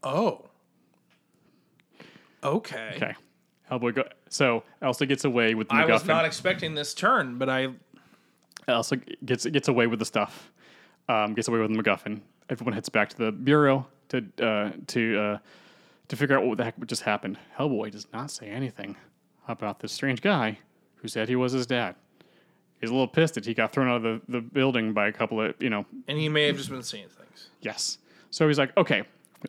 Oh. 0.04 0.49
Okay. 2.44 2.94
Okay, 2.96 3.14
Hellboy 3.70 3.96
go. 3.96 4.04
So 4.30 4.64
Elsa 4.82 5.06
gets 5.06 5.26
away 5.26 5.56
with 5.56 5.70
the 5.70 5.76
I 5.76 5.86
was 5.86 6.06
not 6.06 6.26
expecting 6.26 6.74
this 6.74 6.94
turn, 6.94 7.38
but 7.38 7.50
I 7.50 7.70
Elsa 8.68 8.98
gets 9.26 9.46
gets 9.46 9.68
away 9.68 9.88
with 9.88 10.00
the 10.00 10.06
stuff. 10.06 10.52
Um, 11.08 11.34
gets 11.34 11.48
away 11.48 11.60
with 11.60 11.74
the 11.74 11.82
MacGuffin. 11.82 12.22
Everyone 12.50 12.74
heads 12.74 12.90
back 12.90 13.10
to 13.10 13.18
the 13.18 13.32
bureau 13.32 13.88
to 14.10 14.26
uh, 14.42 14.72
to 14.88 15.20
uh, 15.20 15.38
to 16.08 16.16
figure 16.16 16.38
out 16.38 16.46
what 16.46 16.58
the 16.58 16.64
heck 16.64 16.86
just 16.86 17.04
happened. 17.04 17.38
Hellboy 17.58 17.92
does 17.92 18.08
not 18.14 18.32
say 18.32 18.48
anything 18.48 18.96
about 19.48 19.80
this 19.80 19.92
strange 19.92 20.22
guy 20.22 20.60
who 20.96 21.08
said 21.08 21.30
he 21.30 21.36
was 21.36 21.52
his 21.52 21.66
dad. 21.66 21.96
He's 22.80 22.90
a 22.90 22.94
little 22.94 23.08
pissed 23.08 23.34
that 23.34 23.46
he 23.46 23.54
got 23.54 23.74
thrown 23.74 23.90
out 23.90 23.98
of 23.98 24.04
the, 24.04 24.22
the 24.30 24.42
building 24.42 24.94
by 24.94 25.08
a 25.08 25.12
couple 25.12 25.42
of 25.42 25.56
you 25.60 25.70
know 25.70 25.86
and 26.08 26.18
he 26.18 26.30
may 26.30 26.46
have 26.46 26.58
just 26.58 26.70
been 26.70 26.84
seeing 26.84 27.10
things. 27.10 27.50
Yes. 27.62 27.98
So 28.32 28.48
he's 28.48 28.60
like, 28.60 28.76
okay, 28.78 29.04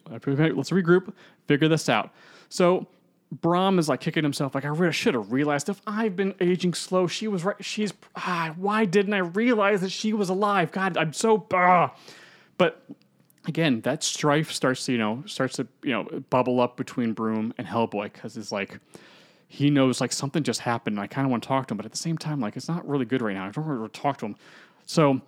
let's 0.09 0.71
regroup, 0.71 1.13
figure 1.47 1.69
this 1.69 1.89
out. 1.89 2.11
So 2.51 2.87
Broom 3.33 3.79
is 3.79 3.89
like 3.89 4.01
kicking 4.01 4.25
himself, 4.25 4.55
like, 4.55 4.65
I 4.65 4.69
really 4.69 4.93
should 4.93 5.15
have 5.15 5.33
realized 5.33 5.69
if 5.69 5.81
I've 5.87 6.17
been 6.17 6.35
aging 6.41 6.75
slow, 6.75 7.07
she 7.07 7.29
was 7.29 7.45
right. 7.45 7.57
She's, 7.65 7.95
ah, 8.17 8.53
why 8.57 8.85
didn't 8.85 9.15
I 9.15 9.19
realize 9.19 9.81
that 9.81 9.93
she 9.93 10.13
was 10.13 10.29
alive? 10.29 10.73
God, 10.73 10.97
I'm 10.99 11.13
so, 11.13 11.47
ah. 11.55 11.95
But 12.59 12.85
again, 13.47 13.81
that 13.83 14.03
strife 14.03 14.53
starts 14.53 14.85
to, 14.87 14.93
you 14.93 14.99
know, 14.99 15.23
starts 15.27 15.57
to, 15.57 15.67
you 15.83 15.93
know, 15.93 16.05
bubble 16.29 16.61
up 16.61 16.77
between 16.77 17.15
Broom 17.15 17.55
and 17.57 17.67
Hellboy 17.67 18.13
because 18.13 18.37
it's 18.37 18.53
like, 18.53 18.79
he 19.47 19.71
knows 19.71 20.01
like 20.01 20.13
something 20.13 20.43
just 20.43 20.61
happened. 20.61 20.97
And 20.97 21.03
I 21.03 21.07
kind 21.07 21.25
of 21.25 21.31
want 21.31 21.43
to 21.43 21.49
talk 21.49 21.69
to 21.69 21.73
him, 21.75 21.77
but 21.77 21.87
at 21.87 21.93
the 21.93 21.99
same 21.99 22.19
time, 22.19 22.41
like 22.41 22.57
it's 22.57 22.69
not 22.69 22.87
really 22.87 23.05
good 23.05 23.23
right 23.23 23.35
now. 23.35 23.47
I 23.47 23.51
don't 23.51 23.67
want 23.67 23.93
to 23.93 24.01
talk 24.01 24.19
to 24.19 24.27
him. 24.27 24.37
So 24.87 25.21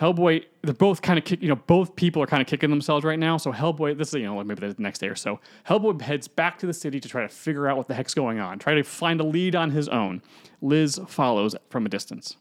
Hellboy, 0.00 0.44
they're 0.62 0.74
both 0.74 1.02
kind 1.02 1.18
of 1.18 1.24
kick, 1.24 1.42
you 1.42 1.48
know, 1.48 1.56
both 1.56 1.96
people 1.96 2.22
are 2.22 2.26
kind 2.26 2.40
of 2.40 2.46
kicking 2.46 2.70
themselves 2.70 3.04
right 3.04 3.18
now. 3.18 3.36
So 3.36 3.52
Hellboy, 3.52 3.98
this 3.98 4.08
is 4.08 4.14
you 4.14 4.24
know 4.24 4.36
like 4.36 4.46
maybe 4.46 4.66
the 4.66 4.82
next 4.82 5.00
day 5.00 5.08
or 5.08 5.16
so. 5.16 5.40
Hellboy 5.68 6.00
heads 6.00 6.28
back 6.28 6.58
to 6.58 6.66
the 6.66 6.74
city 6.74 7.00
to 7.00 7.08
try 7.08 7.22
to 7.22 7.28
figure 7.28 7.66
out 7.66 7.76
what 7.76 7.88
the 7.88 7.94
heck's 7.94 8.14
going 8.14 8.38
on, 8.38 8.58
try 8.58 8.74
to 8.74 8.84
find 8.84 9.20
a 9.20 9.24
lead 9.24 9.56
on 9.56 9.70
his 9.70 9.88
own. 9.88 10.22
Liz 10.60 11.00
follows 11.08 11.56
from 11.68 11.86
a 11.86 11.88
distance. 11.88 12.36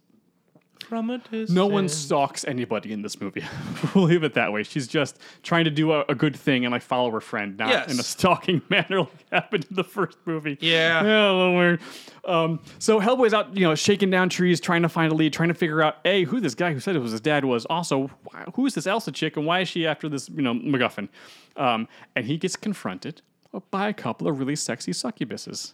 From 0.88 1.10
a 1.10 1.18
distance. 1.18 1.50
No 1.50 1.68
one 1.68 1.90
stalks 1.90 2.46
anybody 2.46 2.94
in 2.94 3.02
this 3.02 3.20
movie. 3.20 3.44
we'll 3.96 4.06
leave 4.06 4.24
it 4.24 4.34
that 4.36 4.54
way. 4.54 4.64
She's 4.64 4.88
just 4.88 5.20
trying 5.44 5.66
to 5.66 5.72
do 5.72 5.92
a, 5.92 6.06
a 6.08 6.16
good 6.16 6.36
thing 6.36 6.64
and 6.66 6.72
like 6.72 6.82
follow 6.82 7.12
her 7.12 7.20
friend, 7.20 7.58
not 7.58 7.70
Yes. 7.70 7.92
in 7.92 8.00
a 8.00 8.04
stalking 8.04 8.62
manner 8.70 9.00
like 9.02 9.30
happened 9.32 9.66
in 9.70 9.76
the 9.76 9.84
first 9.84 10.18
movie. 10.26 10.58
Yeah. 10.62 11.04
Yeah, 11.04 11.32
a 11.32 11.34
little 11.34 11.56
weird. 11.58 11.82
Um, 12.26 12.60
so 12.80 13.00
Hellboy's 13.02 13.34
out, 13.34 13.56
you 13.56 13.64
know, 13.68 13.76
shaking 13.76 14.10
down 14.10 14.30
trees, 14.30 14.60
trying 14.62 14.82
to 14.84 14.90
find 14.90 15.12
a 15.12 15.16
lead, 15.16 15.34
trying 15.34 15.50
to 15.50 15.56
figure 15.56 15.82
out 15.82 15.98
a 16.06 16.24
who 16.26 16.40
this 16.40 16.56
guy 16.56 16.72
who 16.74 16.80
said 16.80 16.96
it 16.96 17.00
was 17.00 17.12
his 17.12 17.22
dad 17.22 17.44
was. 17.44 17.66
Also, 17.66 18.10
why, 18.26 18.46
who 18.56 18.66
is 18.66 18.74
this 18.76 18.88
Elsa 18.88 19.12
chick 19.12 19.36
and 19.38 19.46
why 19.46 19.62
is 19.62 19.68
she 19.68 19.86
after 19.88 20.08
this, 20.08 20.30
you 20.30 20.42
know, 20.42 20.54
MacGuffin? 20.54 21.10
Um, 21.56 21.88
and 22.16 22.26
he 22.26 22.38
gets 22.38 22.56
confronted 22.56 23.22
by 23.72 23.90
a 23.90 23.94
couple 23.94 24.28
of 24.28 24.40
really 24.40 24.56
sexy 24.56 24.92
succubuses. 24.92 25.74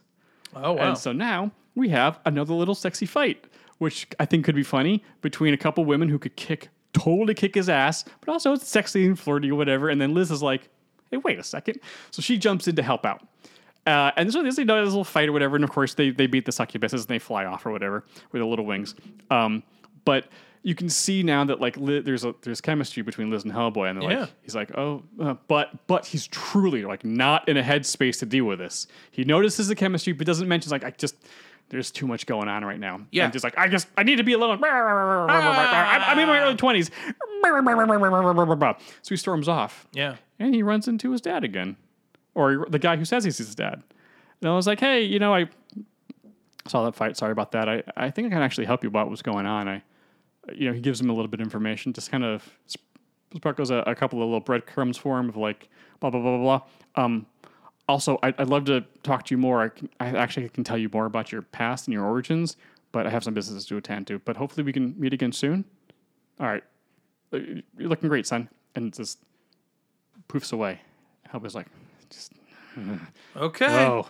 Oh 0.55 0.73
wow. 0.73 0.89
And 0.89 0.97
so 0.97 1.11
now 1.11 1.51
we 1.75 1.89
have 1.89 2.19
another 2.25 2.53
little 2.53 2.75
sexy 2.75 3.05
fight, 3.07 3.43
which 3.79 4.07
I 4.19 4.25
think 4.25 4.45
could 4.45 4.55
be 4.55 4.63
funny 4.63 5.03
between 5.21 5.53
a 5.53 5.57
couple 5.57 5.83
women 5.85 6.09
who 6.09 6.19
could 6.19 6.35
kick, 6.35 6.69
totally 6.93 7.33
kick 7.33 7.55
his 7.55 7.69
ass, 7.69 8.05
but 8.21 8.31
also 8.31 8.53
it's 8.53 8.67
sexy 8.67 9.05
and 9.05 9.19
flirty 9.19 9.51
or 9.51 9.55
whatever. 9.55 9.89
And 9.89 9.99
then 9.99 10.13
Liz 10.13 10.31
is 10.31 10.41
like, 10.43 10.69
hey, 11.11 11.17
wait 11.17 11.39
a 11.39 11.43
second. 11.43 11.79
So 12.11 12.21
she 12.21 12.37
jumps 12.37 12.67
in 12.67 12.75
to 12.75 12.83
help 12.83 13.05
out. 13.05 13.27
Uh, 13.85 14.11
and 14.15 14.31
so 14.31 14.41
there's 14.41 14.57
you 14.57 14.63
know, 14.65 14.79
this 14.79 14.91
little 14.91 15.03
fight 15.03 15.27
or 15.27 15.33
whatever. 15.33 15.55
And 15.55 15.63
of 15.63 15.69
course, 15.71 15.93
they, 15.93 16.11
they 16.11 16.27
beat 16.27 16.45
the 16.45 16.51
succubuses 16.51 16.93
and 17.01 17.07
they 17.07 17.19
fly 17.19 17.45
off 17.45 17.65
or 17.65 17.71
whatever 17.71 18.05
with 18.31 18.39
their 18.39 18.45
little 18.45 18.65
wings. 18.65 18.95
Um, 19.29 19.61
but 20.05 20.27
you 20.65 20.73
can 20.75 20.87
see 20.87 21.21
now 21.23 21.43
that 21.43 21.59
like 21.59 21.75
Li- 21.75 21.99
there's 21.99 22.23
a 22.23 22.33
there's 22.43 22.61
chemistry 22.61 23.03
between 23.03 23.29
Liz 23.29 23.43
and 23.43 23.51
Hellboy, 23.51 23.89
and 23.89 24.01
they're 24.01 24.09
Yeah. 24.11 24.19
like 24.21 24.29
he's 24.43 24.55
like 24.55 24.77
oh, 24.77 25.03
uh, 25.19 25.33
but 25.49 25.85
but 25.87 26.05
he's 26.05 26.25
truly 26.27 26.83
like 26.85 27.03
not 27.03 27.49
in 27.49 27.57
a 27.57 27.61
headspace 27.63 28.19
to 28.19 28.25
deal 28.25 28.45
with 28.45 28.59
this. 28.59 28.87
He 29.11 29.25
notices 29.25 29.67
the 29.67 29.75
chemistry, 29.75 30.13
but 30.13 30.25
doesn't 30.25 30.47
mention 30.47 30.71
like 30.71 30.85
I 30.85 30.91
just. 30.91 31.15
There's 31.73 31.91
too 31.91 32.05
much 32.07 32.25
going 32.27 32.47
on 32.47 32.63
right 32.63 32.79
now. 32.79 33.01
Yeah. 33.11 33.23
And 33.25 33.33
just 33.33 33.43
like, 33.43 33.57
I 33.57 33.67
just, 33.67 33.87
I 33.97 34.03
need 34.03 34.17
to 34.17 34.23
be 34.23 34.33
alone. 34.33 34.59
I'm 34.63 34.63
I'm 36.11 36.19
in 36.19 36.27
my 36.27 36.39
early 36.39 36.55
20s. 36.55 36.91
So 39.01 39.09
he 39.09 39.17
storms 39.17 39.47
off 39.47 39.87
Yeah. 39.91 40.15
and 40.39 40.53
he 40.53 40.61
runs 40.63 40.87
into 40.87 41.11
his 41.11 41.19
dad 41.21 41.43
again, 41.43 41.75
or 42.35 42.65
the 42.69 42.79
guy 42.79 42.95
who 42.95 43.05
says 43.05 43.23
he's 43.23 43.37
his 43.39 43.55
dad. 43.55 43.81
And 44.41 44.49
I 44.51 44.55
was 44.55 44.67
like, 44.67 44.79
hey, 44.79 45.01
you 45.03 45.19
know, 45.19 45.33
I 45.33 45.47
saw 46.67 46.85
that 46.85 46.95
fight. 46.95 47.17
Sorry 47.17 47.31
about 47.31 47.51
that. 47.53 47.67
I, 47.67 47.83
I 47.97 48.09
think 48.11 48.27
I 48.27 48.29
can 48.29 48.41
actually 48.41 48.65
help 48.65 48.83
you 48.83 48.89
about 48.89 49.09
what's 49.09 49.21
going 49.21 49.45
on. 49.45 49.67
I, 49.67 49.81
you 50.53 50.67
know, 50.67 50.73
he 50.73 50.81
gives 50.81 50.99
him 51.01 51.09
a 51.09 51.13
little 51.13 51.27
bit 51.29 51.39
of 51.39 51.45
information, 51.45 51.91
just 51.93 52.11
kind 52.11 52.23
of 52.23 52.47
sp- 52.67 52.83
sparkles 53.35 53.71
a, 53.71 53.77
a 53.87 53.95
couple 53.95 54.19
of 54.21 54.25
little 54.27 54.39
breadcrumbs 54.41 54.97
for 54.97 55.17
him 55.19 55.27
of 55.29 55.37
like 55.37 55.69
blah 55.99 56.09
blah 56.09 56.21
blah 56.21 56.37
blah 56.37 56.59
blah. 56.95 57.03
Um, 57.03 57.25
also, 57.87 58.17
I, 58.23 58.33
I'd 58.37 58.47
love 58.49 58.65
to 58.65 58.85
talk 59.03 59.25
to 59.25 59.33
you 59.33 59.37
more. 59.37 59.61
I, 59.63 59.69
can, 59.69 59.89
I 59.99 60.07
actually 60.07 60.47
can 60.49 60.63
tell 60.63 60.77
you 60.77 60.89
more 60.93 61.05
about 61.05 61.31
your 61.31 61.41
past 61.41 61.87
and 61.87 61.93
your 61.93 62.05
origins, 62.05 62.55
but 62.91 63.05
I 63.05 63.09
have 63.09 63.23
some 63.23 63.33
business 63.33 63.65
to 63.65 63.77
attend 63.77 64.07
to. 64.07 64.19
But 64.19 64.37
hopefully, 64.37 64.63
we 64.63 64.73
can 64.73 64.95
meet 64.97 65.13
again 65.13 65.31
soon. 65.31 65.65
All 66.39 66.47
right, 66.47 66.63
Uh, 67.33 67.37
you're 67.77 67.89
looking 67.89 68.09
great, 68.09 68.25
son. 68.25 68.49
And 68.75 68.93
just 68.93 69.19
poofs 70.27 70.51
away. 70.53 70.79
Help 71.29 71.45
is 71.45 71.53
like, 71.55 71.67
just 72.09 72.31
Okay. 73.37 73.65
oh. 73.85 74.07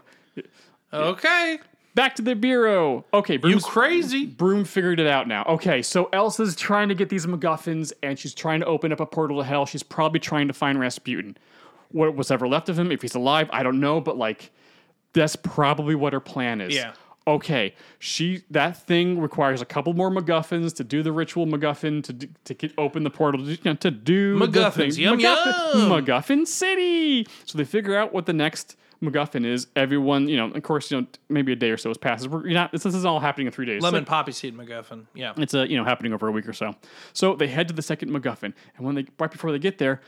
Okay. 0.93 1.59
Back 1.95 2.15
to 2.15 2.21
the 2.23 2.35
bureau. 2.35 3.05
Okay, 3.13 3.39
You 3.43 3.59
crazy. 3.59 4.25
Broom 4.25 4.65
figured 4.65 4.99
it 4.99 5.05
out 5.07 5.27
now. 5.27 5.43
Okay, 5.47 5.81
so 5.83 6.09
Elsa's 6.11 6.55
trying 6.55 6.89
to 6.89 6.95
get 6.95 7.09
these 7.09 7.25
MacGuffins, 7.27 7.93
and 8.01 8.17
she's 8.17 8.33
trying 8.33 8.61
to 8.61 8.65
open 8.65 8.91
up 8.91 8.99
a 8.99 9.05
portal 9.05 9.37
to 9.39 9.43
hell. 9.43 9.65
She's 9.67 9.83
probably 9.83 10.19
trying 10.19 10.47
to 10.47 10.53
find 10.53 10.79
Rasputin. 10.79 11.37
What 11.93 12.15
was 12.15 12.29
ever 12.29 12.47
left 12.47 12.67
of 12.69 12.77
him? 12.77 12.91
If 12.91 13.01
he's 13.01 13.15
alive, 13.15 13.49
I 13.53 13.63
don't 13.63 13.79
know, 13.79 14.01
but 14.01 14.17
like, 14.17 14.51
that's 15.13 15.35
probably 15.37 15.95
what 15.95 16.11
her 16.13 16.19
plan 16.19 16.59
is. 16.59 16.75
Yeah. 16.75 16.93
Okay, 17.25 17.73
she 17.99 18.43
that 18.51 18.75
thing 18.85 19.21
requires 19.21 19.61
a 19.61 19.65
couple 19.65 19.93
more 19.93 20.11
MacGuffins 20.11 20.75
to 20.75 20.83
do 20.83 21.01
the 21.01 21.13
ritual 21.13 21.47
MacGuffin 21.47 22.03
to 22.03 22.11
do, 22.11 22.27
to 22.43 22.53
get 22.53 22.73
open 22.77 23.03
the 23.03 23.09
portal 23.09 23.45
to, 23.45 23.75
to 23.75 23.91
do 23.91 24.37
the 24.37 24.45
MacGuffins, 24.47 24.97
yum, 24.97 25.17
MacGuffin, 25.19 25.73
yum. 25.73 25.89
MacGuffin 26.05 26.45
City. 26.45 27.25
So 27.45 27.57
they 27.57 27.63
figure 27.63 27.95
out 27.95 28.11
what 28.11 28.25
the 28.25 28.33
next 28.33 28.75
MacGuffin 29.01 29.45
is. 29.45 29.67
Everyone, 29.73 30.27
you 30.27 30.35
know, 30.35 30.47
of 30.51 30.63
course, 30.63 30.91
you 30.91 30.99
know, 30.99 31.07
maybe 31.29 31.53
a 31.53 31.55
day 31.55 31.69
or 31.71 31.77
so 31.77 31.89
has 31.89 31.97
passed. 31.97 32.27
We're, 32.27 32.43
you're 32.43 32.53
not, 32.55 32.73
this, 32.73 32.83
this 32.83 32.93
is 32.93 33.05
all 33.05 33.21
happening 33.21 33.47
in 33.47 33.53
three 33.53 33.65
days. 33.67 33.81
Lemon 33.81 34.01
So- 34.03 34.09
poppy 34.09 34.33
seed 34.33 34.57
MacGuffin. 34.57 35.05
Yeah. 35.13 35.31
it's 35.37 35.53
a 35.53 35.65
you 35.69 35.77
know 35.77 35.85
happening 35.85 36.11
over 36.11 36.27
a 36.27 36.31
week 36.33 36.47
or 36.49 36.53
so. 36.53 36.75
So 37.13 37.37
they 37.37 37.47
head 37.47 37.69
to 37.69 37.73
the 37.73 37.81
second 37.81 38.09
MacGuffin, 38.09 38.53
and 38.75 38.85
when 38.85 38.95
they 38.95 39.05
right 39.17 39.31
before 39.31 39.53
they 39.53 39.59
get 39.59 39.77
there, 39.77 40.01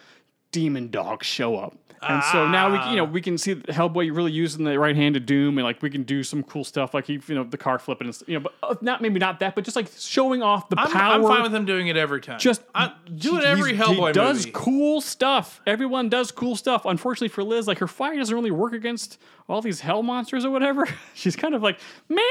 demon 0.56 0.90
dogs 0.90 1.28
show 1.28 1.58
up. 1.58 1.78
And 2.08 2.24
so 2.26 2.48
now 2.48 2.72
we 2.72 2.92
you 2.92 2.98
know 2.98 3.04
we 3.04 3.20
can 3.20 3.36
see 3.36 3.56
Hellboy 3.56 4.16
really 4.16 4.32
using 4.32 4.64
the 4.64 4.78
right 4.78 4.96
hand 4.96 5.16
of 5.18 5.26
Doom, 5.26 5.58
and 5.58 5.66
like 5.66 5.82
we 5.82 5.90
can 5.90 6.04
do 6.04 6.22
some 6.22 6.44
cool 6.44 6.64
stuff 6.64 6.94
like 6.94 7.08
he 7.08 7.14
you 7.28 7.34
know 7.34 7.44
the 7.44 7.58
car 7.58 7.80
flipping, 7.80 8.06
and, 8.08 8.24
you 8.28 8.36
know, 8.36 8.42
but 8.42 8.54
uh, 8.62 8.76
not 8.82 9.02
maybe 9.02 9.20
not 9.20 9.40
that, 9.40 9.56
but 9.56 9.64
just 9.64 9.76
like 9.76 9.88
showing 9.98 10.44
off 10.44 10.70
the 10.70 10.80
I'm, 10.80 10.92
power. 10.92 11.14
I'm 11.16 11.24
fine 11.24 11.42
with 11.42 11.56
him 11.56 11.66
doing 11.66 11.88
it 11.88 11.98
every 11.98 12.22
time. 12.22 12.38
just 12.38 12.62
I, 12.76 12.94
do 13.16 13.38
it 13.40 13.44
every 13.44 13.74
Hellboy 13.74 14.08
He 14.08 14.14
does 14.14 14.40
movie. 14.46 14.52
cool 14.54 15.02
stuff. 15.02 15.62
Everyone 15.66 16.08
does 16.10 16.32
cool 16.32 16.56
stuff. 16.56 16.86
Unfortunately 16.86 17.30
for 17.30 17.44
Liz, 17.44 17.68
like 17.68 17.80
her 17.80 17.88
fire 17.88 18.16
doesn't 18.16 18.36
really 18.36 18.52
work 18.52 18.74
against 18.74 19.20
all 19.48 19.62
these 19.62 19.80
hell 19.80 20.04
monsters 20.04 20.46
or 20.46 20.52
whatever. 20.52 20.88
She's 21.16 21.36
kind 21.36 21.56
of 21.56 21.64
like, 21.64 21.80
man, 22.08 22.24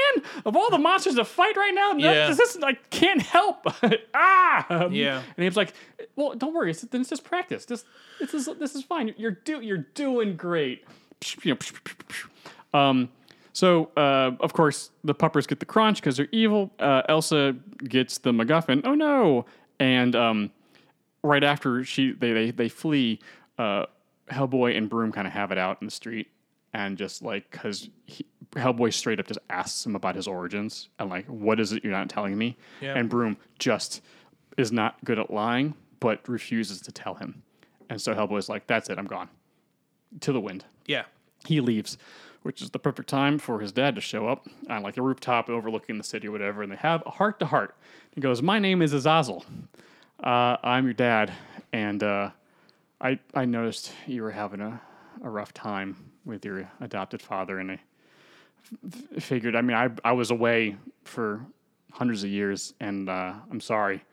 of 0.45 0.55
all 0.55 0.69
the 0.69 0.77
monsters 0.77 1.15
to 1.15 1.25
fight 1.25 1.57
right 1.57 1.73
now, 1.73 1.93
Yeah. 1.97 2.27
this 2.27 2.39
is 2.39 2.61
like 2.61 2.89
can't 2.91 3.21
help. 3.21 3.65
ah, 4.13 4.87
Yeah. 4.87 5.21
And 5.35 5.43
he's 5.43 5.57
like, 5.57 5.73
well, 6.15 6.33
don't 6.33 6.53
worry. 6.53 6.71
It's, 6.71 6.81
then 6.81 7.01
it's 7.01 7.09
just 7.09 7.23
practice. 7.23 7.65
This 7.65 7.83
this 8.19 8.33
is 8.33 8.49
this 8.59 8.75
is 8.75 8.83
fine. 8.83 9.13
You're 9.17 9.31
do 9.31 9.61
you're 9.61 9.85
doing 9.93 10.35
great. 10.35 10.85
Um, 12.73 13.09
so 13.53 13.89
uh, 13.95 14.31
of 14.39 14.53
course 14.53 14.91
the 15.03 15.13
puppers 15.13 15.47
get 15.47 15.59
the 15.59 15.65
crunch 15.65 16.01
because 16.01 16.17
they're 16.17 16.27
evil. 16.31 16.71
Uh, 16.79 17.03
Elsa 17.07 17.55
gets 17.87 18.17
the 18.17 18.31
MacGuffin. 18.31 18.81
Oh 18.85 18.95
no! 18.95 19.45
And 19.79 20.15
um, 20.15 20.51
right 21.23 21.43
after 21.43 21.83
she 21.83 22.11
they 22.11 22.33
they, 22.33 22.51
they 22.51 22.69
flee, 22.69 23.19
uh, 23.57 23.85
Hellboy 24.29 24.77
and 24.77 24.89
Broom 24.89 25.11
kind 25.11 25.27
of 25.27 25.33
have 25.33 25.51
it 25.51 25.57
out 25.57 25.77
in 25.81 25.87
the 25.87 25.91
street, 25.91 26.27
and 26.73 26.97
just 26.97 27.21
like 27.21 27.49
because 27.49 27.89
Hellboy 28.51 28.93
straight 28.93 29.19
up 29.19 29.27
just 29.27 29.39
asks 29.49 29.85
him 29.85 29.95
about 29.95 30.15
his 30.15 30.27
origins 30.27 30.89
and 30.99 31.09
like 31.09 31.25
what 31.27 31.59
is 31.59 31.71
it 31.71 31.83
you're 31.83 31.93
not 31.93 32.09
telling 32.09 32.37
me? 32.37 32.57
Yeah. 32.81 32.97
And 32.97 33.09
Broom 33.09 33.37
just 33.59 34.01
is 34.57 34.71
not 34.71 35.03
good 35.03 35.19
at 35.19 35.31
lying, 35.31 35.75
but 35.99 36.27
refuses 36.27 36.81
to 36.81 36.91
tell 36.91 37.15
him. 37.15 37.43
And 37.89 38.01
so 38.01 38.13
Hellboy's 38.15 38.49
like, 38.49 38.67
"That's 38.67 38.89
it, 38.89 38.97
I'm 38.97 39.07
gone." 39.07 39.29
To 40.21 40.31
the 40.31 40.39
wind 40.39 40.63
Yeah. 40.85 41.03
he 41.45 41.59
leaves, 41.59 41.97
which 42.43 42.61
is 42.61 42.69
the 42.69 42.79
perfect 42.79 43.09
time 43.09 43.37
for 43.37 43.59
his 43.59 43.71
dad 43.73 43.95
to 43.95 44.01
show 44.01 44.27
up 44.27 44.47
on 44.69 44.81
like 44.83 44.97
a 44.97 45.01
rooftop 45.01 45.49
overlooking 45.49 45.97
the 45.97 46.03
city 46.03 46.27
or 46.27 46.31
whatever, 46.31 46.63
and 46.63 46.71
they 46.71 46.77
have 46.77 47.03
a 47.05 47.09
heart 47.11 47.39
to 47.41 47.45
heart. 47.47 47.75
He 48.11 48.21
goes, 48.21 48.41
"My 48.41 48.59
name 48.59 48.81
is 48.81 48.93
Azazel. 48.93 49.45
Uh, 50.23 50.55
I'm 50.63 50.85
your 50.85 50.93
dad, 50.93 51.33
and 51.73 52.01
uh, 52.01 52.29
I 53.01 53.19
I 53.33 53.45
noticed 53.45 53.91
you 54.07 54.23
were 54.23 54.31
having 54.31 54.61
a, 54.61 54.79
a 55.23 55.29
rough 55.29 55.53
time 55.53 55.97
with 56.23 56.45
your 56.45 56.69
adopted 56.79 57.21
father, 57.21 57.59
and 57.59 57.71
I 57.73 57.79
f- 59.17 59.23
figured. 59.23 59.55
I 59.55 59.61
mean, 59.61 59.75
I 59.75 59.89
I 60.05 60.13
was 60.13 60.31
away 60.31 60.77
for 61.03 61.45
hundreds 61.91 62.23
of 62.23 62.29
years, 62.29 62.73
and 62.79 63.09
uh, 63.09 63.33
I'm 63.51 63.59
sorry 63.59 64.03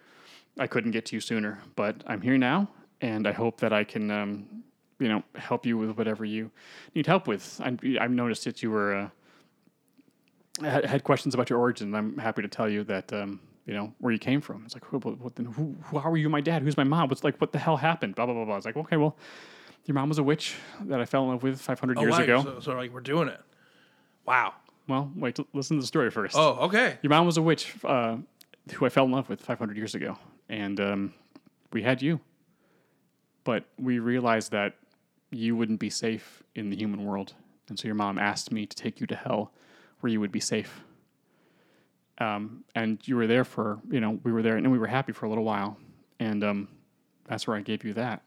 I 0.59 0.67
couldn't 0.67 0.91
get 0.91 1.07
to 1.07 1.17
you 1.17 1.21
sooner, 1.21 1.61
but 1.77 2.03
I'm 2.07 2.21
here 2.21 2.37
now, 2.39 2.69
and 3.03 3.27
I 3.27 3.33
hope 3.33 3.61
that 3.61 3.73
I 3.73 3.85
can." 3.85 4.11
Um, 4.11 4.65
you 4.99 5.09
know, 5.09 5.25
help 5.35 5.67
you 5.67 5.77
with 5.77 5.99
whatever 5.99 6.25
you 6.25 6.49
need 6.95 7.07
help 7.09 7.27
with. 7.27 7.61
I, 7.61 7.77
I've 8.01 8.13
noticed 8.13 8.45
that 8.45 8.63
you 8.63 8.71
were 8.71 8.95
uh, 8.95 10.65
had, 10.65 10.85
had 10.85 11.03
questions 11.03 11.35
about 11.35 11.51
your 11.51 11.59
origin. 11.59 11.93
I'm 11.93 12.17
happy 12.19 12.43
to 12.43 12.47
tell 12.49 12.69
you 12.69 12.85
that 12.85 13.13
um, 13.13 13.41
you 13.67 13.75
know 13.75 13.93
where 13.99 14.13
you 14.13 14.21
came 14.21 14.41
from. 14.41 14.63
It's 14.65 14.75
like, 14.75 14.85
who, 14.85 14.99
what, 14.99 15.35
then 15.35 15.47
who, 15.47 15.75
who, 15.85 15.99
how 15.99 16.09
are 16.09 16.17
you, 16.17 16.29
my 16.29 16.41
dad? 16.41 16.63
Who's 16.63 16.77
my 16.77 16.85
mom? 16.85 17.09
What's 17.09 17.25
like, 17.25 17.41
what 17.41 17.51
the 17.51 17.59
hell 17.59 17.77
happened? 17.77 18.15
Blah 18.15 18.27
blah 18.27 18.35
blah 18.35 18.45
blah. 18.45 18.55
I 18.55 18.57
was 18.57 18.65
like, 18.65 18.77
okay, 18.77 18.97
well, 18.97 19.17
your 19.87 19.97
mom 19.97 20.09
was 20.09 20.19
a 20.19 20.23
witch 20.23 20.55
that 20.83 21.01
I 21.01 21.05
fell 21.05 21.25
in 21.25 21.31
love 21.31 21.43
with 21.43 21.61
500 21.61 21.99
years 21.99 22.15
Oh, 22.15 22.19
wow, 22.19 22.23
ago. 22.23 22.43
So, 22.43 22.61
so 22.61 22.73
like 22.75 22.93
we're 22.93 23.01
doing 23.01 23.27
it. 23.27 23.41
Wow. 24.25 24.55
well, 24.87 25.11
wait, 25.17 25.37
listen 25.53 25.79
to 25.79 25.81
the 25.81 25.87
story 25.87 26.13
first. 26.13 26.37
Oh, 26.37 26.67
okay. 26.67 26.99
Your 27.03 27.11
mom 27.11 27.27
was 27.27 27.39
a 27.39 27.43
witch 27.43 27.75
uh, 27.83 28.19
who 28.75 28.87
I 28.87 28.89
fell 28.89 29.05
in 29.05 29.11
love 29.11 29.29
with 29.29 29.41
500 29.41 29.77
years 29.77 29.97
ago, 29.97 30.17
and 30.49 30.79
um, 30.79 31.15
we 31.73 31.83
had 31.83 32.01
you. 32.03 32.21
But 33.45 33.65
we 33.79 33.99
realized 33.99 34.53
that 34.53 34.75
you 35.31 35.57
wouldn't 35.57 35.81
be 35.81 35.91
safe 35.91 36.43
in 36.55 36.71
the 36.71 36.77
human 36.77 37.05
world, 37.05 37.35
and 37.69 37.79
so 37.79 37.89
your 37.89 37.95
mom 37.95 38.19
asked 38.19 38.53
me 38.53 38.67
to 38.67 38.77
take 38.77 39.01
you 39.01 39.07
to 39.09 39.17
hell, 39.17 39.53
where 40.01 40.13
you 40.13 40.21
would 40.21 40.33
be 40.33 40.41
safe. 40.41 40.83
Um, 42.19 42.65
and 42.75 42.99
you 43.07 43.17
were 43.17 43.27
there 43.27 43.45
for 43.45 43.81
you 43.91 43.99
know 44.01 44.21
we 44.23 44.33
were 44.33 44.43
there 44.43 44.57
and 44.57 44.71
we 44.71 44.79
were 44.79 44.87
happy 44.87 45.13
for 45.13 45.27
a 45.27 45.29
little 45.29 45.45
while, 45.45 45.77
and 46.21 46.45
um, 46.45 46.69
that's 47.27 47.47
where 47.47 47.57
I 47.57 47.61
gave 47.63 47.85
you 47.85 47.95
that. 47.95 48.23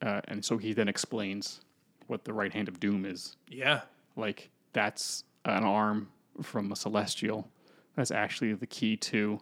Uh, 0.00 0.20
and 0.28 0.42
so 0.44 0.56
he 0.56 0.72
then 0.72 0.88
explains 0.88 1.60
what 2.06 2.24
the 2.24 2.32
right 2.32 2.52
hand 2.52 2.68
of 2.68 2.80
doom 2.80 3.04
is 3.04 3.36
Yeah. 3.48 3.82
like 4.16 4.48
that's 4.72 5.24
an 5.44 5.62
arm 5.62 6.08
from 6.42 6.72
a 6.72 6.76
celestial. 6.76 7.48
That's 7.96 8.10
actually 8.10 8.54
the 8.54 8.66
key 8.66 8.96
to 8.96 9.40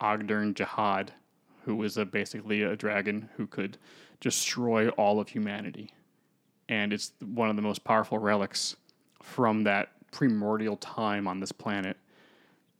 Ogdern 0.00 0.52
Jahad, 0.54 1.08
who 1.68 1.76
was 1.76 1.98
a, 1.98 2.04
basically 2.06 2.62
a 2.62 2.74
dragon 2.74 3.28
who 3.36 3.46
could 3.46 3.76
destroy 4.20 4.88
all 4.90 5.20
of 5.20 5.28
humanity. 5.28 5.92
And 6.70 6.94
it's 6.94 7.12
one 7.22 7.50
of 7.50 7.56
the 7.56 7.62
most 7.62 7.84
powerful 7.84 8.18
relics 8.18 8.74
from 9.22 9.64
that 9.64 9.90
primordial 10.10 10.78
time 10.78 11.28
on 11.28 11.40
this 11.40 11.52
planet. 11.52 11.98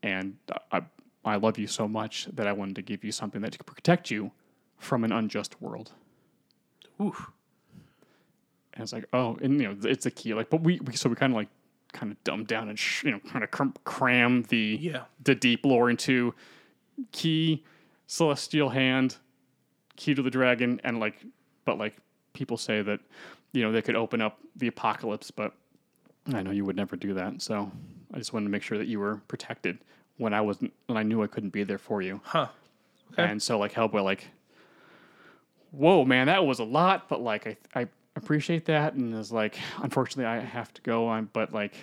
And 0.03 0.37
I, 0.73 0.81
I 1.23 1.37
love 1.37 1.59
you 1.59 1.67
so 1.67 1.87
much 1.87 2.29
that 2.33 2.47
I 2.47 2.53
wanted 2.55 2.77
to 2.77 2.83
give 2.83 3.05
you 3.05 3.13
something 3.13 3.43
that 3.43 3.59
could 3.59 3.67
protect 3.67 4.11
you 4.11 4.31
from 4.79 5.05
an 5.05 5.13
unjust 5.13 5.61
world. 5.61 5.93
Oof. 6.99 7.31
And 8.73 8.83
it's 8.85 8.95
like, 8.95 9.05
oh, 9.13 9.37
and 9.43 9.61
you 9.61 9.69
know, 9.69 9.77
it's 9.83 10.07
a 10.07 10.11
key. 10.11 10.33
Like, 10.33 10.49
but 10.49 10.63
we, 10.63 10.81
we 10.81 10.95
so 10.97 11.11
we 11.11 11.15
kind 11.15 11.35
of 11.35 11.37
like 11.37 11.49
kind 11.93 12.11
of 12.11 12.25
dumb 12.25 12.45
down 12.45 12.71
and 12.71 12.79
sh- 12.79 13.05
you 13.05 13.11
know 13.11 13.19
kind 13.29 13.45
of 13.45 13.51
cram, 13.51 13.75
cram 13.85 14.43
the 14.45 14.79
Yeah. 14.81 15.03
the 15.25 15.35
deep 15.35 15.67
lore 15.67 15.91
into 15.91 16.33
key, 17.13 17.65
celestial 18.09 18.71
hand, 18.71 19.17
key 19.97 20.15
to 20.15 20.23
the 20.23 20.31
dragon, 20.31 20.81
and 20.83 20.99
like, 20.99 21.15
but 21.65 21.79
like 21.79 21.95
people 22.33 22.57
say 22.57 22.83
that 22.83 22.99
you 23.53 23.63
know 23.63 23.71
they 23.71 23.83
could 23.83 23.95
open 23.95 24.21
up 24.21 24.39
the 24.57 24.67
apocalypse, 24.67 25.31
but 25.31 25.53
I 26.35 26.43
know 26.43 26.51
you 26.51 26.65
would 26.65 26.77
never 26.77 26.97
do 26.97 27.15
that. 27.15 27.41
So 27.41 27.71
I 28.13 28.19
just 28.19 28.33
wanted 28.33 28.47
to 28.47 28.51
make 28.51 28.63
sure 28.63 28.79
that 28.79 28.89
you 28.89 28.99
were 28.99 29.21
protected 29.29 29.79
when 30.17 30.35
I 30.35 30.41
wasn't 30.41 30.73
when 30.87 30.97
I 30.99 31.05
knew 31.05 31.23
I 31.23 31.29
couldn't 31.29 31.51
be 31.51 31.63
there 31.63 31.79
for 31.79 32.03
you. 32.03 32.21
Huh. 32.25 32.49
Okay. 33.13 33.23
And 33.31 33.41
so 33.43 33.59
like 33.59 33.73
Hellboy, 33.73 34.03
like, 34.03 34.27
whoa, 35.71 36.05
man, 36.05 36.27
that 36.27 36.45
was 36.45 36.59
a 36.59 36.65
lot, 36.65 37.09
but 37.09 37.21
like 37.21 37.47
I 37.47 37.57
I 37.81 37.87
appreciate 38.17 38.65
that, 38.67 38.95
and 38.95 39.15
it's 39.15 39.31
like 39.33 39.59
unfortunately 39.83 40.27
I 40.27 40.41
have 40.41 40.73
to 40.75 40.83
go 40.83 41.07
on, 41.07 41.29
but 41.33 41.53
like, 41.53 41.75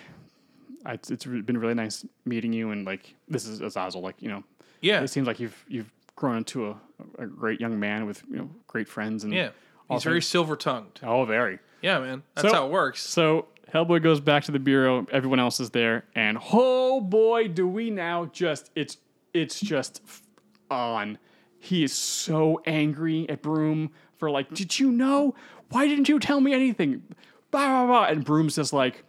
I, 0.84 0.94
it's 0.94 1.24
been 1.24 1.58
really 1.58 1.74
nice 1.74 2.04
meeting 2.24 2.52
you, 2.52 2.70
and 2.70 2.84
like 2.84 3.14
this 3.28 3.46
is 3.46 3.60
Azazel, 3.60 4.02
like 4.02 4.20
you 4.20 4.28
know, 4.28 4.44
Yeah. 4.80 5.00
it 5.02 5.08
seems 5.08 5.26
like 5.26 5.40
you've 5.40 5.64
you've 5.68 5.90
grown 6.16 6.38
into 6.38 6.68
a, 6.68 6.76
a 7.18 7.26
great 7.26 7.60
young 7.60 7.78
man 7.78 8.06
with 8.06 8.22
you 8.28 8.36
know 8.36 8.50
great 8.66 8.88
friends 8.88 9.22
and 9.24 9.32
Yeah. 9.32 9.50
He's 9.88 10.02
very 10.02 10.20
silver 10.22 10.56
tongued. 10.56 10.98
oh 11.04 11.24
very. 11.24 11.60
Yeah, 11.80 12.00
man. 12.00 12.24
That's 12.34 12.48
So- 12.48 12.54
how 12.54 12.66
it 12.66 12.72
works. 12.72 13.02
So 13.08 13.46
Hellboy 13.72 14.02
goes 14.02 14.18
back 14.20 14.42
to 14.44 14.52
the 14.52 14.58
bureau. 14.58 15.06
Everyone 15.12 15.38
else 15.38 15.60
is 15.60 15.70
there, 15.70 16.04
and 16.16 16.38
oh 16.52 17.00
boy, 17.00 17.46
do 17.48 17.68
we 17.68 17.90
now 17.90 18.24
just 18.26 18.70
it's 18.74 18.96
it's 19.32 19.60
just 19.60 20.00
f- 20.06 20.22
on. 20.70 21.18
He 21.58 21.84
is 21.84 21.92
so 21.92 22.60
angry 22.66 23.28
at 23.28 23.42
Broom 23.42 23.90
for 24.18 24.30
like, 24.30 24.52
did 24.54 24.78
you 24.78 24.90
know? 24.90 25.34
Why 25.70 25.86
didn't 25.88 26.08
you 26.08 26.18
tell 26.20 26.40
me 26.40 26.52
anything? 26.52 27.02
Blah 27.50 27.66
blah 27.68 27.86
blah. 27.86 28.04
And 28.06 28.24
Broom's 28.24 28.56
just 28.56 28.72
like, 28.72 29.04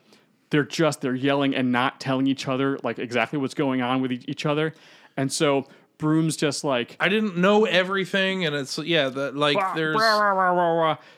they're 0.49 0.63
just 0.63 1.01
they're 1.01 1.15
yelling 1.15 1.55
and 1.55 1.71
not 1.71 1.99
telling 1.99 2.27
each 2.27 2.47
other 2.47 2.77
like 2.84 2.99
exactly 2.99 3.39
what's 3.39 3.53
going 3.55 3.81
on 3.81 4.01
with 4.01 4.11
e- 4.11 4.25
each 4.27 4.45
other, 4.45 4.73
and 5.15 5.31
so 5.31 5.65
Broom's 5.98 6.38
just 6.38 6.64
like, 6.64 6.95
I 6.99 7.10
didn't 7.10 7.38
know 7.38 7.65
everything, 7.65 8.45
and 8.45 8.56
it's 8.56 8.78
yeah, 8.78 9.10
that 9.10 9.36
like 9.36 9.57
there's. 9.76 9.99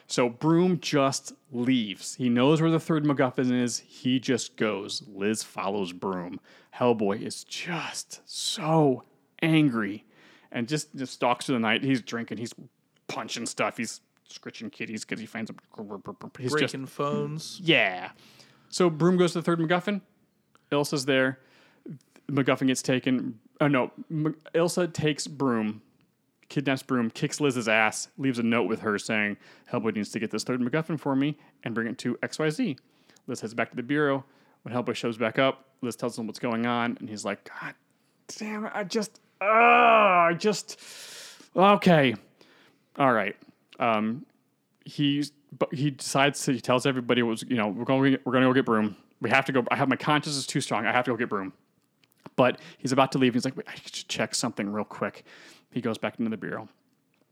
So 0.06 0.28
Broom 0.28 0.80
just 0.80 1.34
leaves. 1.52 2.14
He 2.14 2.28
knows 2.28 2.60
where 2.60 2.70
the 2.70 2.80
third 2.80 3.04
MacGuffin 3.04 3.52
is. 3.52 3.78
He 3.80 4.18
just 4.18 4.56
goes. 4.56 5.02
Liz 5.06 5.42
follows 5.42 5.92
Broom. 5.92 6.40
Hellboy 6.74 7.22
is 7.22 7.44
just 7.44 8.20
so 8.24 9.04
angry 9.42 10.04
and 10.52 10.68
just, 10.68 10.94
just 10.96 11.12
stalks 11.14 11.46
through 11.46 11.56
the 11.56 11.60
night. 11.60 11.82
He's 11.82 12.00
drinking. 12.02 12.38
He's 12.38 12.54
punching 13.08 13.46
stuff. 13.46 13.76
He's 13.76 14.00
scritching 14.28 14.70
kitties 14.70 15.04
because 15.04 15.20
he 15.20 15.26
finds 15.26 15.50
them. 15.50 15.58
He's 16.38 16.52
just 16.52 16.56
breaking 16.56 16.86
phones. 16.86 17.60
yeah. 17.62 18.10
So 18.68 18.88
Broom 18.88 19.16
goes 19.16 19.32
to 19.32 19.40
the 19.40 19.42
third 19.42 19.58
MacGuffin. 19.58 20.00
Ilsa's 20.70 21.04
there. 21.04 21.40
MacGuffin 22.30 22.68
gets 22.68 22.82
taken. 22.82 23.40
Oh 23.60 23.68
no, 23.68 23.92
Ilsa 24.54 24.92
takes 24.92 25.26
Broom, 25.26 25.82
kidnaps 26.48 26.82
Broom, 26.82 27.10
kicks 27.10 27.40
Liz's 27.40 27.68
ass, 27.68 28.08
leaves 28.16 28.38
a 28.38 28.42
note 28.42 28.68
with 28.68 28.80
her 28.80 28.98
saying, 28.98 29.36
"Hellboy 29.70 29.94
needs 29.94 30.10
to 30.10 30.18
get 30.18 30.30
this 30.30 30.44
third 30.44 30.60
MacGuffin 30.60 30.98
for 30.98 31.14
me 31.14 31.38
and 31.64 31.74
bring 31.74 31.86
it 31.86 31.98
to 31.98 32.18
X 32.22 32.38
Y 32.38 32.50
Z." 32.50 32.76
Liz 33.26 33.40
heads 33.40 33.54
back 33.54 33.70
to 33.70 33.76
the 33.76 33.82
bureau. 33.82 34.24
When 34.62 34.74
Hellboy 34.74 34.94
shows 34.94 35.16
back 35.16 35.38
up, 35.38 35.66
Liz 35.82 35.96
tells 35.96 36.18
him 36.18 36.26
what's 36.26 36.38
going 36.38 36.66
on, 36.66 36.96
and 37.00 37.08
he's 37.08 37.24
like, 37.24 37.44
"God 37.44 37.74
damn 38.38 38.66
it! 38.66 38.72
I 38.74 38.84
just, 38.84 39.20
ah, 39.40 40.26
I 40.26 40.34
just, 40.34 40.80
okay, 41.54 42.14
all 42.96 43.12
right." 43.12 43.36
Um, 43.78 44.26
but 45.58 45.74
he 45.74 45.90
decides 45.90 46.42
to 46.44 46.52
he 46.52 46.60
tells 46.60 46.86
everybody 46.86 47.22
was 47.22 47.44
you 47.48 47.56
know 47.56 47.68
we're 47.68 47.84
going 47.84 48.16
we're 48.24 48.32
going 48.32 48.42
to 48.42 48.48
go 48.48 48.54
get 48.54 48.64
broom 48.64 48.96
we 49.20 49.30
have 49.30 49.44
to 49.44 49.52
go 49.52 49.64
i 49.70 49.76
have 49.76 49.88
my 49.88 49.96
conscience 49.96 50.36
is 50.36 50.46
too 50.46 50.60
strong 50.60 50.86
i 50.86 50.92
have 50.92 51.04
to 51.04 51.10
go 51.10 51.16
get 51.16 51.28
broom 51.28 51.52
but 52.36 52.58
he's 52.78 52.92
about 52.92 53.12
to 53.12 53.18
leave. 53.18 53.34
He's 53.34 53.44
like, 53.44 53.56
Wait, 53.56 53.66
I 53.68 53.74
should 53.74 54.08
check 54.08 54.34
something 54.34 54.72
real 54.72 54.84
quick. 54.84 55.24
He 55.70 55.80
goes 55.80 55.98
back 55.98 56.18
into 56.18 56.30
the 56.30 56.36
bureau. 56.36 56.68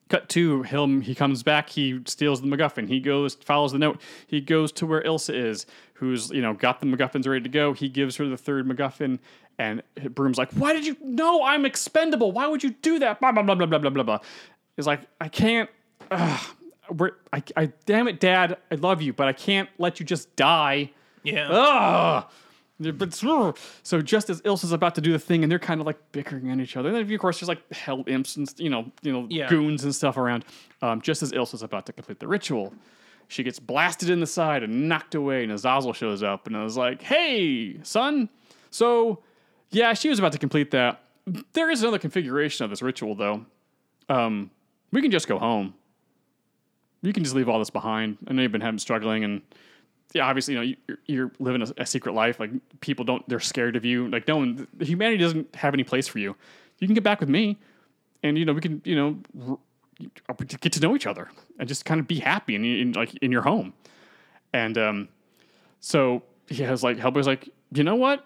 Cut 0.09 0.29
to 0.31 0.63
him. 0.63 1.03
He 1.03 1.15
comes 1.15 1.43
back. 1.43 1.69
He 1.69 2.01
steals 2.07 2.41
the 2.41 2.47
MacGuffin. 2.47 2.89
He 2.89 2.99
goes, 2.99 3.35
follows 3.35 3.73
the 3.73 3.79
note. 3.79 4.01
He 4.27 4.41
goes 4.41 4.73
to 4.73 4.87
where 4.87 5.03
Ilsa 5.03 5.35
is, 5.35 5.67
who's 5.95 6.31
you 6.31 6.41
know 6.41 6.55
got 6.55 6.81
the 6.81 6.87
MacGuffins 6.87 7.29
ready 7.29 7.43
to 7.43 7.49
go. 7.49 7.75
He 7.75 7.89
gives 7.91 8.17
her 8.17 8.27
the 8.27 8.37
third 8.39 8.67
MacGuffin, 8.67 9.19
and 9.59 9.83
Broom's 10.15 10.39
like, 10.39 10.51
"Why 10.53 10.73
did 10.73 10.87
you? 10.87 10.97
No, 11.03 11.43
I'm 11.43 11.67
expendable. 11.67 12.33
Why 12.33 12.47
would 12.47 12.63
you 12.63 12.71
do 12.71 12.99
that?" 13.01 13.21
Blah 13.21 13.33
blah 13.33 13.43
blah 13.43 13.55
blah 13.55 13.67
blah 13.67 13.91
blah 13.91 14.03
blah. 14.03 14.19
He's 14.77 14.87
like, 14.87 15.01
I 15.21 15.29
can't. 15.29 15.69
Ugh, 16.11 16.41
we're, 16.91 17.11
I, 17.33 17.43
I, 17.57 17.73
damn 17.85 18.09
it, 18.09 18.21
Dad. 18.21 18.57
I 18.71 18.77
love 18.77 19.03
you, 19.03 19.13
but 19.13 19.29
I 19.29 19.33
can't 19.33 19.69
let 19.77 20.01
you 20.01 20.07
just 20.07 20.35
die. 20.37 20.93
Yeah. 21.23 21.49
Ugh. 21.51 22.25
But 22.81 23.13
so 23.13 23.55
just 24.03 24.31
as 24.31 24.41
Ilsa's 24.43 24.71
about 24.73 24.95
to 24.95 25.01
do 25.01 25.11
the 25.13 25.19
thing, 25.19 25.43
and 25.43 25.51
they're 25.51 25.59
kind 25.59 25.81
of 25.81 25.87
like 25.87 25.99
bickering 26.13 26.49
at 26.51 26.61
each 26.61 26.77
other. 26.77 26.89
And 26.91 26.97
then 27.09 27.13
of 27.13 27.21
course 27.21 27.41
there's 27.41 27.49
like 27.49 27.73
hell 27.73 28.05
imps 28.07 28.37
and 28.37 28.53
you 28.59 28.71
know 28.71 28.91
you 29.03 29.13
know 29.13 29.27
Yeah. 29.29 29.49
goons 29.49 29.83
and 29.85 29.95
stuff 29.95 30.17
around. 30.17 30.45
Um, 30.81 31.01
just 31.01 31.23
as 31.23 31.33
Ilsa's 31.33 31.63
about 31.63 31.87
to 31.87 31.93
complete 31.93 32.21
the 32.21 32.29
ritual, 32.29 32.73
she 33.27 33.43
gets 33.43 33.59
blasted 33.59 34.11
in 34.11 34.21
the 34.21 34.27
side 34.27 34.63
and 34.63 34.89
knocked 34.89 35.17
away. 35.17 35.43
And 35.43 35.51
Azazel 35.51 35.93
shows 35.93 36.23
up 36.23 36.47
and 36.47 36.57
I 36.57 36.63
was 36.63 36.77
like, 36.77 37.03
"Hey, 37.03 37.83
son." 37.83 38.29
So 38.71 39.23
yeah, 39.71 39.93
she 39.95 40.09
was 40.09 40.19
about 40.21 40.33
to 40.33 40.39
complete 40.39 40.71
that. 40.71 41.03
There 41.55 41.71
is 41.71 41.83
another 41.83 41.99
configuration 41.99 42.63
of 42.65 42.71
this 42.71 42.81
ritual 42.81 43.15
though. 43.17 43.45
Um, 44.09 44.51
we 44.93 45.03
can 45.03 45.11
just 45.11 45.27
go 45.29 45.39
home 45.39 45.75
you 47.03 47.13
can 47.13 47.23
just 47.23 47.35
leave 47.37 47.49
all 47.49 47.59
this 47.61 47.71
behind. 47.71 48.19
I 48.27 48.33
know 48.33 48.43
you've 48.43 48.51
been 48.51 48.61
having 48.61 48.79
struggling, 48.81 49.23
and 49.23 49.43
yeah, 50.15 50.27
obviously, 50.27 50.55
you 50.55 50.61
know, 50.61 50.75
you're, 50.87 50.99
you're 51.07 51.33
living 51.39 51.63
a, 51.63 51.83
a 51.83 51.87
secret 51.87 52.15
life. 52.15 52.41
Like 52.41 52.51
people 52.81 53.05
don't, 53.05 53.29
they're 53.29 53.41
scared 53.41 53.77
of 53.77 53.85
you. 53.85 54.09
Like 54.09 54.27
no 54.27 54.39
one, 54.39 54.67
humanity 54.81 55.19
doesn't 55.19 55.55
have 55.55 55.75
any 55.75 55.85
place 55.85 56.09
for 56.09 56.19
you. 56.19 56.35
You 56.79 56.87
can 56.87 56.95
get 56.95 57.05
back 57.05 57.21
with 57.21 57.29
me, 57.29 57.59
and 58.23 58.39
you 58.39 58.45
know, 58.45 58.53
we 58.53 58.61
can, 58.61 58.81
you 58.85 58.97
know, 58.97 59.19
r- 59.49 60.37
get 60.61 60.73
to 60.73 60.81
know 60.81 60.95
each 60.95 61.07
other 61.07 61.29
and 61.59 61.69
just 61.69 61.85
kind 61.85 62.01
of 62.01 62.07
be 62.07 62.21
happy 62.21 62.55
in, 62.55 62.65
in 62.65 62.93
like 62.93 63.15
in 63.17 63.33
your 63.33 63.43
home. 63.43 63.75
And 64.53 64.79
um, 64.79 65.09
so 65.81 66.23
he 66.47 66.63
has 66.63 66.83
like 66.83 66.97
Hellboy's 66.97 67.27
like, 67.27 67.49
you 67.73 67.85
know 67.85 67.97
what? 67.97 68.25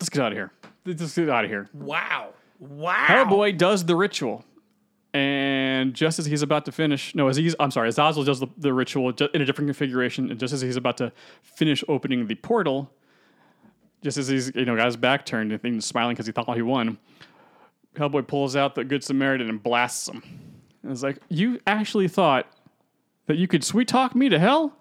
Let's 0.00 0.08
get 0.08 0.22
out 0.22 0.32
of 0.32 0.38
here. 0.38 0.52
Let's 0.84 1.14
get 1.14 1.28
out 1.28 1.44
of 1.44 1.50
here. 1.50 1.68
Wow. 1.74 2.30
Wow. 2.58 3.06
Hellboy 3.08 3.58
does 3.58 3.84
the 3.84 3.96
ritual. 3.96 4.44
And 5.12 5.94
just 5.94 6.18
as 6.18 6.26
he's 6.26 6.42
about 6.42 6.64
to 6.66 6.72
finish, 6.72 7.14
no, 7.14 7.28
as 7.28 7.36
he's, 7.36 7.54
I'm 7.58 7.70
sorry, 7.70 7.88
as 7.88 7.94
Azazel 7.94 8.24
does 8.24 8.40
the, 8.40 8.48
the 8.58 8.72
ritual 8.72 9.08
in 9.08 9.40
a 9.40 9.44
different 9.44 9.68
configuration. 9.68 10.30
And 10.30 10.38
just 10.38 10.52
as 10.52 10.60
he's 10.60 10.76
about 10.76 10.98
to 10.98 11.12
finish 11.42 11.82
opening 11.88 12.26
the 12.26 12.34
portal, 12.34 12.90
just 14.02 14.18
as 14.18 14.28
he's, 14.28 14.54
you 14.54 14.64
know, 14.64 14.76
got 14.76 14.86
his 14.86 14.96
back 14.96 15.24
turned 15.24 15.52
and 15.52 15.60
he's 15.62 15.84
smiling 15.84 16.14
because 16.14 16.26
he 16.26 16.32
thought 16.32 16.54
he 16.54 16.62
won, 16.62 16.98
Hellboy 17.94 18.26
pulls 18.26 18.56
out 18.56 18.74
the 18.74 18.84
Good 18.84 19.02
Samaritan 19.02 19.48
and 19.48 19.62
blasts 19.62 20.08
him. 20.08 20.22
And 20.82 20.92
it's 20.92 21.02
like, 21.02 21.18
you 21.28 21.60
actually 21.66 22.08
thought 22.08 22.46
that 23.26 23.36
you 23.36 23.48
could 23.48 23.64
sweet 23.64 23.88
talk 23.88 24.14
me 24.14 24.28
to 24.28 24.38
hell? 24.38 24.76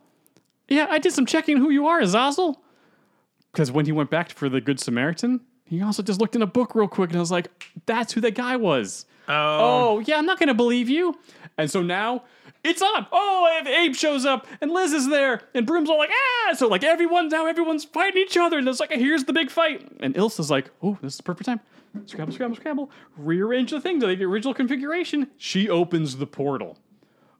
Yeah, 0.67 0.87
I 0.89 0.99
did 0.99 1.13
some 1.13 1.25
checking 1.25 1.57
who 1.57 1.69
you 1.69 1.87
are, 1.87 1.99
Azazel. 1.99 2.61
Because 3.51 3.71
when 3.71 3.85
he 3.85 3.91
went 3.91 4.09
back 4.09 4.31
for 4.31 4.49
the 4.49 4.59
Good 4.59 4.79
Samaritan, 4.79 5.39
he 5.63 5.81
also 5.81 6.03
just 6.03 6.19
looked 6.19 6.35
in 6.35 6.41
a 6.41 6.47
book 6.47 6.75
real 6.75 6.87
quick 6.87 7.09
and 7.11 7.17
I 7.17 7.21
was 7.21 7.31
like, 7.31 7.47
that's 7.85 8.13
who 8.13 8.21
that 8.21 8.35
guy 8.35 8.57
was. 8.57 9.05
Oh, 9.27 9.99
yeah, 10.05 10.17
I'm 10.17 10.25
not 10.25 10.39
going 10.39 10.47
to 10.47 10.53
believe 10.53 10.89
you. 10.89 11.17
And 11.57 11.69
so 11.71 11.81
now 11.81 12.23
it's 12.63 12.81
on. 12.81 13.07
Oh, 13.11 13.61
Abe 13.65 13.95
shows 13.95 14.25
up 14.25 14.45
and 14.61 14.71
Liz 14.71 14.91
is 14.93 15.07
there 15.09 15.41
and 15.53 15.65
Broom's 15.65 15.89
all 15.89 15.97
like, 15.97 16.09
ah. 16.11 16.53
So, 16.53 16.67
like, 16.67 16.83
everyone 16.83 17.29
now, 17.29 17.45
everyone's 17.45 17.85
fighting 17.85 18.21
each 18.21 18.37
other. 18.37 18.57
And 18.57 18.67
it's 18.67 18.79
like, 18.79 18.91
here's 18.91 19.23
the 19.23 19.33
big 19.33 19.49
fight. 19.49 19.87
And 19.99 20.15
Ilsa's 20.15 20.51
like, 20.51 20.69
oh, 20.83 20.97
this 21.01 21.13
is 21.13 21.17
the 21.17 21.23
perfect 21.23 21.45
time. 21.45 21.59
Scramble, 22.07 22.33
scramble, 22.33 22.57
scramble. 22.57 22.91
Rearrange 23.17 23.71
the 23.71 23.79
thing 23.79 24.01
to 24.01 24.07
the 24.07 24.25
original 24.25 24.53
configuration. 24.53 25.27
She 25.37 25.69
opens 25.69 26.17
the 26.17 26.27
portal. 26.27 26.77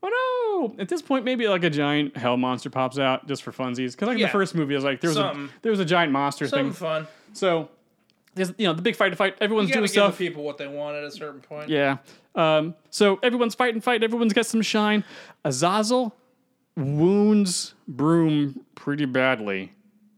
Oh 0.01 0.69
no! 0.69 0.81
At 0.81 0.87
this 0.87 1.01
point, 1.01 1.25
maybe 1.25 1.47
like 1.47 1.63
a 1.65 1.69
giant 1.69 2.15
hell 2.15 2.37
monster 2.37 2.69
pops 2.69 2.97
out 2.99 3.27
just 3.27 3.43
for 3.43 3.51
funsies. 3.51 3.93
Because 3.93 4.07
like 4.07 4.13
in 4.15 4.19
Yeah. 4.19 4.27
the 4.27 4.31
first 4.31 4.55
movie, 4.55 4.75
I 4.75 4.77
was 4.77 4.83
like, 4.85 5.01
there 5.01 5.09
was 5.09 5.17
a 5.17 5.49
there 5.61 5.71
was 5.71 5.79
a 5.81 5.85
giant 5.85 6.13
monster 6.13 6.47
Something 6.47 6.67
thing. 6.67 6.73
fun. 6.73 7.07
So 7.33 7.69
there's 8.35 8.53
you 8.57 8.67
know 8.67 8.73
the 8.73 8.81
big 8.81 8.95
fight 8.95 9.09
to 9.09 9.15
fight. 9.15 9.35
Everyone's 9.41 9.69
You 9.69 9.73
doing 9.75 9.83
give 9.85 9.91
stuff. 9.91 10.17
people 10.17 10.43
what 10.43 10.57
they 10.57 10.67
want 10.67 10.95
at 10.95 11.03
a 11.03 11.11
certain 11.11 11.41
point. 11.41 11.69
Yeah. 11.69 11.97
Um, 12.35 12.75
so 12.89 13.19
everyone's 13.23 13.55
fighting, 13.55 13.81
fight. 13.81 14.03
Everyone's 14.03 14.33
got 14.33 14.45
some 14.45 14.61
shine. 14.61 15.03
Azazel 15.43 16.15
wounds 16.75 17.73
Broom 17.87 18.65
pretty 18.75 19.05
badly, 19.05 19.71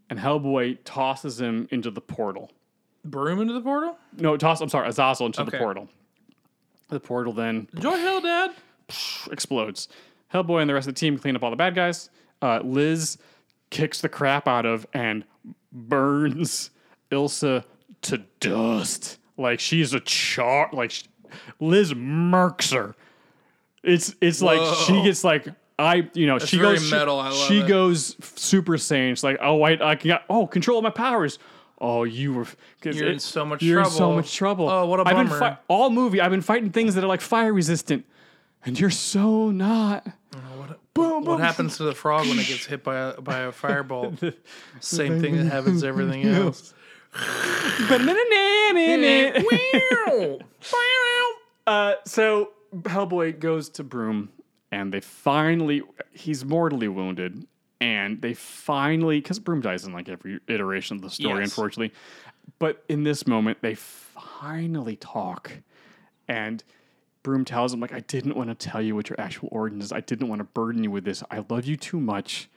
and 0.10 0.20
Hellboy 0.20 0.80
tosses 0.84 1.40
him 1.40 1.68
into 1.72 1.92
the 1.92 2.02
portal. 2.02 2.52
Broom 3.06 3.40
into 3.40 3.54
the 3.54 3.62
portal? 3.62 3.98
No, 4.18 4.36
toss. 4.38 4.60
I'm 4.62 4.70
sorry, 4.70 4.88
Azazel 4.90 5.28
into 5.28 5.44
the 5.44 5.48
Okay. 5.52 5.58
portal. 5.60 5.88
The 6.90 7.00
portal 7.00 7.34
then 7.34 7.68
Enjoy 7.74 7.98
hell, 7.98 8.22
Dad. 8.22 8.52
explodes. 9.32 9.88
Hellboy 10.34 10.62
and 10.62 10.70
the 10.70 10.74
rest 10.74 10.88
of 10.88 10.96
the 10.96 11.00
team 11.00 11.18
clean 11.18 11.36
up 11.36 11.44
all 11.44 11.50
the 11.52 11.56
bad 11.56 11.76
guys. 11.76 12.10
Uh, 12.42 12.60
Liz 12.64 13.18
kicks 13.70 14.02
the 14.02 14.10
crap 14.10 14.48
out 14.48 14.66
of 14.66 14.88
and 14.94 15.24
burns 15.72 16.70
Ilsa 17.12 17.64
to 18.04 18.20
dust. 18.40 19.18
Like 19.38 19.60
she's 19.60 19.94
a 19.94 20.00
char. 20.00 20.70
Like 20.74 20.92
sh- 20.92 21.04
Liz 21.60 21.94
murks 21.94 22.74
her. 22.74 22.96
It's 23.84 24.16
it's 24.22 24.42
like 24.42 24.60
she 24.86 25.02
gets 25.04 25.24
like 25.24 25.48
I 25.80 26.10
you 26.14 26.26
know 26.28 26.40
she 26.40 26.58
goes 26.58 26.90
metal, 26.92 27.30
she 27.32 27.60
it. 27.60 27.68
goes 27.68 28.16
Super 28.36 28.74
Saiyan. 28.74 29.10
She's 29.12 29.24
like 29.24 29.38
oh 29.42 29.62
I 29.64 29.92
I 29.92 29.96
can 29.96 30.18
oh 30.30 30.48
control 30.48 30.80
of 30.80 30.84
my 30.84 30.90
powers. 30.90 31.40
Oh, 31.80 32.06
you 32.06 32.34
were. 32.34 32.48
You're 32.84 33.12
in 33.12 33.20
so 33.20 33.46
much 33.46 33.62
you're 33.62 33.82
in 33.82 33.86
so 33.86 33.98
trouble. 34.00 34.16
much 34.16 34.36
trouble. 34.36 34.68
Oh, 34.70 34.86
what 34.88 35.00
a 35.00 35.04
I've 35.08 35.16
been 35.16 35.28
bummer. 35.28 35.40
fi- 35.40 35.58
all 35.68 35.92
movie. 35.92 36.20
I've 36.20 36.32
been 36.32 36.42
fighting 36.42 36.72
things 36.72 36.96
that 36.96 37.04
are 37.04 37.08
like 37.08 37.22
fire 37.22 37.54
resistant, 37.54 38.04
and 38.66 38.80
you're 38.80 38.90
so 38.90 39.52
not. 39.52 40.08
Oh, 40.36 40.40
boom, 40.96 41.24
boom. 41.24 41.26
What 41.26 41.40
happens 41.40 41.78
to 41.78 41.84
the 41.84 41.94
frog 41.94 42.28
when 42.28 42.40
it 42.40 42.48
gets 42.48 42.66
hit 42.66 42.84
by 42.84 42.96
a 43.12 43.22
by 43.22 43.42
a 43.42 43.52
fireball? 43.52 44.16
Same 44.80 45.22
thing 45.22 45.38
that 45.38 45.52
happens 45.52 45.82
to 45.82 45.88
everything 45.88 46.26
else. 46.28 46.74
uh, 51.68 51.94
so 52.06 52.50
Hellboy 52.74 53.40
goes 53.40 53.70
to 53.70 53.84
Broom, 53.84 54.30
and 54.72 54.94
they 54.94 55.00
finally 55.00 55.82
he's 56.12 56.46
mortally 56.46 56.88
wounded, 56.88 57.46
and 57.82 58.22
they 58.22 58.34
finally 58.34 59.20
because 59.20 59.40
Broom 59.40 59.62
dies 59.62 59.86
in 59.86 59.94
like 59.94 60.10
every 60.10 60.40
iteration 60.48 60.96
of 60.98 61.02
the 61.02 61.10
story, 61.10 61.42
Yes. 61.42 61.52
unfortunately. 61.52 61.94
But 62.60 62.84
in 62.90 63.04
this 63.04 63.28
moment, 63.28 63.60
they 63.62 63.76
finally 63.76 64.96
talk, 64.96 65.52
and 66.28 66.64
Broom 67.24 67.46
tells 67.46 67.74
him 67.74 67.80
like, 67.80 67.94
"I 67.94 68.00
didn't 68.02 68.36
want 68.36 68.50
to 68.50 68.56
tell 68.56 68.82
you 68.82 68.96
what 68.96 69.10
your 69.10 69.20
actual 69.20 69.50
origin 69.52 69.82
is. 69.82 69.92
I 69.92 70.00
didn't 70.00 70.28
want 70.28 70.40
to 70.40 70.46
burden 70.46 70.84
you 70.84 70.92
with 70.92 71.04
this. 71.04 71.24
I 71.32 71.44
love 71.50 71.66
you 71.66 71.78
too 71.78 72.00
much." 72.00 72.50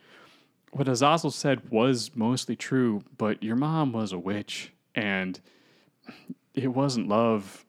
What 0.71 0.87
Azazel 0.87 1.31
said 1.31 1.69
was 1.69 2.11
mostly 2.15 2.55
true, 2.55 3.03
but 3.17 3.43
your 3.43 3.55
mom 3.57 3.91
was 3.91 4.13
a 4.13 4.17
witch, 4.19 4.71
and 4.95 5.39
it 6.53 6.69
wasn't 6.69 7.07
love. 7.09 7.65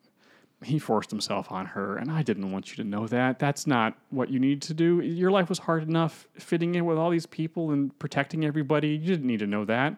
He 0.63 0.79
forced 0.79 1.11
himself 1.11 1.51
on 1.51 1.67
her, 1.67 1.97
and 1.97 2.11
I 2.13 2.23
didn't 2.23 2.53
want 2.53 2.71
you 2.71 2.77
to 2.77 2.89
know 2.89 3.09
that. 3.09 3.41
That's 3.41 3.67
not 3.67 3.99
what 4.11 4.31
you 4.31 4.39
need 4.39 4.63
to 4.63 4.75
do. 4.75 5.01
Your 5.01 5.33
life 5.33 5.49
was 5.49 5.59
hard 5.59 5.83
enough 5.83 6.29
fitting 6.35 6.77
in 6.77 6.85
with 6.85 6.97
all 6.97 7.11
these 7.11 7.27
people 7.27 7.73
and 7.73 7.97
protecting 7.99 8.45
everybody. 8.45 8.91
You 8.91 8.99
didn't 9.07 9.27
need 9.27 9.41
to 9.41 9.49
know 9.49 9.65
that. 9.65 9.97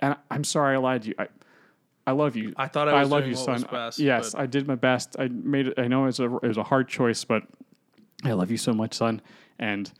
And 0.00 0.16
I'm 0.28 0.42
sorry 0.42 0.74
I 0.74 0.78
lied 0.78 1.02
to 1.02 1.08
you. 1.10 1.14
I, 1.20 1.28
I 2.08 2.10
love 2.10 2.34
you. 2.34 2.52
I 2.56 2.66
thought 2.66 2.88
I 2.88 3.00
was 3.00 3.10
love 3.10 3.20
doing 3.20 3.30
you, 3.30 3.36
son. 3.36 3.64
best, 3.70 4.00
yes, 4.00 4.32
but- 4.32 4.40
I 4.40 4.46
did 4.46 4.66
my 4.66 4.74
best. 4.74 5.14
I 5.20 5.28
made 5.28 5.68
it. 5.68 5.78
I 5.78 5.86
know 5.86 6.02
it 6.02 6.06
was 6.06 6.18
a 6.18 6.24
it 6.38 6.48
was 6.48 6.56
a 6.58 6.64
hard 6.64 6.88
choice, 6.88 7.22
but 7.24 7.44
I 8.24 8.32
love 8.32 8.50
you 8.50 8.56
so 8.56 8.72
much, 8.72 8.94
son. 8.94 9.22
And 9.60 9.92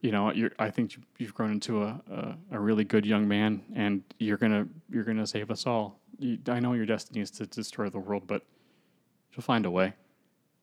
you 0.00 0.12
know, 0.12 0.32
you're, 0.32 0.50
I 0.58 0.70
think 0.70 0.96
you- 0.96 1.02
you've 1.18 1.34
grown 1.34 1.50
into 1.52 1.82
a, 1.82 2.00
a, 2.10 2.36
a 2.52 2.60
really 2.60 2.84
good 2.84 3.04
young 3.06 3.28
man, 3.28 3.62
and 3.74 4.02
you're 4.18 4.36
gonna 4.38 4.66
you're 4.90 5.04
gonna 5.04 5.26
save 5.26 5.50
us 5.50 5.66
all. 5.66 5.98
You, 6.18 6.38
I 6.48 6.60
know 6.60 6.72
your 6.74 6.86
destiny 6.86 7.20
is 7.20 7.30
to 7.32 7.46
destroy 7.46 7.88
the 7.90 7.98
world, 7.98 8.24
but 8.26 8.42
you'll 9.32 9.42
find 9.42 9.64
a 9.66 9.70
way. 9.70 9.94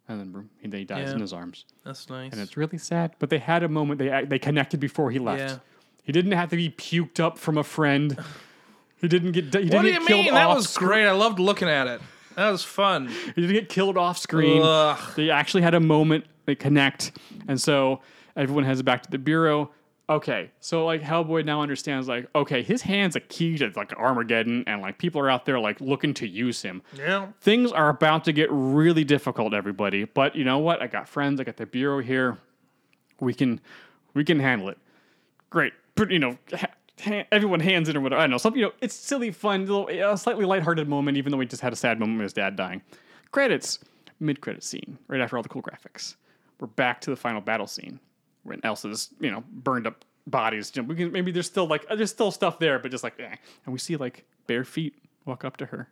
And 0.10 0.20
then 0.20 0.32
boom, 0.32 0.50
he, 0.60 0.70
he 0.70 0.86
dies 0.86 1.08
Yeah. 1.10 1.16
in 1.16 1.20
his 1.22 1.34
arms, 1.34 1.66
That's 1.84 2.10
nice. 2.10 2.32
and 2.32 2.40
it's 2.42 2.56
really 2.56 2.78
sad. 2.78 3.16
But 3.20 3.30
they 3.30 3.40
had 3.40 3.64
a 3.64 3.68
moment. 3.70 4.00
They 4.00 4.24
they 4.26 4.40
connected 4.40 4.80
before 4.80 5.12
he 5.12 5.20
left. 5.20 5.40
Yeah. 5.40 5.58
He 6.04 6.12
didn't 6.14 6.32
have 6.32 6.50
to 6.52 6.56
be 6.56 6.70
puked 6.70 7.20
up 7.20 7.38
from 7.38 7.58
a 7.58 7.64
friend. 7.64 8.18
He 9.02 9.08
didn't 9.08 9.34
get. 9.34 9.46
He 9.46 9.50
didn't 9.70 9.70
do 9.84 9.92
get 9.92 10.02
you 10.02 10.08
mean? 10.08 10.34
That 10.34 10.48
was 10.50 10.70
screen. 10.70 10.88
great. 10.90 11.06
I 11.08 11.12
loved 11.12 11.40
looking 11.40 11.68
at 11.70 11.86
it. 11.88 12.02
That 12.36 12.50
was 12.50 12.64
fun. 12.64 13.08
He 13.08 13.42
didn't 13.42 13.54
get 13.54 13.70
killed 13.70 13.98
off 13.98 14.18
screen. 14.18 14.62
Ugh. 14.64 14.98
They 15.16 15.30
actually 15.30 15.64
had 15.64 15.74
a 15.76 15.80
moment. 15.80 16.26
They 16.46 16.56
connect, 16.56 17.12
and 17.48 17.60
so 17.62 18.00
everyone 18.38 18.64
heads 18.64 18.82
back 18.82 19.04
to 19.04 19.12
the 19.12 19.18
bureau. 19.18 19.72
Okay, 20.10 20.52
so 20.62 20.86
like 20.86 21.02
Hellboy 21.02 21.44
now 21.44 21.62
understands 21.62 22.08
like 22.08 22.28
okay, 22.34 22.64
his 22.64 22.82
hand's 22.82 23.18
a 23.18 23.20
key 23.20 23.58
to 23.58 23.74
like 23.76 23.92
Armageddon, 23.98 24.64
and 24.66 24.82
like 24.82 24.98
people 24.98 25.20
are 25.20 25.30
out 25.30 25.46
there 25.46 25.60
like 25.60 25.82
looking 25.82 26.14
to 26.14 26.28
use 26.28 26.62
him. 26.62 26.82
Yeah. 26.96 27.28
Things 27.42 27.74
are 27.74 27.90
about 27.90 28.24
to 28.26 28.32
get 28.32 28.48
really 28.50 29.04
difficult, 29.04 29.54
everybody. 29.54 30.06
But 30.06 30.34
you 30.34 30.46
know 30.46 30.60
what? 30.60 30.82
I 30.82 30.88
got 30.88 31.10
friends. 31.10 31.42
I 31.42 31.44
got 31.44 31.58
the 31.58 31.66
bureau 31.66 32.00
here. 32.00 32.38
We 33.20 33.34
can 33.34 33.60
we 34.14 34.24
can 34.24 34.40
handle 34.40 34.70
it. 34.70 34.78
Great. 35.50 35.74
But 35.96 36.12
you 36.12 36.20
know. 36.20 36.38
Everyone 37.32 37.60
hands 37.60 37.90
in 37.90 37.96
or 37.96 38.02
whatever. 38.02 38.20
I 38.20 38.24
don't 38.24 38.32
know. 38.32 38.38
Something, 38.40 38.60
you 38.60 38.66
know, 38.66 38.74
it's 38.82 38.96
silly, 38.96 39.30
fun, 39.30 39.68
little, 39.68 39.88
a 39.88 40.18
slightly 40.18 40.46
lighthearted 40.46 40.90
moment, 40.90 41.16
even 41.16 41.32
though 41.32 41.38
we 41.38 41.46
just 41.46 41.62
had 41.62 41.72
a 41.72 41.76
sad 41.76 42.00
moment 42.00 42.18
with 42.18 42.24
his 42.24 42.34
dad 42.34 42.56
dying. 42.56 42.82
Credits, 43.30 43.78
mid 44.20 44.42
credit 44.42 44.64
scene, 44.64 44.98
right 45.08 45.22
after 45.22 45.38
all 45.38 45.44
the 45.44 45.50
cool 45.50 45.62
graphics. 45.62 46.16
We're 46.60 46.66
back 46.66 47.00
to 47.02 47.12
the 47.12 47.16
final 47.16 47.40
battle 47.40 47.68
scene 47.68 48.00
when 48.48 48.62
Elsa's, 48.62 49.10
you 49.20 49.30
know, 49.30 49.44
burned 49.52 49.86
up 49.86 50.04
bodies. 50.26 50.72
You 50.74 50.82
know, 50.82 50.88
we 50.88 50.96
can, 50.96 51.12
maybe 51.12 51.32
there's 51.32 51.46
still 51.46 51.68
like, 51.68 51.86
there's 51.88 52.12
still 52.12 52.32
stuff 52.32 52.60
there, 52.60 52.80
but 52.80 52.92
just 52.92 53.04
like, 53.04 53.20
eh. 53.20 53.36
And 53.66 53.74
we 53.74 53.80
see 53.80 53.96
like 53.96 54.26
bare 54.48 54.64
feet 54.64 54.96
walk 55.26 55.46
up 55.46 55.58
to 55.58 55.66
her 55.68 55.90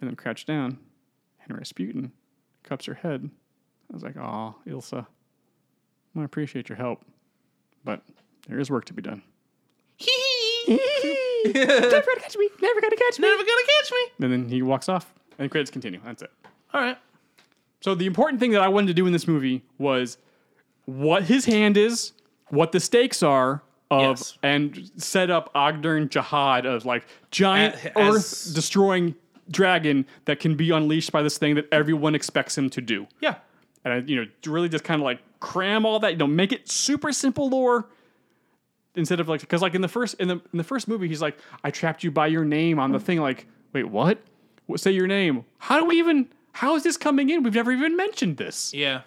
and 0.00 0.08
then 0.08 0.16
crouch 0.16 0.46
down. 0.46 0.78
And 1.44 1.56
Rasputin 1.56 2.12
cups 2.62 2.86
her 2.86 2.94
head. 2.94 3.30
I 3.90 3.94
was 3.94 4.02
like, 4.02 4.16
oh, 4.18 4.54
Ilsa, 4.66 5.06
I 6.16 6.24
appreciate 6.24 6.68
your 6.68 6.76
help, 6.76 7.04
but 7.84 8.02
there 8.48 8.58
is 8.58 8.70
work 8.70 8.84
to 8.86 8.92
be 8.92 9.00
done. 9.00 9.22
Never 10.68 10.78
gonna 11.54 12.20
catch 12.20 12.36
me. 12.36 12.48
Never 12.60 12.80
gonna 12.80 12.96
catch 12.96 13.18
me. 13.18 13.28
Never 13.28 13.42
gonna 13.42 13.66
catch 13.66 13.92
me. 13.92 14.24
And 14.24 14.32
then 14.32 14.48
he 14.48 14.60
walks 14.60 14.88
off, 14.88 15.14
and 15.38 15.50
credits 15.50 15.70
continue. 15.70 16.00
That's 16.04 16.22
it. 16.22 16.30
All 16.74 16.82
right. 16.82 16.98
So 17.80 17.94
the 17.94 18.06
important 18.06 18.40
thing 18.40 18.50
that 18.50 18.60
I 18.60 18.68
wanted 18.68 18.88
to 18.88 18.94
do 18.94 19.06
in 19.06 19.12
this 19.12 19.26
movie 19.26 19.64
was 19.78 20.18
what 20.88 21.24
his 21.24 21.44
hand 21.44 21.76
is, 21.76 22.12
what 22.48 22.72
the 22.72 22.80
stakes 22.80 23.22
are 23.22 23.62
of, 23.90 24.18
Yes. 24.18 24.38
and 24.42 24.90
set 24.96 25.30
up 25.30 25.52
Ogdern 25.54 26.08
Jahad 26.08 26.64
of 26.64 26.86
like 26.86 27.06
giant 27.30 27.74
A- 27.84 27.98
earth 28.00 28.16
as- 28.16 28.54
destroying 28.54 29.14
dragon 29.50 30.06
that 30.24 30.40
can 30.40 30.54
be 30.56 30.70
unleashed 30.70 31.12
by 31.12 31.22
this 31.22 31.36
thing 31.36 31.54
that 31.56 31.66
everyone 31.72 32.14
expects 32.14 32.56
him 32.56 32.70
to 32.70 32.80
do. 32.80 33.06
Yeah. 33.20 33.34
And 33.84 33.92
I, 33.94 33.96
you 33.98 34.16
know, 34.16 34.26
really 34.46 34.68
just 34.70 34.84
kind 34.84 35.00
of 35.00 35.04
like 35.04 35.20
cram 35.40 35.84
all 35.84 35.98
that, 36.00 36.12
you 36.12 36.16
know, 36.18 36.26
make 36.26 36.52
it 36.52 36.68
super 36.70 37.12
simple 37.12 37.48
lore 37.50 37.86
instead 38.94 39.20
of 39.20 39.28
like 39.28 39.40
because 39.40 39.62
like 39.62 39.74
in 39.74 39.80
the 39.82 39.88
first 39.88 40.14
in 40.14 40.28
the 40.28 40.34
in 40.52 40.56
the 40.58 40.64
first 40.64 40.88
movie 40.88 41.06
he's 41.06 41.22
like 41.22 41.38
I 41.62 41.70
trapped 41.70 42.02
you 42.02 42.10
by 42.10 42.26
your 42.26 42.44
name 42.44 42.78
on 42.80 42.90
the 42.92 42.98
thing 42.98 43.20
like 43.20 43.46
wait 43.72 43.84
what? 43.84 44.18
what 44.66 44.80
say 44.80 44.90
your 44.90 45.06
name 45.06 45.44
how 45.58 45.78
do 45.78 45.84
we 45.86 45.98
even 45.98 46.28
how 46.52 46.74
is 46.74 46.82
this 46.82 46.96
coming 46.96 47.28
in 47.30 47.42
we've 47.42 47.54
never 47.54 47.70
even 47.72 47.96
mentioned 47.96 48.38
this 48.38 48.72
Yeah. 48.74 49.02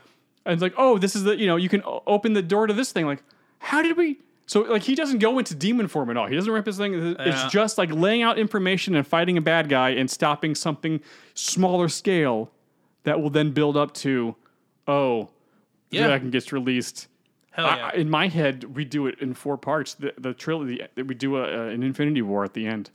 And 0.45 0.53
it's 0.53 0.61
like 0.61 0.73
oh 0.77 0.97
this 0.97 1.15
is 1.15 1.23
the 1.23 1.35
you 1.38 1.47
know 1.47 1.55
you 1.55 1.69
can 1.69 1.84
o- 1.84 2.03
open 2.07 2.34
the 2.34 2.41
door 2.41 2.68
to 2.68 2.73
this 2.73 2.91
thing 2.91 3.05
like 3.05 3.23
how 3.59 3.81
did 3.81 3.95
we 3.97 4.19
so 4.47 4.61
like 4.61 4.84
he 4.84 4.95
doesn't 4.95 5.19
go 5.19 5.38
into 5.39 5.53
demon 5.55 5.88
form 5.88 6.09
at 6.09 6.18
all 6.18 6.27
he 6.27 6.35
doesn't 6.35 6.51
rip 6.51 6.65
his 6.65 6.77
thing 6.77 6.93
it's 6.93 7.19
Yeah. 7.43 7.49
just 7.49 7.77
like 7.77 7.91
laying 7.91 8.22
out 8.23 8.38
information 8.39 8.95
and 8.95 9.05
fighting 9.05 9.38
a 9.38 9.41
bad 9.41 9.69
guy 9.69 9.89
and 9.91 10.09
stopping 10.09 10.55
something 10.55 10.99
smaller 11.34 11.88
scale 11.89 12.51
that 13.03 13.22
will 13.22 13.30
then 13.30 13.51
build 13.51 13.77
up 13.77 13.93
to 13.95 14.35
oh 14.88 15.30
Yeah. 15.89 16.07
dragon 16.07 16.30
gets 16.31 16.51
released 16.51 17.07
Hell 17.51 17.65
yeah. 17.65 17.88
I- 17.93 17.97
in 17.97 18.09
my 18.09 18.30
head, 18.30 18.63
we 18.77 18.85
do 18.85 19.07
it 19.07 19.19
in 19.19 19.34
four 19.34 19.57
parts. 19.57 19.93
The, 19.95 20.13
the 20.18 20.34
trilogy, 20.34 20.80
we 20.95 21.13
do 21.15 21.35
a, 21.35 21.41
a- 21.43 21.68
an 21.68 21.84
Infinity 21.84 22.22
War 22.22 22.45
at 22.45 22.53
the 22.53 22.65
end. 22.65 22.91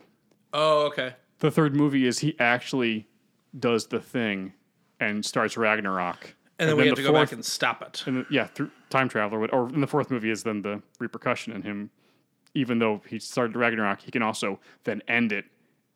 oh, 0.55 0.87
okay. 0.87 1.13
The 1.41 1.51
third 1.51 1.77
movie 1.77 2.07
is 2.07 2.21
he 2.21 2.35
actually 2.41 3.07
does 3.61 3.89
the 3.89 4.01
thing 4.01 4.55
and 4.99 5.27
starts 5.27 5.59
Ragnarok. 5.59 6.36
And 6.59 6.69
then 6.69 6.77
we 6.77 6.87
have 6.87 6.97
the 6.97 7.03
to 7.03 7.09
go 7.09 7.13
back 7.13 7.33
and 7.33 7.45
stop 7.45 7.83
it. 7.83 8.05
and 8.07 8.19
then- 8.19 8.27
yeah, 8.31 8.47
through 8.47 8.71
time 8.89 9.09
traveler 9.09 9.39
would, 9.39 9.53
or 9.53 9.69
in 9.69 9.81
the 9.81 9.87
fourth 9.87 10.11
movie 10.11 10.31
is 10.31 10.43
then 10.43 10.63
the 10.63 10.83
repercussion 10.99 11.53
in 11.53 11.63
him. 11.63 11.91
Even 12.55 12.79
though 12.79 13.03
he 13.07 13.19
started 13.19 13.55
Ragnarok, 13.55 14.01
he 14.01 14.11
can 14.11 14.23
also 14.23 14.59
then 14.85 15.03
end 15.09 15.33
it 15.33 15.45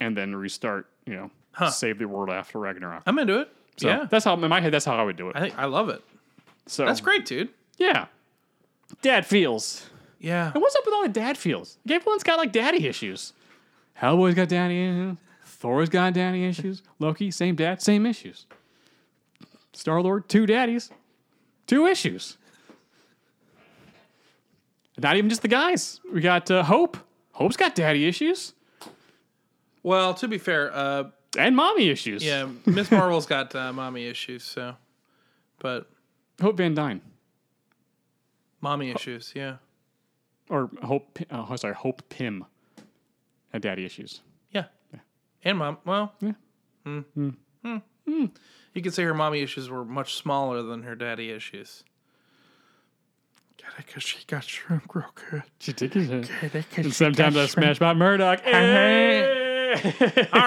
and 0.01 0.15
then 0.17 0.37
restart. 0.37 0.87
You 1.07 1.15
know, 1.57 1.71
save 1.71 1.99
the 1.99 2.07
world 2.07 2.29
after 2.31 2.59
Ragnarok. 2.59 3.03
I'm 3.07 3.19
into 3.19 3.41
it. 3.41 3.51
So 3.79 3.89
yeah. 3.89 4.07
that's 4.11 4.27
how 4.27 4.35
in 4.35 4.41
my 4.49 4.61
head. 4.61 4.73
That's 4.73 4.85
how 4.85 4.97
I 4.97 5.03
would 5.03 5.17
do 5.17 5.31
it. 5.31 5.37
I 5.37 5.41
think 5.41 5.59
I 5.59 5.65
love 5.65 5.89
it. 5.89 6.03
So 6.67 6.85
That's 6.85 7.01
great, 7.01 7.25
dude. 7.25 7.49
Yeah, 7.79 8.07
dad 9.01 9.25
feels. 9.25 9.89
Yeah. 10.19 10.53
And 10.53 10.61
what's 10.61 10.77
up 10.77 10.85
with 10.85 10.95
all 10.95 11.03
the 11.03 11.09
dad 11.09 11.39
feels? 11.39 11.79
Everyone's 11.89 12.23
got 12.23 12.37
like 12.37 12.53
daddy 12.53 12.87
issues. 12.87 13.33
Hellboy's 14.01 14.35
got 14.35 14.49
daddy 14.49 14.85
issues. 14.85 15.17
Thor's 15.45 15.89
got 15.89 16.13
daddy 16.13 16.45
issues. 16.45 16.83
Loki, 16.99 17.31
same 17.31 17.55
dad, 17.55 17.83
same 17.83 18.07
issues. 18.07 18.47
Star 19.73 20.01
Lord, 20.03 20.29
two 20.29 20.47
daddies, 20.47 20.91
two 21.67 21.87
issues. 21.87 22.37
Not 24.99 25.17
even 25.17 25.31
just 25.31 25.43
the 25.43 25.49
guys. 25.49 26.01
We 26.13 26.21
got 26.21 26.51
uh, 26.51 26.63
Hope. 26.63 26.97
Hope's 27.33 27.57
got 27.57 27.75
daddy 27.75 28.07
issues 28.07 28.53
Well, 29.83 30.13
to 30.15 30.29
be 30.29 30.37
fair, 30.37 30.71
uh, 30.75 31.05
and 31.39 31.57
mommy 31.57 31.89
issues. 31.89 32.23
yeah, 32.23 32.49
Miss 32.67 32.91
Marvel's 32.91 33.25
got 33.25 33.55
uh, 33.55 33.73
mommy 33.73 34.05
issues, 34.07 34.43
so, 34.45 34.75
but 35.59 35.89
Hope 36.43 36.57
Van 36.59 36.75
Dyne 36.75 37.01
mommy 38.61 38.91
issues, 38.91 39.33
yeah, 39.35 39.57
or 40.51 40.69
Hope. 40.83 41.19
Oh, 41.31 41.57
sorry, 41.57 41.73
Hope 41.75 42.03
Pym 42.11 42.45
had 43.55 43.63
daddy 43.63 43.87
issues. 43.87 44.21
yeah, 44.51 44.65
and 45.43 45.57
mom. 45.57 45.79
Well, 45.87 46.13
Yeah. 46.21 46.33
Hmm. 46.85 47.01
Hmm. 47.65 47.77
Hmm. 48.09 48.27
You 48.75 48.83
could 48.83 48.95
say 48.95 49.03
her 49.05 49.15
mommy 49.15 49.41
issues 49.43 49.69
were 49.69 49.85
much 49.85 50.15
smaller 50.15 50.63
than 50.63 50.83
her 50.85 50.95
daddy 50.95 51.31
issues. 51.31 51.83
Get 53.57 53.69
it? 53.79 53.87
Because 53.87 54.03
she 54.03 54.19
got 54.27 54.45
shrunk 54.45 54.95
real 54.95 55.07
good. 55.31 55.43
She 55.59 55.73
did 55.73 55.95
it. 55.97 56.31
And 56.77 56.95
sometimes 56.95 57.37
I 57.37 57.47
smash 57.47 57.81
my 57.81 57.93
Murdoch. 57.95 58.41
All 58.47 58.53
right, 58.53 60.27
all 60.33 60.41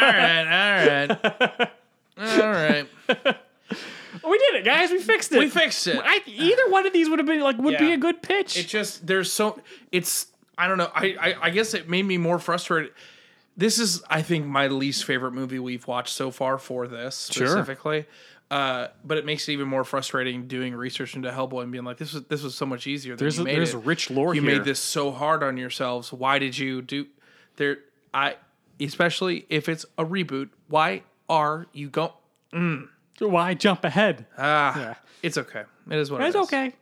right, 0.00 0.46
all 0.48 0.86
right, 0.88 1.70
all 2.18 2.52
right. 2.52 3.36
We 4.24 4.38
did 4.38 4.54
it, 4.56 4.64
guys. 4.64 4.90
We 4.90 4.98
fixed 4.98 5.32
it. 5.32 5.38
We 5.38 5.48
fixed 5.48 5.86
it. 5.86 5.98
I, 6.02 6.20
either 6.26 6.70
one 6.70 6.86
of 6.86 6.92
these 6.92 7.08
would 7.10 7.18
have 7.18 7.26
been 7.26 7.40
like 7.40 7.58
would 7.58 7.76
be 7.78 7.86
Yeah. 7.86 7.94
a 7.94 7.96
good 7.96 8.22
pitch. 8.22 8.56
It 8.58 8.68
just 8.68 9.06
there's 9.06 9.32
so 9.32 9.60
it's 9.90 10.26
I 10.56 10.68
don't 10.68 10.78
know. 10.78 10.90
I, 10.94 11.16
I 11.20 11.34
I 11.46 11.50
guess 11.50 11.74
it 11.74 11.88
made 11.88 12.04
me 12.04 12.18
more 12.18 12.38
frustrated. 12.38 12.92
This 13.56 13.78
is 13.78 14.02
I 14.08 14.22
think 14.22 14.46
my 14.46 14.66
least 14.68 15.04
favorite 15.04 15.32
movie 15.32 15.58
we've 15.58 15.86
watched 15.86 16.14
so 16.14 16.30
far 16.30 16.58
for 16.58 16.86
this 16.88 17.14
specifically. 17.14 18.06
Uh, 18.50 18.88
but 19.02 19.16
it 19.16 19.24
makes 19.24 19.48
it 19.48 19.52
even 19.52 19.66
more 19.66 19.82
frustrating 19.82 20.46
doing 20.46 20.74
research 20.74 21.16
into 21.16 21.30
Hellboy 21.30 21.62
and 21.62 21.72
being 21.72 21.84
like, 21.84 21.96
this 21.96 22.12
was 22.12 22.24
this 22.24 22.42
was 22.42 22.54
so 22.54 22.66
much 22.66 22.86
easier. 22.86 23.16
Than 23.16 23.24
There's 23.24 23.36
you 23.38 23.42
a- 23.42 23.46
made 23.46 23.56
there's 23.56 23.72
it. 23.74 23.78
rich 23.78 24.10
lore 24.10 24.34
You 24.34 24.42
here. 24.42 24.58
made 24.58 24.64
this 24.64 24.78
so 24.80 25.10
hard 25.10 25.42
on 25.42 25.56
yourselves. 25.56 26.12
Why 26.12 26.38
did 26.38 26.56
you 26.58 26.82
do 26.82 27.06
there? 27.56 27.78
I 28.12 28.36
especially 28.80 29.46
if 29.48 29.68
it's 29.68 29.86
a 29.96 30.04
reboot. 30.04 30.50
Why 30.68 31.02
are 31.30 31.66
you 31.72 31.88
going? 31.88 32.10
well, 32.52 33.30
Why 33.30 33.54
jump 33.54 33.84
ahead? 33.84 34.26
Ah, 34.36 34.98
it's 35.22 35.38
okay. 35.38 35.62
It 35.90 35.98
is 35.98 36.10
what 36.10 36.20
it 36.20 36.26
It's 36.26 36.36
okay. 36.36 36.74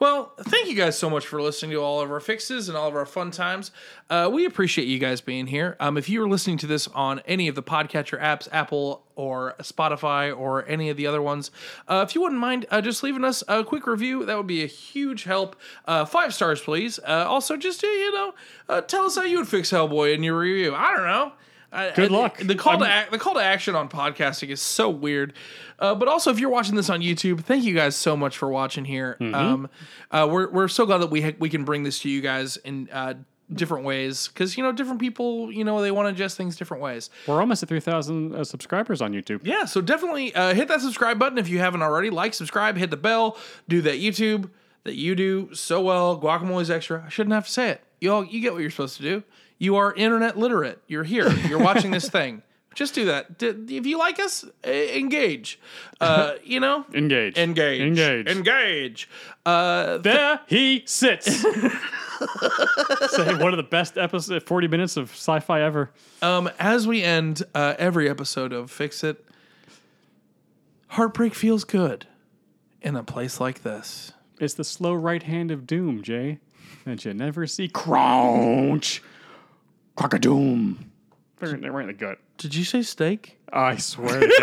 Well, 0.00 0.32
thank 0.40 0.68
you 0.68 0.76
guys 0.76 0.96
so 0.96 1.10
much 1.10 1.26
for 1.26 1.42
listening 1.42 1.72
to 1.72 1.78
all 1.78 2.00
of 2.00 2.12
our 2.12 2.20
fixes 2.20 2.68
and 2.68 2.78
all 2.78 2.86
of 2.86 2.94
our 2.94 3.04
fun 3.04 3.32
times. 3.32 3.72
Uh, 4.08 4.30
we 4.32 4.46
appreciate 4.46 4.86
you 4.86 5.00
guys 5.00 5.20
being 5.20 5.48
here. 5.48 5.76
Um, 5.80 5.96
if 5.96 6.08
you 6.08 6.22
are 6.22 6.28
listening 6.28 6.56
to 6.58 6.68
this 6.68 6.86
on 6.88 7.20
any 7.26 7.48
of 7.48 7.56
the 7.56 7.64
podcatcher 7.64 8.20
apps, 8.20 8.46
Apple 8.52 9.02
or 9.16 9.56
Spotify 9.60 10.36
or 10.36 10.64
any 10.68 10.88
of 10.88 10.96
the 10.96 11.08
other 11.08 11.20
ones, 11.20 11.50
uh, 11.88 12.04
if 12.06 12.14
you 12.14 12.20
wouldn't 12.20 12.40
mind 12.40 12.64
uh, 12.70 12.80
just 12.80 13.02
leaving 13.02 13.24
us 13.24 13.42
a 13.48 13.64
quick 13.64 13.88
review, 13.88 14.24
that 14.24 14.36
would 14.36 14.46
be 14.46 14.62
a 14.62 14.68
huge 14.68 15.24
help. 15.24 15.56
Uh, 15.84 16.04
five 16.04 16.32
stars, 16.32 16.60
please. 16.60 17.00
Uh, 17.00 17.24
also, 17.26 17.56
just 17.56 17.82
uh, 17.82 17.88
you 17.88 18.12
know, 18.12 18.80
tell 18.82 19.06
us 19.06 19.16
how 19.16 19.24
you 19.24 19.38
would 19.38 19.48
fix 19.48 19.72
Hellboy 19.72 20.14
in 20.14 20.22
your 20.22 20.38
review. 20.38 20.76
I 20.76 20.94
don't 20.94 21.06
know. 21.06 21.32
I- 21.72 21.90
Good 21.94 22.10
I- 22.10 22.14
luck. 22.16 22.38
The 22.38 22.54
call 22.54 22.78
to 22.78 22.84
I'm- 22.84 23.02
ac- 23.04 23.10
the 23.10 23.18
call 23.18 23.34
to 23.34 23.42
action 23.42 23.74
on 23.74 23.88
podcasting 23.88 24.48
is 24.48 24.60
so 24.62 24.88
weird. 24.88 25.34
Uh, 25.78 25.94
but 25.94 26.08
also, 26.08 26.30
if 26.30 26.40
you're 26.40 26.50
watching 26.50 26.74
this 26.76 26.90
on 26.90 27.00
YouTube, 27.00 27.40
thank 27.42 27.64
you 27.64 27.74
guys 27.74 27.94
so 27.94 28.16
much 28.16 28.36
for 28.36 28.48
watching 28.48 28.84
here. 28.84 29.16
Mm-hmm. 29.20 29.34
Um, 29.34 29.70
uh, 30.10 30.28
we're 30.30 30.50
we're 30.50 30.68
so 30.68 30.86
glad 30.86 30.98
that 30.98 31.10
we 31.10 31.22
ha- 31.22 31.36
we 31.38 31.48
can 31.48 31.64
bring 31.64 31.82
this 31.82 31.98
to 32.00 32.08
you 32.08 32.20
guys 32.20 32.56
in 32.58 32.88
uh, 32.92 33.14
different 33.52 33.84
ways 33.84 34.28
because 34.28 34.56
you 34.56 34.62
know 34.62 34.72
different 34.72 35.00
people 35.00 35.50
you 35.50 35.64
know 35.64 35.80
they 35.80 35.90
want 35.90 36.06
to 36.06 36.10
adjust 36.12 36.36
things 36.36 36.56
different 36.56 36.82
ways. 36.82 37.10
We're 37.26 37.40
almost 37.40 37.62
at 37.62 37.68
3,000 37.68 38.34
uh, 38.34 38.44
subscribers 38.44 39.00
on 39.00 39.12
YouTube. 39.12 39.40
Yeah, 39.44 39.64
so 39.64 39.80
definitely 39.80 40.34
uh, 40.34 40.54
hit 40.54 40.68
that 40.68 40.80
subscribe 40.80 41.18
button 41.18 41.38
if 41.38 41.48
you 41.48 41.58
haven't 41.58 41.82
already. 41.82 42.10
Like, 42.10 42.34
subscribe, 42.34 42.76
hit 42.76 42.90
the 42.90 42.96
bell, 42.96 43.36
do 43.68 43.80
that 43.82 43.94
YouTube 44.00 44.50
that 44.84 44.96
you 44.96 45.14
do 45.14 45.54
so 45.54 45.80
well. 45.82 46.16
Guacamole's 46.16 46.70
extra. 46.70 47.04
I 47.06 47.08
shouldn't 47.10 47.34
have 47.34 47.46
to 47.46 47.52
say 47.52 47.70
it. 47.70 47.82
You 48.00 48.12
all, 48.12 48.24
you 48.24 48.40
get 48.40 48.52
what 48.52 48.62
you're 48.62 48.70
supposed 48.70 48.96
to 48.98 49.02
do. 49.02 49.22
You 49.58 49.76
are 49.76 49.92
internet 49.92 50.38
literate. 50.38 50.80
You're 50.86 51.04
here. 51.04 51.30
You're 51.48 51.58
watching 51.62 51.90
this 51.90 52.08
thing. 52.08 52.42
Just 52.74 52.94
do 52.94 53.06
that. 53.06 53.38
D- 53.38 53.76
if 53.76 53.86
you 53.86 53.98
like 53.98 54.20
us, 54.20 54.44
engage. 54.62 55.58
Uh, 56.00 56.34
you 56.44 56.60
know, 56.60 56.84
Engage. 56.94 57.36
engage, 57.36 57.80
Engage. 57.80 58.28
engage. 58.28 59.08
Uh, 59.44 59.98
there 59.98 60.40
he 60.46 60.84
sits. 60.86 61.40
Say 61.42 63.34
one 63.36 63.52
of 63.52 63.56
the 63.56 63.66
best 63.68 63.98
episodes, 63.98 64.44
40 64.44 64.68
minutes 64.68 64.96
of 64.96 65.10
sci-fi 65.10 65.60
ever. 65.62 65.90
um, 66.22 66.48
as 66.60 66.86
we 66.86 67.02
end 67.02 67.42
uh, 67.54 67.74
every 67.78 68.08
episode 68.08 68.52
of 68.52 68.70
Fix 68.70 69.02
It, 69.02 69.24
heartbreak 70.88 71.34
feels 71.34 71.64
good 71.64 72.06
in 72.80 72.94
a 72.94 73.02
place 73.02 73.40
like 73.40 73.62
this. 73.62 74.12
It's 74.40 74.54
the 74.54 74.62
slow 74.64 74.94
right 74.94 75.22
hand 75.24 75.50
of 75.50 75.66
doom, 75.66 76.02
Jay. 76.02 76.38
That 76.84 77.04
you 77.04 77.12
never 77.12 77.46
see. 77.48 77.66
Crunch. 77.68 79.02
Crockadoom. 79.98 80.76
Right 81.40 81.54
in 81.54 81.86
the 81.88 81.92
gut. 81.92 82.20
Did 82.36 82.54
you 82.54 82.62
say 82.62 82.82
steak? 82.82 83.36
I 83.52 83.78
swear 83.78 84.20
to 84.20 84.28
God. 84.28 84.38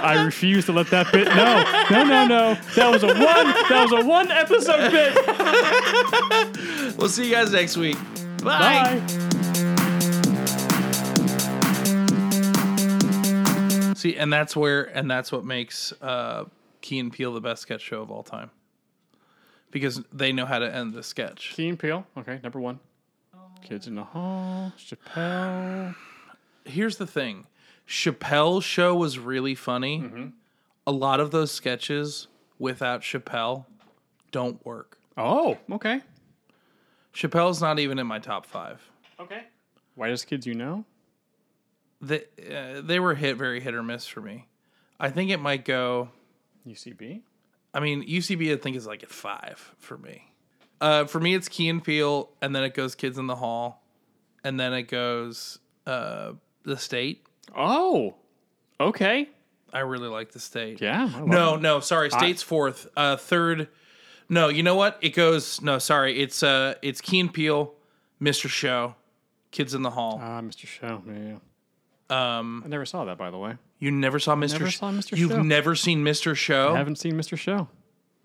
I 0.00 0.22
refuse 0.26 0.66
to 0.66 0.72
let 0.72 0.88
that 0.88 1.10
bit. 1.10 1.26
No, 1.28 1.64
no, 1.90 2.04
no, 2.04 2.26
no. 2.26 2.54
That 2.76 2.92
was 2.92 3.02
a 3.02 3.06
one. 3.06 3.16
That 3.16 3.88
was 3.90 3.92
a 3.92 4.04
one 4.06 4.30
episode 4.30 4.90
bit. 4.90 5.14
We'll 6.98 7.08
see 7.08 7.28
you 7.28 7.34
guys 7.34 7.50
next 7.50 7.78
week. 7.78 7.96
Bye. 8.42 9.02
See, 13.94 14.16
and 14.16 14.30
that's 14.30 14.54
where, 14.54 14.84
and 14.84 15.10
that's 15.10 15.32
what 15.32 15.46
makes 15.46 15.94
uh, 16.02 16.44
Key 16.82 16.98
and 16.98 17.10
Peele 17.10 17.32
the 17.32 17.40
best 17.40 17.62
sketch 17.62 17.80
show 17.80 18.02
of 18.02 18.10
all 18.10 18.22
time, 18.22 18.50
because 19.70 20.02
they 20.12 20.32
know 20.32 20.44
how 20.44 20.58
to 20.58 20.70
end 20.72 20.92
the 20.92 21.02
sketch. 21.02 21.54
Key 21.54 21.70
and 21.70 21.78
Peele. 21.78 22.06
Okay, 22.18 22.38
number 22.42 22.60
one. 22.60 22.80
Kids 23.62 23.86
in 23.86 23.94
the 23.94 24.04
Hall. 24.04 24.72
Chappelle. 24.78 25.94
Here's 26.64 26.96
the 26.96 27.06
thing: 27.06 27.46
Chappelle's 27.86 28.64
show 28.64 28.94
was 28.94 29.18
really 29.18 29.54
funny. 29.54 30.32
A 30.86 30.92
lot 30.92 31.20
of 31.20 31.30
those 31.30 31.50
sketches 31.50 32.28
without 32.58 33.02
Chappelle 33.02 33.66
don't 34.30 34.64
work. 34.64 34.98
Oh, 35.16 35.58
okay. 35.72 36.00
Chappelle's 37.14 37.60
not 37.60 37.78
even 37.78 37.98
in 37.98 38.06
my 38.06 38.18
top 38.18 38.46
five. 38.46 38.80
Okay. 39.20 39.42
Whitest 39.96 40.26
kids 40.28 40.46
you 40.46 40.54
know? 40.54 40.84
They 42.00 42.24
uh, 42.54 42.80
they 42.82 43.00
were 43.00 43.14
hit 43.14 43.36
very 43.36 43.60
hit 43.60 43.74
or 43.74 43.82
miss 43.82 44.06
for 44.06 44.20
me. 44.20 44.46
I 45.00 45.10
think 45.10 45.30
it 45.30 45.38
might 45.38 45.64
go. 45.64 46.10
UCB. 46.66 47.22
I 47.74 47.80
mean, 47.80 48.06
UCB 48.06 48.52
I 48.52 48.56
think 48.56 48.76
is 48.76 48.86
like 48.86 49.02
at 49.02 49.10
five 49.10 49.74
for 49.78 49.98
me. 49.98 50.27
Uh, 50.80 51.04
for 51.06 51.18
me, 51.20 51.34
it's 51.34 51.48
Key 51.48 51.68
and 51.68 51.82
Peele, 51.82 52.28
and 52.40 52.54
then 52.54 52.62
it 52.64 52.74
goes 52.74 52.94
Kids 52.94 53.18
in 53.18 53.26
the 53.26 53.36
Hall, 53.36 53.82
and 54.44 54.58
then 54.60 54.72
it 54.72 54.84
goes 54.84 55.58
uh, 55.86 56.32
The 56.62 56.76
State. 56.76 57.26
Oh, 57.56 58.14
okay. 58.80 59.28
I 59.72 59.80
really 59.80 60.08
like 60.08 60.32
The 60.32 60.38
State. 60.40 60.80
Yeah. 60.80 61.10
No, 61.24 61.54
it. 61.56 61.62
no, 61.62 61.80
sorry. 61.80 62.10
State's 62.10 62.42
fourth. 62.42 62.86
Uh, 62.96 63.16
third. 63.16 63.68
No, 64.28 64.48
you 64.48 64.62
know 64.62 64.74
what? 64.76 64.98
It 65.00 65.14
goes. 65.14 65.60
No, 65.62 65.78
sorry. 65.78 66.20
It's 66.20 66.42
uh, 66.42 66.74
it's 66.82 67.00
Key 67.00 67.20
and 67.20 67.32
Peele, 67.32 67.74
Mr. 68.20 68.48
Show, 68.48 68.94
Kids 69.50 69.74
in 69.74 69.82
the 69.82 69.90
Hall. 69.90 70.20
Ah, 70.22 70.40
Mr. 70.42 70.66
Show. 70.66 71.02
Yeah. 71.06 71.38
Um, 72.10 72.62
I 72.64 72.68
never 72.68 72.86
saw 72.86 73.04
that, 73.06 73.18
by 73.18 73.30
the 73.30 73.36
way. 73.38 73.54
you 73.78 73.90
never 73.90 74.18
saw 74.18 74.34
Mr. 74.34 74.52
never 74.52 74.70
Sh- 74.70 74.78
saw 74.78 74.90
Mr. 74.90 75.10
Show. 75.10 75.16
You've 75.16 75.30
Show. 75.32 75.42
never 75.42 75.74
seen 75.74 76.02
Mr. 76.04 76.34
Show, 76.34 76.72
I 76.74 76.78
haven't 76.78 76.96
seen 76.96 77.12
Mr. 77.14 77.36
Show. 77.36 77.68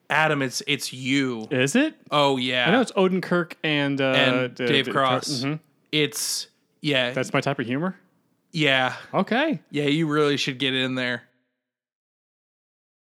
Adam. 0.10 0.42
It's 0.42 0.62
it's 0.68 0.92
you. 0.94 1.48
Is 1.52 1.76
it? 1.76 1.96
Oh 2.12 2.38
yeah. 2.38 2.68
I 2.68 2.72
know 2.72 2.82
it's 2.82 2.92
Odenkirk 2.94 3.54
and 3.64 4.00
uh, 4.00 4.06
and 4.12 4.56
D- 4.56 4.66
Dave 4.66 4.86
D- 4.86 4.92
Cross. 4.92 5.44
Mhm. 5.44 5.60
It's 5.92 6.48
yeah, 6.82 7.12
That's 7.12 7.32
my 7.34 7.42
type 7.42 7.60
of 7.60 7.66
humor. 7.66 7.96
yeah, 8.52 8.96
Okay. 9.14 9.60
yeah. 9.72 9.86
You 9.86 10.08
really 10.08 10.38
should 10.38 10.60
get 10.60 10.74
in 10.74 10.96
there. 10.96 11.24